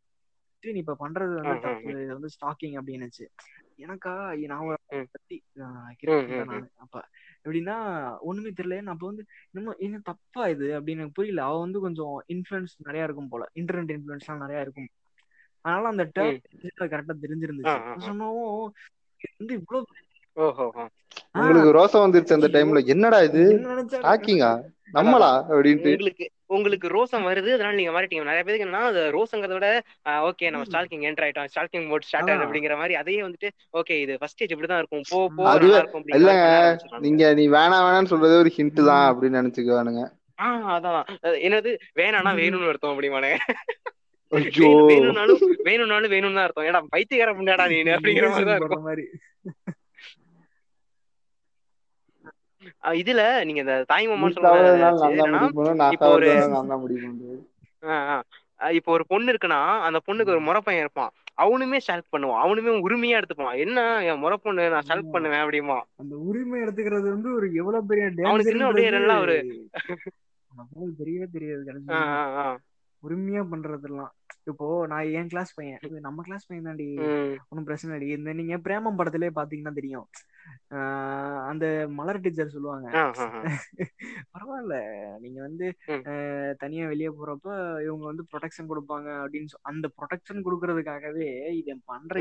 நீ 0.62 0.80
இப்ப 0.80 0.96
பண்றது 1.00 1.32
வந்து 1.36 1.56
தப்பு. 1.60 1.92
இது 2.02 2.12
வந்து 2.12 2.30
ஸ்டாக்கிங் 2.34 2.76
அப்படின்னுச்சு. 2.78 3.24
எனக்கா 3.78 4.12
நான் 4.52 4.68
பத்தி 5.14 5.36
நான். 5.54 5.96
அப்ப 6.84 6.96
எப்படின்னா 7.44 7.76
ஒண்ணுமே 8.22 8.50
தெரியல 8.52 8.76
அப்ப 8.86 9.04
வந்து 9.06 9.24
இன்னும் 9.50 9.80
என்ன 9.80 10.00
தப்பா 10.04 10.42
இது? 10.48 10.66
அப்படின்னு 10.76 11.00
எனக்கு 11.00 11.18
புரியல. 11.18 11.42
அவ 11.42 11.58
வந்து 11.60 11.80
கொஞ்சம் 11.80 12.14
இன்ஃபுளுன்ஸ் 12.28 12.74
நிறைய 12.78 13.04
இருக்கும் 13.04 13.28
போல. 13.28 13.44
இன்டர்நெட் 13.60 13.94
இன்ஃபுளுன்ஸ்லாம் 13.96 14.42
நிறைய 14.44 14.60
இருக்கும். 14.60 14.90
அதனால 15.64 15.88
அந்த 15.88 16.04
டேர்ம் 16.14 16.38
கரெக்டா 16.92 17.14
தெரிஞ்சிருந்துச்சு. 17.24 17.78
சொன்னவும் 18.06 18.64
வந்து 19.34 19.54
இவ்வளவு 19.54 19.84
உங்களுக்கு 21.38 21.72
ரோசம் 21.76 22.04
வந்துருச்சு 22.04 22.36
அந்த 22.36 22.48
டைம்ல 22.54 22.80
என்னடா 22.92 23.18
இது? 23.26 23.42
அதான் 24.04 24.60
நம்மளா? 24.96 25.28
அப்படின்ட்டு. 25.50 25.90
உங்களுக்கு 25.90 26.24
உங்களுக்கு 26.50 26.86
ரோசம் 26.94 27.26
வருது 27.26 27.50
அதனால 27.54 27.76
நீங்க 27.76 27.92
மாறிட்டீங்க. 27.92 28.24
நிறைய 28.24 28.42
பேருக்கு 28.46 28.66
என்னன்னா 28.66 28.88
அது 28.88 29.02
ரோசங்கிறத 29.14 29.54
விட 29.56 29.68
ஓகே 30.26 30.50
நம்ம 30.50 30.64
ம், 30.64 30.68
ஸ்டால்கிங் 30.68 31.04
என்டர் 31.08 31.24
ஆயிட்டோம். 31.26 31.48
ஸ்டால்கிங் 31.52 31.86
மோட் 31.88 32.06
ஸ்டார்ட் 32.08 32.26
அதான் 32.26 32.44
அப்படிங்கிற 32.46 32.74
மாதிரி 32.80 32.94
அதையே 33.00 33.20
வந்துட்டு 33.26 33.48
ஓகே 33.74 33.96
இது 34.02 34.18
ஃபர்ஸ்ட் 34.20 34.36
ஸ்டேஜ் 34.36 34.52
இப்படிதான் 34.54 34.80
இருக்கும். 34.82 35.04
போ 35.10 35.20
போ 35.36 35.46
இருக்கும் 35.74 36.04
இல்லங்க. 36.16 36.44
நீங்க 37.06 37.32
நீ 37.34 37.46
வேணாம் 37.54 37.84
வேணாம்னு 37.86 38.12
சொல்றதே 38.12 38.40
ஒரு 38.42 38.52
ஹிண்ட் 38.56 38.80
தான் 38.90 39.06
அப்படின்னு 39.10 39.40
நினைச்சுக்குவானுங்க. 39.40 40.02
ஆ 40.38 40.46
அதான். 40.74 41.02
என்னது? 41.46 41.70
வேணாம்னா 41.98 42.32
ம். 42.32 42.40
வேணும்னு 42.42 42.70
அர்த்தம் 42.72 42.94
அப்படிமானே 42.94 43.32
வேணும்னாலும் 44.90 45.40
வேணும்னாலும் 45.66 46.12
வேணும்னு 46.12 46.38
தான் 46.38 46.46
அர்த்தம். 46.46 46.68
ஏடா 46.68 46.80
பைத்தியக்கார 46.92 47.32
முன்னாடா 47.38 47.64
நீ 47.72 47.78
அப்படிங்கிற 47.96 48.26
மாதிரி 48.34 48.46
தான் 48.46 48.54
Invasion 48.54 48.60
இருக்கும் 48.60 48.74
பண்ற 48.74 48.88
மாதிரி 48.88 49.04
அஹ் 52.24 52.38
இதுல 53.00 53.22
நீங்க 53.44 53.60
இந்த 53.64 53.76
தாய் 53.92 54.08
மாமான்னு 54.08 55.74
நான் 57.82 58.24
இப்போ 58.78 58.92
ஒரு 58.92 59.04
பொண்ணு 59.06 59.32
இருக்குன்னா 59.32 59.60
அந்த 59.86 59.98
பொண்ணுக்கு 60.06 60.32
ஒரு 60.34 60.40
முறை 60.40 60.60
பையன் 60.64 60.82
இருப்பான். 60.82 61.12
அவனுமே 61.42 61.78
செலக்ட் 61.86 62.12
பண்ணுவான். 62.14 62.42
அவனுமே 62.44 62.72
உரிமையா 62.86 63.16
எடுத்துப்பான். 63.20 63.56
என்ன 63.64 63.78
என் 64.04 64.18
முறை 64.18 64.36
பொண்ணு 64.42 64.64
நான் 64.70 64.88
செலக்ட். 64.88 65.14
பண்ணுவேன் 65.14 65.42
அப்படிமா? 65.44 65.78
அந்த 65.96 66.14
உரிமை 66.28 66.58
எடுத்துக்கிறது 66.62 67.08
வந்து 67.14 67.30
ஒரு 67.34 67.46
எவ்வளவு 67.54 67.86
பெரிய 67.86 68.04
அவனுக்கு 68.28 68.52
இன்னும் 68.52 68.68
அப்படியே 68.68 68.90
நல்லா 68.90 69.16
ஒரு 69.20 69.36
தெரியவே 71.00 71.26
தெரியாது. 71.36 71.82
உரிமையா 73.02 73.42
பண்றதெல்லாம். 73.52 74.12
இப்போ 74.44 74.86
நான் 74.86 75.10
என் 75.10 75.28
கிளாஸ் 75.28 75.54
பையன். 75.54 75.78
இது 75.82 76.00
நம்ம 76.00 76.22
கிளாஸ் 76.22 76.46
பையன் 76.46 76.64
தாண்டி 76.64 76.86
ஒன்றும் 77.48 77.64
பிரச்சனை 77.64 77.94
இல்லை 77.94 78.16
இந்த 78.18 78.32
நீங்க 78.32 78.56
பிரேமம் 78.58 78.98
படத்திலே 78.98 79.30
பாத்தீங்கன்னா 79.36 79.72
தெரியும். 79.72 80.06
ஆஹ் 80.76 81.40
அந்த 81.50 81.64
மலர் 81.90 82.20
டீச்சர் 82.20 82.54
சொல்லுவாங்க. 82.54 82.88
பரவாயில்ல. 84.34 84.76
நீங்க 85.20 85.40
வந்து 85.40 85.66
தனியா 86.58 86.86
வெளியே 86.86 87.08
போறப்ப 87.18 87.48
இவங்க 87.86 88.04
வந்து 88.04 88.24
ப்ரொடெக்ஷன் 88.32 88.70
கொடுப்பாங்க 88.72 89.08
அப்படின்னு 89.22 89.60
அந்த 89.62 89.88
ப்ரொடெக்ஷன் 89.98 90.44
கொடுக்கறதுக்காகவே 90.46 91.28
இவன் 91.60 91.82
பண்ற. 91.84 92.14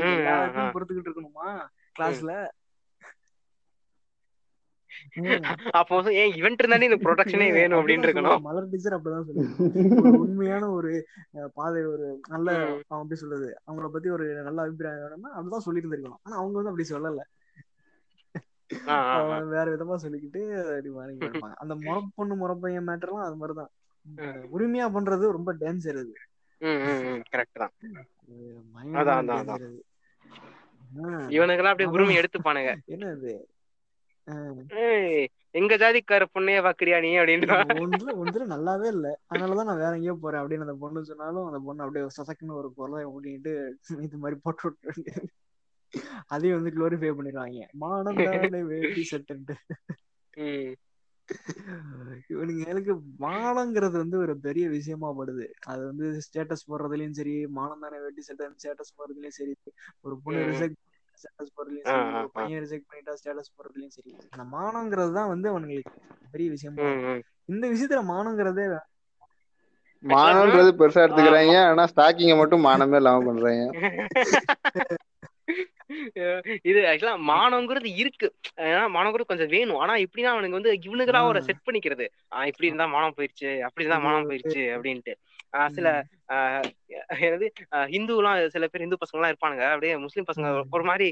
பொறுத்துக்கிட்டு 0.74 1.10
இருக்கணுமா 1.10 1.48
கிளாஸ்ல 1.98 2.32
அப்போ 5.70 5.92
வந்து 5.96 6.12
ஏன் 6.14 6.32
இவன்ட் 6.32 6.62
இருந்தானே 6.62 6.86
இந்த 6.88 6.98
ப்ரொடெக்ஷனே 7.04 7.52
வேணும் 7.52 7.78
அப்படின்னு 7.80 8.06
இருக்கணும் 8.06 8.40
மலர் 8.40 8.70
டீச்சர் 8.70 8.96
அப்படிதான் 8.96 9.26
சொல்லுவாங்க. 9.28 10.18
உண்மையான 10.18 10.70
ஒரு 10.70 10.92
பாதை 11.54 11.82
ஒரு 11.84 12.06
நல்ல. 12.28 12.56
அவன் 12.88 13.02
எப்படி 13.02 13.20
சொல்றது? 13.20 13.48
அவங்கள 13.66 13.88
பத்தி 13.88 14.08
ஒரு 14.08 14.26
நல்ல 14.42 14.62
அபிப்பிராயம் 14.62 15.02
வேணும்னா 15.02 15.30
அப்படிதான் 15.40 15.66
சொல்லி 15.68 15.80
இருந்திருக்கணும். 15.80 16.20
ஆனா 16.22 16.36
அவங்க 16.36 16.62
வந்து 16.62 16.72
அப்படி 16.72 16.86
சொல்லல. 16.92 17.22
வேற 19.48 19.64
விதமா 19.74 19.96
சொல்லிக்கிட்டு 20.02 20.42
அந்த 21.54 21.74
முறை 21.74 22.00
பொண்ணு 22.14 22.34
முறை 22.34 22.56
பையன் 22.60 22.86
மேட்டர்லாம் 22.86 23.26
அது 23.28 23.36
மாதிரிதான். 23.36 23.72
உரிமையா 24.54 24.86
பண்றது 24.94 25.24
ரொம்ப 25.38 25.50
டேஞ்சர் 25.54 25.98
அது. 26.02 26.14
இவனுக்கெல்லாம் 31.36 31.72
அப்படியே. 31.72 31.88
உரிமை 31.94 32.14
எடுத்துப்பானுங்க. 32.18 32.72
என்ன 32.84 33.12
இது 33.16 33.32
ஏய் 33.32 33.46
எங்க 35.54 35.76
ஜாதிக்கார 35.76 36.24
பொண்ணைய 36.34 36.58
பாக்குறியா 36.62 36.98
நீ 37.00 37.10
அப்படின்னு. 37.18 37.46
ஒன்றுல 37.82 38.12
ஒன்றுல 38.16 38.44
நல்லாவே 38.52 38.86
இல்ல. 38.86 39.08
அதனாலதான் 39.30 39.64
நான் 39.64 39.78
வேற 39.78 39.92
எங்கேயோ 39.94 40.16
போறேன் 40.20 40.42
அப்படின்னு 40.42 40.60
அந்த 40.60 40.76
பொண்ணு 40.80 41.04
சொன்னாலும் 41.04 41.46
அந்த 41.46 41.58
பொண்ணு 41.58 41.82
அப்படியே 41.82 42.06
சசக்குன்னு 42.18 42.54
ஒரு 42.54 42.72
குரலை 42.72 43.04
ஓட்டிட்டு 43.06 43.54
இது 44.02 44.18
மாதிரி 44.18 44.40
போட்டு 44.42 44.62
விட்டு 44.68 45.24
அதையும் 46.26 46.58
வந்து 46.58 46.74
குளோரிஃபை 46.76 47.10
பண்ணிடுவாங்க. 47.10 47.66
மானம் 47.74 48.20
வேட்டி 48.68 49.02
சட்டுன்ட்டு 49.10 49.56
ம். 50.36 50.72
இவனுங்க 52.30 52.62
எனக்கு 52.66 52.92
மானங்கிறது 53.20 53.96
வந்து 53.96 54.18
ஒரு 54.18 54.38
பெரிய 54.38 54.68
விஷயமா 54.68 55.08
படுது. 55.10 55.46
அது 55.66 55.82
வந்து 55.84 56.06
ஸ்டேட்டஸ் 56.26 56.66
போடுறதுலயும் 56.68 57.10
சரி 57.10 57.46
மானம் 57.50 57.80
தானே 57.80 57.98
வேட்டி 57.98 58.20
சட்டை 58.20 58.46
ஸ்டேட்டஸ் 58.54 58.96
போடுறதுலயும் 58.96 59.38
சரி. 59.38 59.54
ஒரு 60.00 60.16
பொண்ணு 60.24 60.40
ம். 60.46 60.74
ஸ்டேட்டஸ் 61.18 61.54
போடுறதுலயும் 61.56 61.88
சரி. 61.88 62.30
பையன் 62.36 62.62
ரிஜெக்ட் 62.64 62.88
பண்ணிட்டா 62.88 63.14
ஸ்டேட்டஸ் 63.20 63.52
போடுறதுலயும் 63.56 63.94
சரி. 63.96 64.12
அந்த 64.32 64.44
மானங்கிறது 64.54 65.12
தான் 65.12 65.28
வந்து 65.28 65.48
அவனுங்களுக்கு 65.50 65.92
பெரிய 66.32 66.48
விஷயமா 66.50 66.88
இந்த 67.48 67.64
விஷயத்துல 67.68 68.02
மானங்கிறதே 68.10 68.66
மானம்ன்றது 70.04 70.70
பெருசா 70.78 71.02
எடுத்துக்கிறாங்க 71.02 71.56
ஆனா 71.66 71.84
ஸ்டாக்கிங்க 71.86 72.36
மட்டும் 72.36 72.66
மானமே 72.66 72.96
இல்லாம 72.96 73.24
பண்றாங்க 73.24 73.64
இது 76.62 76.78
ஆக்சுவலா 76.88 77.14
மானங்கிறது 77.28 77.88
இருக்கு. 77.94 78.28
ஏன்னா 78.64 78.84
மானங்கிறது 78.88 79.30
கொஞ்சம் 79.30 79.52
வேணும். 79.54 79.78
ஆனா 79.78 79.94
இப்படின்னா 79.96 80.30
அவனுக்கு 80.34 80.58
வந்து 80.58 80.72
இவனுங்களா 80.82 81.20
ஒரு. 81.28 81.40
செட் 81.42 81.64
பண்ணிக்கிறது. 81.66 82.06
ஆஹ் 82.32 82.46
இப்படி 82.46 82.66
இருந்தா 82.66 82.86
மானம் 82.86 83.16
போயிடுச்சு 83.16 83.50
அப்படி 83.62 83.84
இருந்தா 83.84 83.98
மானம் 84.06 84.28
போயிடுச்சு 84.28 84.62
அப்படின்ட்டு. 84.76 85.14
சில 85.74 85.88
ஆஹ் 86.34 86.66
என்னது 87.20 87.46
ஹிந்துலாம் 87.90 88.36
சில 88.52 88.66
பேர் 88.66 88.84
இந்து 88.84 88.98
பசங்க 89.00 89.18
எல்லாம் 89.18 89.32
இருப்பானுங்க 89.32 89.64
அப்படியே 89.70 89.94
முஸ்லீம் 90.04 90.26
பசங்க. 90.28 90.46
ஒரு 90.72 90.84
மாதிரி 90.88 91.06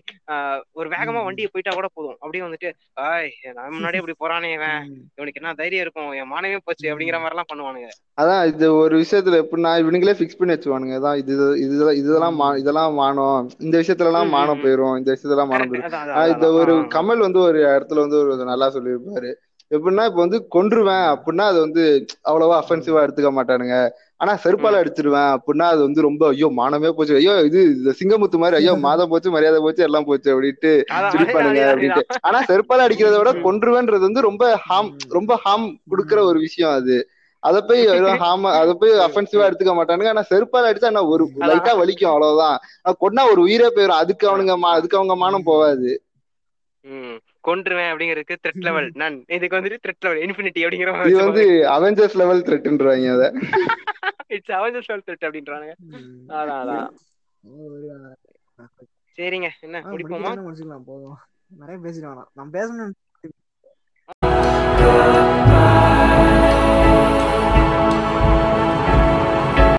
ஒரு 0.75 0.89
வேகமா. 0.93 1.21
வண்டியை 1.25 1.49
போயிட்டா 1.49 1.73
கூட 1.73 1.89
போதும் 1.91 2.17
அப்படியே 2.17 2.43
வந்துட்டு 2.45 2.69
ஆய் 3.05 3.29
நான் 3.57 3.75
முன்னாடியே 3.75 4.01
இப்படி 4.03 4.17
போறானே 4.19 4.51
இவன். 4.55 4.79
இவனுக்கு 5.19 5.41
என்ன 5.41 5.53
தைரியம் 5.59 5.85
இருக்கும் 5.85 6.09
என் 6.21 6.31
மானமே 6.33 6.61
போச்சு. 6.61 6.87
அப்படிங்கிற 6.93 7.19
மாதிரி 7.19 7.37
எல்லாம் 7.37 7.51
பண்ணுவானுங்க 7.51 7.91
அதான் 8.19 8.43
இது 8.53 8.69
ஒரு 8.77 8.95
விஷயத்துல 9.03 9.41
எப்படின்னா 9.43 9.73
இவனுங்களே 9.83 10.17
ஃபிக்ஸ் 10.19 10.41
பண்ணி 10.41 10.57
வச்சுவானுங்க 10.57 10.97
இதான் 10.99 11.21
இது 11.23 11.33
இது 11.65 11.75
இதெல்லாம் 12.03 12.35
இதெல்லாம் 12.63 12.97
மானம் 12.99 13.37
இந்த 13.61 13.77
விஷயத்துல 13.83 14.13
எல்லாம் 14.13 14.35
மானம். 14.37 14.63
போயிரும் 14.65 14.97
இந்த 15.01 15.11
விஷயத்துல 15.13 15.47
மானம் 15.47 15.71
Correct. 15.71 15.95
போயிரும் 15.95 16.33
இந்த. 16.35 16.49
ஒரு. 16.61 16.75
கமல் 16.95 17.25
வந்து 17.27 17.41
ஒரு 17.43 17.61
இடத்துல 17.69 18.05
வந்து 18.05 18.21
ஒரு 18.25 18.51
நல்லா 18.51 18.69
சொல்லியிருப்பாரு 18.75 19.31
எப்படின்னா 19.71 20.05
இப்ப 20.09 20.21
வந்து 20.21 20.39
கொன்றுவேன் 20.55 21.05
அப்படின்னா 21.11 21.45
அது 21.51 21.59
வந்து 21.61 21.83
அவ்வளவா 22.29 22.55
அஃபென்சிவா 22.63 23.03
எடுத்துக்க 23.05 23.31
மாட்டானுங்க 23.35 23.77
ஆனா 24.21 24.33
செருப்பால 24.43 24.81
அடிச்சிருவேன் 24.81 25.31
அப்படின்னா 25.35 25.67
அது 25.73 25.81
வந்து 25.87 26.01
ரொம்ப 26.07 26.23
ஐயோ 26.33 26.49
மானமே 26.57 26.91
போச்சு 26.97 27.15
ஐயோ 27.15 27.35
இது 27.49 27.61
சிங்கமுத்து 28.01 28.39
மாதிரி 28.39 28.57
ஐயோ 28.59 28.73
மாதம் 28.87 29.11
போச்சு 29.13 29.35
மரியாதை 29.35 29.61
போச்சு 29.65 29.83
எல்லாம் 29.87 30.09
போச்சு 30.09 30.29
அப்படின்ட்டு 30.33 30.73
சிரிப்பானுங்க 31.13 31.63
அப்படின்ட்டு. 31.69 32.03
ஆனா 32.27 32.41
செருப்பால 32.51 32.85
அடிக்கிறத 32.87 33.17
விட. 33.21 33.31
கொன்றுவேன்றது 33.47 34.05
வந்து 34.09 34.27
ரொம்ப 34.29 34.45
ஹார்ம் 34.67 34.91
ம். 34.93 35.09
ரொம்ப 35.17 35.33
ஹார்ம் 35.45 35.67
கொடுக்குற. 35.93 36.19
ஒரு 36.31 36.39
விஷயம் 36.47 36.75
அது 36.79 36.97
அத 37.43 37.59
போய் 37.63 37.83
ஹார்ம் 38.19 38.47
அத 38.61 38.71
போய் 38.81 38.93
அஃபென்சிவா 39.05 39.47
எடுத்துக்க 39.49 39.73
மாட்டானுங்க 39.77 40.13
ஆனா 40.13 40.25
செருப்பால 40.31 40.71
அடிச்சா 40.71 40.91
என்ன 40.91 41.05
ஒரு. 41.13 41.25
லைட்டா 41.49 41.73
வலிக்கும் 41.81 42.13
அவ்வளவுதான் 42.13 42.59
கொன்னா 43.01 43.25
ஒரு 43.33 43.41
உயிரே 43.47 43.69
போயிடும் 43.71 44.01
அதுக்கு 44.03 44.27
அவனுங்க 44.31 44.55
அதுக்கு 44.73 44.99
அவங்க 45.01 45.17
மானம் 45.23 45.49
போவாது. 45.49 45.91
கொன்றுவேன் 47.45 47.91
அப்படிங்கிறதுக்கு 47.91 48.37
த்ரெட் 48.43 48.63
லெவல் 48.63 48.89
நன் 48.95 49.19
இதுக்கு 49.29 49.57
வந்துட்டு 49.57 49.79
த்ரெட் 49.85 50.01
லெவல் 50.01 50.21
இன்ஃபினிட்டி 50.23 50.63
அப்படிங்கிற 50.65 50.93
இது 51.05 51.17
வந்து 51.19 51.43
மாதிரி 51.43 51.47
அவெஞ்சர்ஸ் 51.71 52.17
லெவல் 52.17 52.43
த்ரெட்ன்றாங்க 52.43 53.09
அத. 53.13 53.27
இட்ஸ் 54.29 54.53
அவஞ்சர்ஸ் 54.53 54.89
லெவல் 54.89 55.07
த்ரெட் 55.07 55.27
அப்படின்றானுங்க. 55.27 55.75
ம். 55.91 56.09
அதான் 56.33 56.61
அதான். 56.63 56.89
சரிங்க 59.19 59.49
என்ன 59.61 59.79
முடிப்போமா? 59.87 60.31
முடிச்சுக்கலாம் 60.41 60.87
போதும். 60.87 61.19
நிறைய 61.57 61.79
பேசிட்டு 61.83 62.09
வேணாம் 62.09 62.31
நான் 62.33 62.53
பேசணும் 62.53 62.93